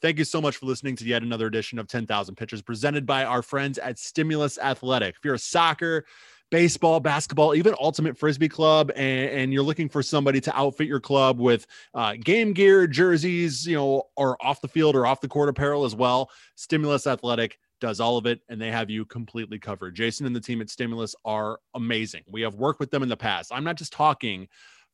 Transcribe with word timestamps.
Thank 0.00 0.18
you 0.18 0.24
so 0.24 0.40
much 0.40 0.56
for 0.56 0.66
listening 0.66 0.94
to 0.96 1.04
yet 1.04 1.22
another 1.22 1.46
edition 1.46 1.78
of 1.78 1.88
10,000 1.88 2.36
Pitches 2.36 2.62
presented 2.62 3.04
by 3.04 3.24
our 3.24 3.42
friends 3.42 3.78
at 3.78 3.98
Stimulus 3.98 4.56
Athletic. 4.56 5.16
If 5.16 5.24
you're 5.24 5.34
a 5.34 5.38
soccer, 5.38 6.04
baseball, 6.52 7.00
basketball, 7.00 7.54
even 7.54 7.74
Ultimate 7.80 8.16
Frisbee 8.16 8.48
Club, 8.48 8.92
and, 8.94 9.30
and, 9.30 9.52
you're 9.52 9.64
looking 9.64 9.88
for 9.88 10.02
somebody 10.02 10.40
to 10.42 10.56
outfit 10.56 10.86
your 10.86 11.00
club 11.00 11.40
with 11.40 11.66
uh, 11.94 12.14
game 12.14 12.52
gear, 12.52 12.86
jerseys, 12.86 13.66
you 13.66 13.76
know, 13.76 14.04
or 14.16 14.36
off 14.40 14.60
the 14.60 14.68
field 14.68 14.94
or 14.94 15.04
off 15.04 15.20
the 15.20 15.28
court 15.28 15.48
apparel 15.48 15.84
as 15.84 15.96
well, 15.96 16.30
Stimulus 16.54 17.06
Athletic 17.06 17.58
does 17.80 18.00
all 18.00 18.16
of 18.16 18.26
it 18.26 18.40
and 18.48 18.60
they 18.60 18.70
have 18.70 18.90
you 18.90 19.04
completely 19.04 19.58
covered. 19.58 19.94
Jason 19.94 20.26
and 20.26 20.34
the 20.34 20.40
team 20.40 20.60
at 20.60 20.70
Stimulus 20.70 21.14
are 21.24 21.58
amazing. 21.74 22.22
We 22.28 22.42
have 22.42 22.54
worked 22.54 22.80
with 22.80 22.90
them 22.90 23.02
in 23.02 23.08
the 23.08 23.16
past. 23.16 23.52
I'm 23.52 23.64
not 23.64 23.76
just 23.76 23.92
talking 23.92 24.48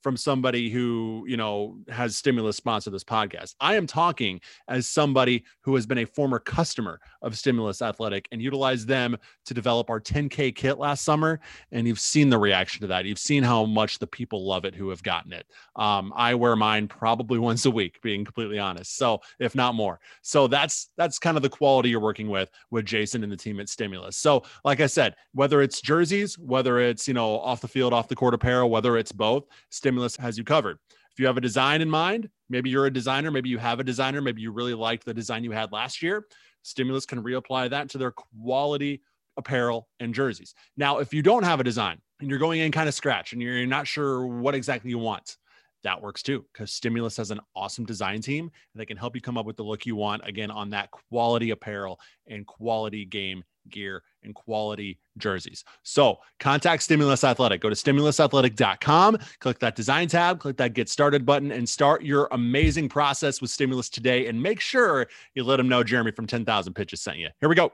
from 0.05 0.17
somebody 0.19 0.69
who, 0.69 1.25
you 1.27 1.39
know, 1.39 1.79
has 1.89 2.17
stimulus 2.17 2.59
sponsor 2.59 2.91
this 2.91 3.03
podcast. 3.03 3.55
I 3.59 3.75
am 3.75 3.87
talking 3.87 4.39
as 4.69 4.87
somebody 4.87 5.45
who 5.63 5.75
has 5.75 5.87
been 5.87 5.99
a 5.99 6.05
former 6.05 6.39
customer 6.39 7.01
of 7.23 7.39
Stimulus 7.39 7.81
Athletic 7.81 8.29
and 8.31 8.41
utilized 8.41 8.87
them 8.87 9.17
to 9.47 9.55
develop 9.55 9.89
our 9.89 10.01
10K 10.01 10.55
kit 10.55 10.79
last 10.79 11.05
summer. 11.05 11.41
And 11.73 11.89
you've 11.89 11.99
seen 11.99 12.29
the 12.29 12.39
reaction 12.39 12.83
to 12.83 12.87
that. 12.89 13.07
You've 13.07 13.19
seen 13.19 13.43
how 13.43 13.65
much 13.65 13.99
the 13.99 14.07
people 14.07 14.47
love 14.47 14.67
it 14.67 14.75
who 14.75 14.91
have 14.91 15.03
gotten 15.03 15.33
it. 15.33 15.47
Um, 15.75 16.13
I 16.15 16.35
wear 16.35 16.55
mine 16.55 16.87
probably 16.87 17.39
once 17.45 17.65
a 17.65 17.71
week, 17.71 18.01
being 18.03 18.27
completely 18.27 18.59
honest. 18.59 18.97
So 18.99 19.23
if 19.41 19.55
not 19.55 19.75
more. 19.75 20.01
So 20.21 20.47
that's 20.47 20.91
that's 20.99 21.19
kind 21.19 21.39
of 21.39 21.43
the 21.43 21.49
quality 21.49 21.89
you're 21.89 21.99
working 21.99 22.29
with 22.29 22.51
with 22.71 22.85
Jason 22.85 23.23
and 23.23 23.33
the 23.33 23.39
team 23.39 23.59
at 23.59 23.71
Stimulus. 23.71 24.19
So 24.19 24.43
like 24.65 24.81
I 24.81 24.87
said, 24.87 25.15
whether 25.33 25.63
it's 25.63 25.81
jerseys, 25.81 26.39
whether 26.39 26.79
it's, 26.79 27.09
you 27.09 27.15
know, 27.15 27.39
off 27.41 27.63
the 27.63 27.69
field, 27.69 27.95
off 27.95 28.09
the 28.09 28.15
court 28.15 28.35
apparel, 28.35 28.69
whether 28.69 28.99
it's 28.99 29.13
both, 29.13 29.45
Stimulus 29.71 29.94
Stimulus 29.95 30.17
has 30.17 30.37
you 30.37 30.43
covered. 30.43 30.79
If 30.91 31.21
you 31.21 31.27
have 31.27 31.37
a 31.37 31.41
design 31.41 31.81
in 31.81 31.89
mind, 31.89 32.29
maybe 32.51 32.69
you're 32.69 32.87
a 32.87 32.93
designer, 32.93 33.31
maybe 33.31 33.49
you 33.49 33.59
have 33.59 33.79
a 33.79 33.85
designer, 33.85 34.21
maybe 34.21 34.43
you 34.43 34.51
really 34.51 34.75
liked 34.75 35.05
the 35.05 35.15
design 35.15 35.45
you 35.45 35.53
had 35.53 35.71
last 35.71 36.03
year, 36.03 36.27
Stimulus 36.63 37.07
can 37.07 37.23
reapply 37.23 37.71
that 37.71 37.91
to 37.91 37.99
their 37.99 38.11
quality 38.11 39.03
apparel 39.37 39.87
and 40.01 40.13
jerseys. 40.13 40.53
Now, 40.77 40.99
if 40.99 41.15
you 41.15 41.23
don't 41.23 41.45
have 41.45 41.61
a 41.61 41.65
design 41.65 42.01
and 42.19 42.29
you're 42.29 42.41
going 42.41 42.59
in 42.59 42.73
kind 42.73 42.89
of 42.89 42.95
scratch 42.95 43.33
and 43.33 43.41
you're 43.41 43.65
not 43.67 43.87
sure 43.87 44.27
what 44.27 44.57
exactly 44.57 44.91
you 44.91 44.99
want, 44.99 45.37
that 45.85 46.03
works 46.03 46.23
too 46.23 46.45
because 46.53 46.73
Stimulus 46.73 47.17
has 47.17 47.31
an 47.31 47.41
awesome 47.55 47.85
design 47.85 48.21
team 48.21 48.45
and 48.45 48.81
they 48.81 48.87
can 48.87 48.97
help 48.97 49.15
you 49.15 49.21
come 49.21 49.39
up 49.39 49.47
with 49.47 49.57
the 49.57 49.63
look 49.63 49.87
you 49.87 49.97
want 49.97 50.27
again 50.27 50.51
on 50.51 50.71
that 50.71 50.91
quality 50.91 51.51
apparel 51.51 52.01
and 52.27 52.47
quality 52.47 53.05
game 53.05 53.45
gear 53.71 54.03
and 54.23 54.35
quality 54.35 54.99
jerseys. 55.19 55.65
So 55.83 56.19
contact 56.41 56.83
Stimulus 56.83 57.25
Athletic. 57.25 57.61
Go 57.61 57.69
to 57.69 57.75
stimulusathletic.com, 57.75 59.19
click 59.41 59.59
that 59.61 59.77
design 59.77 60.09
tab, 60.09 60.41
click 60.41 60.57
that 60.59 60.75
get 60.75 60.89
started 60.89 61.25
button, 61.25 61.53
and 61.53 61.69
start 61.69 62.03
your 62.03 62.29
amazing 62.33 62.89
process 62.89 63.41
with 63.41 63.51
Stimulus 63.51 63.89
today. 63.89 64.27
And 64.27 64.43
make 64.43 64.61
sure 64.61 65.07
you 65.35 65.45
let 65.45 65.57
them 65.57 65.69
know 65.69 65.83
Jeremy 65.83 66.13
from 66.13 66.27
10,000 66.27 66.75
Pitches 66.75 67.03
sent 67.03 67.19
you. 67.19 67.29
Here 67.41 67.49
we 67.49 67.55
go. 67.55 67.73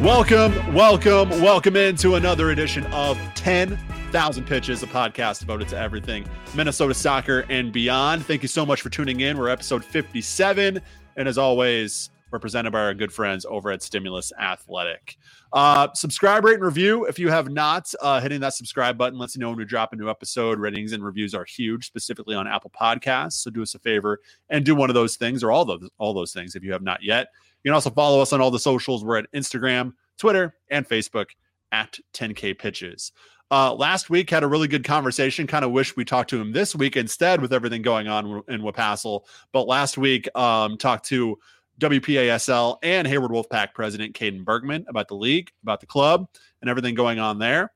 Welcome, 0.00 0.72
welcome, 0.72 1.28
welcome 1.42 1.76
into 1.76 2.14
another 2.14 2.52
edition 2.52 2.86
of 2.86 3.18
10 3.34 3.76
Thousand 4.10 4.46
Pitches, 4.46 4.82
a 4.82 4.86
podcast 4.86 5.40
devoted 5.40 5.68
to 5.68 5.78
everything 5.78 6.24
Minnesota 6.54 6.94
soccer 6.94 7.44
and 7.50 7.70
beyond. 7.70 8.24
Thank 8.24 8.40
you 8.40 8.48
so 8.48 8.64
much 8.64 8.80
for 8.80 8.88
tuning 8.88 9.20
in. 9.20 9.36
We're 9.36 9.50
episode 9.50 9.84
57. 9.84 10.80
And 11.18 11.28
as 11.28 11.36
always, 11.36 12.08
we're 12.30 12.38
presented 12.38 12.70
by 12.70 12.80
our 12.80 12.94
good 12.94 13.12
friends 13.12 13.44
over 13.44 13.70
at 13.70 13.82
Stimulus 13.82 14.32
Athletic. 14.40 15.18
Uh, 15.52 15.88
subscribe, 15.92 16.44
rate, 16.44 16.54
and 16.54 16.64
review. 16.64 17.04
If 17.04 17.18
you 17.18 17.28
have 17.28 17.50
not, 17.50 17.92
uh, 18.00 18.22
hitting 18.22 18.40
that 18.40 18.54
subscribe 18.54 18.96
button 18.96 19.18
lets 19.18 19.34
you 19.34 19.40
know 19.40 19.50
when 19.50 19.58
we 19.58 19.66
drop 19.66 19.92
a 19.92 19.96
new 19.96 20.08
episode. 20.08 20.58
Ratings 20.58 20.92
and 20.92 21.04
reviews 21.04 21.34
are 21.34 21.44
huge, 21.44 21.86
specifically 21.86 22.34
on 22.34 22.46
Apple 22.48 22.70
Podcasts. 22.70 23.34
So 23.34 23.50
do 23.50 23.60
us 23.60 23.74
a 23.74 23.78
favor 23.78 24.20
and 24.48 24.64
do 24.64 24.74
one 24.74 24.88
of 24.88 24.94
those 24.94 25.16
things 25.16 25.44
or 25.44 25.52
all 25.52 25.66
those 25.66 25.90
all 25.98 26.14
those 26.14 26.32
things 26.32 26.54
if 26.54 26.64
you 26.64 26.72
have 26.72 26.82
not 26.82 27.02
yet. 27.02 27.28
You 27.62 27.68
can 27.68 27.74
also 27.74 27.90
follow 27.90 28.20
us 28.20 28.32
on 28.32 28.40
all 28.40 28.50
the 28.50 28.58
socials. 28.58 29.04
We're 29.04 29.18
at 29.18 29.32
Instagram, 29.32 29.92
Twitter, 30.20 30.54
and 30.70 30.88
Facebook 30.88 31.30
at 31.72 31.98
10K 32.14 32.58
Pitches. 32.58 33.12
Uh, 33.50 33.74
last 33.74 34.10
week 34.10 34.30
had 34.30 34.44
a 34.44 34.46
really 34.46 34.68
good 34.68 34.84
conversation. 34.84 35.46
Kind 35.46 35.64
of 35.64 35.72
wish 35.72 35.96
we 35.96 36.04
talked 36.04 36.30
to 36.30 36.40
him 36.40 36.52
this 36.52 36.76
week 36.76 36.96
instead 36.96 37.40
with 37.40 37.52
everything 37.52 37.82
going 37.82 38.06
on 38.06 38.42
in 38.46 38.60
Wapassel. 38.60 39.22
But 39.52 39.66
last 39.66 39.98
week, 39.98 40.28
um, 40.36 40.78
talked 40.78 41.06
to 41.06 41.36
WPASL 41.80 42.78
and 42.82 43.08
Hayward 43.08 43.32
Wolfpack 43.32 43.74
president 43.74 44.14
Caden 44.14 44.44
Bergman 44.44 44.84
about 44.88 45.08
the 45.08 45.16
league, 45.16 45.50
about 45.64 45.80
the 45.80 45.86
club, 45.86 46.28
and 46.60 46.70
everything 46.70 46.94
going 46.94 47.18
on 47.18 47.38
there. 47.38 47.72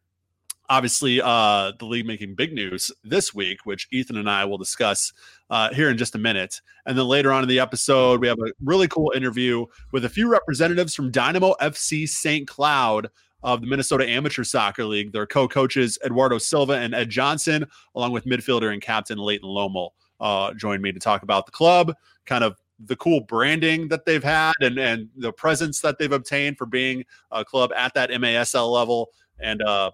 Obviously, 0.70 1.20
uh, 1.20 1.72
the 1.78 1.84
league 1.84 2.06
making 2.06 2.34
big 2.34 2.52
news 2.52 2.90
this 3.02 3.34
week, 3.34 3.58
which 3.64 3.86
Ethan 3.92 4.16
and 4.16 4.30
I 4.30 4.44
will 4.46 4.56
discuss 4.56 5.12
uh, 5.50 5.72
here 5.74 5.90
in 5.90 5.98
just 5.98 6.14
a 6.14 6.18
minute. 6.18 6.60
And 6.86 6.96
then 6.96 7.06
later 7.06 7.32
on 7.32 7.42
in 7.42 7.48
the 7.48 7.60
episode, 7.60 8.20
we 8.20 8.28
have 8.28 8.38
a 8.38 8.52
really 8.62 8.88
cool 8.88 9.12
interview 9.14 9.66
with 9.92 10.06
a 10.06 10.08
few 10.08 10.28
representatives 10.28 10.94
from 10.94 11.10
Dynamo 11.10 11.54
FC 11.60 12.08
St. 12.08 12.48
Cloud 12.48 13.08
of 13.42 13.60
the 13.60 13.66
Minnesota 13.66 14.08
Amateur 14.08 14.42
Soccer 14.42 14.86
League. 14.86 15.12
Their 15.12 15.26
co-coaches 15.26 15.98
Eduardo 16.04 16.38
Silva 16.38 16.74
and 16.74 16.94
Ed 16.94 17.10
Johnson, 17.10 17.66
along 17.94 18.12
with 18.12 18.24
midfielder 18.24 18.72
and 18.72 18.80
captain 18.80 19.18
Leighton 19.18 19.48
Lomel. 19.48 19.90
uh, 20.20 20.54
joined 20.54 20.82
me 20.82 20.92
to 20.92 20.98
talk 20.98 21.22
about 21.22 21.44
the 21.44 21.52
club, 21.52 21.94
kind 22.24 22.42
of 22.42 22.56
the 22.86 22.96
cool 22.96 23.20
branding 23.20 23.88
that 23.88 24.06
they've 24.06 24.24
had, 24.24 24.54
and 24.60 24.78
and 24.78 25.08
the 25.16 25.32
presence 25.32 25.80
that 25.80 25.98
they've 25.98 26.10
obtained 26.10 26.56
for 26.56 26.66
being 26.66 27.04
a 27.30 27.44
club 27.44 27.70
at 27.76 27.92
that 27.94 28.10
MASL 28.10 28.72
level, 28.72 29.10
and 29.40 29.62
uh, 29.62 29.90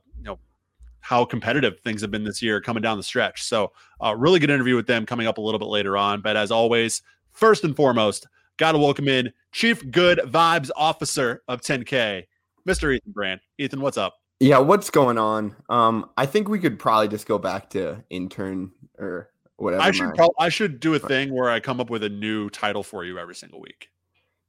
how 1.01 1.25
competitive 1.25 1.81
things 1.81 2.01
have 2.03 2.11
been 2.11 2.25
this 2.25 2.43
year 2.43 2.61
coming 2.61 2.83
down 2.83 2.97
the 2.97 3.03
stretch. 3.03 3.43
So, 3.43 3.73
uh, 4.01 4.15
really 4.17 4.39
good 4.39 4.51
interview 4.51 4.77
with 4.77 4.87
them 4.87 5.07
coming 5.07 5.27
up 5.27 5.39
a 5.39 5.41
little 5.41 5.59
bit 5.59 5.69
later 5.69 5.97
on. 5.97 6.21
But 6.21 6.37
as 6.37 6.51
always, 6.51 7.03
first 7.33 7.65
and 7.65 7.75
foremost, 7.75 8.27
got 8.57 8.73
to 8.73 8.79
welcome 8.79 9.09
in 9.09 9.33
Chief 9.53 9.89
Good 9.91 10.19
Vibes 10.27 10.71
Officer 10.77 11.43
of 11.49 11.61
10K, 11.61 12.25
Mr. 12.69 12.95
Ethan 12.95 13.13
Brand. 13.13 13.41
Ethan, 13.59 13.81
what's 13.81 13.97
up? 13.97 14.15
Yeah, 14.41 14.59
what's 14.59 14.89
going 14.89 15.19
on? 15.19 15.55
Um, 15.69 16.11
I 16.17 16.25
think 16.27 16.49
we 16.49 16.59
could 16.59 16.79
probably 16.79 17.09
just 17.09 17.27
go 17.27 17.39
back 17.39 17.71
to 17.71 18.03
intern 18.09 18.71
or 18.99 19.31
whatever. 19.57 19.83
I 19.83 19.91
should 19.91 20.15
pro- 20.15 20.35
I 20.39 20.49
should 20.49 20.81
do 20.81 20.95
a 20.95 20.99
thing 20.99 21.35
where 21.35 21.51
I 21.51 21.61
come 21.61 21.79
up 21.79 21.91
with 21.91 22.03
a 22.03 22.09
new 22.09 22.49
title 22.49 22.83
for 22.83 23.05
you 23.05 23.19
every 23.19 23.35
single 23.35 23.61
week. 23.61 23.91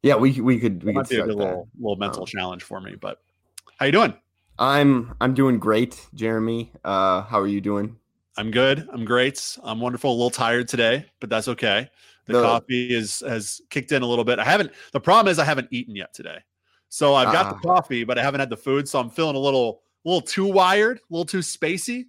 Yeah, 0.01 0.15
we 0.15 0.39
we 0.39 0.59
could 0.59 0.83
we 0.83 0.93
that 0.93 1.07
could 1.07 1.09
be 1.09 1.19
a 1.19 1.25
little 1.25 1.67
little 1.77 1.97
mental 1.97 2.21
um, 2.21 2.25
challenge 2.25 2.63
for 2.63 2.79
me. 2.79 2.95
But 2.95 3.19
how 3.77 3.85
you 3.85 3.91
doing? 3.91 4.13
I'm 4.61 5.15
I'm 5.19 5.33
doing 5.33 5.57
great, 5.57 6.07
Jeremy. 6.13 6.71
Uh, 6.83 7.23
how 7.23 7.39
are 7.39 7.47
you 7.47 7.61
doing? 7.61 7.97
I'm 8.37 8.51
good. 8.51 8.87
I'm 8.93 9.03
great. 9.05 9.57
I'm 9.63 9.79
wonderful. 9.81 10.11
A 10.11 10.13
little 10.13 10.29
tired 10.29 10.67
today, 10.67 11.07
but 11.19 11.31
that's 11.31 11.47
okay. 11.47 11.89
The, 12.27 12.43
coffee 12.43 12.93
is 12.93 13.21
has 13.27 13.59
kicked 13.71 13.91
in 13.91 14.03
a 14.03 14.05
little 14.05 14.23
bit. 14.23 14.37
I 14.37 14.45
haven't. 14.45 14.71
The 14.93 14.99
problem 14.99 15.31
is 15.31 15.39
I 15.39 15.45
haven't 15.45 15.67
eaten 15.71 15.95
yet 15.95 16.13
today. 16.13 16.37
So 16.89 17.15
I've 17.15 17.33
got 17.33 17.47
uh, 17.47 17.49
the 17.49 17.55
ah. 17.55 17.75
coffee, 17.75 18.03
but 18.03 18.19
I 18.19 18.21
haven't 18.21 18.39
had 18.39 18.51
the 18.51 18.57
food, 18.57 18.87
so 18.87 18.99
I'm 18.99 19.09
feeling 19.09 19.35
a 19.35 19.39
little, 19.39 19.81
a 20.05 20.09
little 20.09 20.21
too 20.21 20.45
wired, 20.45 20.97
a 20.97 21.01
little 21.09 21.25
too 21.25 21.39
spacey 21.39 22.05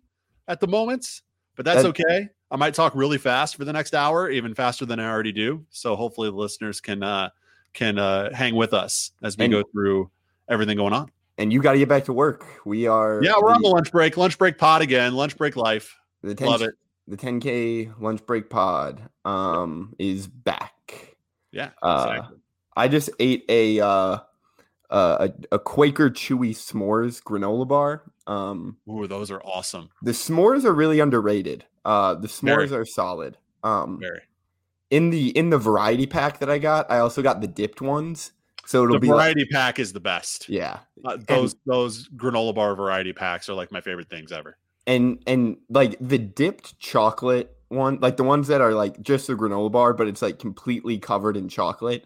at 0.47 0.61
the 0.61 0.67
moment. 0.67 1.23
But 1.57 1.65
that's 1.65 1.85
that, 1.85 1.89
okay. 1.89 2.29
I 2.51 2.57
might 2.57 2.75
talk 2.75 2.95
really 2.95 3.19
fast 3.19 3.57
for 3.57 3.65
the 3.65 3.73
next 3.73 3.95
hour, 3.95 4.29
even 4.29 4.55
faster 4.55 4.85
than 4.85 5.01
I 5.01 5.09
already 5.09 5.33
do. 5.33 5.65
So 5.71 5.97
hopefully 5.97 6.29
the 6.29 6.37
listeners 6.37 6.83
can 6.83 7.03
uh, 7.03 7.31
can 7.73 7.99
uh, 7.99 8.35
hang 8.35 8.57
with 8.57 8.75
us 8.75 9.13
as 9.23 9.39
we 9.39 9.47
and, 9.47 9.55
go 9.55 9.63
through 9.73 10.11
everything 10.51 10.77
going 10.77 10.93
on. 10.93 11.11
And 11.39 11.53
you 11.53 11.63
got 11.63 11.73
to 11.73 11.79
get 11.79 11.89
back 11.89 12.05
to 12.05 12.13
work. 12.13 12.45
We 12.65 12.87
are. 12.87 13.23
Yeah, 13.23 13.35
we're 13.41 13.49
the, 13.49 13.55
on 13.55 13.63
the 13.63 13.69
lunch 13.69 13.91
break. 13.91 14.17
Lunch 14.17 14.39
break 14.39 14.59
pod 14.59 14.83
again. 14.83 15.15
Lunch 15.15 15.37
break 15.37 15.57
life. 15.57 15.99
The 16.23 16.35
10, 16.35 16.47
Love 16.47 16.63
it. 16.63 16.75
The 17.09 17.17
10K 17.17 18.01
lunch 18.01 18.25
break 18.27 18.49
pod 18.49 19.03
um, 19.25 19.95
is 19.99 20.27
back. 20.27 21.17
Yeah, 21.51 21.71
uh, 21.83 22.07
exactly. 22.09 22.39
I 22.77 22.89
just 22.89 23.11
ate 23.19 23.45
a 23.49 23.81
uh, 23.81 24.19
uh, 24.93 25.29
a, 25.51 25.57
a, 25.57 25.59
Quaker 25.59 26.11
Chewy 26.11 26.51
S'mores 26.51 27.23
granola 27.23 27.67
bar. 27.67 28.03
Um, 28.27 28.77
Ooh, 28.89 29.07
those 29.07 29.31
are 29.31 29.43
awesome. 29.43 29.91
The 30.03 30.13
s'mores 30.13 30.65
are 30.65 30.73
really 30.73 31.01
underrated. 31.01 31.65
Uh, 31.85 32.15
the 32.15 32.29
s'mores 32.29 32.69
Very. 32.69 32.83
are 32.83 32.85
solid. 32.85 33.37
Um, 33.65 33.99
Very. 34.01 34.21
In 34.91 35.11
the 35.11 35.31
in 35.37 35.51
the 35.51 35.59
variety 35.59 36.07
pack 36.07 36.39
that 36.41 36.51
I 36.51 36.59
got, 36.59 36.91
I 36.91 36.99
also 36.99 37.23
got 37.23 37.41
the 37.41 37.47
dipped 37.47 37.81
ones. 37.81 38.33
So 38.67 38.85
it'll 38.85 38.95
the 38.95 39.01
be 39.01 39.09
variety 39.09 39.41
like, 39.41 39.51
pack 39.51 39.79
is 39.79 39.93
the 39.93 40.01
best. 40.01 40.49
Yeah, 40.49 40.81
uh, 41.05 41.19
those 41.27 41.53
and, 41.53 41.61
those 41.67 42.09
granola 42.11 42.55
bar 42.55 42.75
variety 42.75 43.13
packs 43.13 43.49
are 43.49 43.55
like 43.55 43.73
my 43.73 43.81
favorite 43.81 44.09
things 44.09 44.33
ever. 44.33 44.57
And 44.87 45.23
and 45.27 45.57
like 45.69 45.97
the 46.01 46.19
dipped 46.19 46.79
chocolate 46.79 47.57
one, 47.69 47.99
like 48.01 48.17
the 48.17 48.25
ones 48.25 48.49
that 48.49 48.61
are 48.61 48.73
like 48.73 49.01
just 49.03 49.29
a 49.29 49.37
granola 49.37 49.71
bar, 49.71 49.95
but 49.95 50.09
it's 50.09 50.23
like 50.23 50.39
completely 50.39 50.99
covered 50.99 51.37
in 51.37 51.49
chocolate. 51.49 52.05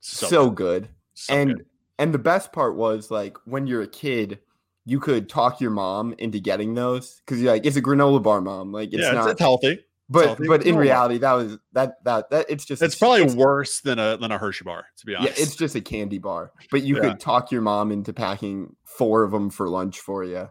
So, 0.00 0.26
so 0.26 0.50
good. 0.50 0.82
good. 0.82 0.88
So 1.14 1.34
and 1.34 1.56
good 1.56 1.66
and 1.98 2.12
the 2.12 2.18
best 2.18 2.52
part 2.52 2.76
was 2.76 3.10
like 3.10 3.36
when 3.44 3.66
you're 3.66 3.82
a 3.82 3.88
kid, 3.88 4.40
you 4.84 5.00
could 5.00 5.28
talk 5.28 5.60
your 5.60 5.70
mom 5.70 6.14
into 6.18 6.38
getting 6.38 6.74
those 6.74 7.20
because 7.24 7.40
you're 7.40 7.52
like, 7.52 7.66
it's 7.66 7.76
a 7.76 7.82
granola 7.82 8.22
bar, 8.22 8.40
mom. 8.40 8.72
Like 8.72 8.92
it's 8.92 9.02
yeah, 9.02 9.12
not 9.12 9.30
it's, 9.30 9.40
healthy. 9.40 9.80
But 10.08 10.38
but 10.46 10.64
in 10.64 10.76
reality, 10.76 11.18
that 11.18 11.32
was 11.32 11.58
that 11.72 12.04
that 12.04 12.30
that 12.30 12.46
it's 12.48 12.64
just 12.64 12.80
it's 12.80 12.94
probably 12.94 13.24
it's, 13.24 13.34
worse 13.34 13.80
than 13.80 13.98
a 13.98 14.16
than 14.16 14.30
a 14.30 14.38
Hershey 14.38 14.64
bar 14.64 14.86
to 14.98 15.06
be 15.06 15.16
honest. 15.16 15.36
Yeah, 15.36 15.42
it's 15.42 15.56
just 15.56 15.74
a 15.74 15.80
candy 15.80 16.18
bar. 16.18 16.52
But 16.70 16.84
you 16.84 16.96
yeah. 16.96 17.02
could 17.02 17.20
talk 17.20 17.50
your 17.50 17.62
mom 17.62 17.90
into 17.90 18.12
packing 18.12 18.76
four 18.84 19.24
of 19.24 19.32
them 19.32 19.50
for 19.50 19.68
lunch 19.68 19.98
for 19.98 20.22
you. 20.22 20.48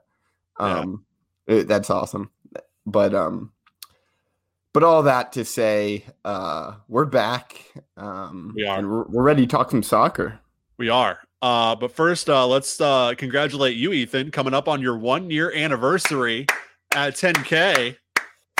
Um, 0.59 1.05
yeah. 1.47 1.55
it, 1.55 1.67
that's 1.69 1.89
awesome. 1.89 2.31
But 2.85 3.15
um, 3.15 3.53
but 4.73 4.83
all 4.83 5.03
that 5.03 5.31
to 5.33 5.45
say, 5.45 6.03
uh, 6.25 6.73
we're 6.89 7.05
back. 7.05 7.61
Um, 7.95 8.51
we 8.57 8.65
are. 8.65 8.85
We're, 8.85 9.03
we're, 9.05 9.23
ready 9.23 9.43
to 9.43 9.47
talk 9.47 9.71
some 9.71 9.83
soccer. 9.83 10.37
We 10.77 10.89
are. 10.89 11.19
Uh, 11.41 11.75
but 11.75 11.93
first, 11.93 12.29
uh, 12.29 12.45
let's 12.45 12.81
uh, 12.81 13.13
congratulate 13.17 13.77
you, 13.77 13.93
Ethan, 13.93 14.31
coming 14.31 14.53
up 14.53 14.67
on 14.67 14.81
your 14.81 14.97
one 14.97 15.29
year 15.29 15.53
anniversary 15.55 16.45
at 16.93 17.15
10K. 17.15 17.95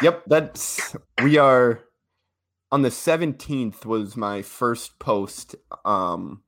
Yep, 0.02 0.24
that's 0.28 0.96
we 1.24 1.38
are 1.38 1.84
on 2.72 2.82
the 2.82 2.90
17th 2.90 3.86
was 3.86 4.18
my 4.18 4.42
first 4.42 5.00
post 5.00 5.56
um 5.84 6.42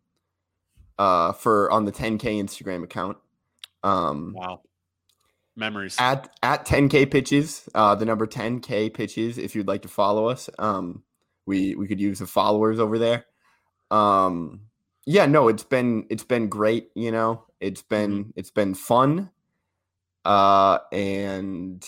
uh 0.97 1.31
for 1.33 1.71
on 1.71 1.85
the 1.85 1.91
10K 1.91 2.41
Instagram 2.41 2.83
account. 2.83 3.17
Um 3.83 4.33
Wow 4.35 4.61
memories 5.57 5.95
at 5.99 6.29
at 6.43 6.65
10k 6.65 7.09
pitches 7.09 7.67
uh 7.73 7.95
the 7.95 8.05
number 8.05 8.27
10k 8.27 8.93
pitches 8.93 9.37
if 9.37 9.55
you'd 9.55 9.67
like 9.67 9.81
to 9.81 9.87
follow 9.87 10.27
us 10.27 10.49
um 10.59 11.03
we 11.45 11.75
we 11.75 11.87
could 11.87 11.99
use 11.99 12.19
the 12.19 12.27
followers 12.27 12.79
over 12.79 12.99
there 12.99 13.25
um 13.89 14.61
yeah 15.05 15.25
no 15.25 15.47
it's 15.47 15.63
been 15.63 16.05
it's 16.09 16.23
been 16.23 16.47
great 16.47 16.91
you 16.93 17.11
know 17.11 17.43
it's 17.59 17.81
been 17.81 18.11
mm-hmm. 18.11 18.29
it's 18.35 18.51
been 18.51 18.75
fun 18.75 19.31
uh 20.25 20.77
and 20.91 21.85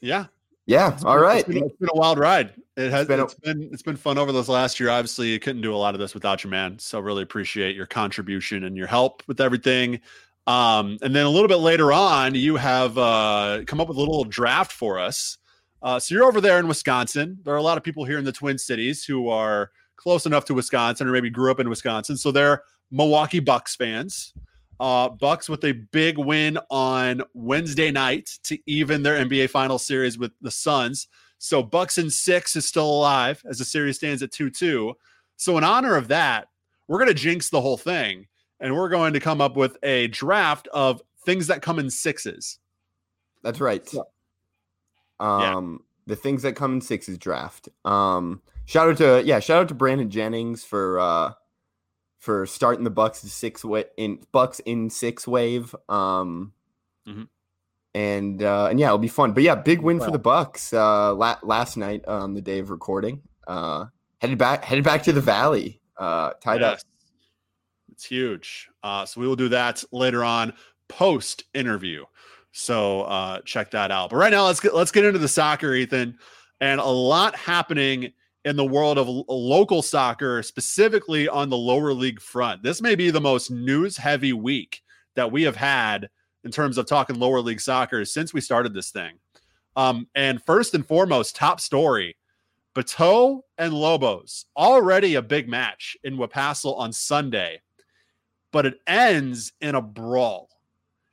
yeah 0.00 0.26
yeah 0.66 0.92
it's 0.92 1.04
all 1.04 1.14
been, 1.14 1.22
right 1.22 1.38
it's 1.40 1.48
been, 1.48 1.64
it's 1.64 1.76
been, 1.76 1.88
a 1.92 1.98
wild 1.98 2.18
ride 2.18 2.52
it 2.76 2.90
has 2.90 3.02
it's 3.02 3.08
been, 3.08 3.20
it's 3.20 3.34
been 3.34 3.68
it's 3.72 3.82
been 3.82 3.96
fun 3.96 4.18
over 4.18 4.32
this 4.32 4.48
last 4.48 4.78
year 4.78 4.90
obviously 4.90 5.28
you 5.28 5.38
couldn't 5.38 5.62
do 5.62 5.74
a 5.74 5.76
lot 5.76 5.94
of 5.94 6.00
this 6.00 6.14
without 6.14 6.44
you 6.44 6.50
man 6.50 6.78
so 6.78 7.00
really 7.00 7.22
appreciate 7.22 7.74
your 7.74 7.86
contribution 7.86 8.64
and 8.64 8.76
your 8.76 8.86
help 8.86 9.22
with 9.26 9.40
everything 9.40 10.00
um, 10.48 10.96
and 11.02 11.14
then 11.14 11.26
a 11.26 11.28
little 11.28 11.46
bit 11.46 11.58
later 11.58 11.92
on, 11.92 12.34
you 12.34 12.56
have 12.56 12.96
uh, 12.96 13.60
come 13.66 13.82
up 13.82 13.88
with 13.88 13.98
a 13.98 14.00
little 14.00 14.24
draft 14.24 14.72
for 14.72 14.98
us. 14.98 15.36
Uh, 15.82 16.00
so 16.00 16.14
you're 16.14 16.24
over 16.24 16.40
there 16.40 16.58
in 16.58 16.66
Wisconsin. 16.66 17.38
There 17.44 17.52
are 17.52 17.58
a 17.58 17.62
lot 17.62 17.76
of 17.76 17.84
people 17.84 18.06
here 18.06 18.16
in 18.16 18.24
the 18.24 18.32
Twin 18.32 18.56
Cities 18.56 19.04
who 19.04 19.28
are 19.28 19.70
close 19.96 20.24
enough 20.24 20.46
to 20.46 20.54
Wisconsin 20.54 21.06
or 21.06 21.12
maybe 21.12 21.28
grew 21.28 21.50
up 21.50 21.60
in 21.60 21.68
Wisconsin. 21.68 22.16
So 22.16 22.32
they're 22.32 22.62
Milwaukee 22.90 23.40
Bucks 23.40 23.76
fans. 23.76 24.32
Uh, 24.80 25.08
Bucks 25.08 25.48
with 25.48 25.64
a 25.64 25.72
big 25.72 26.18
win 26.18 26.58
on 26.70 27.22
Wednesday 27.34 27.90
night 27.90 28.30
to 28.44 28.58
even 28.66 29.02
their 29.02 29.24
NBA 29.24 29.50
final 29.50 29.78
series 29.78 30.18
with 30.18 30.32
the 30.40 30.50
Suns. 30.50 31.08
So 31.38 31.62
Bucks 31.62 31.98
in 31.98 32.10
six 32.10 32.56
is 32.56 32.66
still 32.66 32.88
alive 32.88 33.42
as 33.48 33.58
the 33.58 33.64
series 33.64 33.96
stands 33.96 34.22
at 34.22 34.32
2 34.32 34.50
2. 34.50 34.94
So, 35.36 35.56
in 35.56 35.64
honor 35.64 35.94
of 35.94 36.08
that, 36.08 36.48
we're 36.88 36.98
going 36.98 37.08
to 37.08 37.14
jinx 37.14 37.48
the 37.48 37.60
whole 37.60 37.76
thing 37.76 38.26
and 38.60 38.74
we're 38.74 38.88
going 38.88 39.12
to 39.12 39.20
come 39.20 39.40
up 39.40 39.56
with 39.56 39.76
a 39.82 40.08
draft 40.08 40.68
of 40.68 41.00
things 41.24 41.46
that 41.46 41.62
come 41.62 41.78
in 41.78 41.90
sixes. 41.90 42.58
That's 43.42 43.60
right. 43.60 43.86
Um, 45.20 45.80
yeah. 46.08 46.14
the 46.14 46.16
things 46.16 46.42
that 46.42 46.56
come 46.56 46.74
in 46.74 46.80
sixes 46.80 47.18
draft. 47.18 47.68
Um, 47.84 48.42
shout 48.66 48.88
out 48.88 48.96
to 48.98 49.22
yeah, 49.24 49.38
shout 49.38 49.62
out 49.62 49.68
to 49.68 49.74
Brandon 49.74 50.10
Jennings 50.10 50.64
for 50.64 50.98
uh 50.98 51.32
for 52.18 52.46
starting 52.46 52.84
the 52.84 52.90
Bucks 52.90 53.20
six 53.20 53.64
way 53.64 53.84
in 53.96 54.20
Bucks 54.32 54.60
in 54.60 54.90
six 54.90 55.26
wave. 55.26 55.74
Um, 55.88 56.52
mm-hmm. 57.06 57.24
and 57.94 58.42
uh, 58.42 58.66
and 58.66 58.78
yeah, 58.78 58.86
it'll 58.86 58.98
be 58.98 59.08
fun. 59.08 59.32
But 59.32 59.42
yeah, 59.42 59.54
big 59.54 59.80
win 59.80 60.00
for 60.00 60.10
the 60.10 60.18
Bucks 60.18 60.72
uh, 60.72 61.14
la- 61.14 61.38
last 61.42 61.76
night 61.76 62.04
on 62.06 62.34
the 62.34 62.42
day 62.42 62.58
of 62.58 62.70
recording. 62.70 63.22
Uh, 63.46 63.86
headed 64.20 64.38
back 64.38 64.64
headed 64.64 64.84
back 64.84 65.02
to 65.04 65.12
the 65.12 65.20
Valley. 65.20 65.80
Uh, 65.96 66.32
tied 66.40 66.60
yes. 66.60 66.74
up 66.74 66.80
it's 67.98 68.04
huge. 68.04 68.70
Uh, 68.84 69.04
so 69.04 69.20
we 69.20 69.26
will 69.26 69.34
do 69.34 69.48
that 69.48 69.82
later 69.90 70.22
on 70.22 70.52
post 70.86 71.42
interview. 71.52 72.04
So 72.52 73.02
uh, 73.02 73.40
check 73.40 73.72
that 73.72 73.90
out. 73.90 74.10
But 74.10 74.16
right 74.16 74.30
now, 74.30 74.46
let's 74.46 74.60
get 74.60 74.72
let's 74.72 74.92
get 74.92 75.04
into 75.04 75.18
the 75.18 75.26
soccer, 75.26 75.74
Ethan, 75.74 76.16
and 76.60 76.80
a 76.80 76.86
lot 76.86 77.34
happening 77.34 78.12
in 78.48 78.56
the 78.56 78.64
world 78.64 78.98
of 78.98 79.08
local 79.28 79.82
soccer, 79.82 80.42
specifically 80.42 81.28
on 81.28 81.48
the 81.48 81.56
lower 81.56 81.92
league 81.92 82.20
front. 82.20 82.62
This 82.62 82.80
may 82.80 82.94
be 82.94 83.10
the 83.10 83.20
most 83.20 83.50
news 83.50 83.96
heavy 83.96 84.32
week 84.32 84.82
that 85.14 85.30
we 85.30 85.42
have 85.42 85.56
had 85.56 86.08
in 86.44 86.50
terms 86.50 86.78
of 86.78 86.86
talking 86.86 87.18
lower 87.18 87.40
league 87.40 87.60
soccer 87.60 88.04
since 88.04 88.32
we 88.32 88.40
started 88.40 88.72
this 88.72 88.90
thing. 88.90 89.12
Um, 89.76 90.08
and 90.14 90.42
first 90.42 90.74
and 90.74 90.86
foremost, 90.86 91.36
top 91.36 91.60
story 91.60 92.16
Bateau 92.74 93.44
and 93.58 93.74
Lobos, 93.74 94.46
already 94.56 95.16
a 95.16 95.22
big 95.22 95.48
match 95.48 95.96
in 96.02 96.16
Wapassel 96.16 96.78
on 96.78 96.92
Sunday 96.92 97.60
but 98.52 98.66
it 98.66 98.80
ends 98.86 99.52
in 99.60 99.74
a 99.74 99.82
brawl. 99.82 100.48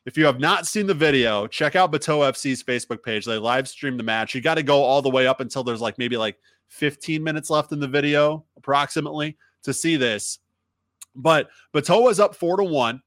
If 0.05 0.17
you 0.17 0.25
have 0.25 0.39
not 0.39 0.67
seen 0.67 0.85
the 0.85 0.93
video, 0.93 1.47
check 1.47 1.75
out 1.75 1.91
Bateau 1.91 2.19
FC's 2.19 2.63
Facebook 2.63 3.03
page. 3.03 3.25
They 3.25 3.37
live 3.37 3.67
stream 3.67 3.97
the 3.97 4.03
match. 4.03 4.35
You 4.35 4.41
got 4.41 4.55
to 4.55 4.63
go 4.63 4.83
all 4.83 5.01
the 5.01 5.09
way 5.09 5.25
up 5.25 5.39
until 5.39 5.63
there's 5.63 5.81
like 5.81 5.97
maybe 5.97 6.15
like 6.15 6.37
15 6.69 7.23
minutes 7.23 7.49
left 7.49 7.71
in 7.71 7.79
the 7.79 7.87
video, 7.87 8.45
approximately, 8.57 9.37
to 9.63 9.73
see 9.73 9.95
this. 9.95 10.39
But 11.15 11.49
Bateau 11.73 12.01
was 12.01 12.19
up 12.19 12.35
four 12.35 12.57
to 12.57 12.63
one. 12.63 13.01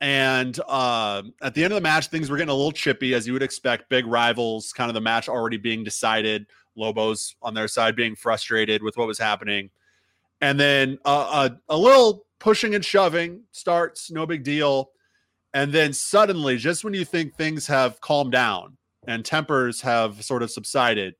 And 0.00 0.58
uh, 0.66 1.22
at 1.42 1.54
the 1.54 1.62
end 1.62 1.72
of 1.72 1.76
the 1.76 1.82
match, 1.82 2.08
things 2.08 2.28
were 2.28 2.36
getting 2.36 2.50
a 2.50 2.54
little 2.54 2.72
chippy, 2.72 3.14
as 3.14 3.26
you 3.26 3.32
would 3.34 3.42
expect. 3.42 3.88
Big 3.88 4.04
rivals, 4.04 4.72
kind 4.72 4.90
of 4.90 4.94
the 4.94 5.00
match 5.00 5.28
already 5.28 5.58
being 5.58 5.84
decided. 5.84 6.46
Lobos 6.74 7.36
on 7.40 7.54
their 7.54 7.68
side 7.68 7.94
being 7.94 8.16
frustrated 8.16 8.82
with 8.82 8.96
what 8.96 9.06
was 9.06 9.18
happening. 9.18 9.70
And 10.40 10.58
then 10.58 10.98
uh, 11.04 11.50
a, 11.50 11.74
a 11.74 11.76
little 11.76 12.26
pushing 12.40 12.74
and 12.74 12.84
shoving 12.84 13.42
starts, 13.52 14.10
no 14.10 14.26
big 14.26 14.42
deal. 14.42 14.90
And 15.54 15.72
then 15.72 15.92
suddenly, 15.92 16.56
just 16.56 16.82
when 16.82 16.94
you 16.94 17.04
think 17.04 17.36
things 17.36 17.66
have 17.68 18.00
calmed 18.00 18.32
down 18.32 18.76
and 19.06 19.24
tempers 19.24 19.80
have 19.82 20.24
sort 20.24 20.42
of 20.42 20.50
subsided, 20.50 21.14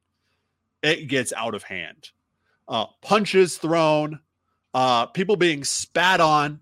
it 0.82 1.08
gets 1.08 1.32
out 1.32 1.54
of 1.54 1.62
hand. 1.62 2.10
Uh, 2.68 2.86
punches 3.02 3.58
thrown, 3.58 4.20
uh, 4.74 5.06
people 5.06 5.36
being 5.36 5.64
spat 5.64 6.20
on. 6.20 6.60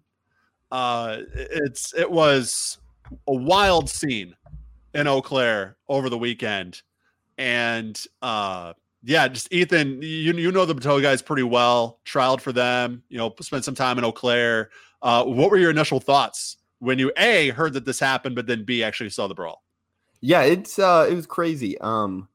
Uh, 0.71 1.19
it's 1.35 1.95
it 1.95 2.11
was 2.11 2.79
a 3.27 3.35
wild 3.35 3.91
scene 3.91 4.35
in 4.95 5.07
Eau 5.07 5.21
Claire 5.21 5.77
over 5.89 6.09
the 6.09 6.19
weekend, 6.19 6.83
and 7.39 8.03
uh, 8.23 8.73
yeah, 9.03 9.29
just 9.29 9.53
Ethan, 9.53 10.01
you 10.03 10.33
you 10.35 10.53
know 10.53 10.65
the 10.65 10.75
Bateau 10.75 11.01
guys 11.01 11.23
pretty 11.23 11.43
well. 11.43 12.01
Trialed 12.05 12.41
for 12.41 12.53
them, 12.53 13.03
you 13.09 13.19
know, 13.19 13.35
spent 13.41 13.65
some 13.65 13.75
time 13.75 13.99
in 13.99 14.05
Eau 14.05 14.13
Claire. 14.13 14.71
Uh, 15.03 15.25
what 15.25 15.51
were 15.51 15.57
your 15.57 15.71
initial 15.71 16.01
thoughts 16.01 16.59
when 16.79 16.99
you 16.99 17.11
a 17.17 17.51
heard 17.51 17.73
that 17.73 17.85
this 17.85 17.99
happened, 17.99 18.35
but 18.35 18.47
then 18.47 18.65
b 18.65 18.83
actually 18.83 19.11
saw 19.11 19.27
the 19.27 19.35
brawl? 19.35 19.63
Yeah, 20.21 20.43
it's 20.43 20.79
uh, 20.79 21.07
it 21.11 21.15
was 21.15 21.27
crazy. 21.27 21.79
Um, 21.79 22.29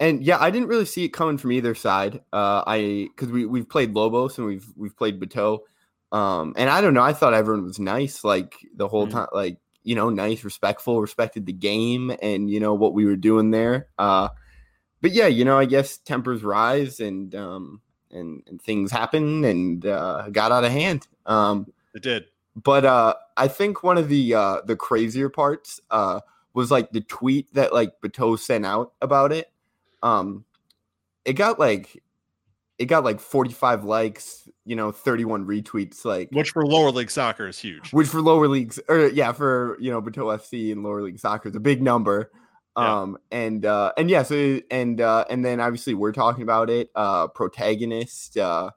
and 0.00 0.24
yeah, 0.24 0.38
I 0.40 0.50
didn't 0.50 0.68
really 0.68 0.86
see 0.86 1.04
it 1.04 1.10
coming 1.10 1.38
from 1.38 1.52
either 1.52 1.74
side. 1.74 2.20
Uh, 2.32 2.64
I 2.66 3.08
because 3.14 3.28
we 3.30 3.46
we've 3.46 3.68
played 3.68 3.94
Lobos 3.94 4.38
and 4.38 4.46
we've 4.46 4.66
we've 4.76 4.96
played 4.96 5.20
Bateau. 5.20 5.64
Um, 6.10 6.54
and 6.56 6.68
I 6.68 6.80
don't 6.80 6.94
know. 6.94 7.02
I 7.02 7.12
thought 7.12 7.34
everyone 7.34 7.64
was 7.64 7.78
nice, 7.78 8.24
like 8.24 8.56
the 8.74 8.88
whole 8.88 9.06
mm-hmm. 9.06 9.18
time, 9.18 9.28
like 9.32 9.58
you 9.84 9.94
know, 9.94 10.10
nice, 10.10 10.42
respectful, 10.42 11.00
respected 11.00 11.46
the 11.46 11.52
game, 11.52 12.12
and 12.20 12.50
you 12.50 12.58
know 12.58 12.74
what 12.74 12.94
we 12.94 13.04
were 13.04 13.14
doing 13.14 13.50
there. 13.50 13.88
Uh, 13.98 14.30
but 15.02 15.12
yeah, 15.12 15.28
you 15.28 15.44
know, 15.44 15.58
I 15.58 15.66
guess 15.66 15.98
tempers 15.98 16.42
rise 16.42 16.98
and 16.98 17.34
um 17.34 17.82
and, 18.10 18.42
and 18.46 18.60
things 18.60 18.90
happen 18.90 19.44
and 19.44 19.86
uh, 19.86 20.28
got 20.30 20.50
out 20.50 20.64
of 20.64 20.72
hand. 20.72 21.06
Um, 21.26 21.72
it 21.94 22.02
did. 22.02 22.24
But 22.56 22.84
uh, 22.84 23.14
I 23.36 23.48
think 23.48 23.82
one 23.82 23.98
of 23.98 24.08
the 24.08 24.34
uh, 24.34 24.60
the 24.64 24.76
crazier 24.76 25.28
parts 25.28 25.80
uh, 25.90 26.20
was 26.54 26.70
like 26.70 26.90
the 26.90 27.02
tweet 27.02 27.52
that 27.54 27.72
like 27.72 28.00
Bateau 28.00 28.36
sent 28.36 28.66
out 28.66 28.92
about 29.00 29.32
it. 29.32 29.50
Um, 30.02 30.44
it 31.24 31.34
got 31.34 31.58
like 31.58 32.02
it 32.78 32.86
got 32.86 33.04
like 33.04 33.20
45 33.20 33.84
likes, 33.84 34.48
you 34.64 34.74
know, 34.74 34.90
31 34.90 35.46
retweets, 35.46 36.04
like 36.04 36.30
which 36.32 36.50
for 36.50 36.64
lower 36.64 36.90
league 36.90 37.10
soccer 37.10 37.46
is 37.46 37.58
huge. 37.58 37.92
Which 37.92 38.08
for 38.08 38.22
lower 38.22 38.48
leagues, 38.48 38.80
or 38.88 39.08
yeah, 39.08 39.32
for 39.32 39.76
you 39.80 39.90
know, 39.90 40.00
Bateau 40.00 40.26
FC 40.26 40.72
and 40.72 40.82
lower 40.82 41.02
league 41.02 41.18
soccer 41.18 41.50
is 41.50 41.56
a 41.56 41.60
big 41.60 41.82
number. 41.82 42.30
Um 42.76 43.18
and 43.30 43.66
uh 43.66 43.92
and 43.98 44.08
yeah, 44.08 44.22
so 44.22 44.60
and 44.70 45.00
uh 45.00 45.26
and 45.28 45.44
then 45.44 45.60
obviously 45.60 45.92
we're 45.92 46.12
talking 46.12 46.42
about 46.42 46.70
it. 46.70 46.88
Uh 46.94 47.26
protagonist, 47.28 48.38
uh 48.38 48.70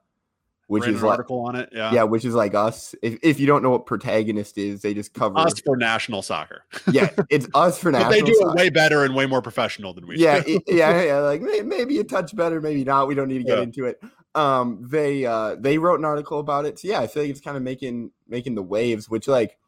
which 0.66 0.86
is 0.86 1.00
an 1.00 1.02
like, 1.02 1.10
article 1.18 1.40
on 1.40 1.56
it. 1.56 1.68
Yeah. 1.72 1.92
Yeah, 1.92 2.02
which 2.04 2.24
is 2.24 2.34
like 2.34 2.54
us. 2.54 2.94
If, 3.02 3.18
if 3.22 3.40
you 3.40 3.46
don't 3.46 3.62
know 3.62 3.70
what 3.70 3.86
protagonist 3.86 4.56
is, 4.58 4.82
they 4.82 4.94
just 4.94 5.12
cover 5.12 5.38
us 5.38 5.60
for 5.60 5.76
national 5.76 6.22
soccer. 6.22 6.64
yeah, 6.90 7.10
it's 7.30 7.46
us 7.54 7.78
for 7.78 7.90
national. 7.90 8.12
Soccer. 8.12 8.20
But 8.20 8.26
they 8.26 8.32
do 8.32 8.38
soccer. 8.38 8.50
it 8.50 8.56
way 8.56 8.70
better 8.70 9.04
and 9.04 9.14
way 9.14 9.26
more 9.26 9.42
professional 9.42 9.92
than 9.92 10.06
we. 10.06 10.18
Yeah, 10.18 10.42
yeah, 10.46 11.02
yeah. 11.02 11.18
Like 11.18 11.42
maybe 11.42 11.98
a 11.98 12.04
touch 12.04 12.34
better, 12.34 12.60
maybe 12.60 12.84
not. 12.84 13.08
We 13.08 13.14
don't 13.14 13.28
need 13.28 13.38
to 13.38 13.44
get 13.44 13.58
yeah. 13.58 13.64
into 13.64 13.84
it. 13.84 14.02
Um, 14.34 14.80
they 14.82 15.24
uh 15.24 15.56
they 15.56 15.78
wrote 15.78 15.98
an 15.98 16.04
article 16.04 16.40
about 16.40 16.64
it. 16.64 16.78
So 16.78 16.88
yeah, 16.88 17.00
I 17.00 17.06
feel 17.06 17.22
like 17.22 17.30
it's 17.30 17.40
kind 17.40 17.56
of 17.56 17.62
making 17.62 18.10
making 18.26 18.54
the 18.54 18.62
waves. 18.62 19.08
Which 19.08 19.28
like, 19.28 19.58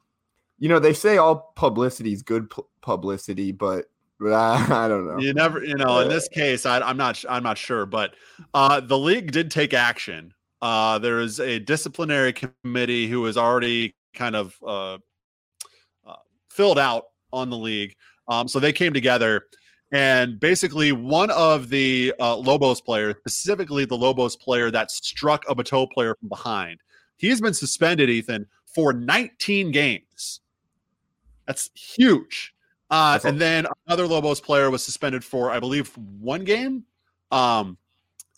you 0.58 0.68
know, 0.68 0.78
they 0.78 0.92
say 0.92 1.18
all 1.18 1.52
publicity 1.56 2.12
is 2.12 2.22
good 2.22 2.50
pu- 2.50 2.66
publicity, 2.80 3.52
but 3.52 3.86
but 4.18 4.32
I, 4.32 4.84
I, 4.84 4.88
don't 4.88 5.06
know. 5.06 5.18
You 5.18 5.34
never, 5.34 5.62
you 5.62 5.74
know, 5.74 6.00
in 6.00 6.08
this 6.08 6.28
case, 6.28 6.66
I, 6.66 6.88
am 6.88 6.96
not, 6.96 7.22
I'm 7.28 7.42
not 7.42 7.58
sure, 7.58 7.86
but 7.86 8.14
uh, 8.54 8.80
the 8.80 8.98
league 8.98 9.32
did 9.32 9.50
take 9.50 9.74
action. 9.74 10.32
Uh, 10.62 10.98
there 10.98 11.20
is 11.20 11.40
a 11.40 11.58
disciplinary 11.58 12.32
committee 12.32 13.06
who 13.08 13.26
is 13.26 13.36
already 13.36 13.94
kind 14.14 14.34
of 14.34 14.56
uh, 14.66 14.94
uh, 16.06 16.16
filled 16.50 16.78
out 16.78 17.04
on 17.32 17.50
the 17.50 17.56
league. 17.56 17.94
Um, 18.28 18.48
so 18.48 18.58
they 18.58 18.72
came 18.72 18.92
together, 18.92 19.46
and 19.92 20.40
basically, 20.40 20.92
one 20.92 21.30
of 21.30 21.68
the 21.68 22.12
uh, 22.18 22.36
Lobos 22.36 22.80
players, 22.80 23.14
specifically 23.18 23.84
the 23.84 23.96
Lobos 23.96 24.34
player 24.34 24.70
that 24.70 24.90
struck 24.90 25.44
a 25.48 25.54
Bateau 25.54 25.86
player 25.86 26.16
from 26.18 26.28
behind, 26.28 26.80
he's 27.16 27.40
been 27.40 27.54
suspended, 27.54 28.10
Ethan, 28.10 28.46
for 28.66 28.92
19 28.92 29.70
games. 29.70 30.40
That's 31.46 31.70
huge. 31.74 32.52
Uh, 32.90 33.18
and 33.24 33.40
then 33.40 33.66
another 33.86 34.06
Lobos 34.06 34.40
player 34.40 34.70
was 34.70 34.84
suspended 34.84 35.24
for, 35.24 35.50
I 35.50 35.60
believe, 35.60 35.88
one 35.96 36.44
game. 36.44 36.84
Um, 37.30 37.78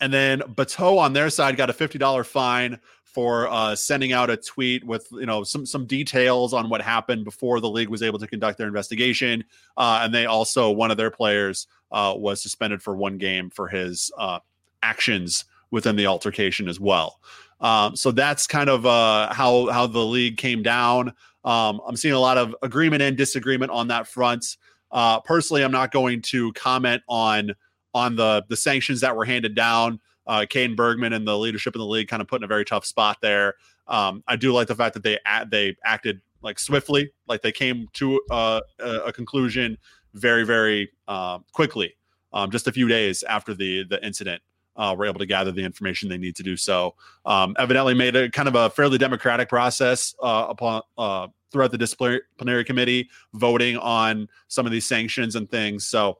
and 0.01 0.13
then 0.13 0.43
Bateau 0.55 0.97
on 0.97 1.13
their 1.13 1.29
side 1.29 1.57
got 1.57 1.69
a 1.69 1.73
$50 1.73 2.25
fine 2.25 2.79
for 3.03 3.47
uh, 3.49 3.75
sending 3.75 4.13
out 4.13 4.29
a 4.29 4.37
tweet 4.37 4.83
with 4.83 5.07
you 5.11 5.25
know 5.25 5.43
some 5.43 5.65
some 5.65 5.85
details 5.85 6.53
on 6.53 6.69
what 6.69 6.81
happened 6.81 7.25
before 7.25 7.59
the 7.59 7.69
league 7.69 7.89
was 7.89 8.03
able 8.03 8.19
to 8.19 8.27
conduct 8.27 8.57
their 8.57 8.67
investigation. 8.67 9.43
Uh, 9.77 10.01
and 10.03 10.13
they 10.13 10.25
also 10.25 10.69
one 10.69 10.91
of 10.91 10.97
their 10.97 11.09
players 11.09 11.67
uh, 11.91 12.13
was 12.15 12.41
suspended 12.41 12.81
for 12.81 12.95
one 12.95 13.17
game 13.17 13.49
for 13.49 13.67
his 13.67 14.11
uh, 14.17 14.39
actions 14.83 15.45
within 15.71 15.95
the 15.95 16.05
altercation 16.05 16.67
as 16.67 16.79
well. 16.79 17.19
Um, 17.61 17.95
so 17.95 18.11
that's 18.11 18.47
kind 18.47 18.69
of 18.69 18.85
uh, 18.85 19.33
how 19.33 19.69
how 19.71 19.87
the 19.87 20.05
league 20.05 20.37
came 20.37 20.61
down. 20.61 21.13
Um, 21.43 21.81
I'm 21.87 21.95
seeing 21.95 22.13
a 22.13 22.19
lot 22.19 22.37
of 22.37 22.55
agreement 22.61 23.01
and 23.01 23.17
disagreement 23.17 23.71
on 23.71 23.87
that 23.87 24.07
front. 24.07 24.57
Uh, 24.91 25.19
personally, 25.19 25.63
I'm 25.63 25.71
not 25.71 25.91
going 25.91 26.21
to 26.23 26.53
comment 26.53 27.01
on 27.07 27.55
on 27.93 28.15
the 28.15 28.45
the 28.49 28.57
sanctions 28.57 29.01
that 29.01 29.15
were 29.15 29.25
handed 29.25 29.55
down. 29.55 29.99
Uh, 30.27 30.45
Kane 30.47 30.75
Bergman 30.75 31.13
and 31.13 31.27
the 31.27 31.37
leadership 31.37 31.73
in 31.75 31.79
the 31.79 31.87
league 31.87 32.07
kind 32.07 32.21
of 32.21 32.27
put 32.27 32.39
in 32.39 32.43
a 32.43 32.47
very 32.47 32.63
tough 32.63 32.85
spot 32.85 33.17
there. 33.21 33.55
Um, 33.87 34.23
I 34.27 34.35
do 34.35 34.53
like 34.53 34.67
the 34.67 34.75
fact 34.75 34.93
that 34.93 35.03
they 35.03 35.17
they 35.49 35.75
acted 35.83 36.21
like 36.41 36.59
swiftly, 36.59 37.11
like 37.27 37.41
they 37.41 37.51
came 37.51 37.87
to 37.93 38.21
uh, 38.29 38.61
a 38.79 39.11
conclusion 39.11 39.77
very 40.13 40.45
very 40.45 40.91
uh, 41.07 41.39
quickly, 41.51 41.95
um, 42.33 42.51
just 42.51 42.67
a 42.67 42.71
few 42.71 42.87
days 42.87 43.23
after 43.23 43.53
the 43.53 43.83
the 43.85 44.03
incident 44.05 44.41
uh, 44.75 44.95
were 44.97 45.05
able 45.05 45.19
to 45.19 45.25
gather 45.25 45.51
the 45.51 45.63
information 45.63 46.09
they 46.09 46.17
need 46.17 46.35
to 46.37 46.43
do 46.43 46.55
so. 46.55 46.95
Um, 47.25 47.55
evidently, 47.59 47.93
made 47.93 48.15
a 48.15 48.29
kind 48.29 48.47
of 48.47 48.55
a 48.55 48.69
fairly 48.69 48.97
democratic 48.97 49.49
process 49.49 50.15
uh, 50.21 50.45
upon 50.49 50.83
uh, 50.97 51.27
throughout 51.51 51.71
the 51.71 51.77
disciplinary 51.77 52.63
committee 52.63 53.09
voting 53.33 53.77
on 53.77 54.27
some 54.47 54.65
of 54.65 54.71
these 54.71 54.87
sanctions 54.87 55.35
and 55.35 55.49
things. 55.49 55.85
So. 55.85 56.19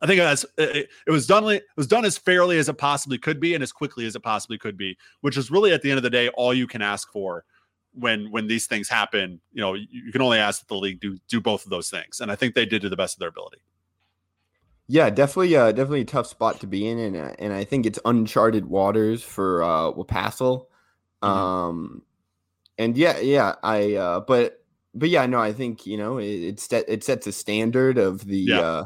I 0.00 0.06
think 0.06 0.18
that's 0.18 0.44
it, 0.56 0.88
it 1.06 1.10
was 1.10 1.26
done. 1.26 1.48
It 1.48 1.64
was 1.76 1.86
done 1.86 2.04
as 2.04 2.16
fairly 2.16 2.58
as 2.58 2.68
it 2.68 2.78
possibly 2.78 3.18
could 3.18 3.40
be, 3.40 3.54
and 3.54 3.62
as 3.62 3.72
quickly 3.72 4.06
as 4.06 4.14
it 4.14 4.22
possibly 4.22 4.58
could 4.58 4.76
be, 4.76 4.96
which 5.20 5.36
is 5.36 5.50
really 5.50 5.72
at 5.72 5.82
the 5.82 5.90
end 5.90 5.98
of 5.98 6.02
the 6.02 6.10
day 6.10 6.28
all 6.30 6.54
you 6.54 6.66
can 6.66 6.82
ask 6.82 7.10
for 7.12 7.44
when 7.94 8.30
when 8.30 8.46
these 8.46 8.66
things 8.66 8.88
happen. 8.88 9.40
You 9.52 9.60
know, 9.60 9.74
you, 9.74 9.86
you 9.90 10.12
can 10.12 10.22
only 10.22 10.38
ask 10.38 10.60
that 10.60 10.68
the 10.68 10.76
league 10.76 11.00
do 11.00 11.18
do 11.28 11.40
both 11.40 11.64
of 11.64 11.70
those 11.70 11.90
things, 11.90 12.20
and 12.20 12.30
I 12.30 12.36
think 12.36 12.54
they 12.54 12.66
did 12.66 12.82
to 12.82 12.88
the 12.88 12.96
best 12.96 13.16
of 13.16 13.20
their 13.20 13.28
ability. 13.28 13.58
Yeah, 14.90 15.10
definitely, 15.10 15.54
uh, 15.54 15.72
definitely 15.72 16.00
a 16.00 16.06
tough 16.06 16.26
spot 16.26 16.60
to 16.60 16.66
be 16.66 16.88
in, 16.88 16.98
and 16.98 17.16
uh, 17.16 17.34
and 17.38 17.52
I 17.52 17.64
think 17.64 17.84
it's 17.84 17.98
uncharted 18.04 18.66
waters 18.66 19.22
for 19.22 19.62
uh, 19.62 19.92
Wapassel. 19.92 20.66
Mm-hmm. 21.22 21.26
Um, 21.26 22.02
and 22.78 22.96
yeah, 22.96 23.18
yeah, 23.18 23.56
I 23.62 23.94
uh, 23.94 24.20
but 24.20 24.64
but 24.94 25.10
yeah, 25.10 25.26
no, 25.26 25.40
I 25.40 25.52
think 25.52 25.86
you 25.86 25.98
know 25.98 26.18
it 26.18 26.24
it, 26.24 26.60
set, 26.60 26.84
it 26.88 27.04
sets 27.04 27.26
a 27.26 27.32
standard 27.32 27.98
of 27.98 28.24
the 28.24 28.38
yeah. 28.38 28.60
uh, 28.60 28.84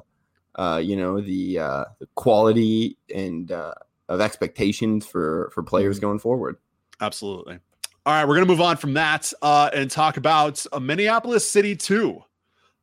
uh, 0.57 0.81
you 0.83 0.97
know 0.97 1.21
the 1.21 1.59
uh, 1.59 1.85
the 1.99 2.07
quality 2.15 2.97
and 3.15 3.53
uh, 3.53 3.75
of 4.09 4.21
expectations 4.21 5.07
for 5.07 5.51
for 5.55 5.63
players 5.63 5.97
mm-hmm. 5.97 6.07
going 6.07 6.19
forward. 6.19 6.57
Absolutely. 7.01 7.59
All 8.05 8.13
right, 8.13 8.27
we're 8.27 8.35
gonna 8.35 8.47
move 8.47 8.61
on 8.61 8.77
from 8.77 8.95
that 8.95 9.33
uh, 9.43 9.71
and 9.73 9.91
talk 9.91 10.17
about 10.17 10.65
a 10.73 10.81
Minneapolis 10.81 11.49
City 11.49 11.77
two. 11.77 12.23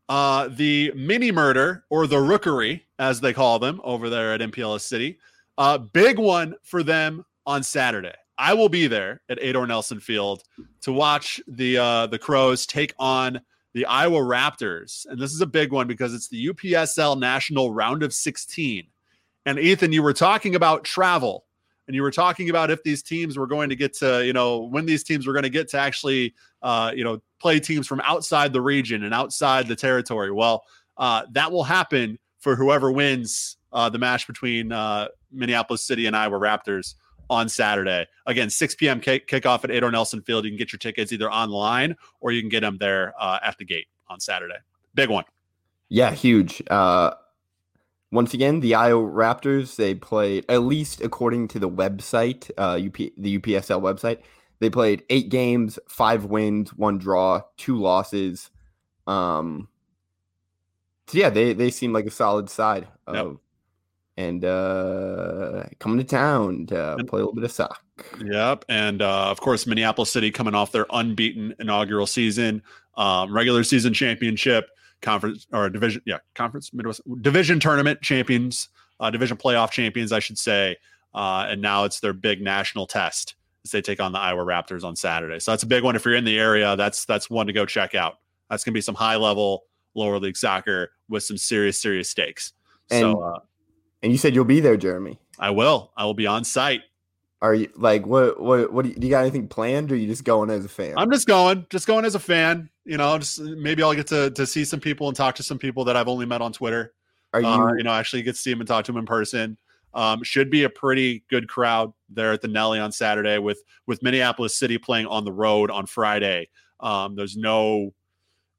Uh, 0.07 0.47
the 0.47 0.91
mini 0.95 1.31
murder 1.31 1.83
or 1.91 2.07
the 2.07 2.19
rookery, 2.19 2.87
as 2.97 3.21
they 3.21 3.31
call 3.31 3.59
them 3.59 3.79
over 3.83 4.09
there 4.09 4.33
at 4.33 4.41
MPLS 4.41 4.81
City. 4.81 5.19
Uh, 5.57 5.77
big 5.77 6.17
one 6.17 6.55
for 6.63 6.81
them 6.81 7.23
on 7.45 7.61
Saturday. 7.61 8.15
I 8.39 8.53
will 8.53 8.69
be 8.69 8.87
there 8.87 9.21
at 9.29 9.37
Edor 9.39 9.67
Nelson 9.67 9.99
Field 9.99 10.43
to 10.81 10.93
watch 10.93 11.41
the 11.47 11.77
uh, 11.77 12.07
the 12.07 12.17
Crows 12.17 12.65
take 12.65 12.93
on 12.97 13.41
the 13.73 13.85
Iowa 13.85 14.19
Raptors, 14.19 15.05
and 15.07 15.19
this 15.19 15.33
is 15.33 15.41
a 15.41 15.47
big 15.47 15.71
one 15.71 15.87
because 15.87 16.13
it's 16.13 16.27
the 16.27 16.47
UPSL 16.47 17.19
National 17.19 17.71
Round 17.71 18.03
of 18.03 18.13
16. 18.13 18.87
And 19.45 19.59
Ethan, 19.59 19.93
you 19.93 20.03
were 20.03 20.13
talking 20.13 20.55
about 20.55 20.83
travel 20.83 21.45
and 21.87 21.95
you 21.95 22.03
were 22.03 22.11
talking 22.11 22.49
about 22.49 22.69
if 22.69 22.83
these 22.83 23.01
teams 23.01 23.37
were 23.37 23.47
going 23.47 23.69
to 23.69 23.75
get 23.75 23.93
to, 23.95 24.23
you 24.25 24.33
know, 24.33 24.59
when 24.59 24.85
these 24.85 25.03
teams 25.03 25.25
were 25.25 25.33
going 25.33 25.43
to 25.43 25.49
get 25.49 25.69
to 25.69 25.79
actually, 25.79 26.35
uh, 26.61 26.91
you 26.95 27.03
know, 27.03 27.19
play 27.39 27.59
teams 27.59 27.87
from 27.87 27.99
outside 28.01 28.53
the 28.53 28.61
region 28.61 29.03
and 29.03 29.13
outside 29.13 29.67
the 29.67 29.75
territory. 29.75 30.31
Well, 30.31 30.63
uh, 30.97 31.23
that 31.31 31.51
will 31.51 31.63
happen 31.63 32.19
for 32.37 32.55
whoever 32.55 32.91
wins 32.91 33.57
uh, 33.73 33.89
the 33.89 33.97
match 33.97 34.27
between 34.27 34.71
uh, 34.71 35.07
Minneapolis 35.31 35.83
City 35.83 36.05
and 36.05 36.15
Iowa 36.15 36.37
Raptors 36.37 36.95
on 37.29 37.49
Saturday. 37.49 38.07
Again, 38.25 38.49
6 38.49 38.75
p.m. 38.75 38.99
Kick- 38.99 39.27
kickoff 39.27 39.63
at 39.63 39.69
Edor 39.69 39.91
Nelson 39.91 40.21
Field. 40.21 40.45
You 40.45 40.51
can 40.51 40.57
get 40.57 40.71
your 40.71 40.79
tickets 40.79 41.11
either 41.11 41.31
online 41.31 41.95
or 42.19 42.31
you 42.31 42.41
can 42.41 42.49
get 42.49 42.61
them 42.61 42.77
there 42.79 43.13
uh, 43.19 43.39
at 43.43 43.57
the 43.57 43.65
gate 43.65 43.87
on 44.07 44.19
Saturday. 44.19 44.57
Big 44.95 45.09
one. 45.09 45.25
Yeah, 45.89 46.11
huge. 46.11 46.61
Uh, 46.69 47.11
once 48.11 48.33
again, 48.33 48.59
the 48.59 48.75
Iowa 48.75 49.07
Raptors, 49.07 49.75
they 49.75 49.95
played, 49.95 50.45
at 50.49 50.63
least 50.63 51.01
according 51.01 51.47
to 51.49 51.59
the 51.59 51.69
website, 51.69 52.49
uh, 52.57 52.79
UP, 52.83 53.11
the 53.17 53.39
UPSL 53.39 53.81
website, 53.81 54.19
they 54.59 54.69
played 54.69 55.03
eight 55.09 55.29
games, 55.29 55.79
five 55.87 56.25
wins, 56.25 56.73
one 56.73 56.97
draw, 56.97 57.41
two 57.57 57.77
losses. 57.77 58.49
Um, 59.07 59.69
so 61.07 61.17
yeah, 61.17 61.29
they, 61.29 61.53
they 61.53 61.71
seem 61.71 61.93
like 61.93 62.05
a 62.05 62.11
solid 62.11 62.49
side. 62.49 62.87
Of, 63.07 63.15
yep. 63.15 63.37
And 64.19 64.43
uh, 64.43 65.63
coming 65.79 65.97
to 65.97 66.03
town 66.03 66.65
to 66.67 66.97
play 67.07 67.21
a 67.21 67.23
little 67.23 67.33
bit 67.33 67.45
of 67.45 67.51
soccer. 67.53 67.79
Yep. 68.21 68.65
And 68.67 69.01
uh, 69.01 69.31
of 69.31 69.39
course, 69.39 69.65
Minneapolis 69.65 70.11
City 70.11 70.29
coming 70.29 70.53
off 70.53 70.73
their 70.73 70.85
unbeaten 70.89 71.55
inaugural 71.57 72.05
season, 72.05 72.61
um, 72.97 73.33
regular 73.33 73.63
season 73.63 73.93
championship 73.93 74.71
conference 75.01 75.47
or 75.53 75.69
division, 75.69 76.01
yeah, 76.05 76.17
conference 76.35 76.73
Midwest 76.73 76.99
division 77.21 77.61
tournament 77.61 78.01
champions, 78.01 78.67
uh, 78.99 79.09
division 79.09 79.37
playoff 79.37 79.71
champions, 79.71 80.11
I 80.11 80.19
should 80.19 80.37
say. 80.37 80.75
Uh, 81.13 81.47
and 81.47 81.61
now 81.61 81.85
it's 81.85 82.01
their 82.01 82.11
big 82.11 82.41
national 82.41 82.87
test 82.87 83.35
as 83.63 83.71
they 83.71 83.81
take 83.81 84.01
on 84.01 84.11
the 84.11 84.19
Iowa 84.19 84.43
Raptors 84.43 84.83
on 84.83 84.97
Saturday. 84.97 85.39
So 85.39 85.51
that's 85.51 85.63
a 85.63 85.67
big 85.67 85.85
one. 85.85 85.95
If 85.95 86.03
you're 86.03 86.15
in 86.15 86.25
the 86.25 86.37
area, 86.37 86.75
that's 86.75 87.05
that's 87.05 87.29
one 87.29 87.47
to 87.47 87.53
go 87.53 87.65
check 87.65 87.95
out. 87.95 88.17
That's 88.49 88.65
gonna 88.65 88.73
be 88.73 88.81
some 88.81 88.95
high 88.95 89.15
level 89.15 89.63
lower 89.95 90.19
league 90.19 90.35
soccer 90.35 90.91
with 91.07 91.23
some 91.23 91.37
serious 91.37 91.81
serious 91.81 92.09
stakes. 92.09 92.51
And, 92.91 93.01
so, 93.01 93.21
uh, 93.21 93.39
and 94.01 94.11
you 94.11 94.17
said 94.17 94.35
you'll 94.35 94.45
be 94.45 94.59
there, 94.59 94.77
Jeremy. 94.77 95.19
I 95.37 95.51
will. 95.51 95.91
I 95.95 96.05
will 96.05 96.13
be 96.13 96.27
on 96.27 96.43
site. 96.43 96.81
Are 97.41 97.53
you 97.53 97.69
like 97.75 98.05
what? 98.05 98.41
What? 98.41 98.73
What 98.73 98.83
do 98.83 98.89
you, 98.89 98.95
do 98.95 99.07
you 99.07 99.11
got 99.11 99.21
anything 99.21 99.47
planned, 99.47 99.91
or 99.91 99.95
you 99.95 100.07
just 100.07 100.25
going 100.25 100.49
as 100.49 100.65
a 100.65 100.69
fan? 100.69 100.95
I'm 100.97 101.09
just 101.09 101.25
going, 101.25 101.65
just 101.69 101.87
going 101.87 102.03
as 102.03 102.15
a 102.15 102.19
fan. 102.19 102.69
You 102.83 102.97
know, 102.97 103.17
just 103.17 103.39
maybe 103.39 103.81
I'll 103.81 103.93
get 103.93 104.07
to 104.07 104.31
to 104.31 104.45
see 104.45 104.65
some 104.65 104.81
people 104.81 105.07
and 105.07 105.15
talk 105.15 105.35
to 105.35 105.43
some 105.43 105.57
people 105.57 105.85
that 105.85 105.95
I've 105.95 106.09
only 106.09 106.25
met 106.25 106.41
on 106.41 106.51
Twitter. 106.51 106.93
Are 107.33 107.41
you? 107.41 107.47
Uh, 107.47 107.73
you 107.73 107.83
know, 107.83 107.91
actually 107.91 108.23
get 108.23 108.35
to 108.35 108.41
see 108.41 108.49
them 108.49 108.59
and 108.59 108.67
talk 108.67 108.83
to 108.85 108.91
them 108.91 108.99
in 108.99 109.05
person. 109.05 109.57
Um, 109.93 110.21
should 110.23 110.49
be 110.49 110.63
a 110.63 110.69
pretty 110.69 111.23
good 111.29 111.47
crowd 111.47 111.93
there 112.09 112.33
at 112.33 112.41
the 112.41 112.47
Nelly 112.47 112.79
on 112.79 112.91
Saturday 112.91 113.37
with 113.37 113.63
with 113.87 114.03
Minneapolis 114.03 114.57
City 114.57 114.77
playing 114.77 115.07
on 115.07 115.23
the 115.23 115.31
road 115.31 115.71
on 115.71 115.85
Friday. 115.85 116.49
Um, 116.81 117.15
there's 117.15 117.37
no 117.37 117.93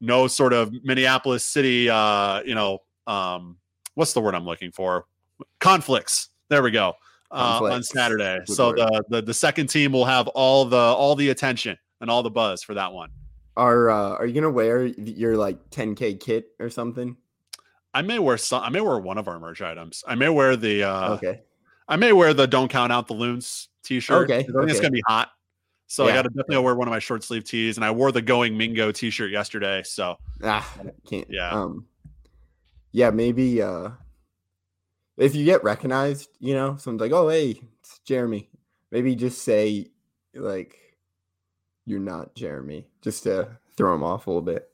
no 0.01 0.27
sort 0.27 0.55
of 0.55 0.73
Minneapolis 0.83 1.45
City. 1.45 1.91
Uh, 1.91 2.43
you 2.45 2.55
know, 2.55 2.79
um, 3.07 3.59
what's 3.95 4.15
the 4.15 4.21
word 4.21 4.35
I'm 4.35 4.47
looking 4.47 4.73
for? 4.73 5.07
Conflicts. 5.61 6.29
There 6.49 6.63
we 6.63 6.71
go 6.71 6.95
uh, 7.31 7.61
on 7.63 7.83
Saturday. 7.83 8.39
Good 8.47 8.55
so 8.55 8.73
the, 8.73 9.05
the 9.09 9.23
the 9.23 9.35
second 9.35 9.69
team 9.69 9.93
will 9.93 10.05
have 10.05 10.29
all 10.29 10.65
the 10.65 10.77
all 10.77 11.15
the 11.15 11.31
attention 11.31 11.79
and 12.01 12.11
all 12.11 12.23
the 12.23 12.31
buzz 12.31 12.63
for 12.63 12.75
that 12.75 12.93
one. 12.93 13.11
Are 13.57 13.91
uh, 13.91 14.11
are 14.17 14.27
you 14.27 14.35
gonna 14.35 14.51
wear 14.51 14.87
your 14.87 15.37
like 15.37 15.71
10k 15.71 16.21
kit 16.21 16.49
or 16.59 16.71
something? 16.71 17.17
I 17.93 18.03
may 18.03 18.19
wear 18.19 18.37
some. 18.37 18.63
I 18.63 18.69
may 18.69 18.81
wear 18.81 18.99
one 18.99 19.19
of 19.19 19.29
our 19.29 19.39
merch 19.39 19.63
items. 19.63 20.05
I 20.07 20.15
may 20.15 20.29
wear 20.29 20.57
the. 20.57 20.85
Uh, 20.85 21.15
okay. 21.15 21.41
I 21.89 21.97
may 21.97 22.13
wear 22.13 22.33
the 22.33 22.47
"Don't 22.47 22.69
Count 22.69 22.93
Out 22.93 23.09
the 23.09 23.15
Loons" 23.15 23.69
T-shirt. 23.83 24.31
Okay. 24.31 24.39
I 24.39 24.43
think 24.43 24.57
okay. 24.57 24.71
it's 24.71 24.81
gonna 24.81 24.93
be 24.93 25.03
hot, 25.07 25.31
so 25.89 26.07
yeah. 26.07 26.13
I 26.13 26.15
got 26.15 26.23
to 26.23 26.29
definitely 26.29 26.59
wear 26.59 26.77
one 26.77 26.87
of 26.87 26.93
my 26.93 27.01
short 27.01 27.25
sleeve 27.25 27.45
tees. 27.45 27.77
And 27.77 27.85
I 27.85 27.91
wore 27.91 28.13
the 28.13 28.23
"Going 28.23 28.57
Mingo" 28.57 28.93
T-shirt 28.93 29.31
yesterday. 29.31 29.83
So 29.85 30.17
ah, 30.45 30.73
can't. 31.09 31.27
Yeah. 31.29 31.51
Um. 31.51 31.87
Yeah, 32.93 33.11
maybe. 33.11 33.61
Uh, 33.61 33.91
if 35.21 35.35
you 35.35 35.45
get 35.45 35.63
recognized, 35.63 36.29
you 36.39 36.55
know, 36.55 36.77
someone's 36.77 37.01
like, 37.01 37.13
"Oh, 37.13 37.29
hey, 37.29 37.61
it's 37.81 37.99
Jeremy." 38.01 38.49
Maybe 38.91 39.15
just 39.15 39.43
say 39.43 39.87
like 40.35 40.77
you're 41.87 42.01
not 42.01 42.35
Jeremy, 42.35 42.87
just 43.03 43.25
to 43.25 43.49
throw 43.77 43.95
him 43.95 44.03
off 44.03 44.27
a 44.27 44.31
little 44.31 44.43
bit. 44.43 44.69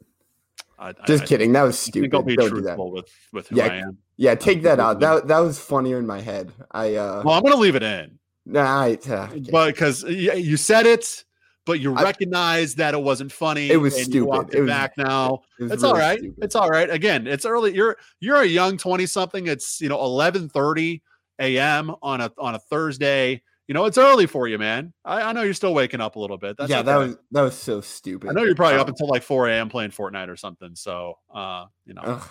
I, 0.78 0.92
Just 1.06 1.24
I, 1.24 1.26
kidding. 1.26 1.52
That 1.52 1.62
was 1.62 1.78
stupid. 1.78 2.14
I'll 2.14 2.22
be 2.22 2.36
Don't 2.36 2.50
truthful 2.50 2.92
with 2.92 3.10
with 3.32 3.48
who 3.48 3.56
yeah, 3.56 3.66
I 3.66 3.76
am. 3.76 3.98
Yeah, 4.16 4.34
take 4.34 4.62
that 4.62 4.78
out. 4.78 5.00
That 5.00 5.26
that 5.28 5.38
was 5.38 5.58
funnier 5.58 5.98
in 5.98 6.06
my 6.06 6.20
head. 6.20 6.52
I 6.70 6.94
uh 6.96 7.22
Well, 7.24 7.34
I'm 7.34 7.42
gonna 7.42 7.56
leave 7.56 7.76
it 7.76 7.82
in. 7.82 8.18
Nah, 8.44 8.82
I, 8.82 8.98
uh, 9.10 9.28
but 9.50 9.74
because 9.74 10.04
you 10.04 10.56
said 10.56 10.86
it, 10.86 11.24
but 11.66 11.80
you 11.80 11.92
recognize 11.92 12.76
that 12.76 12.94
it 12.94 13.02
wasn't 13.02 13.32
funny. 13.32 13.70
It 13.70 13.76
was 13.76 14.00
stupid. 14.00 14.54
it 14.54 14.60
was, 14.60 14.68
back 14.68 14.96
now. 14.96 15.42
It 15.58 15.64
it's 15.64 15.82
really 15.82 15.88
all 15.88 15.98
right. 15.98 16.18
Stupid. 16.18 16.44
It's 16.44 16.54
all 16.54 16.70
right. 16.70 16.88
Again, 16.88 17.26
it's 17.26 17.44
early. 17.44 17.74
You're 17.74 17.96
you're 18.20 18.40
a 18.40 18.46
young 18.46 18.78
20 18.78 19.04
something. 19.06 19.46
It's 19.46 19.80
you 19.80 19.88
know 19.88 19.98
11:30 19.98 21.02
a.m. 21.40 21.94
on 22.00 22.20
a 22.20 22.32
on 22.38 22.54
a 22.54 22.58
Thursday. 22.58 23.42
You 23.68 23.74
know, 23.74 23.84
it's 23.86 23.98
early 23.98 24.26
for 24.26 24.46
you, 24.46 24.58
man. 24.58 24.92
I, 25.04 25.22
I 25.22 25.32
know 25.32 25.42
you're 25.42 25.52
still 25.52 25.74
waking 25.74 26.00
up 26.00 26.14
a 26.14 26.20
little 26.20 26.38
bit. 26.38 26.56
That's 26.56 26.70
yeah, 26.70 26.82
that 26.82 26.96
was 26.96 27.18
that 27.32 27.42
was 27.42 27.56
so 27.56 27.80
stupid. 27.80 28.30
I 28.30 28.32
know 28.32 28.44
you're 28.44 28.54
probably 28.54 28.76
um, 28.76 28.82
up 28.82 28.88
until 28.88 29.08
like 29.08 29.24
4 29.24 29.48
a.m. 29.48 29.68
playing 29.68 29.90
Fortnite 29.90 30.28
or 30.28 30.36
something. 30.36 30.76
So 30.76 31.18
uh, 31.34 31.64
you 31.84 31.94
know. 31.94 32.22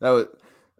that 0.00 0.10
was 0.10 0.26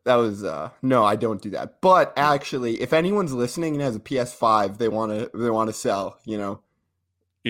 that 0.04 0.16
was 0.16 0.42
uh 0.42 0.70
no, 0.82 1.04
I 1.04 1.14
don't 1.14 1.40
do 1.40 1.50
that. 1.50 1.80
But 1.80 2.12
actually, 2.16 2.80
if 2.80 2.92
anyone's 2.92 3.32
listening 3.32 3.74
and 3.74 3.82
has 3.82 3.94
a 3.94 4.00
PS5 4.00 4.78
they 4.78 4.88
want 4.88 5.12
to 5.12 5.30
they 5.32 5.50
want 5.50 5.68
to 5.68 5.74
sell, 5.74 6.18
you 6.24 6.38
know, 6.38 6.60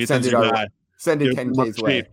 send 0.07 0.27
it 0.27 0.35
our, 0.35 0.67
send 0.97 1.23
it 1.23 1.37
10K's 1.37 1.81
way. 1.81 2.05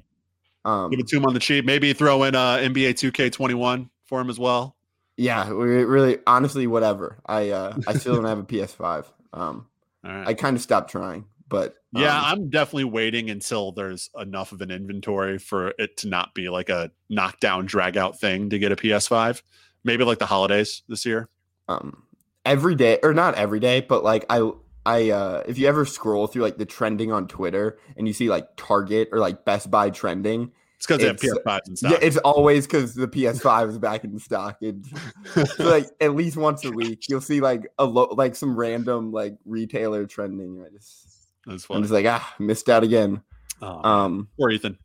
Um, 0.63 0.89
Give 0.89 0.99
it 0.99 1.07
to 1.07 1.17
him 1.17 1.25
on 1.25 1.33
the 1.33 1.39
cheap. 1.39 1.65
Maybe 1.65 1.93
throw 1.93 2.23
in 2.23 2.35
uh 2.35 2.57
NBA 2.57 2.91
2K21 2.91 3.89
for 4.05 4.21
him 4.21 4.29
as 4.29 4.39
well. 4.39 4.75
Yeah, 5.17 5.49
really 5.49 6.19
honestly 6.27 6.67
whatever. 6.67 7.17
I 7.25 7.49
uh 7.49 7.77
I 7.87 7.93
still 7.93 8.15
don't 8.15 8.25
have 8.25 8.39
a 8.39 8.43
PS5. 8.43 9.05
Um 9.33 9.67
right. 10.03 10.27
I 10.27 10.33
kind 10.33 10.55
of 10.55 10.61
stopped 10.61 10.91
trying, 10.91 11.25
but 11.47 11.75
um, 11.95 12.01
yeah, 12.01 12.19
I'm 12.21 12.49
definitely 12.49 12.85
waiting 12.85 13.29
until 13.29 13.71
there's 13.71 14.09
enough 14.19 14.51
of 14.51 14.61
an 14.61 14.71
inventory 14.71 15.37
for 15.37 15.73
it 15.77 15.97
to 15.97 16.09
not 16.09 16.33
be 16.33 16.49
like 16.49 16.69
a 16.69 16.91
knockdown 17.09 17.65
drag 17.65 17.95
out 17.95 18.19
thing 18.19 18.49
to 18.49 18.59
get 18.59 18.71
a 18.71 18.75
PS5 18.75 19.41
maybe 19.85 20.03
like 20.03 20.19
the 20.19 20.25
holidays 20.25 20.81
this 20.89 21.05
year. 21.05 21.29
Um, 21.69 22.03
every 22.43 22.75
day 22.75 22.99
or 23.01 23.13
not 23.13 23.35
every 23.35 23.61
day, 23.61 23.79
but 23.79 24.03
like 24.03 24.25
I 24.29 24.51
I 24.85 25.09
uh 25.09 25.43
if 25.47 25.57
you 25.57 25.67
ever 25.67 25.85
scroll 25.85 26.27
through 26.27 26.43
like 26.43 26.57
the 26.57 26.65
trending 26.65 27.11
on 27.11 27.27
Twitter 27.27 27.79
and 27.97 28.07
you 28.07 28.13
see 28.13 28.29
like 28.29 28.47
Target 28.55 29.09
or 29.11 29.19
like 29.19 29.45
Best 29.45 29.71
Buy 29.71 29.89
trending, 29.89 30.51
it's 30.77 30.85
because 30.85 31.01
they 31.01 31.07
have 31.07 31.17
PS5s 31.17 31.67
and 31.67 31.77
stuff. 31.77 31.91
Yeah, 31.91 31.97
it's 32.01 32.17
always 32.17 32.67
because 32.67 32.93
the 32.93 33.07
PS5 33.07 33.69
is 33.69 33.77
back 33.77 34.03
in 34.03 34.19
stock. 34.19 34.57
And 34.61 34.85
so 35.25 35.45
like 35.59 35.87
at 35.99 36.15
least 36.15 36.37
once 36.37 36.63
a 36.65 36.71
week, 36.71 37.05
you'll 37.09 37.21
see 37.21 37.41
like 37.41 37.67
a 37.79 37.85
lo- 37.85 38.13
like 38.15 38.35
some 38.35 38.55
random 38.55 39.11
like 39.11 39.37
retailer 39.45 40.05
trending. 40.05 40.63
I 40.65 40.69
just 40.69 41.29
that's 41.45 41.65
funny. 41.65 41.77
I'm 41.77 41.83
just 41.83 41.93
like 41.93 42.05
ah, 42.05 42.35
missed 42.39 42.69
out 42.69 42.83
again. 42.83 43.21
Oh, 43.61 43.89
um, 43.89 44.27
or 44.37 44.51
Ethan. 44.51 44.77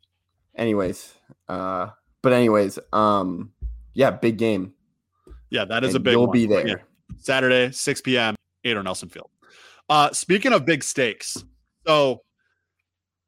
Anyways, 0.55 1.13
uh, 1.47 1.89
but 2.21 2.33
anyways, 2.33 2.79
um, 2.93 3.51
yeah, 3.93 4.11
big 4.11 4.37
game. 4.37 4.73
Yeah, 5.49 5.65
that 5.65 5.83
is 5.83 5.89
and 5.89 5.97
a 5.97 5.99
big. 5.99 6.13
You'll 6.13 6.27
one. 6.27 6.33
be 6.33 6.45
there 6.45 6.67
yeah. 6.67 6.75
Saturday, 7.17 7.71
6 7.71 8.01
p.m. 8.01 8.35
Edor 8.65 8.83
Nelson 8.83 9.09
Field. 9.09 9.29
Uh, 9.91 10.09
speaking 10.13 10.53
of 10.53 10.63
big 10.63 10.85
stakes, 10.85 11.43
so 11.85 12.21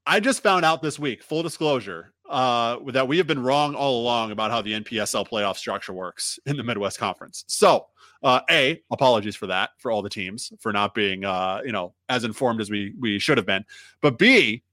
I 0.05 0.21
just 0.21 0.41
found 0.41 0.63
out 0.63 0.81
this 0.81 0.97
week, 0.97 1.21
full 1.21 1.43
disclosure, 1.43 2.13
uh, 2.29 2.77
that 2.93 3.05
we 3.05 3.17
have 3.17 3.27
been 3.27 3.43
wrong 3.43 3.75
all 3.75 3.99
along 3.99 4.31
about 4.31 4.49
how 4.49 4.61
the 4.61 4.71
NPSL 4.71 5.27
playoff 5.27 5.57
structure 5.57 5.91
works 5.91 6.39
in 6.45 6.55
the 6.55 6.63
Midwest 6.63 6.99
Conference. 6.99 7.43
So, 7.47 7.87
uh, 8.23 8.39
a 8.49 8.81
apologies 8.93 9.35
for 9.35 9.47
that 9.47 9.71
for 9.77 9.91
all 9.91 10.01
the 10.01 10.09
teams 10.09 10.53
for 10.61 10.71
not 10.71 10.95
being, 10.95 11.25
uh, 11.25 11.59
you 11.65 11.73
know, 11.73 11.95
as 12.07 12.23
informed 12.23 12.61
as 12.61 12.71
we 12.71 12.93
we 12.97 13.19
should 13.19 13.37
have 13.37 13.45
been. 13.45 13.65
But 14.01 14.17
b, 14.17 14.63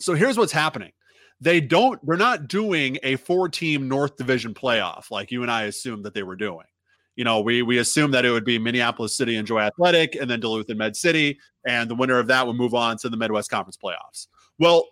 so 0.00 0.14
here's 0.14 0.36
what's 0.36 0.50
happening 0.50 0.90
they 1.40 1.60
don't 1.60 2.04
they're 2.04 2.16
not 2.16 2.48
doing 2.48 2.98
a 3.04 3.14
four 3.14 3.48
team 3.48 3.86
north 3.86 4.16
division 4.16 4.52
playoff 4.52 5.10
like 5.10 5.30
you 5.30 5.42
and 5.42 5.50
i 5.50 5.64
assumed 5.64 6.04
that 6.04 6.14
they 6.14 6.22
were 6.22 6.36
doing 6.36 6.64
you 7.16 7.24
know 7.24 7.40
we 7.40 7.62
we 7.62 7.78
assume 7.78 8.10
that 8.10 8.24
it 8.24 8.30
would 8.30 8.44
be 8.44 8.58
minneapolis 8.58 9.16
city 9.16 9.36
and 9.36 9.46
joy 9.46 9.60
athletic 9.60 10.14
and 10.14 10.30
then 10.30 10.40
duluth 10.40 10.68
and 10.68 10.78
med 10.78 10.96
city 10.96 11.38
and 11.66 11.90
the 11.90 11.94
winner 11.94 12.18
of 12.18 12.26
that 12.26 12.46
would 12.46 12.56
move 12.56 12.74
on 12.74 12.96
to 12.98 13.08
the 13.08 13.16
midwest 13.16 13.50
conference 13.50 13.76
playoffs. 13.76 14.28
Well 14.58 14.88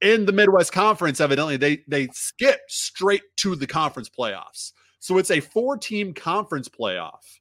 in 0.00 0.26
the 0.26 0.32
midwest 0.32 0.72
conference 0.72 1.20
evidently 1.20 1.56
they 1.56 1.82
they 1.88 2.08
skip 2.12 2.60
straight 2.68 3.22
to 3.36 3.56
the 3.56 3.66
conference 3.66 4.08
playoffs. 4.08 4.72
So 4.98 5.18
it's 5.18 5.30
a 5.30 5.40
four 5.40 5.76
team 5.76 6.12
conference 6.12 6.68
playoff 6.68 7.38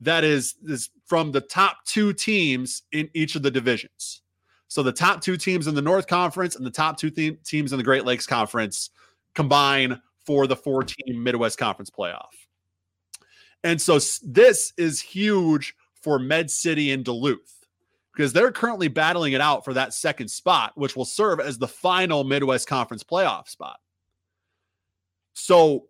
that 0.00 0.24
is 0.24 0.54
is 0.66 0.90
from 1.06 1.32
the 1.32 1.40
top 1.40 1.84
two 1.84 2.12
teams 2.12 2.82
in 2.92 3.08
each 3.14 3.36
of 3.36 3.42
the 3.42 3.50
divisions. 3.50 4.22
So 4.68 4.82
the 4.82 4.92
top 4.92 5.20
two 5.20 5.36
teams 5.36 5.66
in 5.66 5.74
the 5.74 5.82
North 5.82 6.06
Conference 6.06 6.56
and 6.56 6.66
the 6.66 6.70
top 6.70 6.98
two 6.98 7.10
teams 7.10 7.72
in 7.72 7.78
the 7.78 7.84
Great 7.84 8.04
Lakes 8.04 8.26
Conference 8.26 8.90
combine 9.34 10.00
for 10.26 10.46
the 10.46 10.56
four 10.56 10.82
team 10.82 11.22
Midwest 11.22 11.58
Conference 11.58 11.90
playoff. 11.90 12.32
And 13.64 13.80
so 13.80 13.98
this 14.22 14.72
is 14.76 15.00
huge 15.00 15.74
for 16.00 16.18
Med 16.18 16.50
City 16.50 16.92
and 16.92 17.04
Duluth 17.04 17.66
because 18.12 18.32
they're 18.32 18.52
currently 18.52 18.88
battling 18.88 19.32
it 19.32 19.40
out 19.40 19.64
for 19.64 19.74
that 19.74 19.92
second 19.92 20.28
spot, 20.28 20.72
which 20.76 20.94
will 20.94 21.06
serve 21.06 21.40
as 21.40 21.58
the 21.58 21.66
final 21.66 22.22
Midwest 22.22 22.68
Conference 22.68 23.02
playoff 23.02 23.48
spot. 23.48 23.80
So 25.32 25.86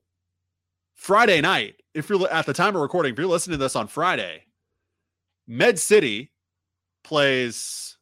Friday 0.95 1.41
night, 1.41 1.83
if 1.93 2.09
you're 2.09 2.27
at 2.31 2.47
the 2.47 2.55
time 2.55 2.77
of 2.77 2.81
recording, 2.81 3.13
if 3.13 3.19
you're 3.19 3.27
listening 3.27 3.59
to 3.59 3.63
this 3.63 3.77
on 3.77 3.89
Friday, 3.89 4.45
Med 5.47 5.79
City 5.79 6.31
plays 7.03 7.95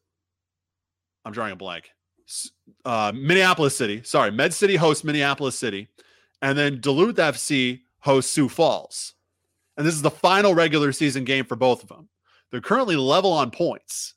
I'm 1.24 1.32
drawing 1.32 1.52
a 1.52 1.56
blank. 1.56 1.90
Uh, 2.84 3.12
Minneapolis 3.14 3.76
City. 3.76 4.02
Sorry, 4.04 4.30
Med 4.30 4.52
City 4.52 4.76
hosts 4.76 5.04
Minneapolis 5.04 5.58
City, 5.58 5.88
and 6.40 6.56
then 6.56 6.80
Duluth 6.80 7.16
FC 7.16 7.80
hosts 8.00 8.32
Sioux 8.32 8.48
Falls. 8.48 9.14
And 9.76 9.86
this 9.86 9.94
is 9.94 10.02
the 10.02 10.10
final 10.10 10.54
regular 10.54 10.92
season 10.92 11.24
game 11.24 11.44
for 11.44 11.56
both 11.56 11.82
of 11.82 11.88
them. 11.88 12.08
They're 12.50 12.60
currently 12.60 12.96
level 12.96 13.32
on 13.32 13.50
points, 13.50 14.14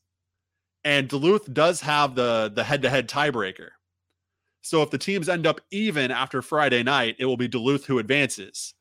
and 0.83 1.07
Duluth 1.07 1.51
does 1.53 1.79
have 1.81 2.15
the 2.15 2.51
the 2.53 2.63
head 2.63 2.81
to 2.81 2.89
head 2.89 3.07
tiebreaker. 3.07 3.69
So 4.61 4.81
if 4.81 4.89
the 4.89 4.97
teams 4.97 5.29
end 5.29 5.45
up 5.45 5.61
even 5.71 6.11
after 6.11 6.41
Friday 6.41 6.83
night, 6.83 7.15
it 7.19 7.25
will 7.25 7.37
be 7.37 7.47
Duluth 7.47 7.85
who 7.85 7.99
advances. 7.99 8.73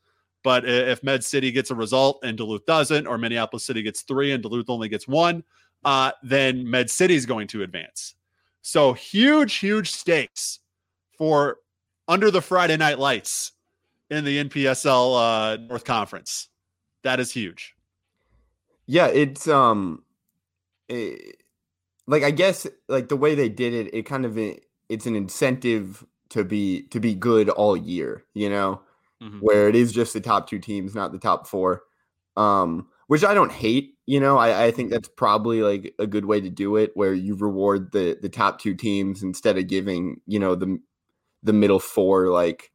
But 0.43 0.69
if 0.69 1.03
Med 1.03 1.25
City 1.25 1.51
gets 1.53 1.71
a 1.71 1.75
result 1.75 2.21
and 2.23 2.37
Duluth 2.37 2.67
doesn't, 2.67 3.07
or 3.07 3.17
Minneapolis 3.17 3.65
City 3.65 3.83
gets 3.83 4.03
three 4.03 4.33
and 4.33 4.43
Duluth 4.43 4.69
only 4.69 4.89
gets 4.89 5.07
one, 5.07 5.45
uh, 5.85 6.13
then 6.23 6.69
Med 6.69 6.91
City 6.91 7.15
is 7.15 7.27
going 7.27 7.47
to 7.49 7.63
advance. 7.63 8.15
So 8.63 8.93
huge, 8.93 9.57
huge 9.57 9.91
stakes 9.91 10.61
for 11.17 11.59
under 12.09 12.31
the 12.31 12.43
Friday 12.43 12.77
night 12.77 12.99
lights 12.99 13.53
in 14.11 14.25
the 14.25 14.45
NPSL 14.45 15.55
uh, 15.55 15.57
North 15.67 15.85
Conference. 15.85 16.49
That 17.05 17.21
is 17.21 17.31
huge. 17.31 17.75
Yeah, 18.87 19.07
it's 19.07 19.47
um, 19.47 20.03
it, 20.89 21.37
like 22.07 22.23
I 22.23 22.31
guess 22.31 22.67
like 22.89 23.09
the 23.09 23.17
way 23.17 23.35
they 23.35 23.49
did 23.49 23.73
it, 23.73 23.95
it 23.95 24.03
kind 24.03 24.25
of 24.27 24.39
it's 24.89 25.07
an 25.07 25.15
incentive 25.15 26.05
to 26.31 26.45
be 26.45 26.83
to 26.89 27.01
be 27.01 27.15
good 27.15 27.49
all 27.49 27.77
year. 27.77 28.25
You 28.35 28.51
know, 28.51 28.83
mm-hmm. 29.23 29.39
where 29.39 29.69
it 29.69 29.77
is 29.77 29.93
just 29.93 30.13
the 30.13 30.21
top 30.21 30.49
two 30.49 30.59
teams, 30.59 30.95
not 30.95 31.13
the 31.13 31.19
top 31.19 31.47
four. 31.47 31.83
Um, 32.37 32.89
which 33.07 33.25
I 33.25 33.35
don't 33.35 33.53
hate. 33.53 33.95
You 34.07 34.21
know, 34.21 34.37
I, 34.37 34.67
I 34.67 34.71
think 34.71 34.91
that's 34.91 35.09
probably 35.09 35.63
like 35.63 35.95
a 35.99 36.07
good 36.07 36.25
way 36.25 36.41
to 36.41 36.51
do 36.51 36.77
it, 36.77 36.93
where 36.95 37.15
you 37.15 37.37
reward 37.37 37.93
the 37.93 38.19
the 38.21 38.29
top 38.29 38.61
two 38.61 38.75
teams 38.75 39.23
instead 39.23 39.59
of 39.59 39.69
giving 39.69 40.21
you 40.27 40.39
know 40.39 40.55
the 40.55 40.79
the 41.43 41.53
middle 41.53 41.79
four 41.79 42.29
like 42.29 42.73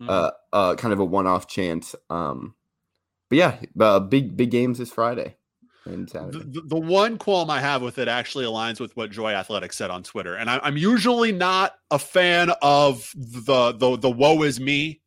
mm-hmm. 0.00 0.10
uh 0.10 0.30
uh 0.52 0.74
kind 0.76 0.92
of 0.92 1.00
a 1.00 1.04
one 1.04 1.26
off 1.26 1.46
chance. 1.46 1.94
Um, 2.10 2.54
but 3.32 3.38
yeah, 3.38 3.56
uh, 3.80 3.98
big 3.98 4.36
big 4.36 4.50
games 4.50 4.76
this 4.76 4.92
Friday. 4.92 5.36
And 5.86 6.06
the, 6.06 6.62
the, 6.66 6.78
one 6.78 7.16
qualm 7.16 7.48
I 7.48 7.60
have 7.60 7.80
with 7.80 7.98
it 7.98 8.06
actually 8.06 8.44
aligns 8.44 8.78
with 8.78 8.94
what 8.94 9.10
Joy 9.10 9.32
Athletic 9.32 9.72
said 9.72 9.88
on 9.88 10.02
Twitter, 10.02 10.34
and 10.34 10.50
I, 10.50 10.68
am 10.68 10.76
usually 10.76 11.32
not 11.32 11.76
a 11.90 11.98
fan 11.98 12.50
of 12.60 13.10
the 13.16 13.72
the 13.72 13.96
the 13.96 14.10
woe 14.10 14.42
is 14.42 14.60
me 14.60 15.00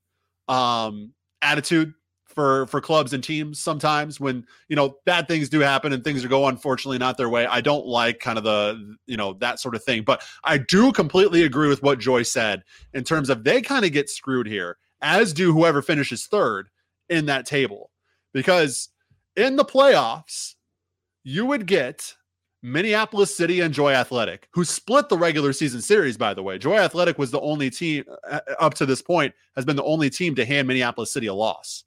um, 0.47 1.13
attitude 1.43 1.93
for 2.25 2.65
for 2.65 2.81
clubs 2.81 3.13
and 3.13 3.23
teams 3.23 3.59
sometimes 3.59 4.19
when 4.19 4.43
you 4.69 4.75
know 4.75 4.97
bad 5.05 5.27
things 5.27 5.47
do 5.47 5.59
happen 5.59 5.93
and 5.93 6.03
things 6.03 6.25
are 6.25 6.27
go 6.27 6.47
unfortunately 6.47 6.97
not 6.97 7.17
their 7.17 7.29
way. 7.29 7.45
I 7.45 7.61
don't 7.61 7.85
like 7.85 8.19
kind 8.19 8.39
of 8.39 8.43
the 8.43 8.95
you 9.05 9.17
know 9.17 9.33
that 9.33 9.59
sort 9.59 9.75
of 9.75 9.83
thing. 9.83 10.01
But 10.01 10.23
i 10.43 10.57
do 10.57 10.91
completely 10.91 11.43
agree 11.43 11.67
with 11.69 11.83
what 11.83 11.99
joy 11.99 12.23
said 12.23 12.63
in 12.91 13.03
terms 13.03 13.29
of 13.29 13.43
they 13.43 13.61
kind 13.61 13.85
of 13.85 13.91
get 13.91 14.09
screwed 14.09 14.47
here 14.47 14.79
as 15.03 15.31
do 15.31 15.53
whoever 15.53 15.83
finishes 15.83 16.25
third 16.25 16.69
in 17.07 17.27
that 17.27 17.45
table 17.45 17.91
because 18.35 18.89
in 19.37 19.55
the 19.55 19.63
playoffs 19.65 20.55
you 21.23 21.45
would 21.45 21.65
get 21.65 22.13
Minneapolis 22.61 23.35
City 23.35 23.61
and 23.61 23.73
Joy 23.73 23.93
Athletic, 23.93 24.49
who 24.51 24.65
split 24.65 25.07
the 25.07 25.17
regular 25.17 25.53
season 25.53 25.81
series, 25.81 26.17
by 26.17 26.33
the 26.33 26.43
way. 26.43 26.57
Joy 26.57 26.77
Athletic 26.77 27.17
was 27.17 27.31
the 27.31 27.39
only 27.39 27.69
team 27.69 28.03
uh, 28.29 28.41
up 28.59 28.73
to 28.75 28.85
this 28.85 29.01
point, 29.01 29.33
has 29.55 29.65
been 29.65 29.75
the 29.75 29.83
only 29.83 30.09
team 30.09 30.35
to 30.35 30.45
hand 30.45 30.67
Minneapolis 30.67 31.13
City 31.13 31.27
a 31.27 31.33
loss. 31.33 31.85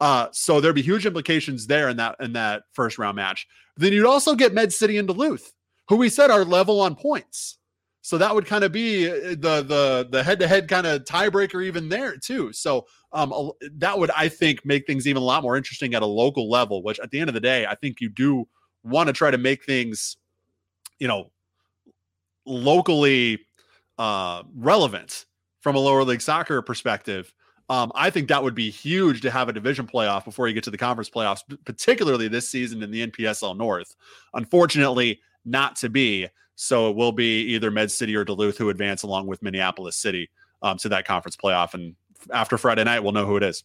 Uh, 0.00 0.26
so 0.32 0.60
there'd 0.60 0.74
be 0.74 0.82
huge 0.82 1.06
implications 1.06 1.66
there 1.66 1.88
in 1.88 1.96
that 1.98 2.16
in 2.18 2.32
that 2.32 2.64
first 2.72 2.98
round 2.98 3.14
match. 3.14 3.46
Then 3.76 3.92
you'd 3.92 4.06
also 4.06 4.34
get 4.34 4.54
Med 4.54 4.72
City 4.72 4.98
and 4.98 5.06
Duluth, 5.06 5.52
who 5.88 5.96
we 5.96 6.08
said 6.08 6.30
are 6.30 6.44
level 6.44 6.80
on 6.80 6.96
points. 6.96 7.58
So 8.04 8.18
that 8.18 8.34
would 8.34 8.44
kind 8.44 8.64
of 8.64 8.70
be 8.70 9.10
uh, 9.10 9.30
the 9.30 9.64
the 9.66 10.08
the 10.10 10.22
head 10.22 10.38
to 10.40 10.46
head 10.46 10.68
kind 10.68 10.86
of 10.86 11.04
tiebreaker 11.04 11.64
even 11.64 11.88
there 11.88 12.18
too. 12.18 12.52
So 12.52 12.84
um, 13.12 13.52
that 13.78 13.98
would 13.98 14.10
I 14.10 14.28
think 14.28 14.62
make 14.62 14.86
things 14.86 15.08
even 15.08 15.22
a 15.22 15.24
lot 15.24 15.42
more 15.42 15.56
interesting 15.56 15.94
at 15.94 16.02
a 16.02 16.06
local 16.06 16.50
level. 16.50 16.82
Which 16.82 17.00
at 17.00 17.10
the 17.10 17.18
end 17.18 17.30
of 17.30 17.34
the 17.34 17.40
day, 17.40 17.64
I 17.64 17.74
think 17.74 18.02
you 18.02 18.10
do 18.10 18.46
want 18.82 19.06
to 19.06 19.14
try 19.14 19.30
to 19.30 19.38
make 19.38 19.64
things, 19.64 20.18
you 20.98 21.08
know, 21.08 21.30
locally 22.44 23.40
uh, 23.96 24.42
relevant 24.54 25.24
from 25.62 25.74
a 25.74 25.78
lower 25.78 26.04
league 26.04 26.20
soccer 26.20 26.60
perspective. 26.60 27.32
Um, 27.70 27.90
I 27.94 28.10
think 28.10 28.28
that 28.28 28.42
would 28.42 28.54
be 28.54 28.68
huge 28.68 29.22
to 29.22 29.30
have 29.30 29.48
a 29.48 29.52
division 29.54 29.86
playoff 29.86 30.26
before 30.26 30.46
you 30.46 30.52
get 30.52 30.64
to 30.64 30.70
the 30.70 30.76
conference 30.76 31.08
playoffs, 31.08 31.40
particularly 31.64 32.28
this 32.28 32.50
season 32.50 32.82
in 32.82 32.90
the 32.90 33.06
NPSL 33.06 33.56
North. 33.56 33.96
Unfortunately, 34.34 35.20
not 35.46 35.76
to 35.76 35.88
be. 35.88 36.28
So 36.56 36.90
it 36.90 36.96
will 36.96 37.12
be 37.12 37.42
either 37.54 37.70
Med 37.70 37.90
City 37.90 38.14
or 38.14 38.24
Duluth 38.24 38.58
who 38.58 38.70
advance 38.70 39.02
along 39.02 39.26
with 39.26 39.42
Minneapolis 39.42 39.96
City 39.96 40.30
um, 40.62 40.78
to 40.78 40.88
that 40.90 41.06
conference 41.06 41.36
playoff. 41.36 41.74
And 41.74 41.96
after 42.32 42.58
Friday 42.58 42.84
night, 42.84 43.00
we'll 43.00 43.12
know 43.12 43.26
who 43.26 43.36
it 43.36 43.42
is. 43.42 43.64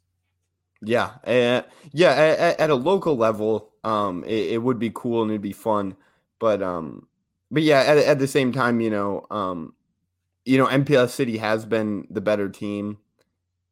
Yeah, 0.82 1.12
uh, 1.26 1.64
yeah. 1.92 2.12
At, 2.12 2.60
at, 2.60 2.70
a 2.70 2.76
local 2.76 3.18
level, 3.18 3.72
um, 3.84 4.24
it, 4.24 4.54
it, 4.54 4.58
would 4.60 4.80
be 4.80 4.92
cool 4.94 5.22
and 5.22 5.30
it'd 5.30 5.42
be 5.42 5.52
fun, 5.52 5.98
but 6.40 6.64
um, 6.64 7.08
but 7.52 7.64
yeah, 7.64 7.82
at, 7.82 7.98
at 7.98 8.20
the 8.20 8.28
same 8.28 8.54
time, 8.54 8.80
you 8.80 8.90
know, 8.90 9.28
um, 9.30 9.74
you 10.46 10.58
know, 10.58 10.68
MPS 10.68 11.10
City 11.10 11.38
has 11.38 11.66
been 11.66 12.08
the 12.10 12.22
better 12.22 12.48
team, 12.48 12.98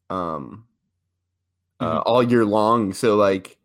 um, 0.09 0.65
uh, 1.79 1.85
mm-hmm. 1.85 1.99
all 2.05 2.23
year 2.23 2.43
long. 2.43 2.93
So 2.93 3.15
like, 3.15 3.57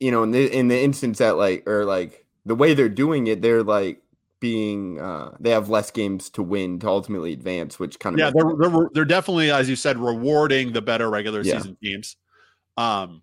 you 0.00 0.10
know, 0.10 0.24
in 0.24 0.32
the 0.32 0.52
in 0.52 0.66
the 0.66 0.82
instance 0.82 1.18
that 1.18 1.36
like 1.36 1.68
or 1.68 1.84
like 1.84 2.23
the 2.44 2.54
way 2.54 2.74
they're 2.74 2.88
doing 2.88 3.26
it, 3.26 3.42
they're 3.42 3.62
like 3.62 4.00
being 4.40 5.00
uh 5.00 5.34
they 5.40 5.48
have 5.48 5.70
less 5.70 5.90
games 5.90 6.28
to 6.28 6.42
win 6.42 6.78
to 6.80 6.88
ultimately 6.88 7.32
advance, 7.32 7.78
which 7.78 7.98
kind 7.98 8.14
of 8.14 8.20
yeah, 8.20 8.30
they're, 8.34 8.70
they're 8.70 8.88
they're 8.92 9.04
definitely 9.04 9.50
as 9.50 9.68
you 9.68 9.76
said 9.76 9.98
rewarding 9.98 10.72
the 10.72 10.82
better 10.82 11.08
regular 11.08 11.40
yeah. 11.42 11.56
season 11.58 11.76
teams. 11.82 12.16
Um, 12.76 13.22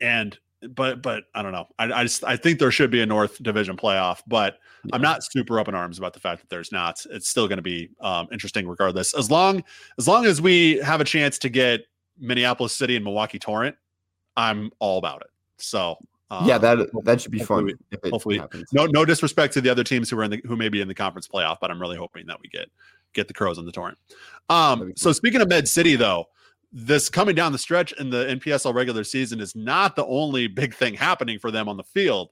and 0.00 0.36
but 0.68 1.02
but 1.02 1.24
I 1.34 1.42
don't 1.42 1.52
know. 1.52 1.68
I, 1.78 1.92
I 1.92 2.02
just 2.04 2.24
I 2.24 2.36
think 2.36 2.58
there 2.58 2.70
should 2.70 2.90
be 2.90 3.02
a 3.02 3.06
North 3.06 3.42
Division 3.42 3.76
playoff, 3.76 4.22
but 4.26 4.58
yeah. 4.84 4.96
I'm 4.96 5.02
not 5.02 5.22
super 5.24 5.58
up 5.58 5.68
in 5.68 5.74
arms 5.74 5.98
about 5.98 6.12
the 6.12 6.20
fact 6.20 6.40
that 6.40 6.50
there's 6.50 6.72
not. 6.72 7.04
It's 7.10 7.28
still 7.28 7.48
going 7.48 7.58
to 7.58 7.62
be 7.62 7.90
um, 8.00 8.28
interesting 8.32 8.68
regardless. 8.68 9.14
As 9.14 9.30
long 9.30 9.62
as 9.98 10.06
long 10.06 10.26
as 10.26 10.40
we 10.40 10.78
have 10.78 11.00
a 11.00 11.04
chance 11.04 11.38
to 11.38 11.48
get 11.48 11.82
Minneapolis 12.18 12.74
City 12.74 12.96
and 12.96 13.04
Milwaukee 13.04 13.38
Torrent, 13.38 13.76
I'm 14.36 14.70
all 14.78 14.98
about 14.98 15.22
it. 15.22 15.30
So 15.58 15.98
um, 16.32 16.48
yeah, 16.48 16.58
that 16.58 16.88
that 17.04 17.20
should 17.20 17.30
be 17.30 17.38
hopefully, 17.38 17.74
fun. 18.00 18.10
hopefully, 18.10 18.42
no 18.72 18.86
no 18.86 19.04
disrespect 19.04 19.54
to 19.54 19.60
the 19.60 19.70
other 19.70 19.84
teams 19.84 20.08
who 20.10 20.18
are 20.18 20.24
in 20.24 20.30
the 20.30 20.42
who 20.46 20.56
may 20.56 20.68
be 20.68 20.80
in 20.80 20.88
the 20.88 20.94
conference 20.94 21.28
playoff, 21.28 21.58
but 21.60 21.70
I'm 21.70 21.80
really 21.80 21.96
hoping 21.96 22.26
that 22.26 22.40
we 22.40 22.48
get 22.48 22.68
get 23.12 23.28
the 23.28 23.34
Crows 23.34 23.58
on 23.58 23.66
the 23.66 23.72
Torrent. 23.72 23.98
Um, 24.48 24.92
so 24.96 25.12
speaking 25.12 25.40
of 25.40 25.48
Med 25.48 25.68
City 25.68 25.96
though 25.96 26.26
this 26.72 27.10
coming 27.10 27.34
down 27.34 27.52
the 27.52 27.58
stretch 27.58 27.92
in 28.00 28.08
the 28.08 28.24
NPSL 28.24 28.74
regular 28.74 29.04
season 29.04 29.40
is 29.40 29.54
not 29.54 29.94
the 29.94 30.06
only 30.06 30.46
big 30.48 30.74
thing 30.74 30.94
happening 30.94 31.38
for 31.38 31.50
them 31.50 31.68
on 31.68 31.76
the 31.76 31.84
field. 31.84 32.30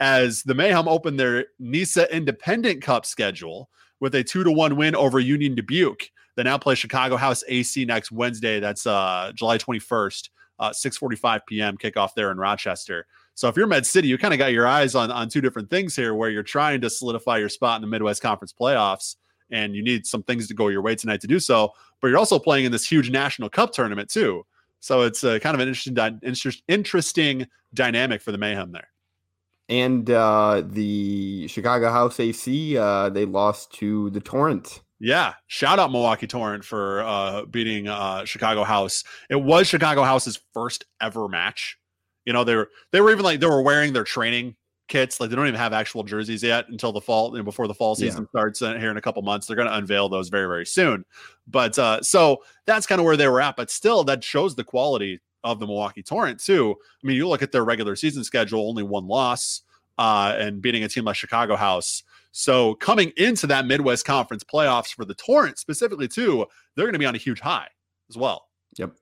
As 0.00 0.42
the 0.42 0.54
Mayhem 0.54 0.88
opened 0.88 1.20
their 1.20 1.46
NISA 1.58 2.14
Independent 2.14 2.82
Cup 2.82 3.04
schedule 3.04 3.68
with 4.00 4.14
a 4.14 4.24
two 4.24 4.42
to 4.42 4.50
one 4.50 4.76
win 4.76 4.96
over 4.96 5.20
Union 5.20 5.54
Dubuque. 5.54 6.10
They 6.34 6.42
now 6.42 6.56
play 6.56 6.74
Chicago 6.74 7.16
House 7.16 7.44
AC 7.46 7.84
next 7.84 8.10
Wednesday. 8.10 8.58
That's 8.58 8.86
uh, 8.86 9.32
July 9.34 9.58
21st, 9.58 10.30
uh, 10.58 10.70
6:45 10.70 11.40
p.m. 11.46 11.76
kickoff 11.76 12.14
there 12.16 12.30
in 12.30 12.38
Rochester. 12.38 13.06
So 13.34 13.48
if 13.48 13.56
you're 13.56 13.66
Med 13.66 13.86
City, 13.86 14.08
you 14.08 14.18
kind 14.18 14.34
of 14.34 14.38
got 14.38 14.52
your 14.52 14.66
eyes 14.66 14.94
on 14.94 15.10
on 15.10 15.28
two 15.28 15.40
different 15.40 15.70
things 15.70 15.96
here, 15.96 16.14
where 16.14 16.30
you're 16.30 16.42
trying 16.42 16.80
to 16.82 16.90
solidify 16.90 17.38
your 17.38 17.48
spot 17.48 17.76
in 17.76 17.82
the 17.82 17.88
Midwest 17.88 18.22
Conference 18.22 18.52
playoffs 18.52 19.16
and 19.52 19.76
you 19.76 19.82
need 19.82 20.06
some 20.06 20.22
things 20.22 20.48
to 20.48 20.54
go 20.54 20.68
your 20.68 20.82
way 20.82 20.96
tonight 20.96 21.20
to 21.20 21.26
do 21.26 21.38
so. 21.38 21.72
But 22.00 22.08
you're 22.08 22.18
also 22.18 22.38
playing 22.38 22.64
in 22.64 22.72
this 22.72 22.90
huge 22.90 23.10
national 23.10 23.50
cup 23.50 23.72
tournament 23.72 24.10
too. 24.10 24.44
So 24.80 25.02
it's 25.02 25.22
a 25.22 25.38
kind 25.38 25.54
of 25.54 25.60
an 25.60 25.68
interesting, 25.68 26.62
interesting 26.66 27.46
dynamic 27.72 28.20
for 28.20 28.32
the 28.32 28.38
Mayhem 28.38 28.72
there. 28.72 28.88
And 29.68 30.10
uh, 30.10 30.62
the 30.66 31.46
Chicago 31.46 31.90
House 31.90 32.18
AC, 32.18 32.76
uh, 32.76 33.10
they 33.10 33.24
lost 33.24 33.72
to 33.74 34.10
the 34.10 34.20
Torrent. 34.20 34.80
Yeah, 34.98 35.34
shout 35.46 35.78
out 35.78 35.92
Milwaukee 35.92 36.26
Torrent 36.26 36.64
for 36.64 37.02
uh, 37.02 37.44
beating 37.46 37.88
uh, 37.88 38.24
Chicago 38.24 38.64
House. 38.64 39.04
It 39.30 39.40
was 39.40 39.66
Chicago 39.68 40.02
House's 40.02 40.40
first 40.52 40.84
ever 41.00 41.28
match. 41.28 41.78
You 42.24 42.32
know, 42.32 42.44
they 42.44 42.56
were 42.56 42.68
they 42.90 43.00
were 43.00 43.10
even 43.10 43.24
like 43.24 43.40
they 43.40 43.46
were 43.46 43.62
wearing 43.62 43.92
their 43.92 44.04
training 44.04 44.56
kits. 44.88 45.20
Like 45.20 45.30
they 45.30 45.36
don't 45.36 45.48
even 45.48 45.58
have 45.58 45.72
actual 45.72 46.02
jerseys 46.02 46.42
yet 46.42 46.68
until 46.68 46.92
the 46.92 47.00
fall, 47.00 47.32
you 47.32 47.38
know, 47.38 47.44
before 47.44 47.66
the 47.66 47.74
fall 47.74 47.94
season 47.94 48.22
yeah. 48.22 48.28
starts 48.40 48.62
uh, 48.62 48.74
here 48.74 48.90
in 48.90 48.96
a 48.96 49.00
couple 49.00 49.22
months. 49.22 49.46
They're 49.46 49.56
going 49.56 49.68
to 49.68 49.76
unveil 49.76 50.08
those 50.08 50.28
very, 50.28 50.46
very 50.46 50.66
soon. 50.66 51.04
But 51.46 51.78
uh, 51.78 52.02
so 52.02 52.42
that's 52.66 52.86
kind 52.86 53.00
of 53.00 53.04
where 53.04 53.16
they 53.16 53.28
were 53.28 53.40
at. 53.40 53.56
But 53.56 53.70
still, 53.70 54.04
that 54.04 54.22
shows 54.22 54.54
the 54.54 54.64
quality 54.64 55.20
of 55.44 55.58
the 55.58 55.66
Milwaukee 55.66 56.02
Torrent 56.02 56.40
too. 56.40 56.76
I 57.02 57.06
mean, 57.06 57.16
you 57.16 57.28
look 57.28 57.42
at 57.42 57.52
their 57.52 57.64
regular 57.64 57.96
season 57.96 58.22
schedule, 58.22 58.68
only 58.68 58.82
one 58.82 59.08
loss, 59.08 59.62
uh, 59.98 60.34
and 60.38 60.62
beating 60.62 60.84
a 60.84 60.88
team 60.88 61.04
like 61.04 61.16
Chicago 61.16 61.56
House. 61.56 62.02
So 62.32 62.74
coming 62.76 63.12
into 63.16 63.46
that 63.48 63.66
Midwest 63.66 64.04
Conference 64.04 64.44
playoffs 64.44 64.94
for 64.94 65.04
the 65.04 65.14
Torrent 65.14 65.58
specifically 65.58 66.08
too, 66.08 66.46
they're 66.76 66.86
going 66.86 66.94
to 66.94 66.98
be 66.98 67.06
on 67.06 67.14
a 67.14 67.18
huge 67.18 67.40
high 67.40 67.68
as 68.08 68.16
well. 68.16 68.48
Yep. 68.78 68.92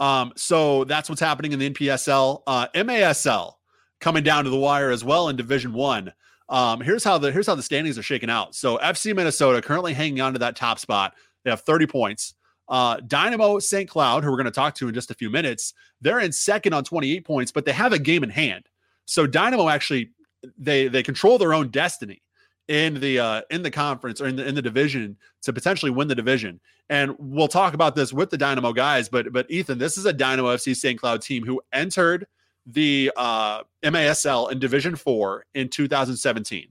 Um, 0.00 0.32
so 0.34 0.84
that's 0.84 1.08
what's 1.08 1.20
happening 1.20 1.52
in 1.52 1.58
the 1.58 1.70
NPSL. 1.70 2.42
Uh, 2.46 2.66
MASL 2.74 3.52
coming 4.00 4.24
down 4.24 4.44
to 4.44 4.50
the 4.50 4.58
wire 4.58 4.90
as 4.90 5.04
well 5.04 5.28
in 5.28 5.36
Division 5.36 5.72
One. 5.72 6.12
Um, 6.48 6.80
here's 6.80 7.04
how 7.04 7.18
the 7.18 7.30
here's 7.30 7.46
how 7.46 7.54
the 7.54 7.62
standings 7.62 7.96
are 7.98 8.02
shaking 8.02 8.30
out. 8.30 8.54
So 8.54 8.78
FC 8.78 9.14
Minnesota 9.14 9.62
currently 9.62 9.92
hanging 9.92 10.20
on 10.20 10.32
to 10.32 10.38
that 10.40 10.56
top 10.56 10.78
spot. 10.78 11.14
They 11.44 11.50
have 11.50 11.60
30 11.60 11.86
points. 11.86 12.34
Uh, 12.68 12.98
Dynamo 13.06 13.58
St. 13.58 13.88
Cloud, 13.88 14.24
who 14.24 14.30
we're 14.30 14.36
going 14.36 14.44
to 14.46 14.50
talk 14.50 14.74
to 14.76 14.88
in 14.88 14.94
just 14.94 15.10
a 15.10 15.14
few 15.14 15.28
minutes, 15.28 15.74
they're 16.00 16.20
in 16.20 16.32
second 16.32 16.72
on 16.72 16.84
28 16.84 17.24
points, 17.24 17.52
but 17.52 17.64
they 17.64 17.72
have 17.72 17.92
a 17.92 17.98
game 17.98 18.22
in 18.22 18.30
hand. 18.30 18.68
So 19.06 19.26
Dynamo 19.26 19.68
actually 19.68 20.10
they 20.56 20.88
they 20.88 21.02
control 21.02 21.38
their 21.38 21.52
own 21.52 21.68
destiny 21.68 22.22
in 22.70 23.00
the 23.00 23.18
uh, 23.18 23.42
in 23.50 23.62
the 23.62 23.70
conference 23.70 24.20
or 24.20 24.28
in 24.28 24.36
the 24.36 24.46
in 24.46 24.54
the 24.54 24.62
division 24.62 25.16
to 25.42 25.52
potentially 25.52 25.90
win 25.90 26.06
the 26.06 26.14
division. 26.14 26.60
And 26.88 27.14
we'll 27.18 27.48
talk 27.48 27.74
about 27.74 27.96
this 27.96 28.12
with 28.12 28.30
the 28.30 28.38
Dynamo 28.38 28.72
guys. 28.72 29.08
But 29.08 29.32
but 29.32 29.50
Ethan, 29.50 29.78
this 29.78 29.98
is 29.98 30.06
a 30.06 30.12
Dynamo 30.12 30.54
FC 30.54 30.74
St. 30.74 30.98
Cloud 30.98 31.20
team 31.20 31.44
who 31.44 31.60
entered 31.72 32.28
the 32.64 33.10
uh, 33.16 33.62
MASL 33.82 34.52
in 34.52 34.60
Division 34.60 34.94
Four 34.94 35.46
in 35.54 35.68
2017. 35.68 36.68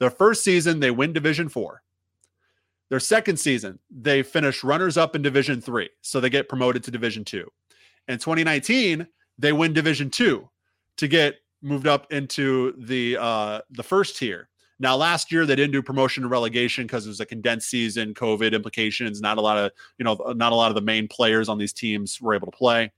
Their 0.00 0.10
first 0.10 0.42
season, 0.42 0.80
they 0.80 0.90
win 0.90 1.12
Division 1.12 1.48
Four. 1.48 1.82
Their 2.88 3.00
second 3.00 3.36
season, 3.36 3.78
they 3.88 4.24
finish 4.24 4.64
runners 4.64 4.96
up 4.96 5.14
in 5.14 5.22
Division 5.22 5.60
Three, 5.60 5.90
so 6.02 6.18
they 6.18 6.28
get 6.28 6.48
promoted 6.48 6.82
to 6.84 6.90
Division 6.90 7.24
Two. 7.24 7.48
In 8.08 8.18
2019, 8.18 9.06
they 9.38 9.52
win 9.52 9.72
Division 9.72 10.10
Two 10.10 10.50
to 10.96 11.06
get 11.06 11.36
moved 11.62 11.86
up 11.86 12.12
into 12.12 12.74
the 12.78 13.16
uh, 13.16 13.60
the 13.70 13.84
first 13.84 14.16
tier. 14.16 14.49
Now, 14.80 14.96
last 14.96 15.30
year 15.30 15.44
they 15.44 15.54
didn't 15.54 15.72
do 15.72 15.82
promotion 15.82 16.24
and 16.24 16.30
relegation 16.30 16.84
because 16.84 17.06
it 17.06 17.10
was 17.10 17.20
a 17.20 17.26
condensed 17.26 17.68
season, 17.68 18.14
COVID 18.14 18.52
implications. 18.52 19.20
Not 19.20 19.36
a 19.36 19.40
lot 19.42 19.58
of 19.58 19.70
you 19.98 20.04
know, 20.04 20.14
not 20.34 20.52
a 20.52 20.54
lot 20.56 20.70
of 20.70 20.74
the 20.74 20.80
main 20.80 21.06
players 21.06 21.48
on 21.48 21.58
these 21.58 21.72
teams 21.72 22.20
were 22.20 22.34
able 22.34 22.50
to 22.50 22.56
play. 22.56 22.90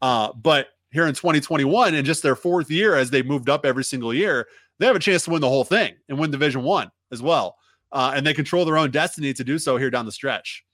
Uh, 0.00 0.32
but 0.32 0.68
here 0.92 1.06
in 1.06 1.14
2021 1.14 1.94
and 1.94 2.06
just 2.06 2.22
their 2.22 2.36
fourth 2.36 2.70
year 2.70 2.94
as 2.94 3.10
they 3.10 3.22
moved 3.22 3.50
up 3.50 3.66
every 3.66 3.84
single 3.84 4.14
year, 4.14 4.46
they 4.78 4.86
have 4.86 4.96
a 4.96 5.00
chance 5.00 5.24
to 5.24 5.30
win 5.30 5.40
the 5.40 5.48
whole 5.48 5.64
thing 5.64 5.94
and 6.08 6.18
win 6.18 6.30
Division 6.30 6.62
One 6.62 6.90
as 7.10 7.20
well. 7.20 7.56
Uh, 7.92 8.12
and 8.14 8.26
they 8.26 8.32
control 8.32 8.64
their 8.64 8.78
own 8.78 8.90
destiny 8.90 9.32
to 9.34 9.44
do 9.44 9.58
so 9.58 9.76
here 9.76 9.90
down 9.90 10.06
the 10.06 10.12
stretch. 10.12 10.64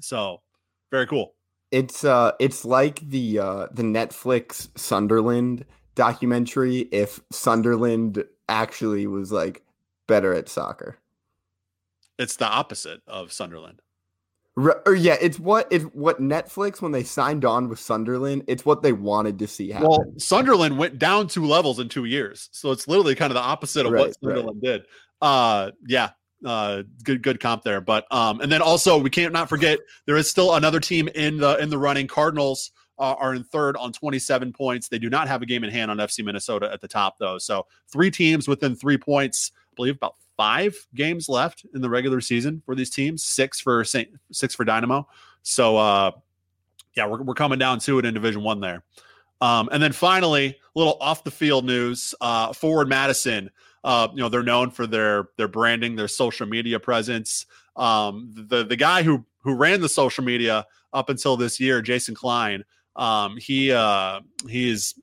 So 0.00 0.40
very 0.90 1.06
cool. 1.06 1.34
It's 1.70 2.02
uh 2.02 2.32
it's 2.40 2.64
like 2.64 2.98
the 3.08 3.38
uh 3.38 3.66
the 3.70 3.84
Netflix 3.84 4.68
Sunderland 4.76 5.64
documentary 5.94 6.88
if 6.92 7.20
Sunderland 7.30 8.24
actually 8.50 9.06
was 9.06 9.32
like 9.32 9.62
better 10.06 10.34
at 10.34 10.48
soccer. 10.48 10.98
It's 12.18 12.36
the 12.36 12.46
opposite 12.46 13.00
of 13.06 13.32
Sunderland. 13.32 13.80
Or 14.56 14.94
yeah, 14.94 15.16
it's 15.20 15.38
what 15.38 15.68
it's 15.70 15.84
what 15.86 16.20
Netflix 16.20 16.82
when 16.82 16.92
they 16.92 17.04
signed 17.04 17.44
on 17.44 17.68
with 17.68 17.78
Sunderland. 17.78 18.44
It's 18.46 18.66
what 18.66 18.82
they 18.82 18.92
wanted 18.92 19.38
to 19.38 19.46
see 19.46 19.70
happen. 19.70 19.88
Well, 19.88 20.12
Sunderland 20.18 20.76
went 20.76 20.98
down 20.98 21.28
two 21.28 21.46
levels 21.46 21.78
in 21.78 21.88
two 21.88 22.04
years, 22.04 22.50
so 22.52 22.72
it's 22.72 22.86
literally 22.86 23.14
kind 23.14 23.30
of 23.30 23.36
the 23.36 23.40
opposite 23.40 23.86
of 23.86 23.92
right, 23.92 24.08
what 24.08 24.20
Sunderland 24.20 24.60
right. 24.62 24.72
did. 24.72 24.82
Uh, 25.22 25.70
yeah, 25.86 26.10
uh, 26.44 26.82
good 27.04 27.22
good 27.22 27.40
comp 27.40 27.62
there. 27.62 27.80
But 27.80 28.06
um, 28.12 28.40
and 28.40 28.50
then 28.50 28.60
also 28.60 28.98
we 28.98 29.08
can't 29.08 29.32
not 29.32 29.48
forget 29.48 29.78
there 30.06 30.16
is 30.16 30.28
still 30.28 30.54
another 30.54 30.80
team 30.80 31.08
in 31.14 31.38
the 31.38 31.56
in 31.58 31.70
the 31.70 31.78
running. 31.78 32.06
Cardinals 32.06 32.72
uh, 33.00 33.16
are 33.18 33.34
in 33.34 33.42
third 33.42 33.76
on 33.78 33.92
27 33.92 34.52
points. 34.52 34.88
They 34.88 34.98
do 34.98 35.10
not 35.10 35.26
have 35.26 35.42
a 35.42 35.46
game 35.46 35.64
in 35.64 35.70
hand 35.70 35.90
on 35.90 35.96
FC 35.96 36.24
Minnesota 36.24 36.70
at 36.72 36.80
the 36.80 36.88
top 36.88 37.18
though. 37.18 37.38
So 37.38 37.66
three 37.88 38.10
teams 38.10 38.46
within 38.46 38.76
three 38.76 38.98
points. 38.98 39.52
I 39.72 39.74
believe 39.74 39.96
about 39.96 40.16
five 40.36 40.76
games 40.94 41.28
left 41.28 41.64
in 41.74 41.80
the 41.80 41.88
regular 41.88 42.20
season 42.20 42.62
for 42.64 42.74
these 42.74 42.90
teams, 42.90 43.24
six 43.24 43.58
for 43.58 43.82
Saint, 43.84 44.10
six 44.30 44.54
for 44.54 44.64
Dynamo. 44.64 45.08
So 45.42 45.78
uh, 45.78 46.12
yeah, 46.94 47.06
we're, 47.06 47.22
we're 47.22 47.34
coming 47.34 47.58
down 47.58 47.78
to 47.80 47.98
it 47.98 48.04
in 48.04 48.14
Division 48.14 48.42
One 48.42 48.60
there. 48.60 48.84
Um, 49.40 49.70
and 49.72 49.82
then 49.82 49.92
finally, 49.92 50.48
a 50.48 50.78
little 50.78 50.98
off 51.00 51.24
the 51.24 51.30
field 51.30 51.64
news. 51.64 52.14
Uh, 52.20 52.52
forward 52.52 52.88
Madison 52.88 53.50
Uh, 53.82 54.08
you 54.12 54.18
know, 54.18 54.28
they're 54.28 54.42
known 54.42 54.70
for 54.70 54.86
their 54.86 55.30
their 55.38 55.48
branding, 55.48 55.96
their 55.96 56.08
social 56.08 56.46
media 56.46 56.78
presence. 56.78 57.46
Um, 57.76 58.30
the 58.34 58.64
the 58.64 58.76
guy 58.76 59.02
who 59.02 59.24
who 59.38 59.54
ran 59.54 59.80
the 59.80 59.88
social 59.88 60.22
media 60.22 60.66
up 60.92 61.08
until 61.08 61.36
this 61.36 61.58
year, 61.58 61.80
Jason 61.80 62.14
Klein, 62.14 62.64
um, 62.96 63.36
he 63.36 63.72
uh, 63.72 64.20
he 64.48 64.70
is 64.70 64.94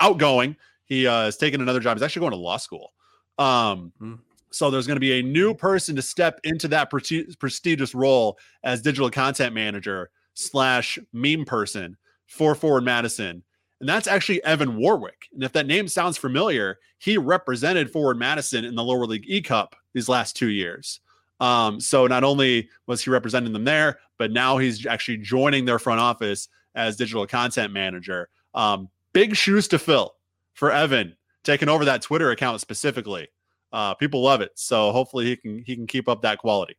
outgoing. 0.00 0.56
He 0.84 1.06
uh, 1.06 1.26
is 1.26 1.36
taking 1.36 1.60
another 1.60 1.80
job. 1.80 1.96
He's 1.96 2.02
actually 2.02 2.20
going 2.20 2.32
to 2.32 2.38
law 2.38 2.56
school. 2.56 2.92
Um, 3.38 3.92
mm. 4.00 4.18
So 4.50 4.70
there's 4.70 4.86
going 4.86 4.96
to 4.96 5.00
be 5.00 5.18
a 5.18 5.22
new 5.22 5.52
person 5.52 5.96
to 5.96 6.02
step 6.02 6.40
into 6.44 6.68
that 6.68 6.88
pre- 6.88 7.26
prestigious 7.38 7.94
role 7.94 8.38
as 8.62 8.80
digital 8.80 9.10
content 9.10 9.54
manager 9.54 10.10
slash 10.34 10.98
meme 11.12 11.44
person 11.44 11.96
for 12.26 12.54
Forward 12.54 12.84
Madison. 12.84 13.42
And 13.80 13.88
that's 13.88 14.06
actually 14.06 14.42
Evan 14.44 14.76
Warwick. 14.76 15.28
And 15.34 15.44
if 15.44 15.52
that 15.52 15.66
name 15.66 15.88
sounds 15.88 16.16
familiar, 16.16 16.78
he 16.98 17.18
represented 17.18 17.90
Forward 17.90 18.18
Madison 18.18 18.64
in 18.64 18.74
the 18.74 18.84
lower 18.84 19.04
league 19.04 19.26
E 19.26 19.42
Cup 19.42 19.76
these 19.92 20.08
last 20.08 20.36
two 20.36 20.48
years. 20.48 21.00
Um, 21.40 21.80
so 21.80 22.06
not 22.06 22.24
only 22.24 22.70
was 22.86 23.04
he 23.04 23.10
representing 23.10 23.52
them 23.52 23.64
there, 23.64 23.98
but 24.16 24.32
now 24.32 24.56
he's 24.56 24.86
actually 24.86 25.18
joining 25.18 25.66
their 25.66 25.78
front 25.78 26.00
office 26.00 26.48
as 26.76 26.96
digital 26.96 27.26
content 27.26 27.72
manager. 27.72 28.28
Um, 28.54 28.88
big 29.12 29.34
shoes 29.34 29.66
to 29.68 29.78
fill 29.78 30.14
for 30.54 30.70
Evan 30.70 31.16
taking 31.42 31.68
over 31.68 31.84
that 31.86 32.02
Twitter 32.02 32.30
account 32.30 32.60
specifically. 32.60 33.28
Uh, 33.72 33.94
people 33.94 34.22
love 34.22 34.40
it, 34.40 34.52
so 34.54 34.92
hopefully 34.92 35.24
he 35.24 35.36
can 35.36 35.62
he 35.66 35.74
can 35.74 35.86
keep 35.86 36.08
up 36.08 36.22
that 36.22 36.38
quality. 36.38 36.76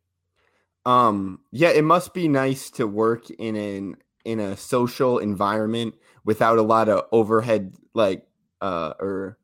Um, 0.86 1.42
yeah, 1.52 1.70
it 1.70 1.84
must 1.84 2.14
be 2.14 2.30
nice 2.30 2.70
to 2.72 2.88
work 2.88 3.30
in 3.32 3.56
an 3.56 3.98
in 4.24 4.40
a 4.40 4.56
social 4.56 5.18
environment 5.18 5.96
without 6.24 6.58
a 6.58 6.62
lot 6.62 6.88
of 6.88 7.06
overhead, 7.12 7.74
like 7.94 8.26
uh, 8.62 8.94
or 9.00 9.38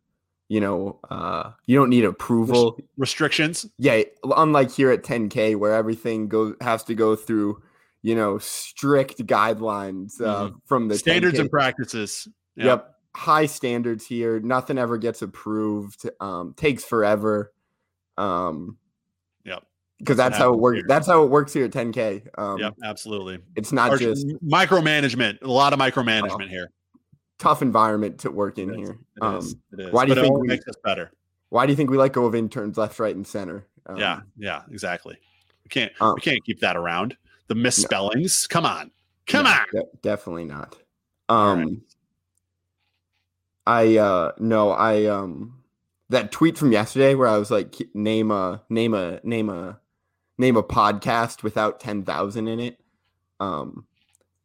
you 0.49 0.59
know, 0.59 0.99
uh, 1.09 1.51
you 1.65 1.77
don't 1.77 1.89
need 1.89 2.05
approval 2.05 2.77
restrictions. 2.97 3.65
Yeah, 3.77 4.03
unlike 4.37 4.71
here 4.71 4.91
at 4.91 5.03
10K, 5.03 5.55
where 5.55 5.73
everything 5.73 6.27
goes 6.27 6.55
has 6.61 6.83
to 6.85 6.95
go 6.95 7.15
through, 7.15 7.61
you 8.03 8.13
know, 8.15 8.37
strict 8.37 9.25
guidelines 9.25 10.21
uh, 10.21 10.45
mm-hmm. 10.45 10.55
from 10.65 10.87
the 10.87 10.97
standards 10.97 11.37
10K. 11.37 11.41
and 11.41 11.49
practices. 11.49 12.27
Yep. 12.55 12.65
yep. 12.65 12.89
high 13.15 13.47
standards 13.47 14.05
here. 14.05 14.39
Nothing 14.39 14.77
ever 14.77 14.97
gets 14.97 15.23
approved. 15.23 16.07
Um, 16.19 16.53
takes 16.55 16.83
forever. 16.83 17.51
Um, 18.17 18.77
yep 19.43 19.63
because 20.03 20.17
that's 20.17 20.37
how 20.37 20.53
it 20.53 20.59
works. 20.59 20.81
That's 20.87 21.07
how 21.07 21.23
it 21.23 21.29
works 21.29 21.53
here 21.53 21.65
at 21.65 21.71
10K. 21.71 22.27
Um, 22.37 22.59
yep, 22.59 22.73
absolutely. 22.83 23.39
It's 23.55 23.71
not 23.71 23.91
Our, 23.91 23.97
just 23.97 24.27
micromanagement. 24.45 25.41
A 25.41 25.47
lot 25.47 25.73
of 25.73 25.79
micromanagement 25.79 26.45
uh, 26.45 26.49
here. 26.49 26.71
Tough 27.39 27.61
environment 27.61 28.19
to 28.19 28.31
work 28.31 28.57
in 28.57 28.73
it 28.73 28.77
here. 28.77 28.97
It 29.15 29.23
um, 29.23 29.37
is. 29.37 29.55
It 29.71 29.79
is. 29.79 29.93
Why 29.93 30.05
do 30.05 30.13
you 30.13 30.21
think 30.21 30.37
we, 30.37 30.47
makes 30.47 30.67
us 30.67 30.75
better? 30.83 31.11
Why 31.49 31.65
do 31.65 31.71
you 31.71 31.77
think 31.77 31.89
we 31.89 31.97
let 31.97 32.13
go 32.13 32.25
of 32.25 32.35
interns 32.35 32.77
left, 32.77 32.99
right, 32.99 33.15
and 33.15 33.25
center? 33.25 33.65
Um, 33.85 33.97
yeah, 33.97 34.21
yeah, 34.37 34.63
exactly. 34.71 35.17
We 35.63 35.69
can't. 35.69 35.91
Um, 36.01 36.15
we 36.15 36.21
can't 36.21 36.43
keep 36.45 36.59
that 36.59 36.75
around. 36.75 37.15
The 37.47 37.55
misspellings. 37.55 38.47
No. 38.49 38.53
Come 38.53 38.65
on, 38.65 38.91
come 39.27 39.45
no, 39.45 39.51
on. 39.51 39.65
De- 39.71 39.97
definitely 40.01 40.45
not. 40.45 40.75
Um, 41.29 41.59
right. 41.59 41.77
I 43.65 43.97
uh 43.97 44.31
no, 44.39 44.71
I 44.71 45.05
um 45.05 45.63
that 46.09 46.31
tweet 46.31 46.57
from 46.57 46.71
yesterday 46.71 47.15
where 47.15 47.27
I 47.27 47.37
was 47.37 47.51
like, 47.51 47.75
name 47.93 48.31
a 48.31 48.61
name 48.69 48.93
a 48.93 49.19
name 49.23 49.49
a 49.49 49.79
name 50.37 50.57
a 50.57 50.63
podcast 50.63 51.43
without 51.43 51.79
10,000 51.79 52.47
in 52.47 52.59
it. 52.59 52.79
Um, 53.39 53.85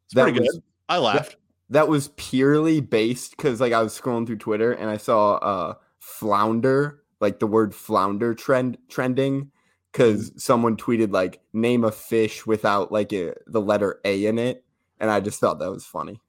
it's 0.05 0.15
that 0.15 0.31
was, 0.31 0.39
good. 0.39 0.63
I 0.87 0.97
laughed. 0.99 1.31
That, 1.31 1.35
that 1.71 1.87
was 1.87 2.09
purely 2.15 2.81
based 2.81 3.35
because 3.35 3.59
like 3.59 3.73
I 3.73 3.81
was 3.81 3.99
scrolling 3.99 4.25
through 4.25 4.37
Twitter 4.37 4.71
and 4.71 4.89
I 4.89 4.97
saw 4.97 5.35
uh 5.35 5.73
flounder, 5.99 7.03
like 7.19 7.39
the 7.39 7.47
word 7.47 7.75
flounder 7.75 8.33
trend 8.33 8.77
trending 8.87 9.51
because 9.91 10.31
someone 10.41 10.77
tweeted 10.77 11.11
like 11.11 11.39
name 11.53 11.83
a 11.83 11.91
fish 11.91 12.45
without 12.45 12.91
like 12.91 13.11
a, 13.13 13.33
the 13.47 13.61
letter 13.61 13.99
A 14.05 14.25
in 14.25 14.39
it. 14.39 14.63
And 14.99 15.09
I 15.09 15.19
just 15.19 15.39
thought 15.39 15.59
that 15.59 15.71
was 15.71 15.85
funny. 15.85 16.19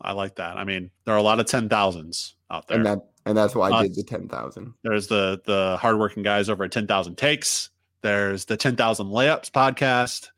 I 0.00 0.12
like 0.12 0.36
that. 0.36 0.56
I 0.56 0.64
mean, 0.64 0.90
there 1.04 1.14
are 1.14 1.18
a 1.18 1.22
lot 1.22 1.40
of 1.40 1.46
ten 1.46 1.68
thousands 1.68 2.34
out 2.50 2.66
there. 2.68 2.78
And 2.78 2.86
that 2.86 2.98
and 3.26 3.36
that's 3.36 3.54
why 3.54 3.70
I 3.70 3.78
uh, 3.78 3.82
did 3.82 3.94
the 3.96 4.02
ten 4.02 4.28
thousand. 4.28 4.74
There's 4.82 5.08
the 5.08 5.40
the 5.44 5.76
hardworking 5.78 6.22
guys 6.22 6.48
over 6.48 6.64
at 6.64 6.72
ten 6.72 6.86
thousand 6.86 7.16
takes. 7.16 7.70
There's 8.02 8.46
the 8.46 8.56
10,000 8.56 9.06
Layups 9.06 9.50
podcast, 9.50 10.28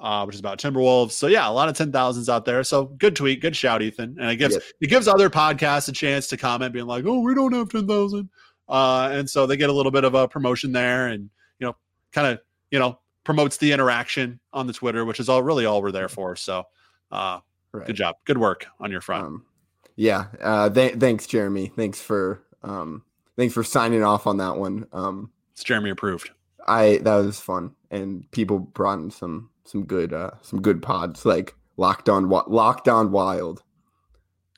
uh, 0.00 0.24
which 0.24 0.34
is 0.34 0.40
about 0.40 0.58
Timberwolves. 0.58 1.12
So 1.12 1.28
yeah, 1.28 1.48
a 1.48 1.52
lot 1.52 1.68
of 1.68 1.76
10,000s 1.76 2.28
out 2.28 2.44
there. 2.44 2.64
So 2.64 2.86
good 2.86 3.14
tweet, 3.14 3.40
good 3.40 3.56
shout, 3.56 3.82
Ethan. 3.82 4.16
And 4.20 4.30
it 4.30 4.36
gives 4.36 4.54
yep. 4.54 4.62
it 4.80 4.88
gives 4.88 5.08
other 5.08 5.30
podcasts 5.30 5.88
a 5.88 5.92
chance 5.92 6.26
to 6.28 6.36
comment, 6.36 6.72
being 6.72 6.86
like, 6.86 7.04
"Oh, 7.06 7.20
we 7.20 7.34
don't 7.34 7.52
have 7.52 7.68
10,000," 7.68 8.28
uh, 8.68 9.08
and 9.12 9.28
so 9.28 9.46
they 9.46 9.56
get 9.56 9.70
a 9.70 9.72
little 9.72 9.92
bit 9.92 10.04
of 10.04 10.14
a 10.14 10.26
promotion 10.26 10.72
there, 10.72 11.08
and 11.08 11.30
kind 12.12 12.26
of 12.26 12.40
you 12.70 12.78
know 12.78 12.98
promotes 13.24 13.56
the 13.56 13.72
interaction 13.72 14.40
on 14.52 14.66
the 14.66 14.72
Twitter, 14.72 15.04
which 15.04 15.20
is 15.20 15.28
all 15.28 15.42
really 15.42 15.64
all 15.64 15.82
we're 15.82 15.92
there 15.92 16.08
for. 16.08 16.36
So, 16.36 16.64
uh, 17.10 17.40
right. 17.72 17.86
good 17.86 17.96
job, 17.96 18.16
good 18.24 18.38
work 18.38 18.66
on 18.80 18.90
your 18.90 19.00
front. 19.00 19.24
Um, 19.24 19.46
yeah, 19.96 20.26
uh, 20.40 20.70
th- 20.70 20.94
thanks, 20.94 21.26
Jeremy. 21.26 21.68
Thanks 21.74 22.00
for 22.00 22.42
um, 22.62 23.02
thanks 23.36 23.54
for 23.54 23.62
signing 23.62 24.02
off 24.02 24.26
on 24.26 24.38
that 24.38 24.56
one. 24.56 24.86
Um, 24.92 25.30
it's 25.52 25.64
Jeremy 25.64 25.90
approved. 25.90 26.30
I 26.66 26.98
that 27.02 27.16
was 27.16 27.40
fun, 27.40 27.74
and 27.90 28.30
people 28.30 28.58
brought 28.58 28.98
in 28.98 29.10
some 29.10 29.50
some 29.64 29.84
good 29.84 30.12
uh 30.12 30.30
some 30.42 30.60
good 30.60 30.82
pods 30.82 31.24
like 31.24 31.54
Locked 31.76 32.08
On 32.08 32.28
Locked 32.28 32.88
On 32.88 33.10
Wild. 33.12 33.62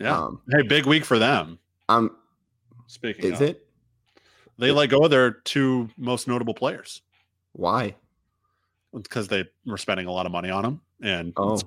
Yeah. 0.01 0.19
Um, 0.19 0.41
hey, 0.51 0.63
big 0.63 0.87
week 0.87 1.05
for 1.05 1.19
them. 1.19 1.59
Um, 1.89 2.17
speaking, 2.87 3.33
is 3.33 3.41
of, 3.41 3.49
it? 3.49 3.67
They 4.59 4.71
let 4.71 4.89
go 4.89 5.05
of 5.05 5.11
their 5.11 5.33
two 5.33 5.89
most 5.97 6.29
notable 6.29 6.55
players. 6.55 7.03
Why? 7.55 7.95
Because 8.93 9.29
they 9.29 9.45
were 9.67 9.79
spending 9.79 10.07
a 10.07 10.13
lot 10.13 10.27
of 10.27 10.33
money 10.33 10.51
on 10.51 10.63
them, 10.63 10.81
and 11.03 11.33
oh. 11.37 11.55
it's, 11.55 11.65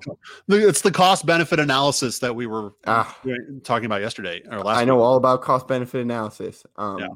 it's, 0.48 0.80
the 0.80 0.90
cost 0.90 1.26
benefit 1.26 1.58
analysis 1.58 2.20
that 2.20 2.34
we 2.34 2.46
were 2.46 2.72
ah. 2.86 3.18
talking 3.64 3.84
about 3.84 4.00
yesterday 4.00 4.42
or 4.50 4.60
last. 4.60 4.78
I 4.78 4.84
know 4.84 4.96
week. 4.96 5.04
all 5.04 5.16
about 5.16 5.42
cost 5.42 5.68
benefit 5.68 6.00
analysis. 6.00 6.64
Um, 6.76 6.98
yeah. 6.98 7.08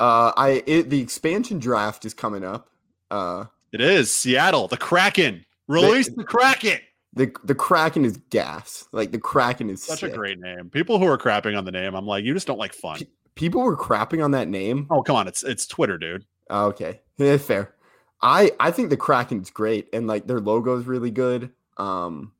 Uh, 0.00 0.32
I 0.36 0.62
it, 0.66 0.90
the 0.90 1.00
expansion 1.00 1.58
draft 1.58 2.04
is 2.04 2.12
coming 2.12 2.44
up. 2.44 2.70
Uh, 3.10 3.44
it 3.72 3.80
is 3.80 4.12
Seattle, 4.12 4.68
the 4.68 4.76
Kraken. 4.76 5.44
Release 5.68 6.08
the, 6.08 6.16
the 6.16 6.24
Kraken. 6.24 6.78
The 7.14 7.32
the 7.44 7.54
Kraken 7.54 8.04
is 8.04 8.16
gas. 8.30 8.86
Like 8.92 9.12
the 9.12 9.18
Kraken 9.18 9.70
is 9.70 9.82
such 9.82 10.00
sick. 10.00 10.12
a 10.12 10.16
great 10.16 10.40
name. 10.40 10.70
People 10.70 10.98
who 10.98 11.06
are 11.06 11.18
crapping 11.18 11.56
on 11.56 11.64
the 11.64 11.70
name, 11.70 11.94
I'm 11.94 12.06
like, 12.06 12.24
you 12.24 12.34
just 12.34 12.46
don't 12.46 12.58
like 12.58 12.74
fun. 12.74 12.98
P- 12.98 13.08
people 13.34 13.62
were 13.62 13.76
crapping 13.76 14.24
on 14.24 14.32
that 14.32 14.48
name. 14.48 14.86
Oh 14.90 15.02
come 15.02 15.16
on, 15.16 15.28
it's 15.28 15.42
it's 15.44 15.66
Twitter, 15.66 15.98
dude. 15.98 16.24
Oh, 16.50 16.66
okay, 16.66 17.00
yeah, 17.18 17.36
fair. 17.36 17.74
I 18.20 18.52
I 18.60 18.70
think 18.70 18.90
the 18.90 18.96
Kraken's 18.96 19.50
great, 19.50 19.88
and 19.92 20.06
like 20.06 20.26
their 20.26 20.40
logo 20.40 20.78
is 20.78 20.86
really 20.86 21.10
good. 21.10 21.50
Um, 21.76 22.32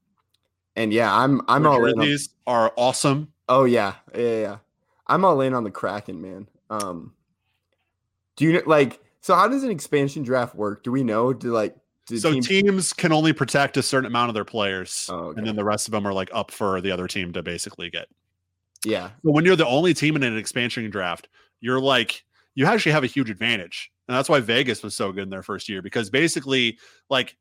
and 0.76 0.92
yeah, 0.92 1.14
I'm 1.14 1.40
I'm 1.48 1.66
all 1.66 1.84
in. 1.84 1.98
These 1.98 2.30
are 2.46 2.72
awesome. 2.76 3.32
Oh 3.48 3.64
yeah, 3.64 3.94
yeah, 4.14 4.40
yeah. 4.40 4.56
I'm 5.06 5.24
all 5.24 5.40
in 5.40 5.54
on 5.54 5.64
the 5.64 5.70
Kraken, 5.70 6.22
man. 6.22 6.48
Um, 6.70 7.12
do 8.36 8.44
you 8.44 8.62
like? 8.66 9.00
So 9.20 9.34
how 9.34 9.48
does 9.48 9.62
an 9.64 9.70
expansion 9.70 10.22
draft 10.22 10.54
work? 10.54 10.82
Do 10.82 10.92
we 10.92 11.02
know? 11.02 11.32
Do 11.32 11.52
like? 11.52 11.76
Do 12.06 12.18
so 12.18 12.32
teams-, 12.32 12.48
teams 12.48 12.92
can 12.92 13.12
only 13.12 13.32
protect 13.32 13.76
a 13.76 13.82
certain 13.82 14.06
amount 14.06 14.28
of 14.30 14.34
their 14.34 14.44
players, 14.44 15.08
oh, 15.10 15.26
okay. 15.26 15.38
and 15.38 15.46
then 15.46 15.56
the 15.56 15.64
rest 15.64 15.86
of 15.86 15.92
them 15.92 16.06
are 16.06 16.12
like 16.12 16.30
up 16.32 16.50
for 16.50 16.80
the 16.80 16.90
other 16.90 17.06
team 17.06 17.32
to 17.32 17.42
basically 17.42 17.90
get. 17.90 18.08
Yeah. 18.84 19.10
So 19.24 19.30
when 19.30 19.44
you're 19.44 19.56
the 19.56 19.66
only 19.66 19.94
team 19.94 20.16
in 20.16 20.22
an 20.22 20.36
expansion 20.36 20.88
draft, 20.90 21.28
you're 21.60 21.80
like 21.80 22.24
you 22.54 22.66
actually 22.66 22.92
have 22.92 23.04
a 23.04 23.08
huge 23.08 23.30
advantage, 23.30 23.90
and 24.08 24.16
that's 24.16 24.28
why 24.28 24.40
Vegas 24.40 24.82
was 24.82 24.94
so 24.94 25.12
good 25.12 25.24
in 25.24 25.30
their 25.30 25.42
first 25.42 25.68
year 25.68 25.82
because 25.82 26.10
basically, 26.10 26.78
like, 27.08 27.36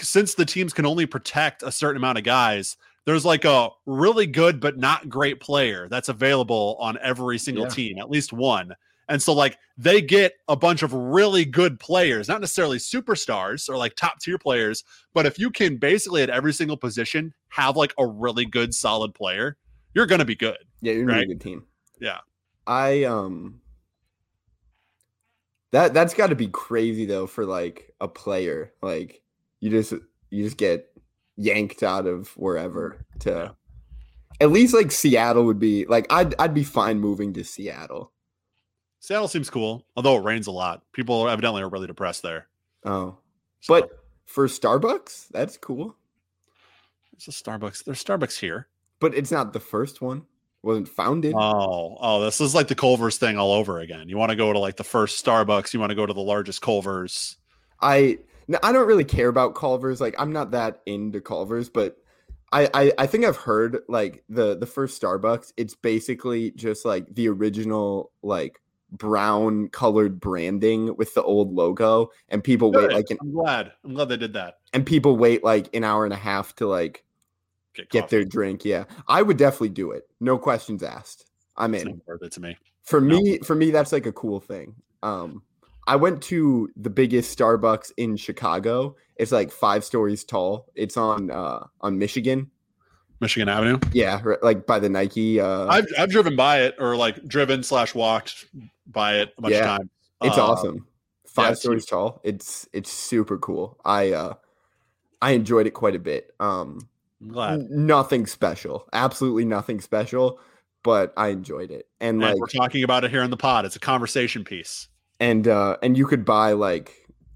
since 0.00 0.34
the 0.34 0.44
teams 0.44 0.72
can 0.72 0.86
only 0.86 1.06
protect 1.06 1.62
a 1.62 1.70
certain 1.70 1.98
amount 1.98 2.18
of 2.18 2.24
guys, 2.24 2.76
there's 3.04 3.24
like 3.24 3.44
a 3.44 3.68
really 3.86 4.26
good 4.26 4.60
but 4.60 4.78
not 4.78 5.08
great 5.08 5.40
player 5.40 5.88
that's 5.88 6.08
available 6.08 6.76
on 6.80 6.98
every 7.02 7.38
single 7.38 7.64
yeah. 7.64 7.70
team, 7.70 7.98
at 7.98 8.10
least 8.10 8.32
one. 8.32 8.74
And 9.08 9.22
so, 9.22 9.32
like, 9.32 9.56
they 9.78 10.02
get 10.02 10.34
a 10.48 10.56
bunch 10.56 10.82
of 10.82 10.92
really 10.92 11.44
good 11.44 11.78
players, 11.78 12.26
not 12.26 12.40
necessarily 12.40 12.78
superstars 12.78 13.68
or 13.68 13.76
like 13.76 13.94
top 13.94 14.18
tier 14.18 14.38
players, 14.38 14.82
but 15.14 15.26
if 15.26 15.38
you 15.38 15.50
can 15.50 15.76
basically 15.76 16.22
at 16.22 16.30
every 16.30 16.52
single 16.52 16.76
position 16.76 17.32
have 17.50 17.76
like 17.76 17.94
a 17.98 18.06
really 18.06 18.44
good, 18.44 18.74
solid 18.74 19.14
player, 19.14 19.56
you're 19.94 20.06
going 20.06 20.18
to 20.18 20.24
be 20.24 20.34
good. 20.34 20.58
Yeah, 20.80 20.94
you're 20.94 21.06
right? 21.06 21.22
a 21.22 21.26
good 21.26 21.40
team. 21.40 21.64
Yeah. 22.00 22.18
I, 22.66 23.04
um, 23.04 23.60
that 25.72 25.94
that's 25.94 26.14
got 26.14 26.28
to 26.28 26.36
be 26.36 26.48
crazy 26.48 27.06
though 27.06 27.26
for 27.26 27.44
like 27.44 27.92
a 28.00 28.08
player. 28.08 28.72
Like, 28.82 29.22
you 29.60 29.70
just, 29.70 29.92
you 30.30 30.44
just 30.44 30.56
get 30.56 30.86
yanked 31.36 31.82
out 31.82 32.06
of 32.06 32.28
wherever 32.36 33.04
mm, 33.16 33.20
to, 33.20 33.30
yeah. 33.30 33.48
at 34.40 34.50
least 34.50 34.74
like 34.74 34.92
Seattle 34.92 35.44
would 35.44 35.58
be 35.58 35.86
like, 35.86 36.06
I'd, 36.10 36.34
I'd 36.38 36.54
be 36.54 36.64
fine 36.64 37.00
moving 37.00 37.32
to 37.34 37.44
Seattle 37.44 38.12
Seattle 39.06 39.28
seems 39.28 39.50
cool, 39.50 39.86
although 39.96 40.16
it 40.16 40.24
rains 40.24 40.48
a 40.48 40.50
lot. 40.50 40.82
People 40.92 41.28
evidently 41.28 41.62
are 41.62 41.68
really 41.68 41.86
depressed 41.86 42.22
there. 42.22 42.48
Oh, 42.84 43.16
so. 43.60 43.74
but 43.74 43.90
for 44.24 44.48
Starbucks, 44.48 45.28
that's 45.28 45.56
cool. 45.56 45.94
It's 47.12 47.28
a 47.28 47.30
Starbucks. 47.30 47.84
There's 47.84 48.02
Starbucks 48.02 48.40
here, 48.40 48.66
but 48.98 49.14
it's 49.14 49.30
not 49.30 49.52
the 49.52 49.60
first 49.60 50.02
one. 50.02 50.26
Wasn't 50.66 50.88
founded. 50.88 51.34
Oh, 51.34 51.96
oh, 52.00 52.20
this 52.20 52.40
is 52.40 52.54
like 52.54 52.68
the 52.68 52.74
Culver's 52.74 53.16
thing 53.16 53.38
all 53.38 53.52
over 53.52 53.78
again. 53.78 54.08
You 54.08 54.18
want 54.18 54.30
to 54.30 54.36
go 54.36 54.52
to 54.52 54.58
like 54.58 54.76
the 54.76 54.84
first 54.84 55.24
Starbucks, 55.24 55.72
you 55.72 55.80
want 55.80 55.90
to 55.90 55.96
go 55.96 56.04
to 56.04 56.12
the 56.12 56.20
largest 56.20 56.60
Culver's. 56.60 57.36
I 57.80 58.18
I 58.62 58.72
don't 58.72 58.86
really 58.86 59.04
care 59.04 59.28
about 59.28 59.54
Culver's. 59.54 60.00
Like 60.00 60.14
I'm 60.18 60.32
not 60.32 60.50
that 60.50 60.82
into 60.84 61.20
Culver's, 61.20 61.68
but 61.68 61.96
I, 62.52 62.68
I 62.74 62.92
I 62.98 63.06
think 63.06 63.24
I've 63.24 63.36
heard 63.36 63.78
like 63.88 64.24
the 64.28 64.56
the 64.56 64.66
first 64.66 65.00
Starbucks. 65.00 65.52
It's 65.56 65.74
basically 65.74 66.50
just 66.52 66.84
like 66.84 67.14
the 67.14 67.28
original 67.28 68.10
like 68.22 68.60
brown 68.92 69.68
colored 69.68 70.20
branding 70.20 70.96
with 70.96 71.14
the 71.14 71.22
old 71.22 71.52
logo, 71.52 72.10
and 72.28 72.42
people 72.42 72.70
Good. 72.70 72.88
wait 72.88 72.96
like 72.96 73.10
an, 73.10 73.18
I'm 73.20 73.32
glad 73.32 73.72
I'm 73.84 73.94
glad 73.94 74.08
they 74.08 74.16
did 74.16 74.34
that. 74.34 74.58
And 74.72 74.84
people 74.84 75.16
wait 75.16 75.44
like 75.44 75.74
an 75.74 75.84
hour 75.84 76.04
and 76.04 76.12
a 76.12 76.18
half 76.18 76.54
to 76.56 76.66
like 76.66 77.04
get, 77.76 77.90
get 77.90 78.08
their 78.08 78.24
drink. 78.24 78.64
Yeah, 78.64 78.84
I 79.08 79.22
would 79.22 79.36
definitely 79.36 79.70
do 79.70 79.92
it. 79.92 80.08
No 80.20 80.38
questions 80.38 80.82
asked. 80.82 81.26
I'm 81.56 81.74
it's 81.74 81.84
in. 81.84 82.00
Worth 82.06 82.22
it 82.22 82.32
to 82.32 82.40
me. 82.40 82.56
For 82.82 83.00
no. 83.00 83.18
me, 83.18 83.38
for 83.38 83.54
me, 83.54 83.70
that's 83.70 83.92
like 83.92 84.06
a 84.06 84.12
cool 84.12 84.40
thing. 84.40 84.74
Um, 85.02 85.42
I 85.86 85.96
went 85.96 86.22
to 86.24 86.68
the 86.76 86.90
biggest 86.90 87.36
Starbucks 87.36 87.92
in 87.96 88.16
Chicago. 88.16 88.96
It's 89.16 89.32
like 89.32 89.50
five 89.50 89.84
stories 89.84 90.24
tall. 90.24 90.66
It's 90.74 90.96
on 90.96 91.30
uh 91.30 91.66
on 91.80 91.98
Michigan. 91.98 92.50
Michigan 93.20 93.48
Avenue. 93.48 93.78
Yeah, 93.92 94.20
like 94.42 94.66
by 94.66 94.78
the 94.78 94.88
Nike. 94.88 95.40
Uh, 95.40 95.66
I've 95.68 95.86
I've 95.98 96.10
driven 96.10 96.36
by 96.36 96.62
it 96.62 96.74
or 96.78 96.96
like 96.96 97.24
driven 97.26 97.62
slash 97.62 97.94
walked 97.94 98.46
by 98.86 99.16
it 99.16 99.32
a 99.38 99.42
bunch 99.42 99.54
yeah, 99.54 99.60
of 99.60 99.78
times. 99.78 99.90
It's 100.22 100.38
uh, 100.38 100.46
awesome. 100.46 100.86
Five 101.26 101.50
yeah, 101.50 101.54
stories 101.54 101.82
it's, 101.82 101.90
tall. 101.90 102.20
It's 102.24 102.68
it's 102.72 102.92
super 102.92 103.38
cool. 103.38 103.78
I 103.84 104.12
uh 104.12 104.34
I 105.22 105.32
enjoyed 105.32 105.66
it 105.66 105.72
quite 105.72 105.94
a 105.94 105.98
bit. 105.98 106.32
Um. 106.40 106.88
N- 107.22 107.68
nothing 107.70 108.26
special. 108.26 108.88
Absolutely 108.92 109.44
nothing 109.44 109.80
special, 109.80 110.40
but 110.82 111.12
I 111.16 111.28
enjoyed 111.28 111.70
it. 111.70 111.88
And, 112.00 112.22
and 112.22 112.32
like 112.32 112.36
we're 112.36 112.46
talking 112.46 112.84
about 112.84 113.04
it 113.04 113.10
here 113.10 113.22
in 113.22 113.30
the 113.30 113.36
pod. 113.36 113.64
It's 113.64 113.76
a 113.76 113.80
conversation 113.80 114.44
piece 114.44 114.88
and 115.20 115.48
uh 115.48 115.76
and 115.82 115.96
you 115.96 116.06
could 116.06 116.24
buy 116.24 116.52
like 116.52 116.92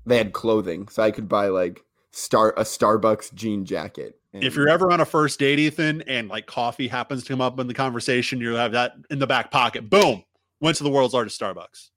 they 0.06 0.18
had 0.18 0.32
clothing, 0.32 0.88
so 0.88 1.02
I 1.02 1.10
could 1.10 1.28
buy 1.28 1.48
like 1.48 1.84
star 2.10 2.50
a 2.56 2.62
Starbucks 2.62 3.34
jean 3.34 3.64
jacket. 3.64 4.18
And, 4.32 4.44
if 4.44 4.54
you're 4.54 4.68
ever 4.68 4.92
on 4.92 5.00
a 5.00 5.04
first 5.04 5.38
date, 5.40 5.58
Ethan, 5.58 6.02
and 6.02 6.28
like 6.28 6.46
coffee 6.46 6.88
happens 6.88 7.24
to 7.24 7.32
come 7.32 7.40
up 7.40 7.58
in 7.58 7.66
the 7.66 7.74
conversation, 7.74 8.40
you 8.40 8.54
have 8.54 8.72
that 8.72 8.94
in 9.10 9.18
the 9.18 9.26
back 9.26 9.50
pocket. 9.50 9.90
Boom, 9.90 10.24
went 10.60 10.76
to 10.76 10.84
the 10.84 10.90
world's 10.90 11.14
largest 11.14 11.40
Starbucks. 11.40 11.90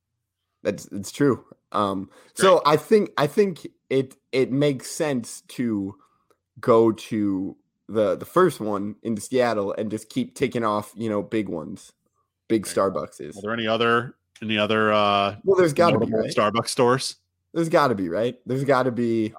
That's 0.63 0.85
it's 0.87 1.11
true. 1.11 1.45
Um, 1.71 2.09
so 2.35 2.61
I 2.65 2.77
think 2.77 3.11
I 3.17 3.27
think 3.27 3.67
it 3.89 4.15
it 4.31 4.51
makes 4.51 4.89
sense 4.89 5.41
to 5.49 5.95
go 6.59 6.91
to 6.91 7.55
the 7.87 8.15
the 8.15 8.25
first 8.25 8.59
one 8.59 8.95
in 9.03 9.17
Seattle 9.17 9.73
and 9.77 9.91
just 9.91 10.09
keep 10.09 10.35
taking 10.35 10.63
off, 10.63 10.91
you 10.95 11.09
know, 11.09 11.21
big 11.21 11.49
ones, 11.49 11.91
big 12.47 12.65
Starbucks 12.65 13.21
is. 13.21 13.37
Are 13.37 13.41
there 13.41 13.53
any 13.53 13.67
other 13.67 14.15
any 14.41 14.57
other 14.57 14.91
uh 14.91 15.35
well 15.43 15.57
there's 15.57 15.73
got 15.73 15.91
to 15.91 15.99
be 15.99 16.11
right? 16.11 16.29
starbucks 16.29 16.69
stores? 16.69 17.17
There's 17.53 17.69
got 17.69 17.89
to 17.89 17.95
be 17.95 18.09
right? 18.09 18.35
There's 18.45 18.63
got 18.63 18.83
to 18.83 18.91
be 18.91 19.33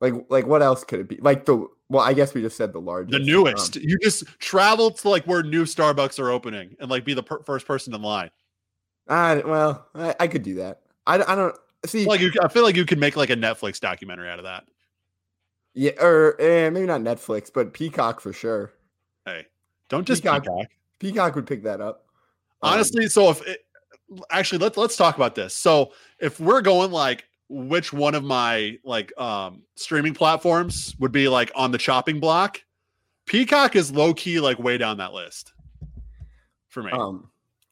like 0.00 0.14
like 0.28 0.46
what 0.46 0.62
else 0.62 0.84
could 0.84 1.00
it 1.00 1.08
be? 1.08 1.16
Like 1.16 1.44
the 1.44 1.66
well 1.88 2.04
i 2.04 2.12
guess 2.12 2.34
we 2.34 2.40
just 2.40 2.56
said 2.56 2.72
the 2.72 2.80
largest 2.80 3.12
the 3.12 3.24
newest. 3.24 3.76
Um, 3.76 3.82
you 3.84 3.98
just 4.00 4.24
travel 4.38 4.92
to 4.92 5.08
like 5.08 5.24
where 5.26 5.42
new 5.42 5.64
starbucks 5.64 6.18
are 6.18 6.30
opening 6.30 6.76
and 6.80 6.90
like 6.90 7.04
be 7.04 7.14
the 7.14 7.22
per- 7.22 7.42
first 7.42 7.66
person 7.66 7.94
in 7.94 8.02
line. 8.02 8.30
I, 9.08 9.36
well 9.38 9.88
I, 9.94 10.14
I 10.20 10.26
could 10.28 10.44
do 10.44 10.54
that. 10.56 10.82
I, 11.06 11.20
I 11.20 11.34
don't 11.34 11.56
see 11.86 12.04
like 12.04 12.20
you, 12.20 12.30
i 12.42 12.48
feel 12.48 12.62
like 12.62 12.76
you 12.76 12.84
could 12.84 12.98
make 12.98 13.16
like 13.16 13.30
a 13.30 13.36
netflix 13.36 13.80
documentary 13.80 14.28
out 14.28 14.38
of 14.38 14.44
that 14.44 14.64
yeah 15.74 15.92
or 16.00 16.40
eh, 16.40 16.68
maybe 16.70 16.86
not 16.86 17.00
netflix 17.00 17.50
but 17.52 17.72
peacock 17.72 18.20
for 18.20 18.32
sure 18.32 18.72
hey 19.26 19.46
don't 19.88 20.06
just 20.06 20.22
peacock 20.22 20.42
peacock, 20.42 20.66
peacock 20.98 21.34
would 21.34 21.46
pick 21.46 21.62
that 21.62 21.80
up 21.80 22.06
honestly 22.62 23.04
um, 23.04 23.10
so 23.10 23.30
if 23.30 23.46
it, 23.46 23.64
actually 24.30 24.58
let's 24.58 24.76
let's 24.76 24.96
talk 24.96 25.16
about 25.16 25.34
this. 25.34 25.54
So 25.54 25.92
if 26.18 26.40
we're 26.40 26.62
going 26.62 26.90
like 26.90 27.24
which 27.48 27.92
one 27.92 28.14
of 28.14 28.24
my 28.24 28.78
like 28.84 29.12
um 29.18 29.62
streaming 29.76 30.14
platforms 30.14 30.94
would 30.98 31.12
be 31.12 31.28
like 31.28 31.50
on 31.54 31.70
the 31.70 31.78
chopping 31.78 32.20
block, 32.20 32.62
Peacock 33.26 33.76
is 33.76 33.92
low 33.92 34.14
key 34.14 34.40
like 34.40 34.58
way 34.58 34.78
down 34.78 34.98
that 34.98 35.12
list 35.12 35.52
for 36.68 36.82
me. 36.82 36.92
Um 36.92 37.30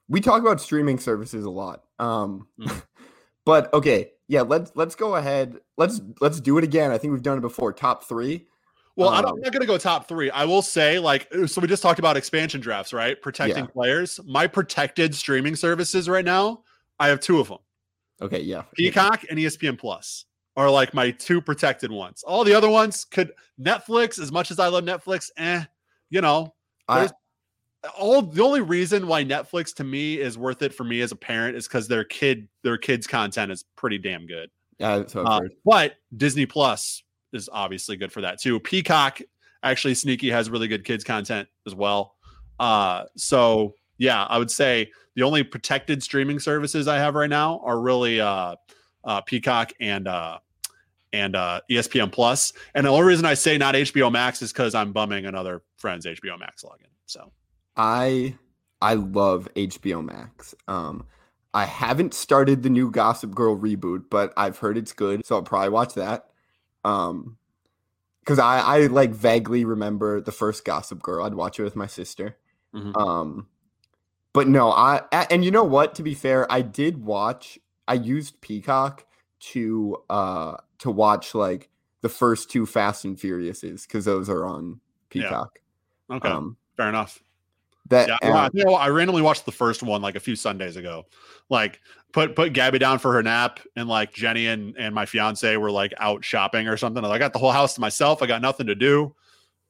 we 0.09 0.21
talk 0.21 0.41
about 0.41 0.61
streaming 0.61 0.99
services 0.99 1.45
a 1.45 1.51
lot. 1.51 1.85
Um 1.99 2.47
mm. 2.59 2.83
but 3.45 3.73
okay, 3.73 4.13
yeah, 4.29 4.43
let's 4.43 4.71
let's 4.75 4.95
go 4.95 5.17
ahead. 5.17 5.59
Let's 5.77 6.01
let's 6.21 6.41
do 6.41 6.59
it 6.59 6.65
again. 6.65 6.91
I 6.91 6.99
think 6.99 7.13
we've 7.13 7.23
done 7.23 7.39
it 7.39 7.43
before. 7.43 7.73
Top 7.73 8.05
3. 8.05 8.47
Well, 8.95 9.11
um, 9.11 9.15
I'm 9.15 9.41
not 9.41 9.53
going 9.53 9.61
to 9.61 9.67
go 9.67 9.79
top 9.79 10.09
three. 10.09 10.29
I 10.29 10.45
will 10.45 10.61
say, 10.61 10.99
like, 10.99 11.29
uh, 11.33 11.47
so 11.47 11.61
we 11.61 11.69
just 11.69 11.85
talked 11.85 12.01
about 12.01 12.17
expansion 12.17 12.61
drafts, 12.61 12.93
right? 12.93 13.21
Protecting 13.23 13.67
yeah. 13.67 13.71
players. 13.71 14.19
My 14.27 14.49
protected 14.49 15.15
streaming 15.15 15.55
services 15.55 16.09
right 16.09 16.25
now, 16.25 16.65
I 16.99 17.07
have 17.07 17.21
two 17.21 17.39
of 17.39 17.47
them. 17.47 17.59
Okay, 18.21 18.41
yeah. 18.41 18.63
Peacock 18.75 19.25
and 19.31 19.39
ESPN 19.39 19.79
Plus 19.79 20.25
are 20.57 20.69
like 20.69 20.95
my 20.95 21.13
two 21.13 21.41
protected 21.41 21.93
ones. 21.93 22.25
All 22.25 22.43
the 22.43 22.53
other 22.53 22.69
ones 22.69 23.05
could 23.05 23.31
Netflix, 23.61 24.19
as 24.19 24.33
much 24.33 24.51
as 24.51 24.59
I 24.59 24.67
love 24.67 24.83
Netflix, 24.83 25.31
eh, 25.37 25.63
you 26.11 26.21
know, 26.21 26.53
I, 26.89 27.09
all 27.99 28.23
the 28.23 28.43
only 28.43 28.61
reason 28.61 29.07
why 29.07 29.25
Netflix 29.25 29.75
to 29.77 29.85
me 29.85 30.19
is 30.19 30.37
worth 30.37 30.63
it 30.63 30.75
for 30.75 30.85
me 30.85 31.01
as 31.01 31.13
a 31.13 31.17
parent 31.17 31.57
is 31.57 31.69
because 31.69 31.89
their 31.89 32.05
kid, 32.05 32.49
their 32.63 32.79
kids' 32.79 33.07
content 33.07 33.53
is 33.53 33.65
pretty 33.77 33.99
damn 33.99 34.27
good. 34.27 34.51
Yeah, 34.79 35.03
uh, 35.15 35.41
but 35.65 35.95
Disney 36.17 36.47
Plus 36.47 37.03
is 37.33 37.49
obviously 37.53 37.97
good 37.97 38.13
for 38.13 38.21
that 38.21 38.41
too. 38.41 38.61
Peacock 38.61 39.21
actually 39.63 39.95
sneaky 39.95 40.31
has 40.31 40.51
really 40.51 40.69
good 40.69 40.85
kids 40.85 41.05
content 41.05 41.49
as 41.67 41.75
well. 41.75 42.15
Uh, 42.61 43.05
so 43.17 43.75
yeah, 43.99 44.25
I 44.25 44.39
would 44.39 44.51
say 44.51 44.91
the 45.15 45.23
only 45.23 45.43
protected 45.43 46.03
streaming 46.03 46.39
services 46.39 46.89
I 46.89 46.99
have 46.99 47.15
right 47.15 47.31
now 47.31 47.61
are 47.65 47.81
really 47.81 48.21
uh, 48.21 48.55
uh, 49.05 49.21
Peacock 49.23 49.73
and 49.81 50.07
uh, 50.07 50.39
and 51.13 51.35
uh, 51.35 51.61
ESPN 51.71 52.13
Plus. 52.13 52.53
And 52.75 52.87
the 52.87 52.91
only 52.91 53.05
reason 53.05 53.25
I 53.25 53.35
say 53.35 53.59
not 53.59 53.75
HBO 53.75 54.13
Max 54.13 54.43
is 54.43 54.53
because 54.53 54.75
I'm 54.75 54.93
bumming 54.93 55.27
another 55.27 55.63
friend's 55.77 56.07
HBO 56.07 56.39
Max 56.39 56.63
login. 56.63 56.91
So 57.07 57.33
I 57.79 58.35
I 58.83 58.95
love 58.95 59.49
HBO 59.55 60.05
Max. 60.05 60.55
Um, 60.67 61.07
I 61.55 61.65
haven't 61.65 62.13
started 62.13 62.63
the 62.63 62.71
new 62.71 62.91
Gossip 62.91 63.35
Girl 63.35 63.57
reboot, 63.57 64.05
but 64.11 64.33
I've 64.37 64.59
heard 64.59 64.77
it's 64.77 64.93
good, 64.93 65.25
so 65.25 65.37
I'll 65.37 65.43
probably 65.43 65.71
watch 65.71 65.95
that. 65.95 66.27
Um, 66.85 67.39
because 68.21 68.39
I 68.39 68.59
I 68.61 68.79
like 68.89 69.11
vaguely 69.11 69.65
remember 69.65 70.21
the 70.21 70.33
first 70.33 70.65
Gossip 70.65 71.03
Girl. 71.03 71.25
I'd 71.25 71.35
watch 71.35 71.59
it 71.59 71.63
with 71.63 71.77
my 71.77 71.87
sister. 71.87 72.37
Mm-hmm. 72.75 72.95
Um, 72.97 73.47
but 74.35 74.49
no, 74.49 74.71
I 74.71 75.03
and 75.31 75.45
you 75.45 75.51
know 75.51 75.65
what? 75.65 75.95
To 75.95 76.03
be 76.03 76.15
fair, 76.15 76.51
I 76.53 76.61
did 76.61 77.03
watch. 77.05 77.59
I 77.87 77.95
used 77.95 78.41
Peacock 78.41 79.07
to 79.41 80.03
uh 80.11 80.57
to 80.79 80.91
watch 80.91 81.35
like 81.35 81.71
the 82.03 82.09
first 82.09 82.51
two 82.51 82.67
Fast 82.67 83.05
and 83.05 83.17
Furiouses 83.17 83.87
because 83.87 84.05
those 84.05 84.29
are 84.29 84.45
on 84.45 84.81
Peacock. 85.09 85.61
Yeah. 86.11 86.17
Okay, 86.17 86.29
um, 86.29 86.57
fair 86.77 86.89
enough. 86.89 87.23
That 87.89 88.09
yeah, 88.09 88.17
uh, 88.31 88.51
you 88.53 88.65
know, 88.65 88.75
I 88.75 88.89
randomly 88.89 89.23
watched 89.23 89.47
the 89.47 89.53
first 89.53 89.83
one 89.83 90.03
like 90.03 90.15
a 90.15 90.21
few 90.21 90.37
Sundays 90.37 90.77
ago. 90.77 91.07
Like 91.49 91.81
put 92.13 92.37
put 92.37 92.53
Gabby 92.53 92.79
down 92.79 92.99
for 92.99 93.13
her 93.13 93.23
nap, 93.23 93.61
and 93.77 93.89
like 93.89 94.13
Jenny 94.13 94.47
and 94.47 94.77
and 94.77 94.95
my 94.95 95.07
fiance 95.07 95.57
were 95.57 95.71
like 95.71 95.95
out 95.99 96.25
shopping 96.25 96.69
or 96.69 96.77
something. 96.77 97.05
I 97.05 97.19
got 97.19 97.33
the 97.33 97.39
whole 97.39 97.53
house 97.53 97.75
to 97.75 97.81
myself. 97.81 98.23
I 98.23 98.27
got 98.27 98.43
nothing 98.43 98.67
to 98.67 98.75
do. 98.75 99.15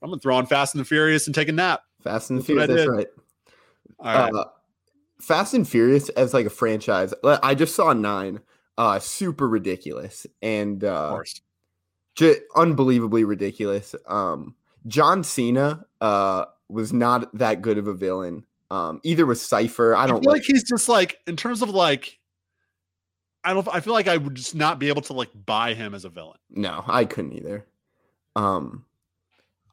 I'm 0.02 0.11
gonna 0.11 0.20
throw 0.20 0.37
on 0.37 0.46
Fast 0.46 0.74
and 0.74 0.81
the 0.81 0.85
Furious 0.85 1.26
and 1.26 1.35
take 1.35 1.48
a 1.48 1.52
nap. 1.52 1.83
Fast 2.02 2.31
and 2.31 2.40
the 2.40 2.44
Furious, 2.44 2.68
that's 2.68 2.88
right. 2.88 3.07
right. 4.00 4.35
Uh, 4.35 4.44
Fast 5.20 5.54
and 5.54 5.68
Furious 5.68 6.09
as 6.11 6.35
like 6.35 6.46
a 6.46 6.50
franchise. 6.50 7.14
I 7.24 7.54
just 7.54 7.74
saw 7.74 7.92
nine. 7.92 8.40
Uh, 8.76 9.00
super 9.00 9.48
ridiculous 9.48 10.24
and 10.40 10.85
uh, 10.85 11.20
just 12.14 12.40
unbelievably 12.54 13.24
ridiculous. 13.24 13.96
Um, 14.07 14.54
John 14.87 15.24
Cena 15.24 15.85
uh 16.00 16.46
was 16.68 16.92
not 16.92 17.37
that 17.37 17.62
good 17.62 17.78
of 17.78 17.87
a 17.87 17.94
villain. 17.94 18.44
Um, 18.70 19.00
either 19.02 19.24
was 19.24 19.40
Cypher. 19.40 19.96
I 19.96 20.07
don't 20.07 20.18
I 20.18 20.20
feel 20.20 20.33
like, 20.33 20.40
like 20.40 20.46
he's 20.46 20.64
just 20.64 20.88
like 20.88 21.18
in 21.26 21.37
terms 21.37 21.62
of 21.62 21.70
like 21.70 22.18
I 23.44 23.54
don't 23.54 23.66
I 23.68 23.81
feel 23.81 23.94
like 23.94 24.09
I 24.09 24.16
would 24.16 24.35
just 24.35 24.54
not 24.54 24.78
be 24.78 24.88
able 24.88 25.02
to 25.02 25.12
like 25.12 25.31
buy 25.46 25.74
him 25.74 25.94
as 25.94 26.04
a 26.04 26.11
villain. 26.11 26.38
No, 26.50 26.85
I 26.87 27.04
couldn't 27.04 27.33
either. 27.33 27.66
Um 28.37 28.85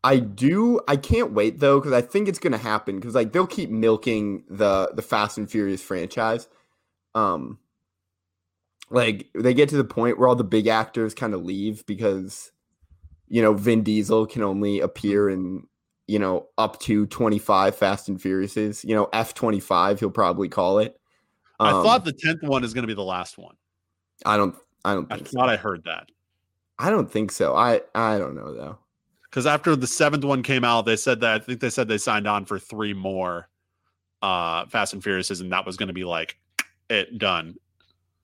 I 0.04 0.20
do 0.20 0.80
I 0.88 0.96
can't 0.96 1.34
wait 1.34 1.60
though 1.60 1.82
cuz 1.82 1.92
I 1.92 2.02
think 2.02 2.28
it's 2.30 2.40
going 2.40 2.54
to 2.54 2.58
happen 2.58 3.02
cuz 3.02 3.16
like 3.16 3.34
they'll 3.34 3.48
keep 3.48 3.70
milking 3.70 4.44
the 4.50 4.92
the 4.94 5.02
Fast 5.02 5.38
and 5.38 5.50
Furious 5.50 5.82
franchise. 5.82 6.48
Um 7.16 7.60
like 8.90 9.28
they 9.34 9.54
get 9.54 9.68
to 9.70 9.78
the 9.78 9.84
point 9.84 10.20
where 10.20 10.28
all 10.30 10.36
the 10.36 10.44
big 10.44 10.68
actors 10.68 11.14
kind 11.14 11.34
of 11.34 11.44
leave 11.44 11.86
because 11.86 12.52
you 13.28 13.42
know 13.42 13.54
Vin 13.54 13.84
Diesel 13.84 14.26
can 14.26 14.44
only 14.44 14.80
appear 14.80 15.30
in 15.30 15.68
you 16.08 16.20
know, 16.20 16.48
up 16.58 16.80
to 16.82 17.06
25 17.08 17.76
Fast 17.76 18.10
and 18.10 18.20
Furiouses, 18.20 18.84
you 18.84 18.96
know, 18.96 19.08
F25, 19.08 20.00
he'll 20.00 20.12
probably 20.12 20.50
call 20.50 20.80
it. 20.80 21.00
Um, 21.60 21.68
I 21.68 21.72
thought 21.84 22.06
the 22.06 22.14
10th 22.14 22.44
one 22.44 22.64
is 22.64 22.74
going 22.74 22.84
to 22.84 22.88
be 22.88 22.94
the 22.94 23.04
last 23.04 23.38
one. 23.38 23.56
I 24.26 24.38
don't, 24.38 24.56
I 24.84 24.94
don't 24.94 25.12
I 25.12 25.18
thought 25.18 25.28
so. 25.30 25.42
I 25.42 25.56
heard 25.56 25.84
that. 25.86 26.10
I 26.78 26.90
don't 26.90 27.12
think 27.12 27.32
so. 27.32 27.56
I, 27.56 27.82
I 27.94 28.18
don't 28.18 28.36
know 28.36 28.54
though. 28.54 28.78
Because 29.24 29.46
after 29.46 29.76
the 29.76 29.88
seventh 29.88 30.24
one 30.24 30.44
came 30.44 30.64
out, 30.64 30.86
they 30.86 30.96
said 30.96 31.20
that 31.22 31.42
I 31.42 31.44
think 31.44 31.60
they 31.60 31.70
said 31.70 31.88
they 31.88 31.98
signed 31.98 32.28
on 32.28 32.46
for 32.46 32.60
three 32.60 32.94
more. 32.94 33.50
uh 34.22 34.66
Fast 34.68 34.94
and 34.94 35.04
Furious 35.04 35.30
and 35.30 35.52
that 35.52 35.66
was 35.66 35.78
going 35.78 35.88
to 35.88 35.94
be 35.94 36.04
like 36.04 36.38
it 36.90 37.18
done. 37.18 37.56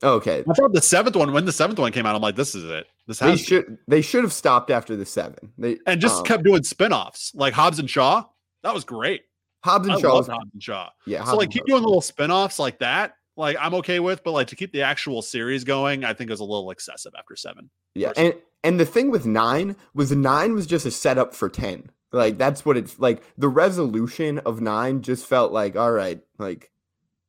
Okay. 0.03 0.43
I 0.49 0.53
thought 0.53 0.73
the 0.73 0.81
seventh 0.81 1.15
one 1.15 1.33
when 1.33 1.45
the 1.45 1.51
seventh 1.51 1.79
one 1.79 1.91
came 1.91 2.05
out, 2.05 2.15
I'm 2.15 2.21
like, 2.21 2.35
this 2.35 2.55
is 2.55 2.63
it. 2.65 2.87
This 3.07 3.19
they 3.19 3.35
should 3.35 3.77
they 3.87 4.01
should 4.01 4.23
have 4.23 4.33
stopped 4.33 4.69
after 4.69 4.95
the 4.95 5.05
seven. 5.05 5.51
They 5.57 5.79
and 5.87 5.99
just 5.99 6.19
um, 6.19 6.25
kept 6.25 6.43
doing 6.43 6.63
spin-offs 6.63 7.33
like 7.35 7.53
Hobbs 7.53 7.79
and 7.79 7.89
Shaw. 7.89 8.23
That 8.63 8.73
was 8.73 8.83
great. 8.83 9.23
Hobbs 9.63 9.87
and 9.87 9.97
I 9.97 9.99
Shaw. 9.99 10.17
Was, 10.17 10.27
Hobbs 10.27 10.49
and 10.53 10.63
Shaw. 10.63 10.89
Yeah. 11.05 11.19
Hobbs 11.19 11.31
so 11.31 11.37
like 11.37 11.49
keep 11.49 11.65
doing 11.65 11.83
little 11.83 12.01
spin-offs 12.01 12.59
like 12.59 12.79
that. 12.79 13.15
Like 13.37 13.57
I'm 13.59 13.73
okay 13.75 13.99
with, 13.99 14.23
but 14.23 14.31
like 14.31 14.47
to 14.47 14.55
keep 14.55 14.71
the 14.71 14.81
actual 14.83 15.21
series 15.21 15.63
going, 15.63 16.03
I 16.03 16.13
think 16.13 16.31
is 16.31 16.39
a 16.39 16.43
little 16.43 16.69
excessive 16.71 17.13
after 17.17 17.35
seven. 17.35 17.69
Yeah, 17.95 18.09
personally. 18.09 18.31
and 18.31 18.41
and 18.63 18.79
the 18.79 18.85
thing 18.85 19.09
with 19.09 19.25
nine 19.25 19.75
was 19.93 20.11
nine 20.11 20.53
was 20.53 20.67
just 20.67 20.85
a 20.85 20.91
setup 20.91 21.33
for 21.33 21.49
ten. 21.49 21.89
Like 22.11 22.37
that's 22.37 22.65
what 22.65 22.77
it's 22.77 22.99
like. 22.99 23.23
The 23.37 23.47
resolution 23.47 24.39
of 24.39 24.61
nine 24.61 25.01
just 25.01 25.25
felt 25.25 25.51
like 25.51 25.75
all 25.75 25.91
right, 25.91 26.21
like 26.37 26.71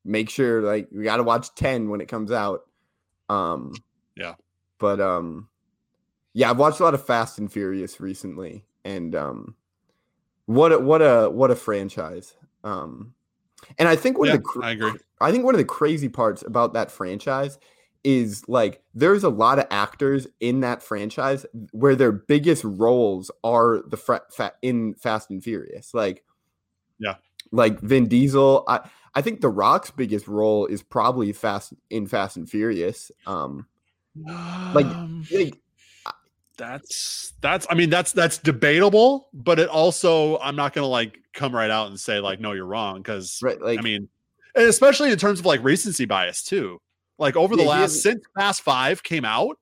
make 0.05 0.29
sure 0.29 0.61
like 0.61 0.89
we 0.93 1.05
got 1.05 1.17
to 1.17 1.23
watch 1.23 1.55
ten 1.55 1.89
when 1.89 2.01
it 2.01 2.09
comes 2.09 2.33
out. 2.33 2.63
Um, 3.29 3.73
yeah, 4.17 4.35
but 4.79 5.01
um, 5.01 5.49
yeah, 6.35 6.51
I've 6.51 6.59
watched 6.59 6.81
a 6.81 6.85
lot 6.85 6.95
of 6.95 7.05
Fast 7.05 7.39
and 7.39 7.53
Furious 7.53 8.01
recently, 8.01 8.65
and 8.85 9.15
um, 9.15 9.55
what 10.47 10.73
a 10.73 10.79
what 10.79 11.03
a 11.03 11.29
what 11.31 11.51
a 11.51 11.57
franchise. 11.57 12.35
Um, 12.65 13.15
and 13.79 13.89
I 13.89 13.97
think 13.97 14.19
one 14.19 14.29
yeah, 14.29 14.35
of 14.35 14.43
the 14.43 14.61
I 14.63 14.71
agree. 14.73 14.93
I 15.21 15.31
think 15.31 15.45
one 15.45 15.55
of 15.55 15.59
the 15.59 15.65
crazy 15.65 16.09
parts 16.09 16.43
about 16.43 16.75
that 16.75 16.91
franchise 16.91 17.59
is 18.05 18.43
like 18.49 18.83
there's 18.95 19.23
a 19.23 19.29
lot 19.29 19.59
of 19.59 19.67
actors 19.71 20.27
in 20.41 20.61
that 20.61 20.83
franchise 20.83 21.47
where 21.71 21.95
their 21.95 22.13
biggest 22.13 22.65
roles 22.65 23.31
are 23.45 23.83
the 23.87 23.97
fra- 23.97 24.23
fa- 24.31 24.55
in 24.63 24.95
Fast 24.95 25.31
and 25.31 25.43
Furious. 25.43 25.95
Like, 25.95 26.25
yeah, 26.99 27.17
like 27.53 27.81
Vin 27.81 28.09
Diesel. 28.09 28.65
I 28.67 28.81
I 29.15 29.21
think 29.21 29.41
The 29.41 29.51
Rock's 29.51 29.91
biggest 29.91 30.27
role 30.27 30.67
is 30.67 30.83
probably 30.83 31.33
Fast 31.33 31.75
in 31.91 32.07
Fast 32.07 32.37
and 32.37 32.49
Furious. 32.49 33.13
Um, 33.27 33.67
like, 34.75 34.87
um, 34.87 35.27
like 35.33 35.62
that's 36.57 37.33
that's 37.41 37.67
I 37.71 37.75
mean 37.75 37.91
that's 37.91 38.13
that's 38.13 38.39
debatable, 38.39 39.29
but 39.33 39.59
it 39.59 39.69
also 39.69 40.39
I'm 40.39 40.57
not 40.57 40.73
gonna 40.73 40.87
like 40.87 41.19
come 41.33 41.55
right 41.55 41.71
out 41.71 41.89
and 41.89 41.99
say 41.99 42.21
like 42.21 42.41
no 42.41 42.53
you're 42.53 42.67
wrong 42.67 42.99
because 42.99 43.39
right, 43.43 43.61
like, 43.61 43.79
I 43.79 43.83
mean 43.83 44.09
especially 44.55 45.11
in 45.11 45.19
terms 45.19 45.41
of 45.41 45.47
like 45.47 45.63
recency 45.63 46.05
bias 46.05 46.43
too. 46.43 46.81
Like 47.19 47.37
over 47.37 47.57
the 47.57 47.63
yeah, 47.63 47.71
last 47.71 48.03
since 48.03 48.23
Fast 48.37 48.63
5 48.63 49.03
came 49.03 49.25
out, 49.25 49.59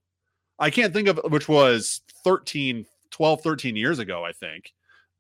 I 0.58 0.70
can't 0.70 0.92
think 0.92 1.08
of 1.08 1.20
which 1.30 1.48
was 1.48 2.00
13 2.24 2.86
12 3.10 3.40
13 3.40 3.76
years 3.76 3.98
ago 3.98 4.24
I 4.24 4.32
think. 4.32 4.72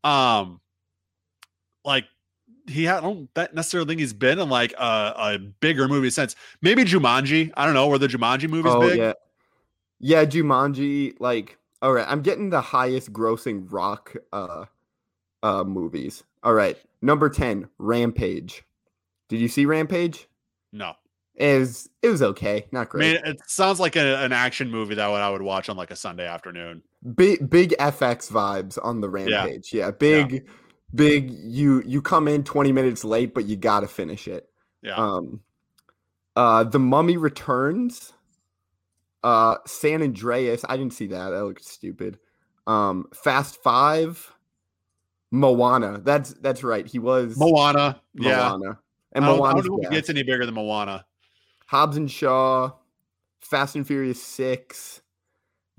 Um 0.02 0.60
like 1.84 2.06
he 2.66 2.84
had, 2.84 2.98
I 2.98 3.00
don't 3.00 3.28
necessarily 3.52 3.88
think 3.88 4.00
he's 4.00 4.12
been 4.12 4.38
in 4.38 4.48
like 4.48 4.72
a, 4.78 5.14
a 5.16 5.38
bigger 5.38 5.88
movie 5.88 6.10
since 6.10 6.36
maybe 6.62 6.84
Jumanji. 6.84 7.50
I 7.56 7.64
don't 7.64 7.74
know. 7.74 7.88
where 7.88 7.98
the 7.98 8.06
Jumanji 8.06 8.48
movies 8.48 8.72
oh, 8.74 8.80
big? 8.80 8.98
Yeah. 8.98 9.12
Yeah, 9.98 10.24
Jumanji, 10.24 11.14
like 11.20 11.58
all 11.82 11.92
right, 11.92 12.06
I'm 12.08 12.22
getting 12.22 12.50
the 12.50 12.60
highest 12.60 13.12
grossing 13.12 13.66
rock 13.70 14.14
uh 14.32 14.66
uh 15.42 15.64
movies. 15.64 16.24
All 16.42 16.54
right. 16.54 16.78
Number 17.02 17.28
10, 17.28 17.68
Rampage. 17.78 18.64
Did 19.28 19.40
you 19.40 19.48
see 19.48 19.66
Rampage? 19.66 20.28
No. 20.72 20.94
It 21.36 21.58
was 21.58 21.88
it 22.02 22.08
was 22.08 22.22
okay, 22.22 22.66
not 22.70 22.90
great. 22.90 23.18
I 23.18 23.22
mean, 23.22 23.32
it 23.32 23.40
sounds 23.46 23.80
like 23.80 23.96
a, 23.96 24.18
an 24.18 24.32
action 24.32 24.70
movie 24.70 24.94
that 24.96 25.08
I 25.10 25.30
would 25.30 25.40
watch 25.40 25.70
on 25.70 25.76
like 25.76 25.90
a 25.90 25.96
Sunday 25.96 26.26
afternoon. 26.26 26.82
Big 27.14 27.48
big 27.48 27.70
FX 27.78 28.30
vibes 28.30 28.78
on 28.82 29.00
the 29.00 29.08
Rampage. 29.08 29.72
Yeah, 29.72 29.86
yeah 29.86 29.90
big 29.92 30.32
yeah. 30.32 30.40
big 30.94 31.30
you 31.30 31.82
you 31.86 32.02
come 32.02 32.28
in 32.28 32.44
20 32.44 32.72
minutes 32.72 33.04
late 33.04 33.32
but 33.32 33.46
you 33.46 33.56
got 33.56 33.80
to 33.80 33.88
finish 33.88 34.28
it. 34.28 34.50
Yeah. 34.82 34.96
Um 34.96 35.40
uh 36.36 36.64
The 36.64 36.78
Mummy 36.78 37.16
Returns 37.16 38.12
uh, 39.22 39.56
San 39.66 40.02
Andreas. 40.02 40.64
I 40.68 40.76
didn't 40.76 40.94
see 40.94 41.06
that. 41.08 41.30
That 41.30 41.44
looked 41.44 41.64
stupid. 41.64 42.18
Um, 42.66 43.06
Fast 43.14 43.62
Five. 43.62 44.32
Moana. 45.30 46.00
That's 46.02 46.34
that's 46.34 46.64
right. 46.64 46.86
He 46.86 46.98
was 46.98 47.38
Moana. 47.38 48.00
Yeah. 48.14 48.48
Moana. 48.48 48.78
And 49.12 49.24
Moana. 49.24 49.42
I 49.42 49.52
don't 49.54 49.66
know 49.66 49.78
if 49.80 49.86
it 49.86 49.90
gets 49.92 50.10
any 50.10 50.22
bigger 50.22 50.44
than 50.44 50.54
Moana. 50.54 51.06
Hobbs 51.66 51.96
and 51.96 52.10
Shaw. 52.10 52.72
Fast 53.40 53.76
and 53.76 53.86
Furious 53.86 54.22
Six. 54.22 55.02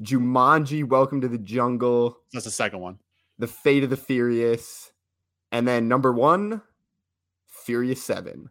Jumanji. 0.01 0.83
Welcome 0.83 1.21
to 1.21 1.27
the 1.27 1.37
Jungle. 1.37 2.17
That's 2.33 2.45
the 2.45 2.51
second 2.51 2.79
one. 2.79 2.99
The 3.39 3.47
Fate 3.47 3.83
of 3.83 3.89
the 3.89 3.97
Furious. 3.97 4.91
And 5.51 5.67
then 5.67 5.87
number 5.87 6.13
one, 6.13 6.61
Furious 7.47 8.01
Seven. 8.01 8.49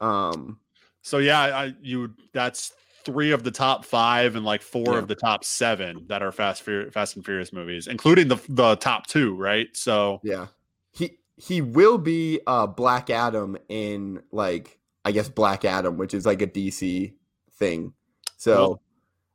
Um. 0.00 0.60
So 1.00 1.18
yeah, 1.18 1.40
I 1.40 1.74
you 1.82 2.14
that's 2.32 2.72
three 3.04 3.32
of 3.32 3.42
the 3.44 3.50
top 3.50 3.84
five 3.84 4.36
and 4.36 4.44
like 4.44 4.62
four 4.62 4.94
yeah. 4.94 4.98
of 4.98 5.08
the 5.08 5.14
top 5.14 5.44
seven 5.44 6.06
that 6.08 6.22
are 6.22 6.32
Fast 6.32 6.62
Fast 6.62 7.16
and 7.16 7.24
Furious 7.24 7.52
movies, 7.52 7.86
including 7.86 8.28
the 8.28 8.38
the 8.48 8.76
top 8.76 9.06
two, 9.06 9.34
right? 9.36 9.68
So 9.72 10.20
yeah, 10.22 10.46
he 10.92 11.18
he 11.36 11.60
will 11.60 11.98
be 11.98 12.40
uh 12.46 12.66
Black 12.66 13.10
Adam 13.10 13.56
in 13.68 14.22
like 14.32 14.78
I 15.04 15.12
guess 15.12 15.28
Black 15.28 15.64
Adam, 15.64 15.96
which 15.96 16.14
is 16.14 16.26
like 16.26 16.42
a 16.42 16.46
DC 16.46 17.12
thing. 17.52 17.92
So 18.36 18.80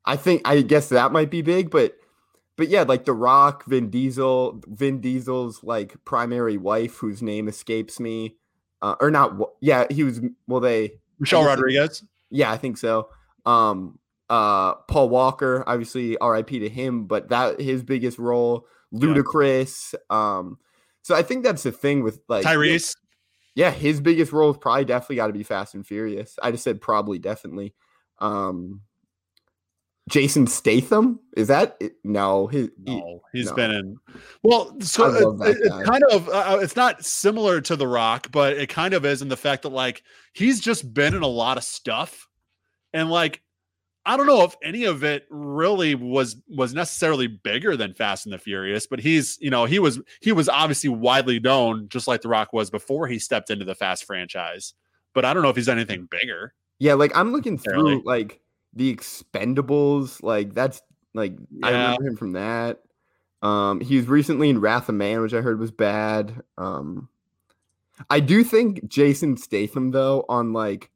I 0.05 0.15
think 0.15 0.41
I 0.45 0.61
guess 0.61 0.89
that 0.89 1.11
might 1.11 1.29
be 1.29 1.41
big, 1.41 1.69
but 1.69 1.95
but 2.59 2.67
yeah, 2.67 2.83
like 2.83 3.05
The 3.05 3.13
Rock, 3.13 3.63
Vin 3.65 3.89
Diesel, 3.89 4.61
Vin 4.67 4.99
Diesel's 4.99 5.63
like 5.63 5.95
primary 6.03 6.57
wife, 6.57 6.97
whose 6.97 7.21
name 7.21 7.47
escapes 7.47 8.01
me, 8.01 8.35
uh, 8.81 8.95
or 8.99 9.09
not? 9.09 9.33
Yeah, 9.61 9.85
he 9.89 10.03
was. 10.03 10.19
Well, 10.45 10.59
they 10.59 10.99
Michelle 11.19 11.45
Rodriguez. 11.45 12.03
Yeah, 12.29 12.51
I 12.51 12.57
think 12.57 12.77
so. 12.77 13.09
Um, 13.49 13.99
uh, 14.29 14.75
Paul 14.87 15.09
Walker, 15.09 15.63
obviously 15.65 16.17
RIP 16.21 16.49
to 16.49 16.69
him, 16.69 17.05
but 17.05 17.29
that 17.29 17.59
his 17.59 17.83
biggest 17.83 18.19
role, 18.19 18.67
Ludacris. 18.93 19.93
Yeah. 19.93 20.37
Um, 20.37 20.59
so 21.01 21.15
I 21.15 21.23
think 21.23 21.43
that's 21.43 21.63
the 21.63 21.71
thing 21.71 22.03
with 22.03 22.19
like 22.27 22.45
Tyrese. 22.45 22.95
Yeah, 23.55 23.71
his 23.71 23.99
biggest 23.99 24.31
role 24.31 24.51
is 24.51 24.57
probably 24.57 24.85
definitely 24.85 25.17
got 25.17 25.27
to 25.27 25.33
be 25.33 25.43
Fast 25.43 25.73
and 25.73 25.85
Furious. 25.85 26.37
I 26.41 26.51
just 26.51 26.63
said 26.63 26.79
probably 26.79 27.17
definitely. 27.17 27.73
Um, 28.19 28.81
Jason 30.07 30.47
Statham 30.47 31.19
is 31.35 31.47
that 31.47 31.81
no? 32.03 32.47
His, 32.47 32.69
no, 32.77 33.21
he's 33.33 33.49
no. 33.49 33.55
been 33.55 33.71
in. 33.71 33.97
Well, 34.43 34.79
so 34.81 35.41
it, 35.41 35.57
it's 35.57 35.89
kind 35.89 36.03
of 36.11 36.29
uh, 36.29 36.53
uh, 36.53 36.59
it's 36.61 36.75
not 36.75 37.03
similar 37.03 37.61
to 37.61 37.75
The 37.75 37.87
Rock, 37.87 38.27
but 38.31 38.57
it 38.57 38.69
kind 38.69 38.93
of 38.93 39.05
is 39.05 39.21
in 39.21 39.29
the 39.29 39.37
fact 39.37 39.63
that 39.63 39.69
like 39.69 40.03
he's 40.33 40.59
just 40.59 40.93
been 40.93 41.15
in 41.15 41.23
a 41.23 41.27
lot 41.27 41.57
of 41.57 41.63
stuff 41.63 42.28
and 42.93 43.09
like 43.09 43.41
I 44.05 44.17
don't 44.17 44.25
know 44.25 44.43
if 44.43 44.55
any 44.63 44.85
of 44.85 45.03
it 45.03 45.27
really 45.29 45.93
was 45.93 46.37
was 46.47 46.73
necessarily 46.73 47.27
bigger 47.27 47.77
than 47.77 47.93
Fast 47.93 48.25
and 48.25 48.33
the 48.33 48.39
Furious, 48.39 48.87
but 48.87 48.99
he's 48.99 49.37
you 49.41 49.49
know 49.49 49.65
he 49.65 49.79
was 49.79 49.99
he 50.21 50.31
was 50.31 50.49
obviously 50.49 50.89
widely 50.89 51.39
known 51.39 51.87
just 51.89 52.07
like 52.07 52.21
The 52.21 52.29
Rock 52.29 52.53
was 52.53 52.69
before 52.69 53.07
he 53.07 53.19
stepped 53.19 53.49
into 53.49 53.65
the 53.65 53.75
Fast 53.75 54.05
franchise. 54.05 54.73
But 55.13 55.25
I 55.25 55.33
don't 55.33 55.43
know 55.43 55.49
if 55.49 55.55
he's 55.55 55.65
done 55.65 55.77
anything 55.77 56.07
bigger. 56.09 56.53
Yeah, 56.79 56.93
like 56.93 57.15
I'm 57.15 57.31
looking 57.31 57.57
through 57.57 58.03
like 58.05 58.39
the 58.73 58.95
Expendables, 58.95 60.23
like 60.23 60.53
that's 60.53 60.81
like 61.13 61.33
yeah. 61.51 61.67
I 61.67 61.71
remember 61.71 62.07
him 62.07 62.17
from 62.17 62.31
that. 62.31 62.79
Um, 63.41 63.79
he 63.81 63.97
was 63.97 64.07
recently 64.07 64.49
in 64.49 64.59
Wrath 64.59 64.89
of 64.89 64.95
Man, 64.95 65.21
which 65.21 65.33
I 65.33 65.41
heard 65.41 65.59
was 65.59 65.71
bad. 65.71 66.41
Um, 66.57 67.09
I 68.09 68.21
do 68.21 68.43
think 68.43 68.87
Jason 68.87 69.37
Statham 69.37 69.91
though 69.91 70.25
on 70.29 70.53
like 70.53 70.89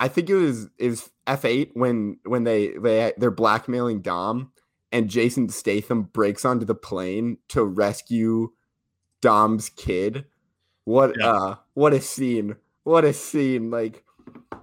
I 0.00 0.08
think 0.08 0.30
it 0.30 0.34
was 0.34 0.68
is 0.78 1.10
F 1.26 1.44
eight 1.44 1.70
when 1.74 2.18
when 2.24 2.44
they 2.44 2.68
they 2.68 3.12
they're 3.16 3.30
blackmailing 3.30 4.00
Dom 4.00 4.52
and 4.92 5.08
Jason 5.08 5.48
Statham 5.48 6.02
breaks 6.02 6.44
onto 6.44 6.64
the 6.64 6.74
plane 6.74 7.38
to 7.48 7.64
rescue 7.64 8.52
Dom's 9.20 9.70
kid. 9.70 10.26
What 10.84 11.14
yeah. 11.18 11.32
uh 11.32 11.54
what 11.74 11.92
a 11.92 12.00
scene. 12.00 12.56
What 12.84 13.04
a 13.04 13.12
scene. 13.12 13.70
Like 13.70 14.04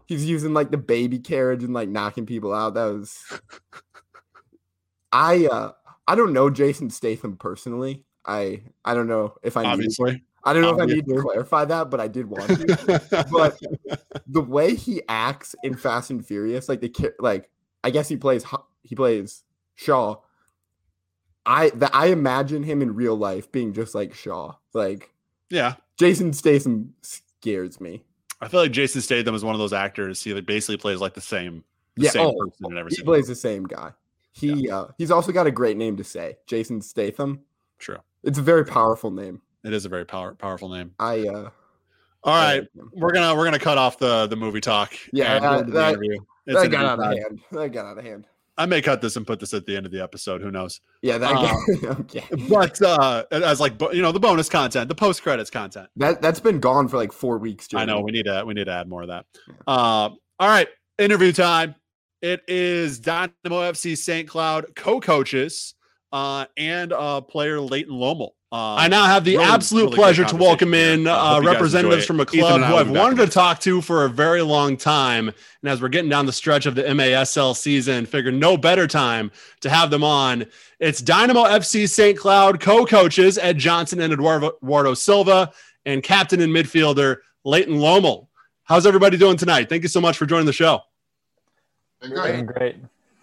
he's 0.05 0.25
using 0.25 0.53
like 0.53 0.71
the 0.71 0.77
baby 0.77 1.19
carriage 1.19 1.63
and 1.63 1.73
like 1.73 1.89
knocking 1.89 2.25
people 2.25 2.53
out. 2.53 2.73
That 2.73 2.85
was 2.85 3.19
I 5.11 5.47
uh 5.47 5.71
I 6.07 6.15
don't 6.15 6.33
know 6.33 6.49
Jason 6.49 6.89
Statham 6.89 7.35
personally. 7.37 8.05
I 8.25 8.61
I 8.83 8.93
don't 8.93 9.07
know 9.07 9.35
if 9.43 9.57
I 9.57 9.65
obviously 9.65 10.23
I 10.45 10.53
don't 10.53 10.61
know 10.61 10.75
if 10.75 10.79
I 10.79 10.85
need 10.85 11.07
to 11.07 11.21
clarify 11.21 11.65
that, 11.65 11.89
but 11.89 11.99
I 11.99 12.07
did 12.07 12.27
want 12.27 12.47
to. 12.47 13.27
but 13.31 13.59
the 14.27 14.41
way 14.41 14.75
he 14.75 15.01
acts 15.09 15.55
in 15.63 15.75
Fast 15.75 16.11
and 16.11 16.25
Furious, 16.25 16.69
like 16.69 16.81
the 16.81 17.13
like, 17.19 17.49
I 17.83 17.89
guess 17.89 18.07
he 18.07 18.15
plays 18.15 18.45
he 18.83 18.95
plays 18.95 19.43
Shaw. 19.73 20.17
I 21.47 21.69
that 21.71 21.95
I 21.95 22.07
imagine 22.07 22.63
him 22.63 22.81
in 22.81 22.95
real 22.95 23.15
life 23.15 23.51
being 23.51 23.73
just 23.73 23.95
like 23.95 24.13
Shaw. 24.13 24.53
Like, 24.73 25.11
yeah, 25.49 25.75
Jason 25.97 26.31
Statham 26.31 26.93
scares 27.01 27.81
me. 27.81 28.03
I 28.41 28.47
feel 28.47 28.59
like 28.59 28.71
Jason 28.71 29.01
Statham 29.01 29.33
is 29.33 29.43
one 29.43 29.55
of 29.55 29.59
those 29.59 29.73
actors. 29.73 30.23
He 30.23 30.39
basically 30.41 30.77
plays 30.77 31.01
like 31.01 31.15
the 31.15 31.21
same, 31.21 31.63
the 31.95 32.03
yeah, 32.03 32.09
same 32.11 32.27
oh, 32.27 32.33
person 32.33 32.71
in 32.71 32.77
every. 32.77 32.91
He 32.95 33.01
plays 33.01 33.27
the 33.27 33.35
same 33.35 33.63
guy. 33.63 33.91
He 34.31 34.67
yeah. 34.67 34.77
uh, 34.77 34.87
he's 34.97 35.11
also 35.11 35.31
got 35.31 35.47
a 35.47 35.51
great 35.51 35.77
name 35.77 35.97
to 35.97 36.03
say, 36.03 36.37
Jason 36.45 36.81
Statham. 36.81 37.41
True. 37.79 37.97
It's 38.23 38.37
a 38.37 38.43
very 38.43 38.65
powerful 38.65 39.11
name. 39.11 39.41
It 39.65 39.73
is 39.73 39.85
a 39.85 39.89
very 39.89 40.05
power, 40.05 40.35
powerful 40.35 40.69
name. 40.69 40.91
I 40.99 41.27
uh 41.27 41.49
All 42.23 42.35
right, 42.35 42.63
we're 42.93 43.11
gonna 43.11 43.35
we're 43.35 43.45
gonna 43.45 43.59
cut 43.59 43.77
off 43.77 43.97
the 43.97 44.27
the 44.27 44.35
movie 44.35 44.61
talk. 44.61 44.93
Yeah, 45.11 45.39
that, 45.39 45.67
that, 45.71 46.19
that 46.45 46.71
got 46.71 46.85
out 46.85 46.99
of 46.99 47.17
hand. 47.17 47.41
That 47.51 47.69
got 47.69 47.85
out 47.85 47.97
of 47.97 48.03
hand. 48.03 48.27
I 48.57 48.65
may 48.65 48.81
cut 48.81 49.01
this 49.01 49.17
and 49.17 49.27
put 49.27 49.39
this 49.39 49.53
at 49.53 49.65
the 49.65 49.75
end 49.75 49.85
of 49.85 49.91
the 49.91 50.01
episode. 50.01 50.41
Who 50.41 50.49
knows? 50.49 50.79
Yeah, 51.01 51.17
that. 51.17 51.33
Uh, 51.33 51.87
okay. 52.01 52.23
But 52.47 52.81
uh, 52.81 53.23
as 53.31 53.59
like 53.59 53.73
you 53.91 54.01
know, 54.01 54.11
the 54.11 54.19
bonus 54.19 54.47
content, 54.47 54.87
the 54.87 54.95
post 54.95 55.23
credits 55.23 55.49
content. 55.49 55.89
That 55.97 56.21
that's 56.21 56.39
been 56.39 56.59
gone 56.59 56.87
for 56.87 56.97
like 56.97 57.11
four 57.11 57.37
weeks. 57.37 57.67
Jeremy. 57.67 57.91
I 57.91 57.95
know. 57.95 58.01
We 58.01 58.11
need 58.11 58.25
to 58.25 58.43
we 58.45 58.53
need 58.53 58.65
to 58.65 58.71
add 58.71 58.87
more 58.87 59.01
of 59.01 59.09
that. 59.09 59.25
Yeah. 59.47 59.53
Uh, 59.67 60.09
all 60.39 60.49
right, 60.49 60.67
interview 60.97 61.31
time. 61.31 61.75
It 62.21 62.41
is 62.47 62.99
Dynamo 62.99 63.31
FC 63.43 63.97
St. 63.97 64.27
Cloud 64.27 64.75
co-coaches 64.75 65.75
uh, 66.11 66.45
and 66.57 66.93
uh, 66.93 67.21
player 67.21 67.59
Leighton 67.59 67.93
Lomel. 67.93 68.31
Uh, 68.51 68.75
I 68.75 68.87
now 68.87 69.05
have 69.05 69.25
the 69.25 69.37
really, 69.37 69.49
absolute 69.49 69.85
really 69.85 69.95
pleasure 69.95 70.23
to 70.23 70.35
welcome 70.35 70.73
in 70.73 71.07
uh, 71.07 71.41
representatives 71.43 72.05
from 72.05 72.19
a 72.19 72.25
club 72.25 72.61
who 72.61 72.75
I've 72.75 72.89
wanted 72.89 73.17
to 73.25 73.27
talk 73.27 73.59
to 73.61 73.81
for 73.81 74.05
a 74.05 74.09
very 74.09 74.41
long 74.43 74.77
time. 74.77 75.29
And 75.29 75.69
as 75.69 75.81
we're 75.81 75.89
getting 75.89 76.09
down 76.09 76.25
the 76.25 76.31
stretch 76.31 76.65
of 76.65 76.75
the 76.75 76.83
MASL 76.83 77.55
season, 77.55 78.05
figure 78.05 78.31
no 78.31 78.55
better 78.55 78.87
time 78.87 79.31
to 79.61 79.69
have 79.69 79.89
them 79.89 80.03
on. 80.03 80.45
It's 80.79 81.01
Dynamo 81.01 81.43
FC 81.43 81.89
St. 81.89 82.17
Cloud 82.17 82.61
co-coaches 82.61 83.37
Ed 83.37 83.57
Johnson 83.57 83.99
and 83.99 84.13
Eduardo, 84.13 84.51
Eduardo 84.61 84.93
Silva 84.93 85.51
and 85.85 86.03
captain 86.03 86.39
and 86.39 86.53
midfielder 86.53 87.17
Leighton 87.43 87.75
Lomel. 87.75 88.27
How's 88.63 88.85
everybody 88.85 89.17
doing 89.17 89.37
tonight? 89.37 89.69
Thank 89.69 89.83
you 89.83 89.89
so 89.89 89.99
much 89.99 90.17
for 90.17 90.25
joining 90.25 90.45
the 90.45 90.53
show. 90.53 90.81
Doing 92.01 92.45
great. 92.45 92.75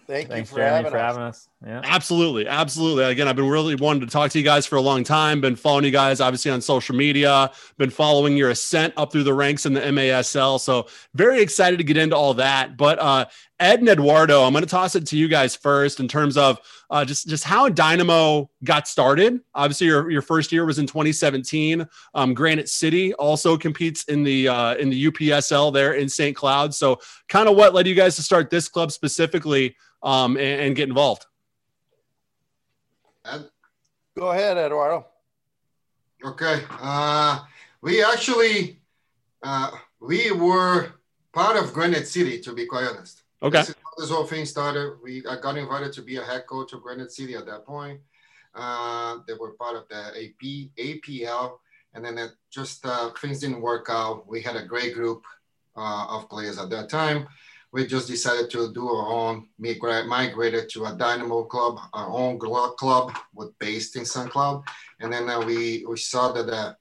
Thank 0.05 0.27
Thanks, 0.27 0.49
you 0.49 0.55
for, 0.55 0.61
Jeremy, 0.61 0.75
having, 0.75 0.91
for 0.91 0.97
having 0.97 1.21
us. 1.21 1.47
Yeah. 1.65 1.79
Absolutely. 1.85 2.45
Absolutely. 2.45 3.05
Again, 3.05 3.27
I've 3.29 3.37
been 3.37 3.47
really 3.47 3.75
wanting 3.75 4.01
to 4.01 4.07
talk 4.07 4.31
to 4.31 4.37
you 4.37 4.43
guys 4.43 4.65
for 4.65 4.75
a 4.75 4.81
long 4.81 5.05
time. 5.05 5.39
Been 5.39 5.55
following 5.55 5.85
you 5.85 5.91
guys 5.91 6.19
obviously 6.19 6.51
on 6.51 6.59
social 6.59 6.93
media, 6.93 7.51
been 7.77 7.89
following 7.89 8.35
your 8.35 8.49
ascent 8.49 8.93
up 8.97 9.13
through 9.13 9.23
the 9.23 9.33
ranks 9.33 9.65
in 9.65 9.73
the 9.73 9.79
MASL. 9.79 10.59
So 10.59 10.87
very 11.13 11.41
excited 11.41 11.77
to 11.77 11.85
get 11.85 11.95
into 11.95 12.17
all 12.17 12.33
that. 12.33 12.75
But 12.75 12.99
uh, 12.99 13.25
Ed 13.61 13.79
and 13.79 13.87
Eduardo, 13.87 14.43
I'm 14.43 14.51
going 14.51 14.65
to 14.65 14.69
toss 14.69 14.95
it 14.95 15.07
to 15.07 15.17
you 15.17 15.29
guys 15.29 15.55
first 15.55 16.01
in 16.01 16.09
terms 16.09 16.35
of 16.35 16.59
uh, 16.89 17.05
just 17.05 17.29
just 17.29 17.45
how 17.45 17.69
Dynamo 17.69 18.49
got 18.65 18.85
started. 18.85 19.39
Obviously, 19.55 19.87
your, 19.87 20.11
your 20.11 20.21
first 20.21 20.51
year 20.51 20.65
was 20.65 20.79
in 20.79 20.85
2017. 20.85 21.87
Um, 22.13 22.33
Granite 22.33 22.67
City 22.67 23.13
also 23.13 23.57
competes 23.57 24.03
in 24.05 24.23
the 24.23 24.49
uh, 24.49 24.75
in 24.75 24.89
the 24.89 25.05
UPSL 25.05 25.73
there 25.73 25.93
in 25.93 26.09
St. 26.09 26.35
Cloud. 26.35 26.75
So, 26.75 26.99
kind 27.29 27.47
of 27.47 27.55
what 27.55 27.73
led 27.73 27.87
you 27.87 27.95
guys 27.95 28.17
to 28.17 28.21
start 28.21 28.49
this 28.49 28.67
club 28.67 28.91
specifically 28.91 29.77
um, 30.03 30.35
and, 30.35 30.61
and 30.61 30.75
get 30.75 30.89
involved? 30.89 31.25
Go 34.17 34.31
ahead, 34.31 34.57
Eduardo. 34.57 35.07
Okay. 36.23 36.61
Uh, 36.69 37.39
we 37.81 38.03
actually 38.03 38.79
uh, 39.41 39.71
we 39.99 40.31
were 40.31 40.93
part 41.33 41.57
of 41.57 41.73
Granite 41.73 42.07
City, 42.07 42.39
to 42.41 42.53
be 42.53 42.65
quite 42.65 42.85
honest. 42.85 43.23
Okay. 43.41 43.59
This, 43.59 43.75
this 43.97 44.09
whole 44.09 44.25
thing 44.25 44.45
started. 44.45 44.97
We 45.03 45.23
I 45.29 45.39
got 45.39 45.57
invited 45.57 45.91
to 45.93 46.01
be 46.01 46.17
a 46.17 46.23
head 46.23 46.45
coach 46.47 46.73
of 46.73 46.81
Granite 46.81 47.11
City 47.11 47.35
at 47.35 47.45
that 47.47 47.65
point. 47.65 47.99
Uh, 48.55 49.17
they 49.27 49.33
were 49.33 49.51
part 49.51 49.75
of 49.75 49.87
the 49.89 49.95
AP 49.95 50.69
APL, 50.77 51.57
and 51.93 52.05
then 52.05 52.17
it 52.17 52.31
just 52.51 52.85
uh, 52.85 53.09
things 53.19 53.39
didn't 53.39 53.61
work 53.61 53.87
out. 53.89 54.27
We 54.27 54.41
had 54.41 54.55
a 54.55 54.65
great 54.65 54.93
group 54.93 55.23
uh, 55.75 56.05
of 56.09 56.29
players 56.29 56.59
at 56.59 56.69
that 56.69 56.87
time. 56.87 57.27
We 57.73 57.87
just 57.87 58.07
decided 58.07 58.51
to 58.51 58.71
do 58.71 58.87
our 58.87 59.07
own. 59.11 59.47
Migrated 59.57 60.69
to 60.69 60.85
a 60.85 60.95
Dynamo 60.95 61.43
club, 61.45 61.79
our 61.91 62.09
own 62.09 62.37
club, 62.37 63.17
with 63.33 63.57
based 63.57 63.95
in 63.95 64.05
St. 64.05 64.29
Cloud, 64.29 64.63
and 64.99 65.11
then 65.11 65.27
uh, 65.27 65.41
we 65.43 65.83
we 65.89 65.97
saw 65.97 66.31
that 66.33 66.45
the 66.45 66.77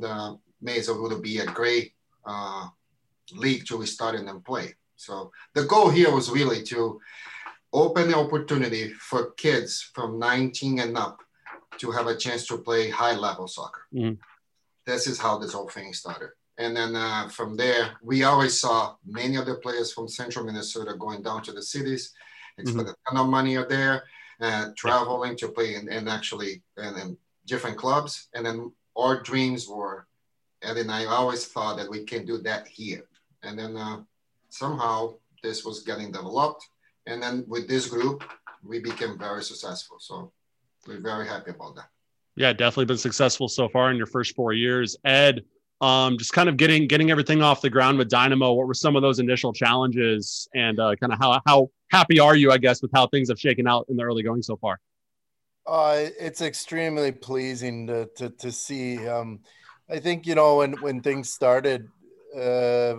the 0.00 0.38
Mesa 0.60 0.94
would 0.94 1.22
be 1.22 1.38
a 1.38 1.46
great 1.46 1.94
uh, 2.24 2.66
league 3.32 3.64
to 3.66 3.86
start 3.86 4.16
and 4.16 4.44
play. 4.44 4.74
So 4.96 5.30
the 5.54 5.64
goal 5.64 5.90
here 5.90 6.10
was 6.12 6.30
really 6.30 6.62
to 6.64 7.00
open 7.72 8.10
the 8.10 8.16
opportunity 8.16 8.88
for 8.88 9.32
kids 9.32 9.90
from 9.94 10.18
19 10.18 10.78
and 10.80 10.96
up 10.96 11.18
to 11.78 11.90
have 11.90 12.06
a 12.06 12.16
chance 12.16 12.46
to 12.48 12.58
play 12.58 12.90
high 12.90 13.14
level 13.14 13.48
soccer. 13.48 13.82
Mm-hmm. 13.94 14.20
This 14.86 15.06
is 15.06 15.18
how 15.18 15.38
this 15.38 15.52
whole 15.52 15.68
thing 15.68 15.92
started. 15.92 16.30
And 16.62 16.76
then 16.76 16.94
uh, 16.94 17.28
from 17.28 17.56
there, 17.56 17.90
we 18.02 18.22
always 18.22 18.56
saw 18.56 18.94
many 19.04 19.34
of 19.34 19.46
the 19.46 19.56
players 19.56 19.92
from 19.92 20.06
central 20.06 20.44
Minnesota 20.44 20.94
going 20.96 21.20
down 21.20 21.42
to 21.42 21.52
the 21.52 21.60
cities. 21.60 22.12
It's 22.56 22.70
mm-hmm. 22.70 22.80
a 22.80 22.84
ton 22.84 23.16
of 23.16 23.26
money 23.28 23.56
are 23.56 23.66
there, 23.66 24.04
uh, 24.40 24.68
traveling 24.76 25.36
to 25.38 25.48
play 25.48 25.74
and 25.74 26.08
actually 26.08 26.62
in, 26.78 27.16
different 27.46 27.76
clubs. 27.76 28.28
And 28.34 28.46
then 28.46 28.70
our 28.96 29.20
dreams 29.22 29.66
were, 29.68 30.06
and 30.62 30.76
then 30.78 30.88
I 30.88 31.06
always 31.06 31.46
thought 31.46 31.78
that 31.78 31.90
we 31.90 32.04
can 32.04 32.24
do 32.24 32.38
that 32.38 32.68
here. 32.68 33.06
And 33.42 33.58
then 33.58 33.76
uh, 33.76 34.02
somehow 34.48 35.14
this 35.42 35.64
was 35.64 35.82
getting 35.82 36.12
developed. 36.12 36.68
And 37.08 37.20
then 37.20 37.44
with 37.48 37.66
this 37.66 37.88
group, 37.88 38.22
we 38.62 38.78
became 38.78 39.18
very 39.18 39.42
successful. 39.42 39.96
So 39.98 40.30
we're 40.86 41.00
very 41.00 41.26
happy 41.26 41.50
about 41.50 41.74
that. 41.74 41.88
Yeah, 42.36 42.52
definitely 42.52 42.84
been 42.84 42.98
successful 42.98 43.48
so 43.48 43.68
far 43.68 43.90
in 43.90 43.96
your 43.96 44.06
first 44.06 44.36
four 44.36 44.52
years. 44.52 44.96
Ed, 45.04 45.42
um, 45.82 46.16
just 46.16 46.32
kind 46.32 46.48
of 46.48 46.56
getting 46.56 46.86
getting 46.86 47.10
everything 47.10 47.42
off 47.42 47.60
the 47.60 47.68
ground 47.68 47.98
with 47.98 48.08
Dynamo. 48.08 48.52
What 48.52 48.68
were 48.68 48.74
some 48.74 48.94
of 48.94 49.02
those 49.02 49.18
initial 49.18 49.52
challenges, 49.52 50.48
and 50.54 50.78
uh, 50.78 50.94
kind 50.94 51.12
of 51.12 51.18
how 51.18 51.40
how 51.44 51.70
happy 51.90 52.20
are 52.20 52.36
you, 52.36 52.52
I 52.52 52.58
guess, 52.58 52.80
with 52.80 52.92
how 52.94 53.08
things 53.08 53.28
have 53.28 53.38
shaken 53.38 53.66
out 53.66 53.86
in 53.88 53.96
the 53.96 54.04
early 54.04 54.22
going 54.22 54.42
so 54.42 54.56
far? 54.56 54.78
Uh, 55.66 56.06
it's 56.18 56.40
extremely 56.40 57.10
pleasing 57.10 57.88
to 57.88 58.08
to, 58.16 58.30
to 58.30 58.52
see. 58.52 59.06
Um, 59.08 59.40
I 59.90 59.98
think 59.98 60.24
you 60.24 60.36
know 60.36 60.58
when 60.58 60.74
when 60.74 61.00
things 61.00 61.32
started, 61.32 61.88
uh, 62.38 62.94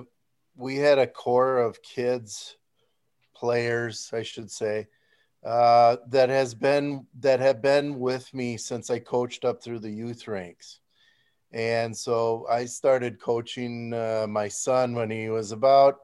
we 0.57 0.75
had 0.75 0.99
a 0.99 1.07
core 1.07 1.59
of 1.59 1.81
kids, 1.81 2.57
players, 3.33 4.11
I 4.11 4.23
should 4.23 4.51
say, 4.51 4.87
uh, 5.45 5.97
that 6.09 6.27
has 6.27 6.53
been 6.53 7.07
that 7.21 7.39
have 7.39 7.61
been 7.61 7.97
with 7.97 8.33
me 8.33 8.57
since 8.57 8.89
I 8.89 8.99
coached 8.99 9.45
up 9.45 9.63
through 9.63 9.79
the 9.79 9.89
youth 9.89 10.27
ranks. 10.27 10.81
And 11.53 11.95
so 11.95 12.47
I 12.49 12.65
started 12.65 13.21
coaching 13.21 13.93
uh, 13.93 14.25
my 14.27 14.47
son 14.47 14.95
when 14.95 15.09
he 15.09 15.29
was 15.29 15.51
about 15.51 15.99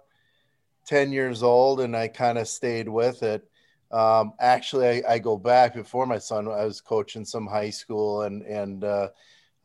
10 0.85 1.11
years 1.11 1.43
old, 1.43 1.81
and 1.81 1.95
I 1.95 2.07
kind 2.07 2.37
of 2.37 2.47
stayed 2.47 2.87
with 2.87 3.23
it. 3.23 3.43
Um, 3.91 4.33
actually, 4.39 4.87
I, 4.87 5.13
I, 5.15 5.19
go 5.19 5.35
back 5.35 5.73
before 5.73 6.05
my 6.05 6.19
son. 6.19 6.47
I 6.47 6.63
was 6.63 6.79
coaching 6.79 7.25
some 7.25 7.47
high 7.47 7.71
school 7.71 8.21
and 8.21 8.43
and 8.43 8.83
uh, 8.83 9.07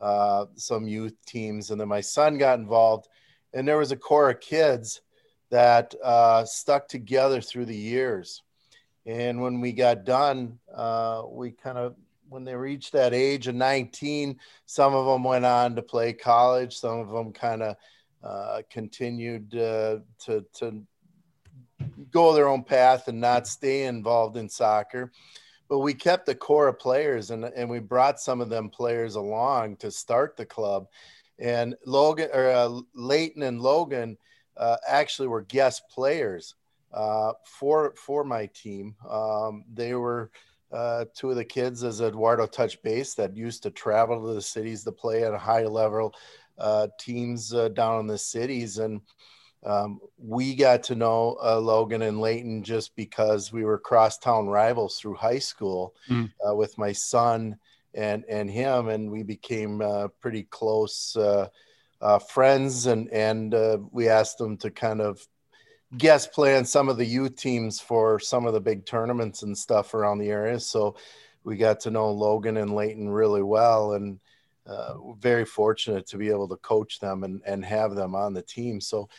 uh, 0.01 0.45
some 0.55 0.87
youth 0.87 1.13
teams, 1.27 1.69
and 1.69 1.79
then 1.79 1.87
my 1.87 2.01
son 2.01 2.39
got 2.39 2.57
involved 2.57 3.07
and 3.55 3.65
there 3.65 3.77
was 3.77 3.93
a 3.93 3.97
core 3.97 4.29
of 4.29 4.41
kids 4.41 5.01
that 5.49 5.95
uh, 6.03 6.43
stuck 6.43 6.87
together 6.89 7.39
through 7.39 7.65
the 7.65 7.75
years. 7.75 8.43
And 9.05 9.41
when 9.41 9.61
we 9.61 9.71
got 9.71 10.03
done, 10.03 10.59
uh, 10.75 11.23
we 11.29 11.51
kind 11.51 11.77
of, 11.77 11.95
when 12.29 12.43
they 12.43 12.55
reached 12.55 12.93
that 12.93 13.13
age 13.13 13.47
of 13.47 13.55
19, 13.55 14.39
some 14.65 14.93
of 14.93 15.05
them 15.05 15.23
went 15.23 15.45
on 15.45 15.75
to 15.75 15.81
play 15.81 16.13
college, 16.13 16.77
some 16.77 16.99
of 16.99 17.09
them 17.09 17.31
kind 17.31 17.63
of 17.63 17.75
uh, 18.23 18.61
continued 18.69 19.55
uh, 19.55 19.99
to, 20.25 20.45
to 20.53 20.83
go 22.11 22.33
their 22.33 22.47
own 22.47 22.63
path 22.63 23.07
and 23.07 23.19
not 23.21 23.47
stay 23.47 23.85
involved 23.85 24.37
in 24.37 24.49
soccer. 24.49 25.11
But 25.67 25.79
we 25.79 25.93
kept 25.93 26.25
the 26.25 26.35
core 26.35 26.67
of 26.67 26.79
players 26.79 27.31
and, 27.31 27.45
and 27.45 27.69
we 27.69 27.79
brought 27.79 28.19
some 28.19 28.41
of 28.41 28.49
them 28.49 28.69
players 28.69 29.15
along 29.15 29.77
to 29.77 29.91
start 29.91 30.37
the 30.37 30.45
club 30.45 30.87
and 31.39 31.75
Logan 31.85 32.29
or 32.33 32.49
uh, 32.49 32.79
Leighton 32.93 33.43
and 33.43 33.61
Logan 33.61 34.17
uh, 34.57 34.77
actually 34.87 35.27
were 35.27 35.41
guest 35.41 35.83
players 35.89 36.55
uh, 36.93 37.33
for 37.45 37.93
for 37.97 38.23
my 38.23 38.47
team. 38.47 38.95
Um, 39.07 39.65
they 39.73 39.93
were 39.95 40.31
uh, 40.75 41.05
two 41.15 41.29
of 41.29 41.35
the 41.35 41.45
kids, 41.45 41.83
as 41.83 42.01
Eduardo 42.01 42.45
touched 42.45 42.83
base, 42.83 43.13
that 43.15 43.35
used 43.35 43.63
to 43.63 43.71
travel 43.71 44.27
to 44.27 44.33
the 44.33 44.41
cities 44.41 44.83
to 44.83 44.91
play 44.91 45.23
at 45.23 45.33
a 45.33 45.37
high 45.37 45.65
level 45.65 46.13
uh, 46.57 46.87
teams 46.99 47.53
uh, 47.53 47.69
down 47.69 48.01
in 48.01 48.07
the 48.07 48.17
cities, 48.17 48.77
and 48.77 49.01
um, 49.65 49.99
we 50.17 50.55
got 50.55 50.83
to 50.83 50.95
know 50.95 51.37
Logan 51.41 52.03
and 52.03 52.19
Leighton 52.19 52.63
just 52.63 52.95
because 52.95 53.51
we 53.51 53.63
were 53.63 53.79
crosstown 53.79 54.47
rivals 54.47 54.99
through 54.99 55.15
high 55.15 55.39
school 55.39 55.95
mm. 56.07 56.29
with 56.55 56.77
my 56.77 56.91
son 56.91 57.57
and 57.95 58.25
and 58.29 58.49
him, 58.49 58.89
and 58.89 59.09
we 59.09 59.23
became 59.23 59.81
uh, 59.81 60.09
pretty 60.21 60.43
close 60.43 61.15
uh, 61.15 61.47
uh, 62.01 62.19
friends. 62.19 62.85
And 62.85 63.09
and 63.11 63.53
uh, 63.53 63.79
we 63.91 64.09
asked 64.09 64.37
them 64.37 64.57
to 64.57 64.69
kind 64.69 65.01
of 65.01 65.25
guest 65.97 66.31
play 66.33 66.57
on 66.57 66.65
some 66.65 66.89
of 66.89 66.97
the 66.97 67.05
youth 67.05 67.35
teams 67.35 67.79
for 67.79 68.19
some 68.19 68.45
of 68.45 68.53
the 68.53 68.61
big 68.61 68.85
tournaments 68.85 69.43
and 69.43 69.57
stuff 69.57 69.93
around 69.93 70.19
the 70.19 70.29
area. 70.29 70.59
So 70.59 70.95
we 71.43 71.57
got 71.57 71.79
to 71.81 71.91
know 71.91 72.11
Logan 72.11 72.57
and 72.57 72.73
Leighton 72.73 73.09
really 73.09 73.43
well, 73.43 73.93
and 73.93 74.19
uh, 74.65 74.95
very 75.19 75.45
fortunate 75.45 76.07
to 76.07 76.17
be 76.17 76.29
able 76.29 76.47
to 76.47 76.57
coach 76.57 76.99
them 76.99 77.23
and 77.23 77.41
and 77.45 77.63
have 77.63 77.95
them 77.95 78.15
on 78.15 78.33
the 78.33 78.41
team. 78.41 78.81
So 78.81 79.09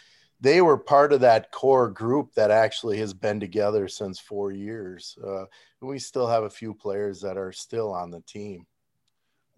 they 0.41 0.61
were 0.61 0.77
part 0.77 1.13
of 1.13 1.21
that 1.21 1.51
core 1.51 1.89
group 1.89 2.35
that 2.35 2.51
actually 2.51 2.99
has 2.99 3.15
been 3.15 3.41
together 3.41 3.89
since 3.89 4.19
four 4.19 4.53
years. 4.53 5.17
Uh, 5.25 5.45
we 5.81 5.99
still 5.99 6.27
have 6.27 6.43
a 6.43 6.51
few 6.51 6.75
players 6.75 7.21
that 7.23 7.39
are 7.39 7.53
still 7.53 7.93
on 7.93 8.11
the 8.11 8.21
team. 8.23 8.67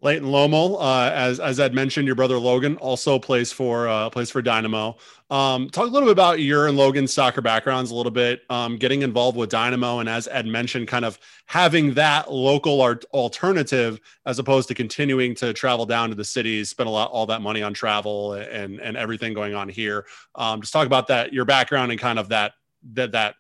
Leighton 0.00 0.28
Lomel, 0.28 0.76
uh, 0.80 1.10
as 1.12 1.40
as 1.40 1.58
Ed 1.58 1.74
mentioned, 1.74 2.06
your 2.06 2.14
brother 2.14 2.38
Logan 2.38 2.76
also 2.76 3.18
plays 3.18 3.50
for 3.50 3.88
uh, 3.88 4.08
plays 4.10 4.30
for 4.30 4.40
Dynamo. 4.40 4.96
Um, 5.28 5.68
talk 5.70 5.88
a 5.88 5.90
little 5.90 6.06
bit 6.06 6.12
about 6.12 6.38
your 6.38 6.68
and 6.68 6.76
Logan's 6.76 7.12
soccer 7.12 7.40
backgrounds 7.40 7.90
a 7.90 7.96
little 7.96 8.12
bit, 8.12 8.42
um, 8.48 8.76
getting 8.76 9.02
involved 9.02 9.36
with 9.36 9.50
Dynamo, 9.50 9.98
and 9.98 10.08
as 10.08 10.28
Ed 10.28 10.46
mentioned, 10.46 10.86
kind 10.86 11.04
of 11.04 11.18
having 11.46 11.94
that 11.94 12.32
local 12.32 12.80
art 12.80 13.04
alternative 13.12 14.00
as 14.24 14.38
opposed 14.38 14.68
to 14.68 14.74
continuing 14.74 15.34
to 15.34 15.52
travel 15.52 15.84
down 15.84 16.10
to 16.10 16.14
the 16.14 16.24
cities, 16.24 16.70
spend 16.70 16.86
a 16.86 16.92
lot 16.92 17.10
all 17.10 17.26
that 17.26 17.42
money 17.42 17.62
on 17.62 17.74
travel 17.74 18.34
and 18.34 18.78
and 18.78 18.96
everything 18.96 19.34
going 19.34 19.54
on 19.54 19.68
here. 19.68 20.06
Um, 20.36 20.60
just 20.60 20.72
talk 20.72 20.86
about 20.86 21.08
that, 21.08 21.32
your 21.32 21.44
background, 21.44 21.90
and 21.90 22.00
kind 22.00 22.20
of 22.20 22.28
that 22.28 22.52
that 22.92 23.10
that 23.12 23.34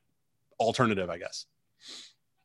alternative, 0.58 1.08
I 1.08 1.18
guess. 1.18 1.46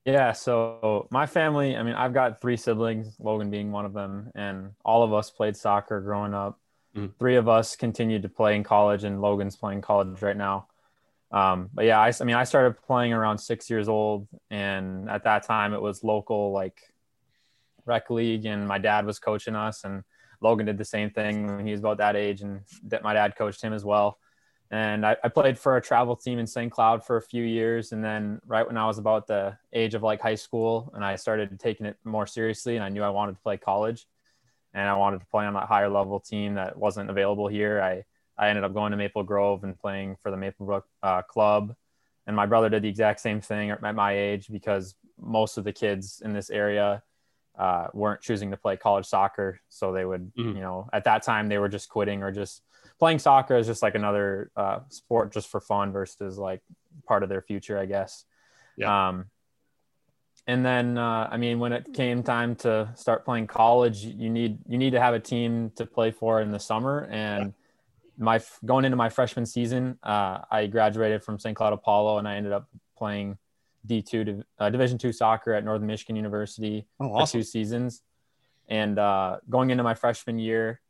Yeah, 0.05 0.33
so 0.33 1.07
my 1.11 1.25
family, 1.25 1.77
I 1.77 1.83
mean, 1.83 1.93
I've 1.93 2.13
got 2.13 2.41
three 2.41 2.57
siblings, 2.57 3.15
Logan 3.19 3.49
being 3.49 3.71
one 3.71 3.85
of 3.85 3.93
them, 3.93 4.31
and 4.35 4.71
all 4.83 5.03
of 5.03 5.13
us 5.13 5.29
played 5.29 5.55
soccer 5.55 6.01
growing 6.01 6.33
up. 6.33 6.59
Mm. 6.95 7.11
Three 7.17 7.37
of 7.37 7.47
us 7.47 7.77
continued 7.77 8.23
to 8.23 8.29
play 8.29 8.55
in 8.55 8.63
college, 8.63 9.05
and 9.05 9.21
Logan's 9.21 9.55
playing 9.55 9.81
college 9.81 10.21
right 10.21 10.35
now. 10.35 10.67
Um, 11.31 11.69
but 11.73 11.85
yeah, 11.85 11.99
I, 11.99 12.11
I 12.19 12.23
mean, 12.25 12.35
I 12.35 12.43
started 12.43 12.81
playing 12.85 13.13
around 13.13 13.37
six 13.37 13.69
years 13.69 13.87
old, 13.87 14.27
and 14.51 15.09
at 15.09 15.23
that 15.23 15.43
time 15.43 15.73
it 15.73 15.81
was 15.81 16.03
local, 16.03 16.51
like 16.51 16.81
rec 17.85 18.09
league, 18.09 18.45
and 18.45 18.67
my 18.67 18.79
dad 18.79 19.05
was 19.05 19.19
coaching 19.19 19.55
us, 19.55 19.85
and 19.85 20.03
Logan 20.41 20.65
did 20.65 20.77
the 20.77 20.85
same 20.85 21.11
thing 21.11 21.47
when 21.47 21.65
he 21.65 21.71
was 21.71 21.79
about 21.79 21.99
that 21.99 22.17
age, 22.17 22.41
and 22.41 22.61
that 22.87 23.03
my 23.03 23.13
dad 23.13 23.37
coached 23.37 23.63
him 23.63 23.71
as 23.71 23.85
well 23.85 24.17
and 24.73 25.05
I, 25.05 25.15
I, 25.23 25.27
played 25.29 25.59
for 25.59 25.77
a 25.77 25.81
travel 25.81 26.15
team 26.15 26.39
in 26.39 26.47
St. 26.47 26.71
Cloud 26.71 27.05
for 27.05 27.17
a 27.17 27.21
few 27.21 27.43
years. 27.43 27.91
And 27.91 28.03
then 28.03 28.41
right 28.43 28.65
when 28.65 28.75
I 28.75 28.87
was 28.87 28.97
about 28.97 29.27
the 29.27 29.55
age 29.71 29.93
of 29.93 30.01
like 30.01 30.19
high 30.19 30.33
school 30.33 30.91
and 30.95 31.05
I 31.05 31.15
started 31.15 31.59
taking 31.59 31.85
it 31.85 31.95
more 32.03 32.25
seriously 32.25 32.75
and 32.75 32.83
I 32.83 32.89
knew 32.89 33.03
I 33.03 33.09
wanted 33.09 33.33
to 33.33 33.41
play 33.41 33.55
college 33.55 34.07
and 34.73 34.89
I 34.89 34.95
wanted 34.95 35.19
to 35.19 35.27
play 35.27 35.45
on 35.45 35.53
that 35.53 35.67
higher 35.67 35.89
level 35.89 36.19
team 36.19 36.55
that 36.55 36.75
wasn't 36.75 37.11
available 37.11 37.47
here. 37.47 37.83
I, 37.83 38.03
I 38.35 38.49
ended 38.49 38.63
up 38.63 38.73
going 38.73 38.89
to 38.89 38.97
Maple 38.97 39.21
Grove 39.21 39.63
and 39.63 39.77
playing 39.77 40.17
for 40.23 40.31
the 40.31 40.37
Maple 40.37 40.65
Grove 40.65 40.83
uh, 41.03 41.21
club. 41.21 41.75
And 42.25 42.35
my 42.35 42.47
brother 42.47 42.69
did 42.69 42.81
the 42.81 42.89
exact 42.89 43.19
same 43.19 43.41
thing 43.41 43.69
at 43.69 43.79
my 43.79 44.17
age 44.17 44.47
because 44.51 44.95
most 45.21 45.59
of 45.59 45.65
the 45.65 45.71
kids 45.71 46.19
in 46.25 46.33
this 46.33 46.49
area 46.49 47.03
uh, 47.59 47.89
weren't 47.93 48.21
choosing 48.21 48.49
to 48.49 48.57
play 48.57 48.75
college 48.75 49.05
soccer. 49.05 49.59
So 49.69 49.91
they 49.91 50.03
would, 50.03 50.33
mm-hmm. 50.33 50.55
you 50.55 50.61
know, 50.61 50.89
at 50.91 51.03
that 51.03 51.21
time 51.21 51.47
they 51.47 51.59
were 51.59 51.69
just 51.69 51.89
quitting 51.89 52.23
or 52.23 52.31
just 52.31 52.63
playing 52.99 53.19
soccer 53.19 53.57
is 53.57 53.67
just 53.67 53.81
like 53.81 53.95
another 53.95 54.51
uh, 54.55 54.79
sport 54.89 55.33
just 55.33 55.49
for 55.49 55.59
fun 55.59 55.91
versus 55.91 56.37
like 56.37 56.61
part 57.07 57.23
of 57.23 57.29
their 57.29 57.41
future, 57.41 57.77
I 57.77 57.85
guess. 57.85 58.25
Yeah. 58.77 59.09
Um, 59.09 59.25
and 60.45 60.65
then, 60.65 60.97
uh, 60.97 61.29
I 61.31 61.37
mean, 61.37 61.59
when 61.59 61.71
it 61.71 61.93
came 61.93 62.21
time 62.21 62.55
to 62.57 62.89
start 62.95 63.23
playing 63.23 63.47
college, 63.47 64.03
you 64.03 64.29
need 64.29 64.59
you 64.67 64.77
need 64.77 64.91
to 64.91 64.99
have 64.99 65.13
a 65.13 65.19
team 65.19 65.71
to 65.75 65.85
play 65.85 66.11
for 66.11 66.41
in 66.41 66.51
the 66.51 66.59
summer. 66.59 67.07
And 67.09 67.45
yeah. 67.45 67.51
my 68.17 68.41
going 68.65 68.83
into 68.83 68.97
my 68.97 69.09
freshman 69.09 69.45
season, 69.45 69.97
uh, 70.03 70.39
I 70.51 70.67
graduated 70.67 71.23
from 71.23 71.39
St. 71.39 71.55
Cloud 71.55 71.71
Apollo, 71.71 72.17
and 72.17 72.27
I 72.27 72.35
ended 72.35 72.51
up 72.51 72.67
playing 72.97 73.37
D 73.85 74.01
two 74.01 74.43
uh, 74.59 74.69
Division 74.69 74.97
two 74.97 75.13
soccer 75.13 75.53
at 75.53 75.63
Northern 75.63 75.87
Michigan 75.87 76.17
University 76.17 76.87
oh, 76.99 77.13
awesome. 77.13 77.25
for 77.25 77.31
two 77.31 77.43
seasons. 77.43 78.01
And 78.67 78.99
uh, 78.99 79.37
going 79.49 79.69
into 79.69 79.83
my 79.83 79.93
freshman 79.93 80.39
year, 80.39 80.81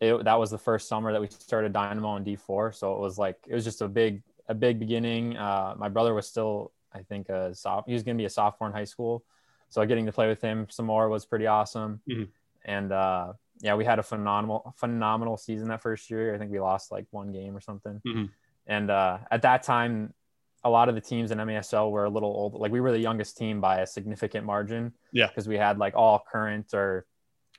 it, 0.00 0.24
that 0.24 0.38
was 0.38 0.50
the 0.50 0.58
first 0.58 0.88
summer 0.88 1.12
that 1.12 1.20
we 1.20 1.28
started 1.28 1.72
Dynamo 1.72 2.16
in 2.16 2.24
D4. 2.24 2.74
So 2.74 2.94
it 2.94 3.00
was 3.00 3.18
like 3.18 3.36
it 3.46 3.54
was 3.54 3.64
just 3.64 3.82
a 3.82 3.88
big 3.88 4.22
a 4.48 4.54
big 4.54 4.78
beginning. 4.78 5.36
Uh, 5.36 5.74
my 5.78 5.88
brother 5.88 6.14
was 6.14 6.26
still 6.26 6.72
I 6.92 7.02
think 7.02 7.28
a 7.28 7.54
soft, 7.54 7.88
he 7.88 7.94
was 7.94 8.02
going 8.02 8.16
to 8.16 8.20
be 8.20 8.26
a 8.26 8.30
sophomore 8.30 8.68
in 8.68 8.74
high 8.74 8.84
school, 8.84 9.24
so 9.68 9.84
getting 9.84 10.06
to 10.06 10.12
play 10.12 10.28
with 10.28 10.40
him 10.40 10.66
some 10.70 10.86
more 10.86 11.08
was 11.08 11.26
pretty 11.26 11.46
awesome. 11.46 12.00
Mm-hmm. 12.08 12.24
And 12.64 12.92
uh, 12.92 13.32
yeah, 13.60 13.74
we 13.74 13.84
had 13.84 13.98
a 13.98 14.02
phenomenal 14.02 14.74
phenomenal 14.76 15.36
season 15.36 15.68
that 15.68 15.82
first 15.82 16.10
year. 16.10 16.34
I 16.34 16.38
think 16.38 16.50
we 16.50 16.60
lost 16.60 16.90
like 16.90 17.06
one 17.10 17.32
game 17.32 17.56
or 17.56 17.60
something. 17.60 18.00
Mm-hmm. 18.06 18.24
And 18.66 18.90
uh, 18.90 19.18
at 19.30 19.42
that 19.42 19.62
time, 19.62 20.12
a 20.64 20.70
lot 20.70 20.88
of 20.88 20.94
the 20.94 21.00
teams 21.00 21.30
in 21.30 21.38
MASL 21.38 21.90
were 21.90 22.04
a 22.04 22.10
little 22.10 22.30
old. 22.30 22.54
Like 22.54 22.72
we 22.72 22.80
were 22.80 22.90
the 22.90 22.98
youngest 22.98 23.36
team 23.36 23.60
by 23.60 23.80
a 23.80 23.86
significant 23.86 24.44
margin. 24.44 24.92
Yeah, 25.12 25.28
because 25.28 25.48
we 25.48 25.56
had 25.56 25.78
like 25.78 25.94
all 25.94 26.22
current 26.30 26.74
or 26.74 27.06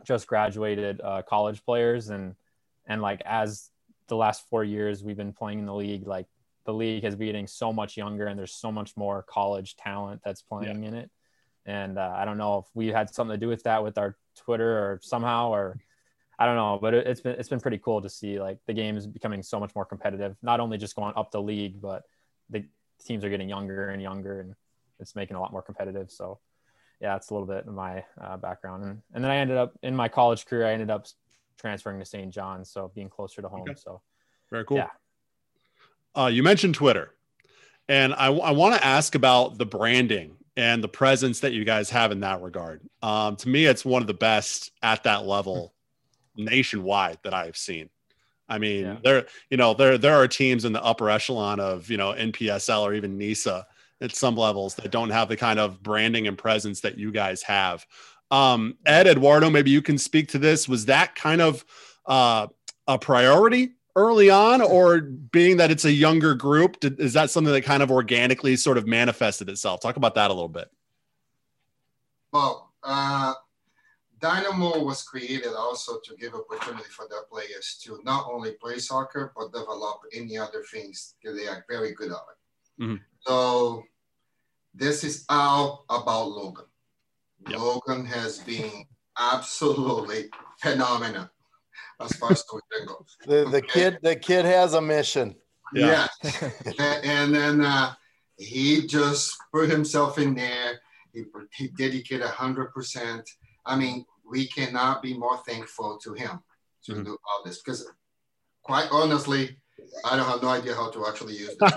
just 0.06 0.28
graduated 0.28 1.02
uh, 1.02 1.22
college 1.28 1.64
players. 1.66 2.10
And 2.10 2.36
and 2.88 3.02
like 3.02 3.22
as 3.26 3.70
the 4.08 4.16
last 4.16 4.48
four 4.50 4.64
years 4.64 5.04
we've 5.04 5.18
been 5.18 5.34
playing 5.34 5.60
in 5.60 5.66
the 5.66 5.76
league 5.76 6.08
like 6.08 6.28
the 6.64 6.74
league 6.74 7.04
has 7.04 7.14
been 7.14 7.28
getting 7.28 7.48
so 7.48 7.74
much 7.74 7.98
younger 7.98 8.28
and 8.28 8.39
there's 8.39 8.54
so 8.54 8.72
much 8.72 8.95
more 8.95 9.22
college 9.24 9.76
talent 9.76 10.22
that's 10.24 10.41
playing 10.41 10.84
yeah. 10.84 10.88
in 10.88 10.93
it. 10.93 11.12
And 11.66 12.00
uh, 12.00 12.14
i 12.16 12.24
don't 12.24 12.38
know 12.38 12.60
if 12.60 12.66
we 12.74 12.88
had 12.88 13.14
something 13.14 13.38
to 13.38 13.38
do 13.38 13.50
with 13.50 13.64
that 13.64 13.84
with 13.84 13.98
our 13.98 14.16
twitter 14.38 14.78
or 14.78 15.02
somehow 15.04 15.50
or 15.50 15.78
i 16.39 16.45
don't 16.45 16.56
know 16.56 16.80
but 16.82 16.93
it, 16.93 17.06
it's 17.06 17.20
been 17.20 17.36
it's 17.38 17.50
been 17.50 17.60
pretty 17.60 17.80
cool 17.80 18.02
to 18.02 18.10
see 18.10 18.39
like 18.39 18.60
the 18.68 18.74
game 18.74 18.95
is 18.95 19.06
becoming 19.06 19.43
so 19.43 19.60
much 19.60 19.76
more 19.76 19.84
competitive 19.84 20.38
not 20.41 20.62
only 20.62 20.78
just 20.78 20.95
going 20.95 21.12
up 21.18 21.30
the 21.32 21.41
league 21.41 21.82
but 21.82 22.04
the 22.50 22.64
teams 23.06 23.26
are 23.26 23.30
getting 23.30 23.50
younger 23.50 23.89
and 23.89 24.02
younger 24.02 24.39
and 24.39 24.56
it's 25.00 25.16
making 25.16 25.36
a 25.36 25.39
lot 25.39 25.52
more 25.52 25.62
competitive. 25.62 26.12
So 26.12 26.39
yeah, 27.00 27.16
it's 27.16 27.30
a 27.30 27.34
little 27.34 27.48
bit 27.48 27.68
of 27.68 27.74
my 27.74 28.04
uh, 28.20 28.38
background. 28.38 28.84
And, 28.84 29.02
and 29.14 29.24
then 29.24 29.32
I 29.32 29.38
ended 29.38 29.58
up 29.58 29.78
in 29.84 29.95
my 29.95 30.08
college 30.08 30.45
career, 30.45 30.66
I 30.66 30.74
ended 30.74 30.89
up 30.89 31.08
transferring 31.58 32.00
to 32.00 32.06
St. 32.06 32.32
John's. 32.34 32.70
So 32.70 32.91
being 32.93 33.10
closer 33.10 33.41
to 33.41 33.50
home. 33.50 33.62
Okay. 33.62 33.76
So 33.76 34.02
very 34.50 34.66
cool. 34.66 34.78
Yeah. 34.78 34.89
Uh, 36.16 36.28
you 36.28 36.41
mentioned 36.41 36.76
Twitter 36.76 37.14
and 37.88 38.14
I, 38.14 38.28
I 38.28 38.52
want 38.52 38.76
to 38.76 38.86
ask 38.86 39.16
about 39.16 39.58
the 39.58 39.66
branding 39.66 40.36
and 40.56 40.84
the 40.84 40.88
presence 40.88 41.41
that 41.41 41.54
you 41.54 41.64
guys 41.64 41.89
have 41.91 42.12
in 42.12 42.22
that 42.22 42.41
regard. 42.41 42.82
Um, 43.04 43.36
to 43.38 43.50
me, 43.50 43.66
it's 43.66 43.86
one 43.86 44.02
of 44.02 44.08
the 44.08 44.14
best 44.14 44.72
at 44.82 45.04
that 45.04 45.26
level 45.26 45.74
nationwide 46.36 47.20
that 47.24 47.34
I've 47.34 47.58
seen. 47.58 47.89
I 48.50 48.58
mean, 48.60 48.86
yeah. 48.86 48.98
there, 49.04 49.26
you 49.50 49.58
know, 49.58 49.74
there, 49.74 49.98
there 49.98 50.16
are 50.16 50.28
teams 50.28 50.64
in 50.64 50.72
the 50.72 50.84
upper 50.84 51.10
echelon 51.10 51.60
of, 51.60 51.89
you 51.89 51.98
know, 51.98 52.14
NPSL 52.14 52.82
or 52.82 52.93
even 52.93 53.18
NISA 53.18 53.68
at 54.02 54.16
some 54.16 54.36
levels 54.36 54.76
that 54.76 54.91
don't 54.91 55.10
have 55.10 55.30
the 55.30 55.38
kind 55.38 55.60
of 55.60 55.82
branding 55.82 56.28
and 56.28 56.38
presence 56.38 56.82
that 56.82 56.98
you 56.98 57.12
guys 57.12 57.41
have. 57.43 57.86
Um, 58.30 58.78
Ed 58.86 59.08
Eduardo, 59.08 59.50
maybe 59.50 59.72
you 59.72 59.82
can 59.82 59.98
speak 59.98 60.30
to 60.30 60.39
this. 60.39 60.68
Was 60.68 60.86
that 60.86 61.16
kind 61.16 61.41
of 61.41 61.66
uh, 62.06 62.48
a 62.88 63.00
priority 63.00 63.74
early 63.95 64.30
on, 64.30 64.62
or 64.62 65.02
being 65.02 65.58
that 65.58 65.72
it's 65.72 65.86
a 65.86 65.91
younger 65.91 66.36
group, 66.36 66.80
did, 66.80 67.00
is 67.00 67.14
that 67.14 67.32
something 67.32 67.52
that 67.52 67.64
kind 67.64 67.82
of 67.82 67.89
organically 67.89 68.56
sort 68.56 68.78
of 68.78 68.86
manifested 68.86 69.50
itself? 69.50 69.82
Talk 69.82 69.95
about 69.95 70.14
that 70.16 70.30
a 70.30 70.34
little 70.34 70.48
bit. 70.50 70.70
Well, 72.32 72.72
uh, 72.84 73.34
Dynamo 74.20 74.84
was 74.84 75.04
created 75.04 75.54
also 75.58 76.00
to 76.04 76.16
give 76.16 76.34
opportunity 76.34 76.89
for 76.89 77.08
their 77.10 77.24
players 77.24 77.80
to 77.84 78.00
not 78.04 78.28
only 78.32 78.52
play 78.52 78.80
soccer 78.80 79.32
but 79.36 79.52
develop 79.52 80.02
any 80.14 80.38
other 80.38 80.64
things 80.72 81.16
because 81.20 81.38
they 81.38 81.48
are 81.48 81.66
very 81.70 81.93
good 81.93 82.12
at. 82.12 82.18
Mm-hmm. 82.80 82.95
So 83.28 83.84
this 84.73 85.03
is 85.03 85.25
all 85.28 85.84
about 85.89 86.30
Logan. 86.30 86.65
Yep. 87.49 87.59
Logan 87.59 88.05
has 88.05 88.39
been 88.39 88.86
absolutely 89.19 90.30
phenomenal 90.61 91.30
as 91.99 92.15
far 92.15 92.32
as 92.32 92.43
coaching 92.43 92.88
goes. 92.88 93.17
The, 93.25 93.49
the 93.49 93.57
okay. 93.57 93.67
kid, 93.67 93.99
the 94.01 94.15
kid 94.15 94.45
has 94.45 94.75
a 94.75 94.82
mission. 94.82 95.36
Yeah, 95.73 96.07
and, 96.80 97.05
and, 97.05 97.36
then 97.36 97.61
uh, 97.61 97.93
he 98.38 98.88
just 98.88 99.36
put 99.53 99.69
himself 99.69 100.17
in 100.17 100.34
there. 100.34 100.80
He, 101.11 101.25
he 101.53 101.67
dedicated 101.78 102.28
hundred 102.28 102.73
percent. 102.73 103.30
I 103.65 103.75
mean, 103.75 104.05
we 104.30 104.47
cannot 104.47 105.01
be 105.01 105.17
more 105.17 105.38
thankful 105.45 105.99
to 106.03 106.13
him 106.13 106.39
to 106.86 106.93
mm-hmm. 106.93 107.03
do 107.03 107.17
all 107.28 107.43
this 107.43 107.61
because, 107.61 107.86
quite 108.63 108.88
honestly, 108.89 109.57
I 110.05 110.15
don't 110.15 110.28
have 110.28 110.41
no 110.41 110.49
idea 110.49 110.75
how 110.75 110.89
to 110.91 111.07
actually 111.07 111.36
use 111.36 111.55
this. 111.59 111.73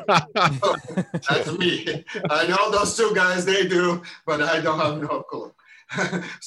That's 1.28 1.58
me. 1.58 2.04
I 2.30 2.46
know 2.46 2.70
those 2.70 2.96
two 2.96 3.12
guys, 3.14 3.44
they 3.44 3.66
do, 3.66 4.02
but 4.26 4.42
I 4.42 4.60
don't 4.60 4.78
have 4.78 5.00
no 5.00 5.22
clue. 5.22 5.52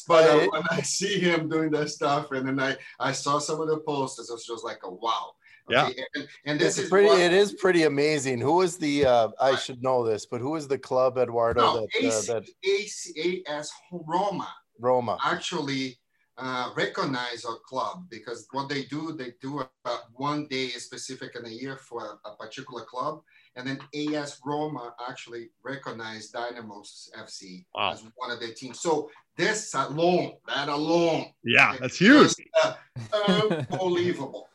but 0.07 0.29
uh, 0.29 0.47
when 0.51 0.63
I 0.71 0.81
see 0.81 1.19
him 1.19 1.49
doing 1.49 1.69
that 1.71 1.89
stuff, 1.89 2.31
and 2.31 2.47
then 2.47 2.59
I, 2.59 2.77
I 2.99 3.11
saw 3.11 3.39
some 3.39 3.59
of 3.59 3.67
the 3.67 3.79
posts, 3.79 4.19
it 4.19 4.31
was 4.31 4.45
just 4.45 4.63
like 4.63 4.79
a 4.83 4.89
wow. 4.89 5.31
Okay? 5.69 5.93
Yeah, 5.97 6.03
and, 6.15 6.27
and 6.45 6.59
this 6.59 6.77
it's 6.77 6.85
is 6.85 6.89
pretty. 6.89 7.07
What, 7.07 7.19
it 7.19 7.33
is 7.33 7.53
pretty 7.53 7.83
amazing. 7.83 8.39
Who 8.39 8.61
is 8.61 8.77
the? 8.77 9.05
Uh, 9.05 9.29
I 9.39 9.55
should 9.55 9.81
know 9.81 10.05
this, 10.05 10.25
but 10.25 10.41
who 10.41 10.55
is 10.55 10.67
the 10.67 10.77
club, 10.77 11.17
Eduardo? 11.17 11.61
No, 11.61 11.79
that, 11.81 12.05
AC, 12.05 12.31
uh, 12.31 12.39
that 12.39 12.49
ACAS 12.65 13.69
Roma. 13.91 14.47
Roma 14.79 15.17
actually 15.23 15.97
uh, 16.37 16.71
recognize 16.75 17.45
our 17.45 17.57
club 17.57 18.05
because 18.09 18.47
what 18.51 18.67
they 18.67 18.83
do, 18.85 19.13
they 19.13 19.33
do 19.41 19.59
a, 19.59 19.67
one 20.15 20.47
day 20.47 20.69
specific 20.69 21.35
in 21.35 21.45
a 21.45 21.49
year 21.49 21.77
for 21.77 22.19
a, 22.25 22.29
a, 22.29 22.35
particular 22.35 22.83
club. 22.83 23.21
And 23.55 23.67
then 23.67 23.79
AS 23.93 24.39
Roma 24.43 24.95
actually 25.07 25.49
recognize 25.63 26.29
Dynamos 26.29 27.11
FC 27.19 27.65
wow. 27.75 27.91
as 27.91 28.03
one 28.15 28.31
of 28.31 28.39
their 28.39 28.53
teams. 28.53 28.79
So 28.79 29.11
this 29.37 29.73
alone, 29.75 30.33
that 30.47 30.69
alone. 30.69 31.27
Yeah, 31.43 31.75
that's 31.79 31.97
huge. 31.97 32.35
Just, 32.35 32.41
uh, 32.63 33.63
unbelievable. 33.71 34.49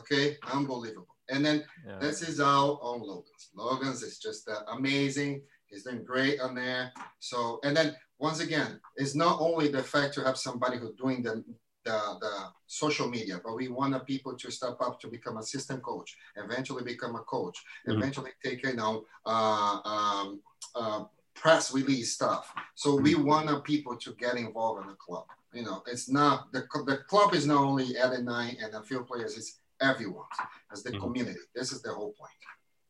Okay, 0.00 0.36
unbelievable. 0.52 1.16
And 1.30 1.44
then 1.44 1.64
yeah. 1.86 1.98
this 1.98 2.20
is 2.20 2.40
our 2.40 2.78
own 2.82 3.00
Logan's. 3.00 3.50
Logan's 3.54 4.02
is 4.02 4.18
just 4.18 4.48
uh, 4.48 4.60
amazing. 4.76 5.42
He's 5.66 5.84
doing 5.84 6.04
great 6.04 6.40
on 6.40 6.54
there. 6.54 6.92
So, 7.20 7.58
and 7.64 7.74
then 7.74 7.96
once 8.22 8.38
again, 8.38 8.80
it's 8.94 9.16
not 9.16 9.40
only 9.40 9.66
the 9.66 9.82
fact 9.82 10.14
to 10.14 10.22
have 10.22 10.38
somebody 10.38 10.78
who's 10.78 10.94
doing 10.94 11.24
the, 11.24 11.42
the, 11.84 11.98
the 12.20 12.34
social 12.68 13.08
media, 13.08 13.40
but 13.44 13.56
we 13.56 13.66
want 13.66 13.92
the 13.92 13.98
people 13.98 14.36
to 14.36 14.48
step 14.48 14.76
up 14.80 15.00
to 15.00 15.08
become 15.08 15.38
assistant 15.38 15.82
coach, 15.82 16.16
eventually 16.36 16.84
become 16.84 17.16
a 17.16 17.24
coach, 17.24 17.58
mm-hmm. 17.58 17.98
eventually 17.98 18.30
take, 18.44 18.62
you 18.64 18.74
know, 18.74 19.04
uh, 19.26 19.80
um, 19.84 20.40
uh, 20.76 21.02
press 21.34 21.74
release 21.74 22.12
stuff. 22.12 22.54
So 22.76 22.94
we 22.94 23.14
mm-hmm. 23.14 23.26
want 23.26 23.64
people 23.64 23.96
to 23.96 24.12
get 24.12 24.36
involved 24.36 24.82
in 24.82 24.88
the 24.88 24.94
club. 24.94 25.24
You 25.52 25.64
know, 25.64 25.82
it's 25.88 26.08
not 26.08 26.52
the, 26.52 26.64
the 26.86 26.98
club 27.08 27.34
is 27.34 27.44
not 27.44 27.58
only 27.58 27.96
Ed 27.96 28.12
and 28.12 28.30
I 28.30 28.56
and 28.62 28.72
a 28.74 28.82
few 28.84 29.02
players, 29.02 29.36
it's 29.36 29.58
everyone 29.80 30.26
as 30.72 30.84
the 30.84 30.90
mm-hmm. 30.90 31.00
community. 31.00 31.40
This 31.56 31.72
is 31.72 31.82
the 31.82 31.92
whole 31.92 32.12
point. 32.12 32.30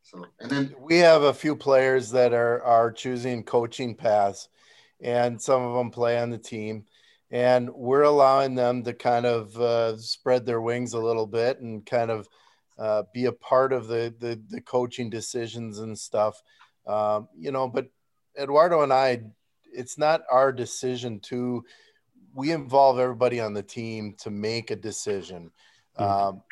So, 0.02 0.26
and 0.40 0.50
then 0.50 0.74
we 0.78 0.98
have 0.98 1.22
a 1.22 1.32
few 1.32 1.56
players 1.56 2.10
that 2.10 2.34
are 2.34 2.62
are 2.62 2.92
choosing 2.92 3.42
coaching 3.42 3.94
paths, 3.94 4.48
and 5.02 5.40
some 5.40 5.62
of 5.62 5.74
them 5.74 5.90
play 5.90 6.18
on 6.18 6.30
the 6.30 6.38
team, 6.38 6.84
and 7.30 7.68
we're 7.70 8.02
allowing 8.02 8.54
them 8.54 8.82
to 8.84 8.92
kind 8.92 9.26
of 9.26 9.56
uh, 9.58 9.96
spread 9.98 10.46
their 10.46 10.60
wings 10.60 10.94
a 10.94 10.98
little 10.98 11.26
bit 11.26 11.60
and 11.60 11.84
kind 11.84 12.10
of 12.10 12.28
uh, 12.78 13.02
be 13.12 13.26
a 13.26 13.32
part 13.32 13.72
of 13.72 13.88
the, 13.88 14.14
the 14.18 14.40
the 14.48 14.60
coaching 14.60 15.10
decisions 15.10 15.78
and 15.80 15.98
stuff. 15.98 16.42
Um, 16.86 17.28
you 17.36 17.52
know, 17.52 17.68
but 17.68 17.86
Eduardo 18.38 18.82
and 18.82 18.92
I, 18.92 19.22
it's 19.72 19.98
not 19.98 20.22
our 20.30 20.52
decision 20.52 21.20
to. 21.20 21.64
We 22.34 22.50
involve 22.50 22.98
everybody 22.98 23.40
on 23.40 23.52
the 23.52 23.62
team 23.62 24.14
to 24.20 24.30
make 24.30 24.70
a 24.70 24.76
decision. 24.76 25.50
Mm-hmm. 25.98 26.28
Um, 26.28 26.42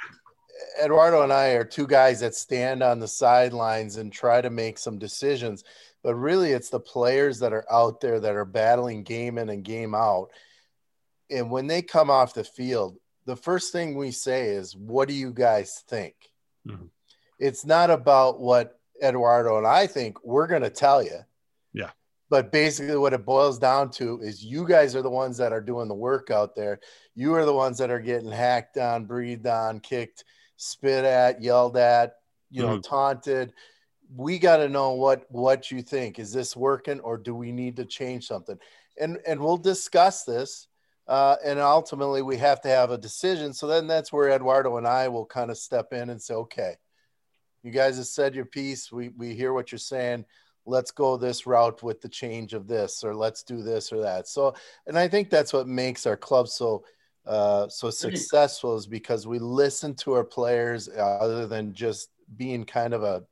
Eduardo 0.82 1.22
and 1.22 1.32
I 1.32 1.48
are 1.52 1.64
two 1.64 1.86
guys 1.86 2.20
that 2.20 2.34
stand 2.34 2.82
on 2.82 3.00
the 3.00 3.08
sidelines 3.08 3.96
and 3.96 4.12
try 4.12 4.40
to 4.40 4.50
make 4.50 4.78
some 4.78 4.98
decisions, 4.98 5.64
but 6.02 6.14
really 6.14 6.52
it's 6.52 6.70
the 6.70 6.80
players 6.80 7.40
that 7.40 7.52
are 7.52 7.66
out 7.70 8.00
there 8.00 8.20
that 8.20 8.34
are 8.34 8.44
battling 8.44 9.02
game 9.02 9.38
in 9.38 9.48
and 9.48 9.64
game 9.64 9.94
out. 9.94 10.28
And 11.30 11.50
when 11.50 11.66
they 11.66 11.82
come 11.82 12.10
off 12.10 12.34
the 12.34 12.44
field, 12.44 12.96
the 13.26 13.36
first 13.36 13.72
thing 13.72 13.96
we 13.96 14.10
say 14.10 14.48
is, 14.48 14.74
What 14.74 15.08
do 15.08 15.14
you 15.14 15.32
guys 15.32 15.84
think? 15.88 16.14
Mm-hmm. 16.66 16.86
It's 17.38 17.64
not 17.64 17.90
about 17.90 18.40
what 18.40 18.78
Eduardo 19.02 19.58
and 19.58 19.66
I 19.66 19.86
think. 19.86 20.22
We're 20.24 20.46
going 20.46 20.62
to 20.62 20.70
tell 20.70 21.02
you. 21.02 21.20
Yeah. 21.72 21.90
But 22.28 22.52
basically, 22.52 22.96
what 22.96 23.12
it 23.12 23.24
boils 23.24 23.58
down 23.58 23.90
to 23.92 24.20
is 24.20 24.44
you 24.44 24.66
guys 24.66 24.94
are 24.94 25.02
the 25.02 25.10
ones 25.10 25.36
that 25.38 25.52
are 25.52 25.60
doing 25.60 25.88
the 25.88 25.94
work 25.94 26.30
out 26.30 26.54
there. 26.54 26.80
You 27.14 27.34
are 27.34 27.44
the 27.44 27.54
ones 27.54 27.78
that 27.78 27.90
are 27.90 28.00
getting 28.00 28.30
hacked 28.30 28.76
on, 28.76 29.06
breathed 29.06 29.46
on, 29.46 29.80
kicked 29.80 30.24
spit 30.56 31.04
at, 31.04 31.42
yelled 31.42 31.76
at, 31.76 32.16
you 32.50 32.62
know, 32.62 32.78
mm-hmm. 32.78 32.88
taunted. 32.88 33.52
We 34.16 34.38
got 34.38 34.58
to 34.58 34.68
know 34.68 34.92
what 34.92 35.26
what 35.30 35.70
you 35.70 35.82
think. 35.82 36.18
Is 36.18 36.32
this 36.32 36.56
working, 36.56 37.00
or 37.00 37.16
do 37.16 37.34
we 37.34 37.52
need 37.52 37.76
to 37.76 37.84
change 37.84 38.26
something? 38.26 38.58
And 38.98 39.18
and 39.26 39.40
we'll 39.40 39.56
discuss 39.56 40.24
this. 40.24 40.66
Uh, 41.06 41.36
and 41.44 41.58
ultimately, 41.58 42.22
we 42.22 42.36
have 42.36 42.60
to 42.60 42.68
have 42.68 42.90
a 42.90 42.98
decision. 42.98 43.52
So 43.52 43.66
then 43.66 43.86
that's 43.86 44.12
where 44.12 44.30
Eduardo 44.30 44.76
and 44.76 44.86
I 44.86 45.08
will 45.08 45.26
kind 45.26 45.50
of 45.50 45.58
step 45.58 45.92
in 45.92 46.10
and 46.10 46.22
say, 46.22 46.34
okay, 46.34 46.76
you 47.62 47.72
guys 47.72 47.96
have 47.96 48.06
said 48.06 48.34
your 48.34 48.44
piece. 48.44 48.92
We 48.92 49.08
we 49.08 49.34
hear 49.34 49.52
what 49.52 49.72
you're 49.72 49.78
saying. 49.78 50.24
Let's 50.66 50.90
go 50.90 51.16
this 51.16 51.46
route 51.46 51.82
with 51.82 52.00
the 52.00 52.08
change 52.08 52.52
of 52.52 52.68
this, 52.68 53.02
or 53.02 53.14
let's 53.14 53.42
do 53.42 53.62
this 53.62 53.92
or 53.92 54.02
that. 54.02 54.28
So, 54.28 54.54
and 54.86 54.98
I 54.98 55.08
think 55.08 55.30
that's 55.30 55.52
what 55.52 55.66
makes 55.66 56.06
our 56.06 56.16
club 56.16 56.48
so 56.48 56.84
uh, 57.26 57.68
so 57.68 57.90
successful 57.90 58.76
is 58.76 58.86
because 58.86 59.26
we 59.26 59.38
listen 59.38 59.94
to 59.94 60.12
our 60.12 60.24
players 60.24 60.88
uh, 60.88 61.18
other 61.20 61.46
than 61.46 61.72
just 61.74 62.10
being 62.36 62.64
kind 62.64 62.94
of 62.94 63.02
a, 63.02 63.22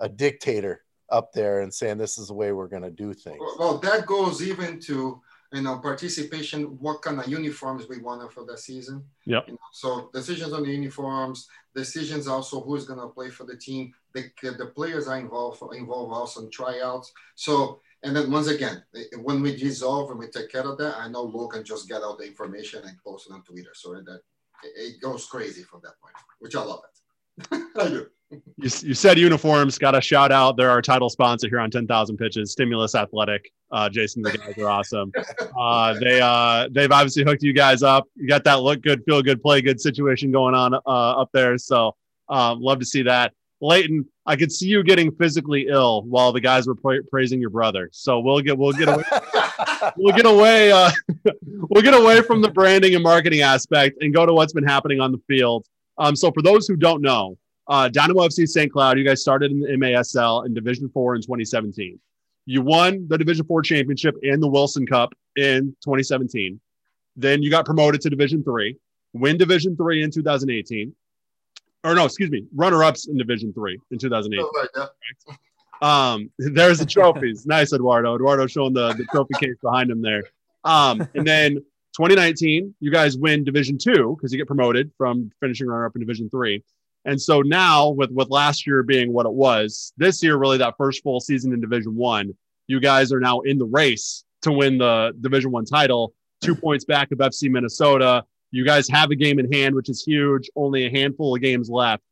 a 0.00 0.08
dictator 0.08 0.82
up 1.10 1.32
there 1.32 1.60
and 1.60 1.72
saying 1.72 1.98
this 1.98 2.18
is 2.18 2.28
the 2.28 2.34
way 2.34 2.52
we're 2.52 2.68
going 2.68 2.82
to 2.82 2.90
do 2.90 3.14
things. 3.14 3.40
Well, 3.58 3.78
that 3.78 4.06
goes 4.06 4.42
even 4.42 4.80
to 4.80 5.20
you 5.52 5.62
know 5.62 5.78
participation, 5.78 6.64
what 6.78 7.02
kind 7.02 7.18
of 7.18 7.28
uniforms 7.28 7.88
we 7.88 7.98
want 7.98 8.30
for 8.32 8.44
the 8.44 8.58
season. 8.58 9.04
Yeah. 9.24 9.40
You 9.46 9.54
know, 9.54 9.58
so 9.72 10.10
decisions 10.12 10.52
on 10.52 10.62
the 10.62 10.70
uniforms, 10.70 11.48
decisions 11.74 12.28
also 12.28 12.60
who's 12.60 12.84
going 12.84 13.00
to 13.00 13.08
play 13.08 13.30
for 13.30 13.44
the 13.44 13.56
team. 13.56 13.94
The, 14.12 14.30
the 14.42 14.72
players 14.74 15.08
are 15.08 15.18
involved 15.18 15.62
involved 15.74 16.12
also 16.12 16.42
in 16.42 16.50
tryouts. 16.50 17.12
So 17.34 17.80
and 18.02 18.14
then 18.14 18.30
once 18.30 18.46
again, 18.46 18.82
when 19.22 19.42
we 19.42 19.56
dissolve 19.56 20.10
and 20.10 20.18
we 20.18 20.28
take 20.28 20.50
care 20.52 20.62
of 20.62 20.78
that, 20.78 20.98
I 20.98 21.08
know 21.08 21.22
Logan 21.22 21.64
just 21.64 21.88
get 21.88 22.02
out 22.02 22.18
the 22.18 22.26
information 22.26 22.82
and 22.84 22.96
post 23.02 23.28
it 23.28 23.32
on 23.32 23.42
Twitter. 23.42 23.72
So 23.74 23.94
that 23.94 24.20
it 24.62 25.00
goes 25.00 25.26
crazy 25.26 25.62
from 25.62 25.80
that 25.82 26.00
point, 26.00 26.14
which 26.38 26.54
I 26.54 26.62
love 26.62 26.82
it. 26.84 27.62
I 27.76 27.88
do. 27.88 28.06
You, 28.30 28.40
you 28.58 28.94
said 28.94 29.18
uniforms. 29.18 29.78
Got 29.78 29.94
a 29.94 30.00
shout 30.00 30.32
out. 30.32 30.56
They're 30.56 30.70
our 30.70 30.82
title 30.82 31.08
sponsor 31.08 31.48
here 31.48 31.60
on 31.60 31.70
10,000 31.70 32.16
Pitches. 32.16 32.52
Stimulus 32.52 32.94
Athletic. 32.94 33.50
Uh, 33.70 33.88
Jason, 33.88 34.22
the 34.22 34.36
guys 34.36 34.58
are 34.58 34.68
awesome. 34.68 35.12
Uh, 35.58 35.98
they 35.98 36.20
uh, 36.20 36.68
they've 36.70 36.90
obviously 36.90 37.24
hooked 37.24 37.42
you 37.42 37.52
guys 37.52 37.82
up. 37.82 38.06
You 38.16 38.28
got 38.28 38.44
that 38.44 38.60
look 38.60 38.82
good, 38.82 39.02
feel 39.04 39.22
good, 39.22 39.42
play 39.42 39.60
good 39.60 39.80
situation 39.80 40.30
going 40.30 40.54
on 40.54 40.74
uh, 40.74 40.78
up 40.86 41.30
there. 41.32 41.58
So 41.58 41.94
um, 42.28 42.60
love 42.60 42.78
to 42.80 42.86
see 42.86 43.02
that. 43.02 43.32
Leighton, 43.60 44.06
I 44.24 44.36
could 44.36 44.52
see 44.52 44.68
you 44.68 44.82
getting 44.84 45.10
physically 45.12 45.66
ill 45.68 46.02
while 46.02 46.32
the 46.32 46.40
guys 46.40 46.66
were 46.66 46.76
pra- 46.76 47.02
praising 47.10 47.40
your 47.40 47.50
brother. 47.50 47.90
So 47.92 48.20
we'll 48.20 48.40
get 48.40 48.56
we'll 48.56 48.72
get 48.72 48.88
away 48.88 49.02
we'll 49.96 50.14
get 50.14 50.26
away 50.26 50.70
uh, 50.70 50.90
we'll 51.44 51.82
get 51.82 51.94
away 51.94 52.22
from 52.22 52.40
the 52.40 52.50
branding 52.50 52.94
and 52.94 53.02
marketing 53.02 53.40
aspect 53.40 53.98
and 54.00 54.14
go 54.14 54.24
to 54.24 54.32
what's 54.32 54.52
been 54.52 54.64
happening 54.64 55.00
on 55.00 55.12
the 55.12 55.20
field. 55.26 55.66
Um, 55.98 56.14
so 56.14 56.30
for 56.30 56.42
those 56.42 56.68
who 56.68 56.76
don't 56.76 57.02
know, 57.02 57.36
uh, 57.68 57.88
Dynamo 57.88 58.22
FC 58.22 58.46
St. 58.46 58.72
Cloud, 58.72 58.98
you 58.98 59.04
guys 59.04 59.20
started 59.20 59.52
in 59.52 59.60
the 59.60 59.68
MASL 59.68 60.46
in 60.46 60.54
Division 60.54 60.88
Four 60.88 61.14
in 61.14 61.22
2017. 61.22 61.98
You 62.46 62.62
won 62.62 63.06
the 63.08 63.18
Division 63.18 63.46
Four 63.46 63.62
championship 63.62 64.16
and 64.22 64.42
the 64.42 64.48
Wilson 64.48 64.86
Cup 64.86 65.14
in 65.36 65.76
2017. 65.84 66.60
Then 67.16 67.42
you 67.42 67.50
got 67.50 67.66
promoted 67.66 68.00
to 68.02 68.10
Division 68.10 68.42
Three, 68.42 68.76
win 69.12 69.36
Division 69.36 69.76
Three 69.76 70.02
in 70.02 70.10
2018 70.10 70.94
or 71.84 71.94
no, 71.94 72.04
excuse 72.04 72.30
me, 72.30 72.44
runner-ups 72.54 73.08
in 73.08 73.16
Division 73.16 73.52
Three 73.52 73.78
in 73.90 73.98
2008. 73.98 74.44
Um, 75.80 76.30
there's 76.38 76.78
the 76.78 76.86
trophies. 76.86 77.46
nice, 77.46 77.72
Eduardo. 77.72 78.14
Eduardo 78.16 78.46
showing 78.46 78.74
the, 78.74 78.92
the 78.94 79.04
trophy 79.04 79.34
case 79.40 79.56
behind 79.62 79.90
him 79.90 80.02
there. 80.02 80.24
Um, 80.64 81.08
and 81.14 81.26
then 81.26 81.54
2019, 81.96 82.74
you 82.80 82.90
guys 82.90 83.16
win 83.16 83.44
Division 83.44 83.78
Two 83.78 84.16
because 84.16 84.32
you 84.32 84.38
get 84.38 84.46
promoted 84.46 84.90
from 84.98 85.30
finishing 85.40 85.68
runner-up 85.68 85.94
in 85.94 86.00
Division 86.00 86.28
Three. 86.30 86.64
And 87.04 87.20
so 87.20 87.40
now, 87.40 87.90
with 87.90 88.10
with 88.10 88.28
last 88.28 88.66
year 88.66 88.82
being 88.82 89.12
what 89.12 89.26
it 89.26 89.32
was, 89.32 89.92
this 89.96 90.22
year 90.22 90.36
really 90.36 90.58
that 90.58 90.74
first 90.76 91.02
full 91.02 91.20
season 91.20 91.52
in 91.52 91.60
Division 91.60 91.94
One, 91.94 92.34
you 92.66 92.80
guys 92.80 93.12
are 93.12 93.20
now 93.20 93.40
in 93.40 93.58
the 93.58 93.66
race 93.66 94.24
to 94.42 94.52
win 94.52 94.78
the 94.78 95.12
Division 95.20 95.50
One 95.50 95.64
title, 95.64 96.12
two 96.42 96.54
points 96.54 96.84
back 96.84 97.10
of 97.12 97.18
FC 97.18 97.50
Minnesota. 97.50 98.24
You 98.50 98.64
guys 98.64 98.88
have 98.88 99.10
a 99.10 99.16
game 99.16 99.38
in 99.38 99.50
hand, 99.52 99.74
which 99.74 99.88
is 99.88 100.02
huge. 100.02 100.48
Only 100.56 100.86
a 100.86 100.90
handful 100.90 101.34
of 101.34 101.42
games 101.42 101.68
left. 101.68 102.02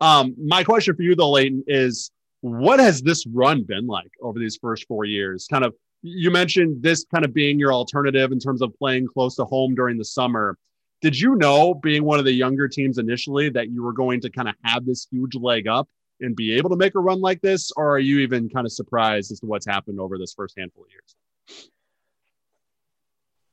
Um, 0.00 0.34
my 0.42 0.62
question 0.62 0.94
for 0.94 1.02
you, 1.02 1.14
though, 1.14 1.30
Leighton, 1.30 1.64
is 1.66 2.10
what 2.40 2.80
has 2.80 3.02
this 3.02 3.26
run 3.26 3.62
been 3.62 3.86
like 3.86 4.10
over 4.20 4.38
these 4.38 4.58
first 4.60 4.86
four 4.86 5.04
years? 5.04 5.46
Kind 5.50 5.64
of, 5.64 5.74
you 6.02 6.30
mentioned 6.30 6.82
this 6.82 7.04
kind 7.12 7.24
of 7.24 7.32
being 7.32 7.58
your 7.58 7.72
alternative 7.72 8.30
in 8.30 8.38
terms 8.38 8.62
of 8.62 8.76
playing 8.78 9.06
close 9.06 9.36
to 9.36 9.44
home 9.44 9.74
during 9.74 9.96
the 9.96 10.04
summer. 10.04 10.58
Did 11.02 11.18
you 11.18 11.36
know, 11.36 11.74
being 11.74 12.04
one 12.04 12.18
of 12.18 12.24
the 12.24 12.32
younger 12.32 12.68
teams 12.68 12.98
initially, 12.98 13.50
that 13.50 13.70
you 13.70 13.82
were 13.82 13.92
going 13.92 14.20
to 14.22 14.30
kind 14.30 14.48
of 14.48 14.54
have 14.62 14.86
this 14.86 15.06
huge 15.10 15.34
leg 15.34 15.68
up 15.68 15.88
and 16.20 16.34
be 16.34 16.54
able 16.54 16.70
to 16.70 16.76
make 16.76 16.94
a 16.94 17.00
run 17.00 17.20
like 17.20 17.40
this? 17.42 17.70
Or 17.76 17.94
are 17.94 17.98
you 17.98 18.20
even 18.20 18.48
kind 18.48 18.66
of 18.66 18.72
surprised 18.72 19.30
as 19.30 19.40
to 19.40 19.46
what's 19.46 19.66
happened 19.66 20.00
over 20.00 20.18
this 20.18 20.32
first 20.32 20.54
handful 20.58 20.84
of 20.84 20.90
years? 20.90 21.16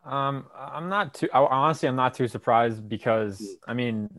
Um, 0.06 0.46
I'm 0.58 0.89
not 0.89 1.14
too. 1.14 1.30
Honestly, 1.34 1.88
I'm 1.88 1.96
not 1.96 2.14
too 2.14 2.28
surprised 2.28 2.88
because 2.89 3.58
I 3.66 3.74
mean, 3.74 4.10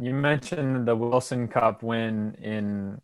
you 0.00 0.12
mentioned 0.12 0.86
the 0.86 0.96
Wilson 0.96 1.48
Cup 1.48 1.82
win 1.82 2.36
in 2.40 3.00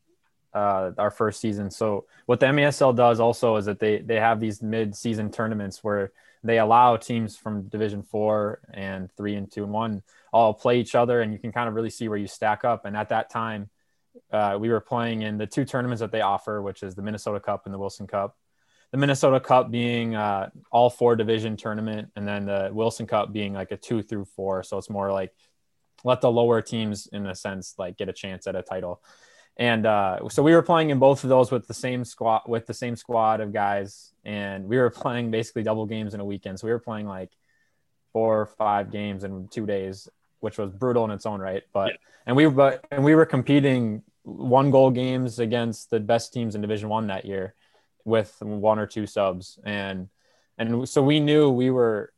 uh, 0.53 0.93
our 0.99 1.11
first 1.11 1.41
season. 1.41 1.71
So 1.71 2.07
what 2.27 2.41
the 2.41 2.47
MASL 2.47 2.97
does 2.97 3.21
also 3.21 3.57
is 3.57 3.67
that 3.67 3.79
they 3.79 3.99
they 3.99 4.17
have 4.17 4.41
these 4.41 4.63
mid-season 4.63 5.31
tournaments 5.31 5.83
where 5.83 6.13
they 6.45 6.59
allow 6.59 6.97
teams 6.97 7.37
from 7.37 7.69
Division 7.69 8.03
Four 8.03 8.61
and 8.73 9.11
Three 9.17 9.35
and 9.35 9.51
Two 9.51 9.65
and 9.65 9.73
One 9.73 10.03
all 10.33 10.55
play 10.55 10.79
each 10.79 10.95
other, 10.95 11.21
and 11.21 11.33
you 11.33 11.39
can 11.39 11.53
kind 11.53 11.69
of 11.69 11.75
really 11.75 11.91
see 11.91 12.09
where 12.09 12.19
you 12.19 12.27
stack 12.27 12.65
up. 12.65 12.85
And 12.85 12.97
at 12.97 13.09
that 13.09 13.31
time, 13.31 13.71
uh, 14.33 14.57
we 14.61 14.69
were 14.69 14.81
playing 14.81 15.23
in 15.23 15.39
the 15.39 15.47
two 15.47 15.65
tournaments 15.65 16.01
that 16.01 16.13
they 16.13 16.21
offer, 16.21 16.63
which 16.63 16.83
is 16.83 16.95
the 16.95 17.03
Minnesota 17.03 17.41
Cup 17.41 17.63
and 17.65 17.75
the 17.75 17.79
Wilson 17.79 18.07
Cup 18.07 18.37
the 18.95 18.99
Minnesota 18.99 19.41
Cup 19.41 19.73
being 19.73 20.15
uh, 20.15 20.51
all 20.71 20.89
four 20.89 21.17
division 21.17 21.57
tournament, 21.57 22.13
and 22.15 22.29
then 22.29 22.47
the 22.47 22.71
Wilson 22.73 23.09
Cup 23.09 23.33
being 23.33 23.53
like 23.53 23.73
a 23.73 23.77
two 23.77 24.03
through 24.05 24.25
four. 24.25 24.63
So 24.63 24.79
it's 24.79 24.89
more 24.89 25.11
like 25.11 25.33
let 26.05 26.21
the 26.21 26.31
lower 26.31 26.63
teams, 26.63 27.09
in 27.09 27.27
a 27.27 27.35
sense, 27.35 27.75
like 27.77 27.97
get 27.97 28.09
a 28.09 28.13
chance 28.13 28.47
at 28.47 28.55
a 28.55 28.63
title. 28.63 29.03
And 29.57 29.87
uh, 29.87 30.29
so 30.29 30.43
we 30.43 30.53
were 30.53 30.63
playing 30.63 30.91
in 30.91 30.99
both 30.99 31.23
of 31.23 31.31
those 31.31 31.51
with 31.51 31.69
the 31.69 31.75
same 31.75 32.05
squad 32.05 32.43
with 32.47 32.67
the 32.67 32.75
same 32.75 32.97
squad 32.97 33.41
of 33.41 33.53
guys, 33.53 34.13
and 34.25 34.65
we 34.65 34.77
were 34.79 34.91
playing 34.91 35.31
basically 35.31 35.63
double 35.63 35.87
games 35.87 36.13
in 36.13 36.21
a 36.21 36.25
weekend. 36.25 36.59
So 36.59 36.67
we 36.67 36.73
were 36.73 36.81
playing 36.81 37.07
like 37.07 37.31
four 38.13 38.41
or 38.41 38.47
five 38.47 38.91
games 38.91 39.23
in 39.23 39.49
two 39.49 39.65
days, 39.67 40.09
which 40.41 40.59
was 40.59 40.71
brutal 40.73 41.05
in 41.05 41.13
its 41.13 41.25
own 41.25 41.41
right. 41.41 41.63
But 41.73 41.91
yeah. 41.91 41.97
and 42.27 42.37
we 42.37 42.47
but 42.47 42.85
and 42.91 43.05
we 43.05 43.15
were 43.15 43.27
competing 43.27 44.03
one 44.25 44.71
goal 44.71 44.91
games 44.91 45.39
against 45.39 45.91
the 45.91 46.01
best 46.01 46.33
teams 46.33 46.55
in 46.55 46.61
Division 46.61 46.89
One 46.89 47.07
that 47.07 47.25
year 47.25 47.55
with 48.05 48.37
one 48.41 48.79
or 48.79 48.87
two 48.87 49.07
subs. 49.07 49.59
And 49.65 50.09
and 50.59 50.89
so 50.89 51.03
we 51.03 51.21
knew 51.21 51.51
we 51.51 51.71
were, 51.71 52.13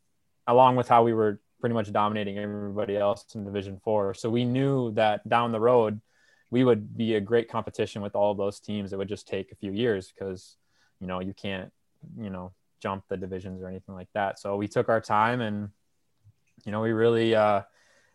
along 0.46 0.76
with 0.76 0.88
how 0.88 1.02
we 1.02 1.14
were 1.14 1.40
pretty 1.60 1.74
much 1.74 1.90
dominating 1.90 2.38
everybody 2.38 2.96
else 2.96 3.24
in 3.34 3.44
Division 3.44 3.80
Four. 3.82 4.14
So 4.14 4.30
we 4.30 4.44
knew 4.44 4.92
that 4.92 5.26
down 5.28 5.52
the 5.52 5.60
road, 5.60 6.00
we 6.50 6.64
would 6.64 6.96
be 6.96 7.14
a 7.14 7.20
great 7.20 7.48
competition 7.48 8.02
with 8.02 8.14
all 8.14 8.30
of 8.30 8.38
those 8.38 8.60
teams. 8.60 8.92
It 8.92 8.98
would 8.98 9.08
just 9.08 9.26
take 9.26 9.52
a 9.52 9.56
few 9.56 9.72
years 9.72 10.12
because, 10.12 10.56
you 11.00 11.06
know, 11.06 11.20
you 11.20 11.34
can't, 11.34 11.72
you 12.18 12.30
know, 12.30 12.52
jump 12.80 13.04
the 13.08 13.16
divisions 13.16 13.62
or 13.62 13.68
anything 13.68 13.94
like 13.94 14.08
that. 14.14 14.38
So 14.38 14.56
we 14.56 14.68
took 14.68 14.88
our 14.88 15.00
time 15.00 15.40
and, 15.40 15.70
you 16.64 16.72
know, 16.72 16.80
we 16.80 16.92
really 16.92 17.34
uh, 17.34 17.62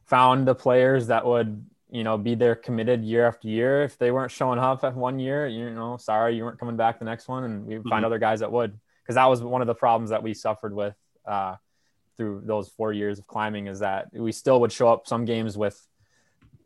found 0.06 0.48
the 0.48 0.56
players 0.56 1.08
that 1.08 1.26
would, 1.26 1.66
you 1.90 2.04
know, 2.04 2.18
be 2.18 2.36
there 2.36 2.56
committed 2.56 3.04
year 3.04 3.28
after 3.28 3.48
year. 3.50 3.84
If 3.84 3.98
they 3.98 4.12
weren't 4.12 4.32
showing 4.32 4.60
up 4.60 4.84
at 4.84 4.96
one 4.96 5.20
year, 5.20 5.48
you 5.48 5.70
know, 5.70 5.98
sorry, 5.98 6.38
you 6.38 6.46
weren't 6.46 6.60
coming 6.60 6.78
back 6.78 7.00
the 7.00 7.06
next 7.06 7.28
one. 7.28 7.44
And 7.44 7.66
we 7.66 7.76
mm-hmm. 7.76 7.90
find 7.90 8.06
other 8.06 8.20
guys 8.20 8.40
that 8.40 8.52
would, 8.52 8.80
because 9.04 9.16
that 9.16 9.26
was 9.26 9.44
one 9.44 9.62
of 9.62 9.68
the 9.68 9.76
problems 9.76 10.12
that 10.12 10.24
we 10.24 10.34
suffered 10.34 10.74
with 10.74 10.96
uh, 11.26 11.56
through 12.16 12.44
those 12.46 12.70
four 12.70 12.94
years 12.94 13.20
of 13.20 13.28
climbing 13.28 13.68
is 13.68 13.80
that 13.80 14.08
we 14.14 14.32
still 14.32 14.62
would 14.62 14.72
show 14.72 14.88
up 14.88 15.06
some 15.06 15.26
games 15.26 15.58
with 15.58 15.86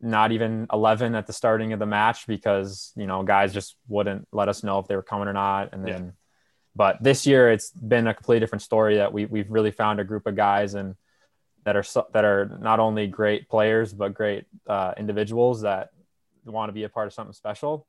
not 0.06 0.32
even 0.32 0.68
11 0.72 1.16
at 1.16 1.28
the 1.28 1.34
starting 1.34 1.74
of 1.74 1.80
the 1.80 1.86
match 1.86 2.28
because 2.28 2.94
you 2.96 3.08
know 3.08 3.24
guys 3.24 3.54
just 3.54 3.76
wouldn't 3.88 4.28
let 4.32 4.48
us 4.48 4.64
know 4.64 4.80
if 4.80 4.88
they 4.88 4.96
were 4.96 5.02
coming 5.02 5.28
or 5.28 5.34
not. 5.34 5.74
And 5.74 5.86
then 5.86 6.06
yeah. 6.06 6.12
but 6.76 7.04
this 7.04 7.26
year 7.26 7.52
it's 7.52 7.72
been 7.72 8.08
a 8.08 8.14
completely 8.14 8.40
different 8.40 8.62
story 8.62 8.98
that 8.98 9.12
we, 9.12 9.26
we've 9.26 9.50
really 9.50 9.72
found 9.72 10.00
a 10.00 10.04
group 10.04 10.28
of 10.28 10.36
guys 10.36 10.76
and 10.76 10.96
that 11.64 11.76
are 11.76 11.84
that 12.14 12.24
are 12.24 12.58
not 12.62 12.80
only 12.80 13.08
great 13.08 13.50
players 13.50 13.94
but 13.94 14.14
great 14.14 14.46
uh, 14.68 14.94
individuals 14.98 15.62
that 15.62 15.90
want 16.46 16.70
to 16.70 16.74
be 16.74 16.84
a 16.84 16.90
part 16.90 17.08
of 17.08 17.14
something 17.14 17.34
special. 17.34 17.88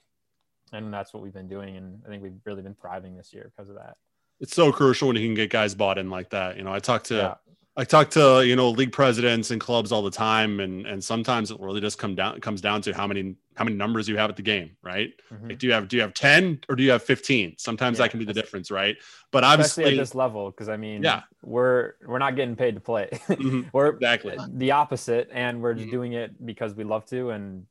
And 0.73 0.93
that's 0.93 1.12
what 1.12 1.23
we've 1.23 1.35
been 1.35 1.49
doing. 1.49 1.77
And 1.77 2.03
i 2.07 2.09
think 2.09 2.23
we've 2.23 2.41
really 2.45 2.62
been 2.62 2.75
thriving 2.75 3.17
this 3.17 3.33
year 3.33 3.53
because 3.55 3.69
of 3.69 3.77
that. 3.77 3.97
It's 4.41 4.55
so 4.55 4.73
crucial 4.73 5.09
when 5.09 5.17
you 5.17 5.27
can 5.27 5.35
get 5.35 5.51
guys 5.51 5.75
bought 5.75 5.99
in 5.99 6.11
like 6.11 6.31
that. 6.31 6.57
You 6.57 6.64
know 6.64 6.73
i 6.73 6.79
talked 6.79 7.07
to 7.07 7.14
yeah. 7.14 7.35
I 7.79 7.85
talk 7.85 8.09
to 8.11 8.43
you 8.47 8.57
know 8.57 8.70
league 8.70 8.93
presidents 8.93 9.51
and 9.51 9.61
clubs 9.61 9.93
all 9.93 10.03
the 10.03 10.11
time, 10.11 10.61
and 10.61 10.87
and 10.87 11.03
sometimes 11.03 11.51
it 11.51 11.61
really 11.61 11.81
just 11.81 11.99
come 11.99 12.14
down 12.14 12.41
comes 12.41 12.62
down 12.62 12.81
to 12.83 12.95
how 12.95 13.07
many 13.07 13.35
how 13.55 13.64
many 13.64 13.77
numbers 13.77 14.09
you 14.09 14.16
have 14.16 14.31
at 14.31 14.37
the 14.37 14.43
game, 14.43 14.77
right? 14.83 15.12
Mm-hmm. 15.33 15.49
Like, 15.49 15.59
do 15.59 15.66
you 15.66 15.72
have 15.74 15.89
do 15.89 15.97
you 15.97 16.03
have 16.03 16.14
ten 16.14 16.61
or 16.70 16.77
do 16.77 16.83
you 16.83 16.91
have 16.91 17.03
fifteen? 17.03 17.55
Sometimes 17.59 17.99
yeah, 17.99 18.05
that 18.05 18.11
can 18.11 18.18
be 18.18 18.24
the 18.24 18.33
difference, 18.33 18.70
right? 18.70 18.97
But 19.31 19.45
obviously 19.45 19.85
at 19.85 19.97
this 19.97 20.14
level, 20.14 20.51
because 20.51 20.70
I 20.70 20.79
mean, 20.79 21.03
yeah, 21.03 21.22
we're 21.43 21.95
we're 22.07 22.18
not 22.18 22.35
getting 22.35 22.57
paid 22.57 22.77
to 22.77 22.81
play. 22.81 23.09
Mm-hmm. 23.12 23.62
we're 23.74 23.89
exactly 23.89 24.39
the 24.49 24.70
opposite, 24.70 25.29
and 25.31 25.61
we're 25.61 25.74
just 25.74 25.87
mm-hmm. 25.87 25.97
doing 25.97 26.12
it 26.14 26.47
because 26.47 26.74
we 26.74 26.85
love 26.85 27.05
to, 27.07 27.31
and 27.31 27.66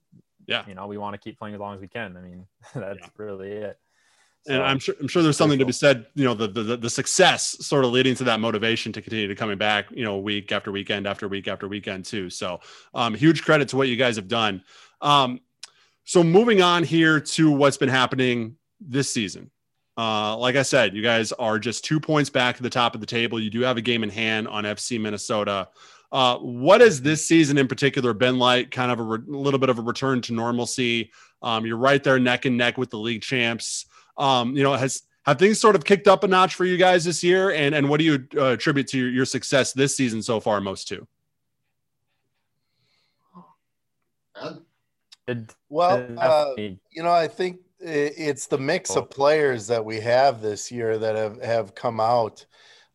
yeah, 0.46 0.64
you 0.68 0.76
know, 0.76 0.86
we 0.86 0.98
want 0.98 1.16
to 1.16 1.18
keep 1.18 1.40
playing 1.40 1.56
as 1.56 1.60
long 1.60 1.74
as 1.74 1.82
we 1.82 1.88
can. 1.88 2.16
I 2.16 2.22
mean, 2.22 2.46
that's 2.76 3.00
yeah. 3.00 3.08
really 3.18 3.52
it. 3.52 3.80
And 4.48 4.62
I'm 4.62 4.78
sure 4.78 4.96
I'm 5.00 5.08
sure 5.08 5.24
there's 5.24 5.38
something 5.38 5.58
to 5.58 5.66
be 5.66 5.72
said, 5.72 6.06
you 6.14 6.24
know, 6.24 6.36
the, 6.36 6.48
the 6.48 6.78
the 6.78 6.90
success 6.90 7.58
sort 7.66 7.84
of 7.84 7.92
leading 7.92 8.14
to 8.16 8.24
that 8.26 8.40
motivation 8.40 8.92
to 8.94 9.02
continue 9.02 9.28
to 9.28 9.36
coming 9.36 9.58
back, 9.58 9.88
you 9.92 10.04
know, 10.04 10.20
week 10.20 10.52
after 10.52 10.72
weekend 10.72 11.08
after 11.08 11.28
week 11.28 11.48
after 11.48 11.68
weekend 11.68 12.06
too. 12.06 12.30
So, 12.30 12.60
um, 12.94 13.16
huge 13.16 13.44
credit 13.44 13.70
to 13.70 13.78
what 13.78 13.88
you 13.88 13.96
guys 13.96 14.18
have 14.18 14.28
done. 14.28 14.64
Um, 15.02 15.40
so 16.04 16.24
moving 16.24 16.62
on 16.62 16.84
here 16.84 17.20
to 17.20 17.52
what's 17.52 17.78
been 17.78 17.90
happening 17.90 18.58
this 18.80 19.12
season. 19.12 19.50
Uh, 19.98 20.38
like 20.38 20.56
I 20.56 20.62
said, 20.62 20.96
you 20.96 21.02
guys 21.02 21.32
are 21.32 21.58
just 21.58 21.84
two 21.84 22.00
points 22.00 22.30
back 22.30 22.58
at 22.58 22.62
the 22.62 22.70
top 22.70 22.94
of 22.94 23.02
the 23.02 23.08
table. 23.08 23.40
You 23.40 23.50
do 23.50 23.62
have 23.62 23.78
a 23.78 23.82
game 23.82 24.04
in 24.04 24.10
hand 24.10 24.48
on 24.48 24.66
FC 24.66 25.02
Minnesota. 25.02 25.70
Uh, 26.12 26.38
what 26.38 26.82
has 26.82 27.02
this 27.02 27.28
season 27.28 27.58
in 27.58 27.68
particular 27.68 28.14
been 28.14 28.38
like? 28.38 28.72
Kind 28.72 28.92
of 28.92 29.00
a 29.00 29.04
re- 29.04 29.20
little 29.26 29.60
bit 29.60 29.70
of 29.70 29.80
a 29.80 29.82
return 29.82 30.22
to 30.22 30.34
normalcy. 30.34 31.12
Um, 31.42 31.66
you're 31.66 31.78
right 31.78 32.04
there 32.04 32.20
neck 32.20 32.46
and 32.46 32.58
neck 32.58 32.78
with 32.78 32.92
the 32.92 33.00
league 33.00 33.22
champs. 33.22 33.86
Um, 34.18 34.56
you 34.56 34.64
know, 34.64 34.74
has 34.74 35.04
have 35.26 35.40
things 35.40 35.60
sort 35.60 35.76
of 35.76 35.84
kicked 35.84 36.08
up 36.08 36.24
a 36.24 36.28
notch 36.28 36.56
for 36.56 36.66
you 36.66 36.78
guys 36.78 37.04
this 37.04 37.24
year? 37.24 37.52
And 37.52 37.74
and 37.76 37.90
what 37.90 38.00
do 38.00 38.06
you 38.06 38.28
uh, 38.38 38.54
attribute 38.54 38.88
to 38.90 38.98
your, 38.98 39.10
your 39.10 39.26
success 39.26 39.74
this 39.74 39.96
season 39.96 40.22
so 40.22 40.40
far, 40.40 40.62
most 40.62 40.88
to? 40.90 41.08
Well, 45.70 46.08
uh, 46.18 46.54
you 46.58 47.04
know, 47.04 47.12
I 47.12 47.28
think 47.28 47.60
it's 47.80 48.48
the 48.48 48.58
mix 48.58 48.96
of 48.96 49.10
players 49.10 49.68
that 49.68 49.84
we 49.84 50.00
have 50.00 50.42
this 50.42 50.72
year 50.72 50.98
that 50.98 51.16
have, 51.16 51.42
have 51.42 51.76
come 51.76 52.00
out. 52.00 52.46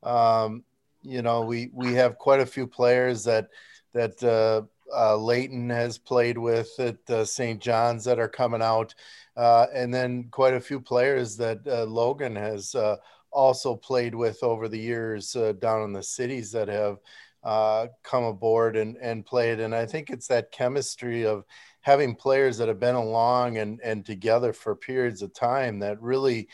Um, 0.02 0.64
you 1.02 1.22
know, 1.22 1.42
we 1.42 1.70
we 1.72 1.94
have 1.94 2.18
quite 2.18 2.40
a 2.40 2.46
few 2.46 2.66
players 2.66 3.24
that 3.24 3.48
that 3.92 4.22
uh, 4.22 4.62
uh, 4.96 5.16
Leighton 5.16 5.70
has 5.70 5.98
played 5.98 6.38
with 6.38 6.68
at 6.78 6.98
uh, 7.10 7.24
St. 7.24 7.60
John's 7.60 8.04
that 8.04 8.18
are 8.18 8.28
coming 8.28 8.62
out. 8.62 8.94
Uh, 9.40 9.66
and 9.72 9.92
then 9.92 10.28
quite 10.30 10.52
a 10.52 10.60
few 10.60 10.78
players 10.78 11.34
that 11.34 11.60
uh, 11.66 11.84
Logan 11.86 12.36
has 12.36 12.74
uh, 12.74 12.96
also 13.32 13.74
played 13.74 14.14
with 14.14 14.42
over 14.42 14.68
the 14.68 14.78
years 14.78 15.34
uh, 15.34 15.52
down 15.52 15.82
in 15.82 15.94
the 15.94 16.02
cities 16.02 16.52
that 16.52 16.68
have 16.68 16.98
uh, 17.42 17.86
come 18.02 18.24
aboard 18.24 18.76
and, 18.76 18.98
and 18.98 19.24
played. 19.24 19.58
And 19.58 19.74
I 19.74 19.86
think 19.86 20.10
it's 20.10 20.26
that 20.26 20.52
chemistry 20.52 21.24
of 21.24 21.44
having 21.80 22.14
players 22.14 22.58
that 22.58 22.68
have 22.68 22.80
been 22.80 22.96
along 22.96 23.56
and, 23.56 23.80
and 23.82 24.04
together 24.04 24.52
for 24.52 24.76
periods 24.76 25.22
of 25.22 25.32
time 25.32 25.78
that 25.78 26.02
really, 26.02 26.46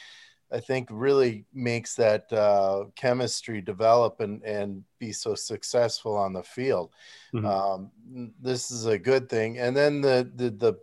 I 0.53 0.61
think, 0.61 0.89
really 0.93 1.45
makes 1.53 1.97
that 1.97 2.33
uh, 2.33 2.85
chemistry 2.95 3.61
develop 3.61 4.21
and, 4.21 4.45
and 4.45 4.85
be 5.01 5.11
so 5.11 5.35
successful 5.35 6.17
on 6.17 6.33
the 6.33 6.45
field. 6.45 6.93
Mm-hmm. 7.35 7.47
Um, 7.47 7.91
this 8.41 8.71
is 8.71 8.87
a 8.87 8.97
good 8.97 9.29
thing. 9.29 9.59
And 9.59 9.77
then 9.77 10.01
the, 10.01 10.31
the, 10.37 10.51
the 10.51 10.75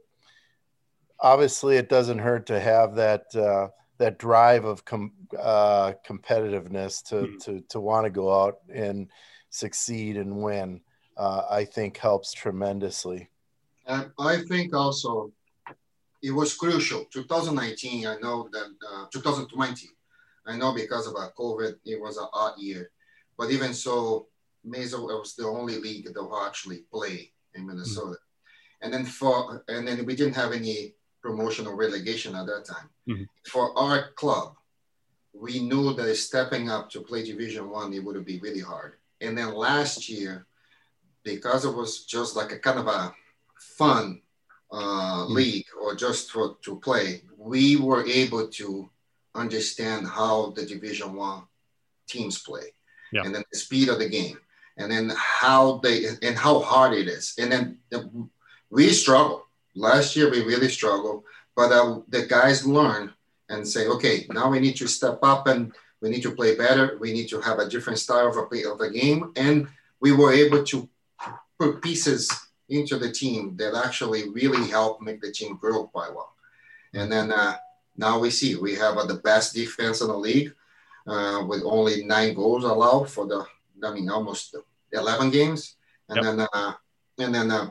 obviously 1.23 1.77
it 1.77 1.89
doesn't 1.89 2.19
hurt 2.19 2.45
to 2.47 2.59
have 2.59 2.95
that 2.95 3.33
uh, 3.35 3.69
that 3.97 4.19
drive 4.19 4.65
of 4.65 4.85
com- 4.85 5.13
uh, 5.39 5.93
competitiveness 6.07 7.01
to 7.05 7.15
mm-hmm. 7.15 7.37
to 7.37 7.61
to 7.69 7.79
want 7.79 8.05
to 8.05 8.11
go 8.11 8.43
out 8.43 8.59
and 8.71 9.09
succeed 9.49 10.17
and 10.17 10.35
win. 10.35 10.81
Uh, 11.15 11.43
I 11.49 11.65
think 11.65 11.97
helps 11.97 12.33
tremendously. 12.33 13.29
And 13.87 14.11
I 14.19 14.37
think 14.49 14.75
also 14.75 15.31
it 16.21 16.31
was 16.31 16.55
crucial. 16.55 17.05
2019, 17.11 18.07
I 18.07 18.15
know 18.15 18.49
that 18.51 18.73
uh, 18.91 19.05
2020, 19.11 19.89
I 20.47 20.57
know 20.57 20.73
because 20.73 21.05
of 21.05 21.13
COVID, 21.13 21.75
it 21.85 22.01
was 22.01 22.17
an 22.17 22.27
odd 22.33 22.57
year. 22.57 22.89
But 23.37 23.51
even 23.51 23.73
so, 23.73 24.27
Mesa 24.63 24.99
was 24.99 25.35
the 25.35 25.45
only 25.45 25.79
league 25.79 26.05
that 26.05 26.23
will 26.23 26.45
actually 26.45 26.85
play 26.91 27.31
in 27.53 27.67
Minnesota. 27.67 28.17
Mm-hmm. 28.17 28.85
And 28.85 28.93
then 28.93 29.05
for 29.05 29.63
and 29.67 29.87
then 29.87 30.05
we 30.05 30.15
didn't 30.15 30.33
have 30.33 30.51
any 30.51 30.95
promotion 31.23 31.65
or 31.65 31.75
relegation 31.75 32.35
at 32.35 32.45
that 32.45 32.65
time. 32.65 32.89
Mm-hmm. 33.09 33.23
For 33.49 33.75
our 33.79 34.11
club, 34.11 34.55
we 35.33 35.59
knew 35.59 35.93
that 35.93 36.15
stepping 36.15 36.69
up 36.69 36.89
to 36.91 37.01
play 37.01 37.23
Division 37.23 37.69
One, 37.69 37.93
it 37.93 38.03
would 38.03 38.23
be 38.25 38.39
really 38.39 38.59
hard. 38.59 38.93
And 39.21 39.37
then 39.37 39.55
last 39.55 40.09
year, 40.09 40.45
because 41.23 41.65
it 41.65 41.73
was 41.73 42.05
just 42.05 42.35
like 42.35 42.51
a 42.51 42.59
kind 42.59 42.79
of 42.79 42.87
a 42.87 43.15
fun 43.57 44.21
uh, 44.71 45.23
mm-hmm. 45.23 45.33
league 45.33 45.65
or 45.81 45.95
just 45.95 46.31
for, 46.31 46.57
to 46.61 46.75
play, 46.75 47.23
we 47.37 47.77
were 47.77 48.05
able 48.05 48.47
to 48.49 48.89
understand 49.33 50.05
how 50.07 50.51
the 50.51 50.65
Division 50.65 51.15
One 51.15 51.43
teams 52.07 52.37
play, 52.39 52.75
yeah. 53.11 53.23
and 53.23 53.33
then 53.33 53.43
the 53.51 53.57
speed 53.57 53.89
of 53.89 53.99
the 53.99 54.09
game, 54.09 54.37
and 54.77 54.91
then 54.91 55.11
how 55.15 55.79
they 55.83 56.05
and 56.21 56.37
how 56.37 56.59
hard 56.59 56.93
it 56.93 57.07
is, 57.07 57.33
and 57.39 57.51
then 57.51 57.79
the, 57.89 58.27
we 58.69 58.89
struggle 58.89 59.47
Last 59.75 60.15
year 60.15 60.29
we 60.29 60.43
really 60.43 60.69
struggled, 60.69 61.23
but 61.55 61.71
uh, 61.71 62.01
the 62.09 62.25
guys 62.25 62.65
learned 62.65 63.11
and 63.49 63.67
say, 63.67 63.87
okay, 63.87 64.25
now 64.29 64.49
we 64.49 64.59
need 64.59 64.75
to 64.77 64.87
step 64.87 65.19
up 65.23 65.47
and 65.47 65.73
we 66.01 66.09
need 66.09 66.23
to 66.23 66.35
play 66.35 66.55
better. 66.55 66.97
We 66.99 67.13
need 67.13 67.27
to 67.29 67.41
have 67.41 67.59
a 67.59 67.69
different 67.69 67.99
style 67.99 68.27
of 68.27 68.37
a 68.37 68.43
play 68.43 68.65
of 68.65 68.81
a 68.81 68.89
game, 68.89 69.31
and 69.35 69.67
we 69.99 70.11
were 70.11 70.33
able 70.33 70.63
to 70.65 70.89
put 71.57 71.81
pieces 71.81 72.29
into 72.69 72.97
the 72.97 73.11
team 73.11 73.55
that 73.57 73.73
actually 73.73 74.29
really 74.29 74.67
helped 74.69 75.01
make 75.01 75.21
the 75.21 75.31
team 75.31 75.55
grow 75.57 75.87
quite 75.87 76.13
well. 76.13 76.33
And 76.93 77.11
then 77.11 77.31
uh, 77.31 77.55
now 77.97 78.19
we 78.19 78.29
see 78.29 78.55
we 78.55 78.75
have 78.75 78.97
uh, 78.97 79.05
the 79.05 79.15
best 79.15 79.53
defense 79.53 80.01
in 80.01 80.07
the 80.07 80.17
league 80.17 80.53
uh, 81.07 81.43
with 81.47 81.63
only 81.63 82.03
nine 82.03 82.33
goals 82.33 82.63
allowed 82.63 83.09
for 83.09 83.25
the, 83.25 83.45
I 83.83 83.93
mean, 83.93 84.09
almost 84.09 84.55
11 84.91 85.31
games. 85.31 85.75
And 86.09 86.17
yep. 86.17 86.25
then, 86.25 86.47
uh, 86.53 86.73
and 87.19 87.35
then 87.35 87.51
uh, 87.51 87.69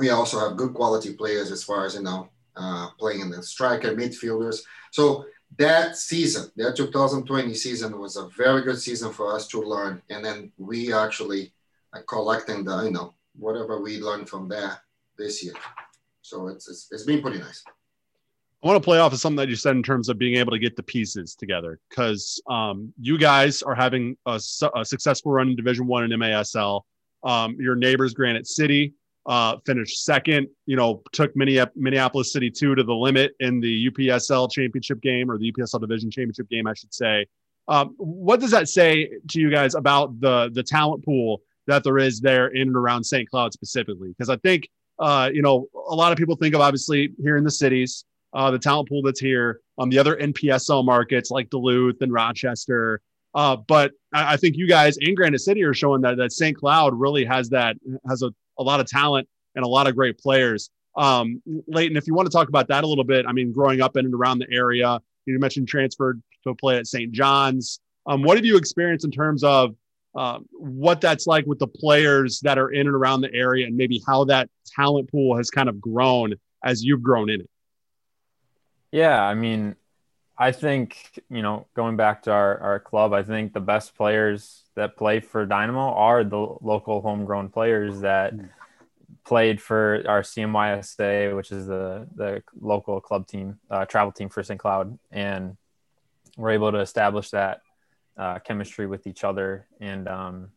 we 0.00 0.08
also 0.08 0.40
have 0.40 0.56
good 0.56 0.72
quality 0.72 1.12
players 1.12 1.52
as 1.52 1.62
far 1.62 1.84
as 1.84 1.94
you 1.94 2.02
know 2.02 2.30
uh, 2.56 2.88
playing 2.98 3.20
in 3.20 3.30
the 3.30 3.42
striker 3.42 3.94
midfielders. 3.94 4.60
So 4.90 5.26
that 5.58 5.96
season, 5.96 6.50
that 6.56 6.76
2020 6.76 7.54
season, 7.54 7.98
was 7.98 8.16
a 8.16 8.28
very 8.36 8.62
good 8.62 8.80
season 8.80 9.12
for 9.12 9.34
us 9.34 9.46
to 9.48 9.60
learn, 9.60 10.00
and 10.08 10.24
then 10.24 10.50
we 10.56 10.92
actually 10.92 11.52
are 11.92 12.02
collecting 12.04 12.64
the 12.64 12.84
you 12.84 12.92
know 12.92 13.14
whatever 13.36 13.80
we 13.80 14.00
learned 14.00 14.28
from 14.28 14.48
there 14.48 14.80
this 15.18 15.44
year. 15.44 15.54
So 16.22 16.48
it's, 16.48 16.68
it's, 16.68 16.88
it's 16.90 17.04
been 17.04 17.20
pretty 17.20 17.38
nice. 17.38 17.62
I 18.62 18.66
want 18.66 18.76
to 18.76 18.84
play 18.84 18.98
off 18.98 19.12
of 19.12 19.20
something 19.20 19.36
that 19.36 19.48
you 19.48 19.56
said 19.56 19.76
in 19.76 19.82
terms 19.82 20.08
of 20.08 20.18
being 20.18 20.36
able 20.36 20.52
to 20.52 20.58
get 20.58 20.76
the 20.76 20.82
pieces 20.82 21.34
together 21.34 21.78
because 21.88 22.42
um, 22.48 22.92
you 23.00 23.16
guys 23.18 23.62
are 23.62 23.74
having 23.74 24.16
a, 24.26 24.38
a, 24.74 24.84
successful 24.84 25.32
run 25.32 25.48
in 25.48 25.56
Division 25.56 25.86
One 25.86 26.04
and 26.04 26.12
MASL. 26.12 26.82
Um, 27.22 27.56
your 27.58 27.74
neighbors, 27.74 28.12
Granite 28.12 28.46
City, 28.46 28.94
uh, 29.26 29.56
finished 29.66 30.04
second. 30.04 30.48
You 30.66 30.76
know, 30.76 31.02
took 31.12 31.34
Minneapolis 31.36 32.32
City 32.32 32.50
two 32.50 32.74
to 32.74 32.82
the 32.82 32.94
limit 32.94 33.32
in 33.40 33.60
the 33.60 33.90
UPSL 33.90 34.50
championship 34.50 35.00
game 35.00 35.30
or 35.30 35.38
the 35.38 35.52
UPSL 35.52 35.80
division 35.80 36.10
championship 36.10 36.48
game, 36.48 36.66
I 36.66 36.74
should 36.74 36.92
say. 36.94 37.26
Um, 37.68 37.94
what 37.98 38.40
does 38.40 38.50
that 38.50 38.68
say 38.68 39.10
to 39.30 39.40
you 39.40 39.50
guys 39.50 39.74
about 39.74 40.20
the 40.20 40.50
the 40.52 40.62
talent 40.62 41.04
pool 41.04 41.42
that 41.66 41.84
there 41.84 41.98
is 41.98 42.20
there 42.20 42.48
in 42.48 42.62
and 42.62 42.76
around 42.76 43.04
St. 43.04 43.28
Cloud 43.28 43.52
specifically? 43.52 44.08
Because 44.08 44.28
I 44.28 44.36
think 44.38 44.68
uh, 44.98 45.30
you 45.32 45.42
know 45.42 45.68
a 45.88 45.94
lot 45.94 46.12
of 46.12 46.18
people 46.18 46.36
think 46.36 46.54
of 46.54 46.60
obviously 46.60 47.12
here 47.22 47.36
in 47.36 47.44
the 47.44 47.50
cities, 47.50 48.04
uh, 48.32 48.50
the 48.50 48.58
talent 48.58 48.88
pool 48.88 49.02
that's 49.02 49.20
here, 49.20 49.60
um, 49.78 49.90
the 49.90 49.98
other 49.98 50.16
NPSL 50.16 50.84
markets 50.84 51.30
like 51.30 51.50
Duluth 51.50 52.02
and 52.02 52.12
Rochester. 52.12 53.00
Uh, 53.34 53.56
but 53.56 53.92
I, 54.12 54.34
I 54.34 54.36
think 54.36 54.56
you 54.56 54.66
guys 54.66 54.96
in 54.96 55.14
Granite 55.14 55.40
City 55.40 55.62
are 55.62 55.74
showing 55.74 56.00
that 56.02 56.16
that 56.16 56.32
St. 56.32 56.56
Cloud 56.56 56.98
really 56.98 57.24
has 57.24 57.48
that 57.50 57.76
has 58.08 58.22
a, 58.22 58.32
a 58.60 58.62
lot 58.62 58.78
of 58.78 58.86
talent 58.86 59.28
and 59.56 59.64
a 59.64 59.68
lot 59.68 59.88
of 59.88 59.96
great 59.96 60.18
players. 60.18 60.70
Um, 60.96 61.42
Leighton, 61.66 61.96
if 61.96 62.06
you 62.06 62.14
want 62.14 62.30
to 62.30 62.32
talk 62.32 62.48
about 62.48 62.68
that 62.68 62.84
a 62.84 62.86
little 62.86 63.04
bit, 63.04 63.26
I 63.26 63.32
mean, 63.32 63.52
growing 63.52 63.80
up 63.80 63.96
in 63.96 64.04
and 64.04 64.14
around 64.14 64.38
the 64.38 64.50
area, 64.52 65.00
you 65.26 65.38
mentioned 65.38 65.68
transferred 65.68 66.22
to 66.44 66.54
play 66.54 66.76
at 66.76 66.86
St. 66.86 67.10
John's. 67.12 67.80
Um, 68.06 68.22
what 68.22 68.36
have 68.36 68.44
you 68.44 68.56
experienced 68.56 69.04
in 69.04 69.10
terms 69.10 69.42
of 69.42 69.74
uh, 70.14 70.38
what 70.52 71.00
that's 71.00 71.26
like 71.26 71.46
with 71.46 71.58
the 71.58 71.66
players 71.66 72.40
that 72.40 72.58
are 72.58 72.70
in 72.70 72.86
and 72.86 72.96
around 72.96 73.20
the 73.20 73.32
area 73.32 73.66
and 73.66 73.76
maybe 73.76 74.02
how 74.06 74.24
that 74.24 74.48
talent 74.66 75.10
pool 75.10 75.36
has 75.36 75.50
kind 75.50 75.68
of 75.68 75.80
grown 75.80 76.34
as 76.64 76.84
you've 76.84 77.02
grown 77.02 77.30
in 77.30 77.42
it? 77.42 77.50
Yeah, 78.92 79.22
I 79.22 79.34
mean, 79.34 79.76
I 80.40 80.52
think, 80.52 81.20
you 81.28 81.42
know, 81.42 81.66
going 81.74 81.96
back 81.96 82.22
to 82.22 82.32
our, 82.32 82.58
our 82.58 82.80
club, 82.80 83.12
I 83.12 83.22
think 83.22 83.52
the 83.52 83.60
best 83.60 83.94
players 83.94 84.64
that 84.74 84.96
play 84.96 85.20
for 85.20 85.44
Dynamo 85.44 85.92
are 85.92 86.24
the 86.24 86.56
local 86.62 87.02
homegrown 87.02 87.50
players 87.50 88.00
that 88.00 88.34
mm 88.34 88.48
played 89.24 89.60
for 89.60 90.02
our 90.08 90.22
CMYSA, 90.22 91.36
which 91.36 91.52
is 91.52 91.66
the 91.66 92.06
the 92.14 92.42
local 92.60 93.00
club 93.00 93.26
team, 93.26 93.58
uh, 93.70 93.84
travel 93.84 94.12
team 94.12 94.28
for 94.28 94.42
St. 94.42 94.58
Cloud, 94.58 94.98
and 95.10 95.56
we're 96.36 96.50
able 96.50 96.72
to 96.72 96.80
establish 96.80 97.30
that 97.30 97.62
uh, 98.16 98.38
chemistry 98.40 98.86
with 98.86 99.06
each 99.06 99.24
other. 99.24 99.66
And 99.80 100.08
um, 100.08 100.48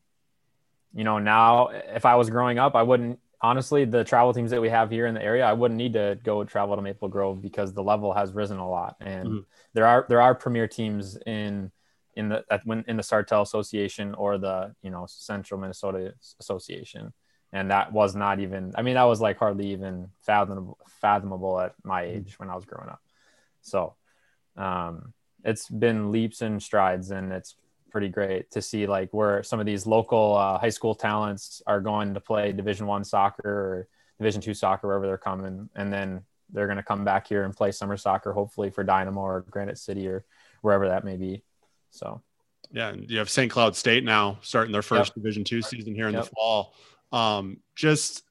you 0.94 1.04
know, 1.04 1.20
now 1.20 1.68
if 1.68 2.06
I 2.06 2.16
was 2.16 2.30
growing 2.30 2.60
up, 2.60 2.76
I 2.76 2.84
wouldn't 2.84 3.20
honestly 3.44 3.86
the 3.86 4.04
travel 4.04 4.34
teams 4.34 4.50
that 4.52 4.62
we 4.62 4.70
have 4.70 4.90
here 4.90 5.06
in 5.06 5.14
the 5.14 5.22
area, 5.22 5.46
I 5.46 5.54
wouldn't 5.54 5.78
need 5.78 5.94
to 5.94 6.18
go 6.24 6.44
travel 6.44 6.76
to 6.76 6.82
Maple 6.82 7.10
Grove 7.10 7.42
because 7.42 7.74
the 7.74 7.84
level 7.84 8.14
has 8.14 8.32
risen 8.32 8.58
a 8.58 8.68
lot, 8.68 8.96
and 9.02 9.28
mm-hmm. 9.28 9.40
there 9.74 9.86
are 9.86 10.06
there 10.10 10.22
are 10.22 10.34
premier 10.34 10.68
teams 10.68 11.18
in 11.28 11.72
in 12.16 12.30
the 12.30 12.44
at, 12.50 12.66
when 12.66 12.84
in 12.88 12.98
the 12.98 13.04
Sartell 13.04 13.42
Association 13.42 14.16
or 14.16 14.38
the 14.40 14.74
you 14.82 14.90
know 14.90 15.06
Central 15.08 15.60
Minnesota 15.60 16.14
Association 16.40 17.14
and 17.54 17.70
that 17.70 17.94
was 17.94 18.16
not 18.16 18.40
even 18.40 18.74
i 18.76 18.82
mean 18.82 18.96
that 18.96 19.04
was 19.04 19.22
like 19.22 19.38
hardly 19.38 19.72
even 19.72 20.10
fathomable 20.22 20.78
fathomable 21.00 21.60
at 21.60 21.74
my 21.84 22.04
mm-hmm. 22.04 22.18
age 22.18 22.40
when 22.40 22.50
i 22.50 22.56
was 22.56 22.66
growing 22.66 22.90
up 22.90 23.00
so 23.62 23.96
um, 24.56 25.14
it's 25.44 25.68
been 25.70 26.12
leaps 26.12 26.42
and 26.42 26.62
strides 26.62 27.12
and 27.12 27.32
it's 27.32 27.56
pretty 27.94 28.10
great 28.10 28.52
to 28.52 28.62
see 28.62 28.88
like 28.88 29.14
where 29.14 29.42
some 29.44 29.60
of 29.60 29.66
these 29.66 29.86
local 29.86 30.36
uh, 30.36 30.58
high 30.58 30.70
school 30.70 30.96
talents 30.96 31.62
are 31.66 31.80
going 31.80 32.14
to 32.14 32.20
play 32.20 32.52
division 32.52 32.88
one 32.88 33.04
soccer 33.06 33.48
or 33.48 33.88
division 34.20 34.42
two 34.42 34.54
soccer 34.54 34.88
wherever 34.88 35.06
they're 35.06 35.18
coming 35.18 35.70
and 35.76 35.94
then 35.94 36.22
they're 36.52 36.68
going 36.68 36.78
to 36.78 36.84
come 36.84 37.06
back 37.06 37.28
here 37.28 37.44
and 37.44 37.56
play 37.56 37.72
summer 37.72 37.96
soccer 37.96 38.34
hopefully 38.34 38.70
for 38.70 38.84
dynamo 38.84 39.22
or 39.22 39.46
granite 39.50 39.78
city 39.78 40.08
or 40.08 40.26
wherever 40.62 40.90
that 40.90 41.06
may 41.06 41.16
be 41.16 41.44
so 41.92 42.20
yeah 42.72 42.90
and 42.90 43.10
you 43.10 43.20
have 43.20 43.30
st 43.30 43.52
cloud 43.52 43.76
state 43.76 44.04
now 44.04 44.38
starting 44.42 44.74
their 44.74 44.82
first 44.82 45.12
yep. 45.12 45.16
division 45.16 45.44
two 45.44 45.62
season 45.62 45.94
here 45.94 46.08
in 46.08 46.16
yep. 46.16 46.26
the 46.26 46.32
fall 46.32 46.74
um, 47.14 47.58
just, 47.76 48.24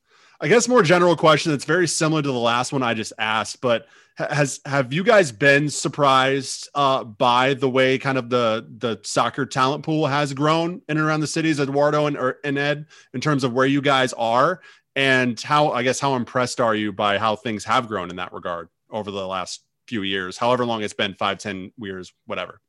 I 0.43 0.49
guess, 0.49 0.66
more 0.66 0.82
general 0.82 1.14
question 1.14 1.53
that's 1.53 1.64
very 1.64 1.86
similar 1.86 2.20
to 2.20 2.28
the 2.28 2.34
last 2.34 2.72
one 2.72 2.82
I 2.82 2.95
just 2.95 3.12
asked, 3.16 3.61
but 3.61 3.86
has 4.16 4.61
have 4.66 4.93
you 4.93 5.05
guys 5.05 5.30
been 5.30 5.70
surprised 5.70 6.68
uh, 6.74 7.05
by 7.05 7.55
the 7.55 7.70
way 7.70 7.97
kind 7.97 8.18
of 8.18 8.28
the 8.28 8.66
the 8.78 9.01
soccer 9.05 9.47
talent 9.47 9.84
pool 9.84 10.07
has 10.07 10.34
grown 10.34 10.82
in 10.88 10.97
and 10.97 10.99
around 10.99 11.20
the 11.20 11.28
cities, 11.28 11.61
Eduardo 11.61 12.07
and, 12.07 12.16
or, 12.16 12.38
and 12.43 12.59
Ed, 12.59 12.86
in 13.14 13.20
terms 13.20 13.45
of 13.45 13.53
where 13.53 13.66
you 13.66 13.80
guys 13.80 14.12
are 14.14 14.61
and 14.97 15.40
how 15.40 15.70
I 15.70 15.84
guess 15.84 16.01
how 16.01 16.16
impressed 16.16 16.61
are 16.61 16.74
you 16.74 16.93
by 16.93 17.18
how 17.18 17.36
things 17.36 17.64
have 17.64 17.86
grown 17.86 18.11
in 18.11 18.16
that 18.16 18.32
regard 18.32 18.68
over 18.90 19.12
the 19.12 19.26
last 19.26 19.62
few 19.86 20.03
years, 20.03 20.36
however 20.36 20.66
long 20.66 20.82
it's 20.82 20.93
been, 20.93 21.14
five, 21.14 21.38
ten 21.38 21.70
years, 21.78 22.12
whatever. 22.26 22.61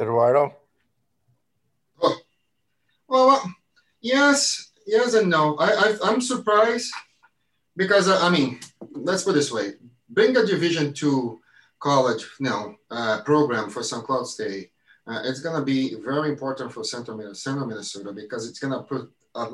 Eduardo. 0.00 0.54
Well, 3.08 3.42
yes, 4.00 4.72
yes 4.86 5.14
and 5.14 5.30
no. 5.30 5.56
I, 5.58 5.96
I 6.02 6.12
am 6.12 6.20
surprised 6.20 6.92
because 7.76 8.08
uh, 8.08 8.18
I 8.22 8.30
mean, 8.30 8.60
let's 8.92 9.24
put 9.24 9.34
this 9.34 9.52
way: 9.52 9.74
bring 10.08 10.36
a 10.36 10.44
Division 10.44 10.92
two 10.92 11.40
college, 11.80 12.26
know, 12.40 12.76
uh, 12.90 13.22
program 13.22 13.70
for 13.70 13.82
St. 13.82 14.04
Cloud 14.04 14.26
State. 14.26 14.70
Uh, 15.06 15.22
it's 15.24 15.40
gonna 15.40 15.64
be 15.64 15.96
very 15.96 16.28
important 16.28 16.72
for 16.72 16.84
Central 16.84 17.16
Minnesota, 17.16 18.12
because 18.12 18.48
it's 18.48 18.58
gonna 18.58 18.82
put 18.82 19.10
uh, 19.34 19.50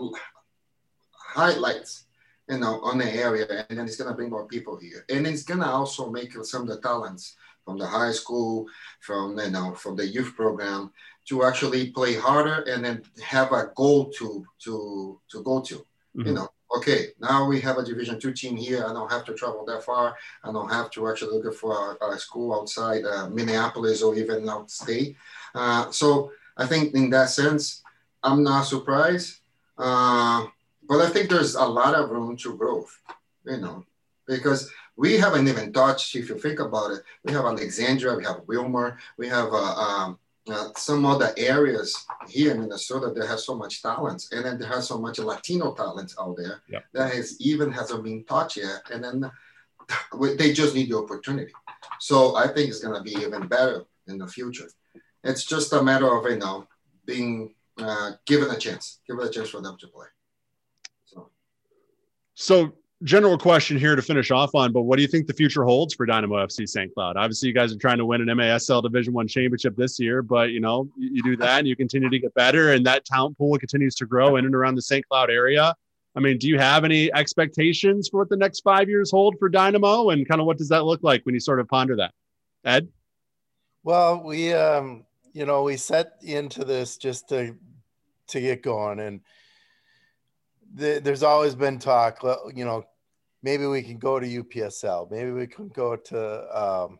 highlights, 1.12 2.07
you 2.49 2.59
know, 2.59 2.80
on 2.82 2.99
the 2.99 3.09
area, 3.09 3.64
and 3.68 3.78
then 3.78 3.86
it's 3.86 3.97
gonna 3.97 4.14
bring 4.14 4.30
more 4.30 4.47
people 4.47 4.76
here, 4.76 5.05
and 5.09 5.26
it's 5.26 5.44
gonna 5.44 5.70
also 5.70 6.11
make 6.11 6.32
some 6.44 6.62
of 6.62 6.68
the 6.68 6.80
talents 6.80 7.36
from 7.64 7.78
the 7.78 7.86
high 7.86 8.12
school, 8.12 8.66
from 9.01 9.38
you 9.38 9.51
know, 9.51 9.74
from 9.74 9.97
the 9.97 10.07
youth 10.07 10.34
program 10.34 10.92
to 11.29 11.45
actually 11.45 11.91
play 11.91 12.14
harder 12.14 12.62
and 12.70 12.85
then 12.85 13.03
have 13.22 13.53
a 13.53 13.70
goal 13.74 14.11
to 14.11 14.45
to 14.61 15.20
to 15.29 15.43
go 15.43 15.61
to. 15.61 15.74
Mm-hmm. 15.77 16.27
You 16.27 16.35
know, 16.35 16.49
okay, 16.77 17.09
now 17.20 17.47
we 17.47 17.61
have 17.61 17.79
a 17.79 17.85
Division 17.85 18.18
two 18.18 18.33
team 18.33 18.57
here. 18.57 18.85
I 18.87 18.93
don't 18.93 19.11
have 19.11 19.24
to 19.27 19.35
travel 19.35 19.64
that 19.66 19.85
far. 19.85 20.16
I 20.45 20.53
don't 20.53 20.70
have 20.70 20.91
to 20.93 21.09
actually 21.09 21.39
look 21.39 21.55
for 21.55 21.97
a, 22.01 22.07
a 22.07 22.18
school 22.18 22.55
outside 22.55 23.05
uh, 23.05 23.29
Minneapolis 23.29 24.03
or 24.03 24.14
even 24.14 24.45
outstate. 24.45 25.16
Uh, 25.55 25.91
so 25.91 26.33
I 26.57 26.66
think 26.66 26.95
in 26.95 27.11
that 27.11 27.31
sense, 27.31 27.83
I'm 28.22 28.43
not 28.43 28.62
surprised. 28.62 29.41
Uh, 29.77 30.47
but 30.89 31.01
I 31.01 31.09
think 31.11 31.29
there's 31.29 31.57
a 31.57 31.64
lot 31.64 31.95
of 31.95 32.11
room 32.11 32.37
to 32.39 32.57
growth. 32.57 32.99
You 33.45 33.59
know, 33.59 33.85
because 34.27 34.70
we 34.97 35.18
haven't 35.18 35.49
even 35.49 35.72
touched. 35.72 36.14
If 36.16 36.29
you 36.29 36.39
think 36.39 36.61
about 36.61 36.93
it, 36.93 37.03
we 37.24 37.33
have 37.33 37.45
Alexandria, 37.45 38.16
we 38.16 38.24
have 38.24 38.47
Willmar, 38.47 38.97
we 39.18 39.29
have. 39.29 39.49
Uh, 39.53 39.74
um, 39.74 40.18
uh, 40.49 40.68
some 40.76 41.05
other 41.05 41.32
areas 41.36 42.07
here 42.28 42.53
in 42.53 42.61
Minnesota 42.61 43.11
that 43.11 43.26
have 43.26 43.40
so 43.40 43.55
much 43.57 43.82
talent, 43.82 44.24
and 44.32 44.44
then 44.44 44.59
there 44.59 44.68
has 44.68 44.86
so 44.86 44.99
much 44.99 45.18
Latino 45.18 45.74
talent 45.74 46.12
out 46.20 46.36
there 46.36 46.62
that 46.92 47.12
has 47.12 47.40
even 47.40 47.72
hasn't 47.72 48.05
been 48.05 48.24
taught 48.24 48.57
yet, 48.57 48.82
and 48.92 49.03
then 49.03 49.30
they 50.38 50.53
just 50.53 50.74
need 50.74 50.90
the 50.90 50.99
opportunity. 50.99 51.53
So 52.01 52.36
I 52.36 52.47
think 52.49 52.68
it's 52.68 52.80
going 52.80 52.94
to 52.94 53.03
be 53.03 53.20
even 53.22 53.47
better 53.49 53.84
in 54.07 54.18
the 54.18 54.26
future. 54.26 54.68
It's 55.24 55.44
just 55.44 55.72
a 55.72 55.82
matter 55.82 56.16
of 56.16 56.30
you 56.30 56.38
know 56.38 56.66
being 57.05 57.55
uh, 57.78 58.12
given 58.24 58.51
a 58.51 58.59
chance, 58.59 59.01
given 59.07 59.26
a 59.26 59.30
chance 59.30 59.51
for 59.51 59.61
them 59.61 59.76
to 59.80 59.88
play. 59.88 60.07
So, 61.05 61.30
so 62.34 62.72
general 63.03 63.36
question 63.36 63.76
here 63.78 63.94
to 63.94 64.03
finish 64.03 64.30
off 64.30 64.55
on, 64.55 64.72
but 64.72 64.82
what 64.82 64.97
do 64.97 65.03
you 65.03 65.09
think 65.09 65.26
the 65.26 65.34
future 65.34 65.64
holds 65.64 65.94
for 65.94 66.07
Dynamo 66.07 66.36
FC 66.47 66.66
St. 66.68 66.92
Cloud? 66.94 67.16
Obviously, 67.16 67.49
you 67.49 67.55
guys 67.55 67.72
are 67.72 67.78
trying 67.78 67.99
to 67.99 68.07
win 68.07 68.26
an 68.26 68.28
MASL 68.28 68.82
Division 68.82 69.12
One 69.12 69.28
championship 69.28 69.76
this 69.76 69.99
year, 69.99 70.22
but 70.22 70.51
you 70.51 70.61
know 70.61 70.88
you, 70.97 71.22
do 71.22 71.36
that 71.36 71.59
and 71.61 71.68
you 71.68 71.76
continue 71.76 72.09
to 72.09 72.18
get 72.18 72.32
better, 72.34 72.72
and 72.72 72.86
that 72.86 73.05
talent 73.05 73.36
pool 73.36 73.59
continues 73.59 73.94
to 73.97 74.07
grow 74.07 74.36
in 74.36 74.47
and 74.47 74.55
around 74.55 74.76
the 74.76 74.82
St. 74.82 75.07
Cloud 75.09 75.30
area. 75.30 75.74
I 76.14 76.20
mean, 76.20 76.38
do 76.38 76.49
you 76.49 76.59
have 76.59 76.84
any 76.84 77.12
expectations 77.12 78.09
for 78.09 78.20
what 78.20 78.30
the 78.30 78.38
next 78.38 78.61
five 78.61 78.88
years 78.88 79.11
hold 79.11 79.36
for 79.38 79.51
Dynamo, 79.51 80.11
and 80.11 80.26
kind 80.26 80.40
of 80.40 80.47
what 80.47 80.57
does 80.57 80.70
that 80.70 80.84
look 80.84 81.03
like 81.03 81.24
when 81.26 81.34
you 81.34 81.40
sort 81.40 81.61
of 81.61 81.68
ponder 81.68 81.97
that, 81.97 82.12
Ed? 82.64 82.88
Well, 83.84 84.22
we 84.24 84.55
um, 84.55 85.05
you 85.34 85.44
know 85.44 85.62
we 85.62 85.76
set 85.76 86.14
into 86.22 86.64
this 86.64 86.97
just 86.97 87.28
to 87.28 87.55
to 88.28 88.40
get 88.40 88.62
going 88.62 89.01
and 89.01 89.20
the, 90.77 91.01
there's 91.03 91.22
always 91.22 91.55
been 91.55 91.79
talk, 91.79 92.22
you 92.55 92.64
know, 92.64 92.85
maybe 93.43 93.66
we 93.66 93.83
can 93.83 93.99
go 93.99 94.20
to 94.20 94.45
UPSL, 94.45 95.11
maybe 95.11 95.33
we 95.33 95.47
can 95.47 95.68
go 95.68 95.97
to 95.97 96.57
um, 96.57 96.99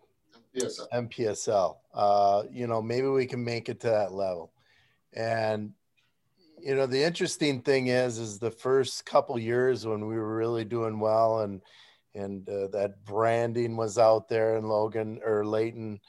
MPSL. 0.57 0.89
MPSL. 0.93 1.77
Uh, 1.95 2.43
you 2.51 2.67
know, 2.67 2.81
maybe 2.81 3.07
we 3.07 3.27
can 3.27 3.45
make 3.45 3.69
it 3.69 3.81
to 3.81 3.89
that 3.89 4.13
level. 4.13 4.53
And 5.13 5.73
you 6.59 6.75
know, 6.75 6.87
the 6.87 7.03
interesting 7.03 7.61
thing 7.61 7.89
is, 7.89 8.19
is 8.19 8.39
the 8.39 8.51
first 8.51 9.05
couple 9.05 9.39
years 9.39 9.87
when 9.87 10.07
we 10.07 10.17
were 10.17 10.37
really 10.37 10.65
doing 10.65 10.99
well, 10.99 11.41
and 11.41 11.61
and 12.15 12.49
uh, 12.49 12.69
that 12.69 13.05
branding 13.05 13.77
was 13.77 13.99
out 13.99 14.29
there, 14.29 14.57
and 14.57 14.69
Logan 14.69 15.21
or 15.25 15.45
Layton 15.45 16.01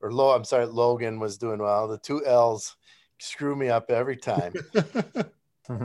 or 0.00 0.12
Lo, 0.12 0.30
I'm 0.30 0.44
sorry, 0.44 0.66
Logan 0.66 1.18
was 1.18 1.38
doing 1.38 1.58
well. 1.58 1.88
The 1.88 1.98
two 1.98 2.24
L's 2.26 2.76
screw 3.18 3.56
me 3.56 3.68
up 3.70 3.90
every 3.90 4.16
time. 4.16 4.52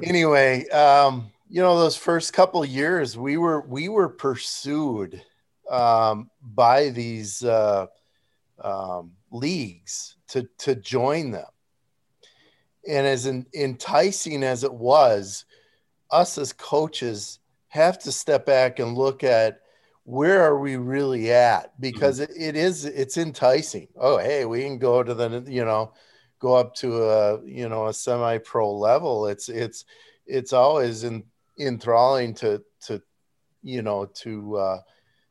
anyway, 0.03 0.67
um, 0.69 1.31
you 1.49 1.61
know, 1.61 1.77
those 1.79 1.95
first 1.95 2.33
couple 2.33 2.63
years, 2.65 3.17
we 3.17 3.37
were 3.37 3.61
we 3.61 3.89
were 3.89 4.09
pursued 4.09 5.21
um, 5.69 6.29
by 6.41 6.89
these 6.89 7.43
uh, 7.43 7.87
um, 8.61 9.11
leagues 9.31 10.15
to 10.29 10.47
to 10.59 10.75
join 10.75 11.31
them, 11.31 11.47
and 12.87 13.07
as 13.07 13.25
in, 13.25 13.45
enticing 13.53 14.43
as 14.43 14.63
it 14.63 14.73
was, 14.73 15.45
us 16.11 16.37
as 16.37 16.53
coaches 16.53 17.39
have 17.69 17.99
to 17.99 18.11
step 18.11 18.45
back 18.45 18.79
and 18.79 18.97
look 18.97 19.23
at 19.23 19.61
where 20.03 20.43
are 20.43 20.57
we 20.57 20.75
really 20.75 21.31
at? 21.31 21.79
Because 21.79 22.19
mm-hmm. 22.19 22.31
it, 22.31 22.49
it 22.49 22.55
is 22.55 22.85
it's 22.85 23.17
enticing. 23.17 23.87
Oh, 23.95 24.17
hey, 24.17 24.45
we 24.45 24.63
can 24.63 24.77
go 24.77 25.03
to 25.03 25.13
the 25.13 25.43
you 25.47 25.63
know, 25.63 25.93
go 26.39 26.55
up 26.55 26.73
to 26.75 27.03
a 27.03 27.43
you 27.45 27.69
know 27.69 27.87
a 27.87 27.93
semi-pro 27.93 28.71
level. 28.73 29.27
It's 29.27 29.49
it's 29.49 29.85
it's 30.25 30.53
always 30.53 31.03
in, 31.03 31.23
enthralling 31.59 32.33
to 32.35 32.63
to 32.81 33.01
you 33.61 33.81
know 33.81 34.05
to 34.05 34.57
uh, 34.57 34.79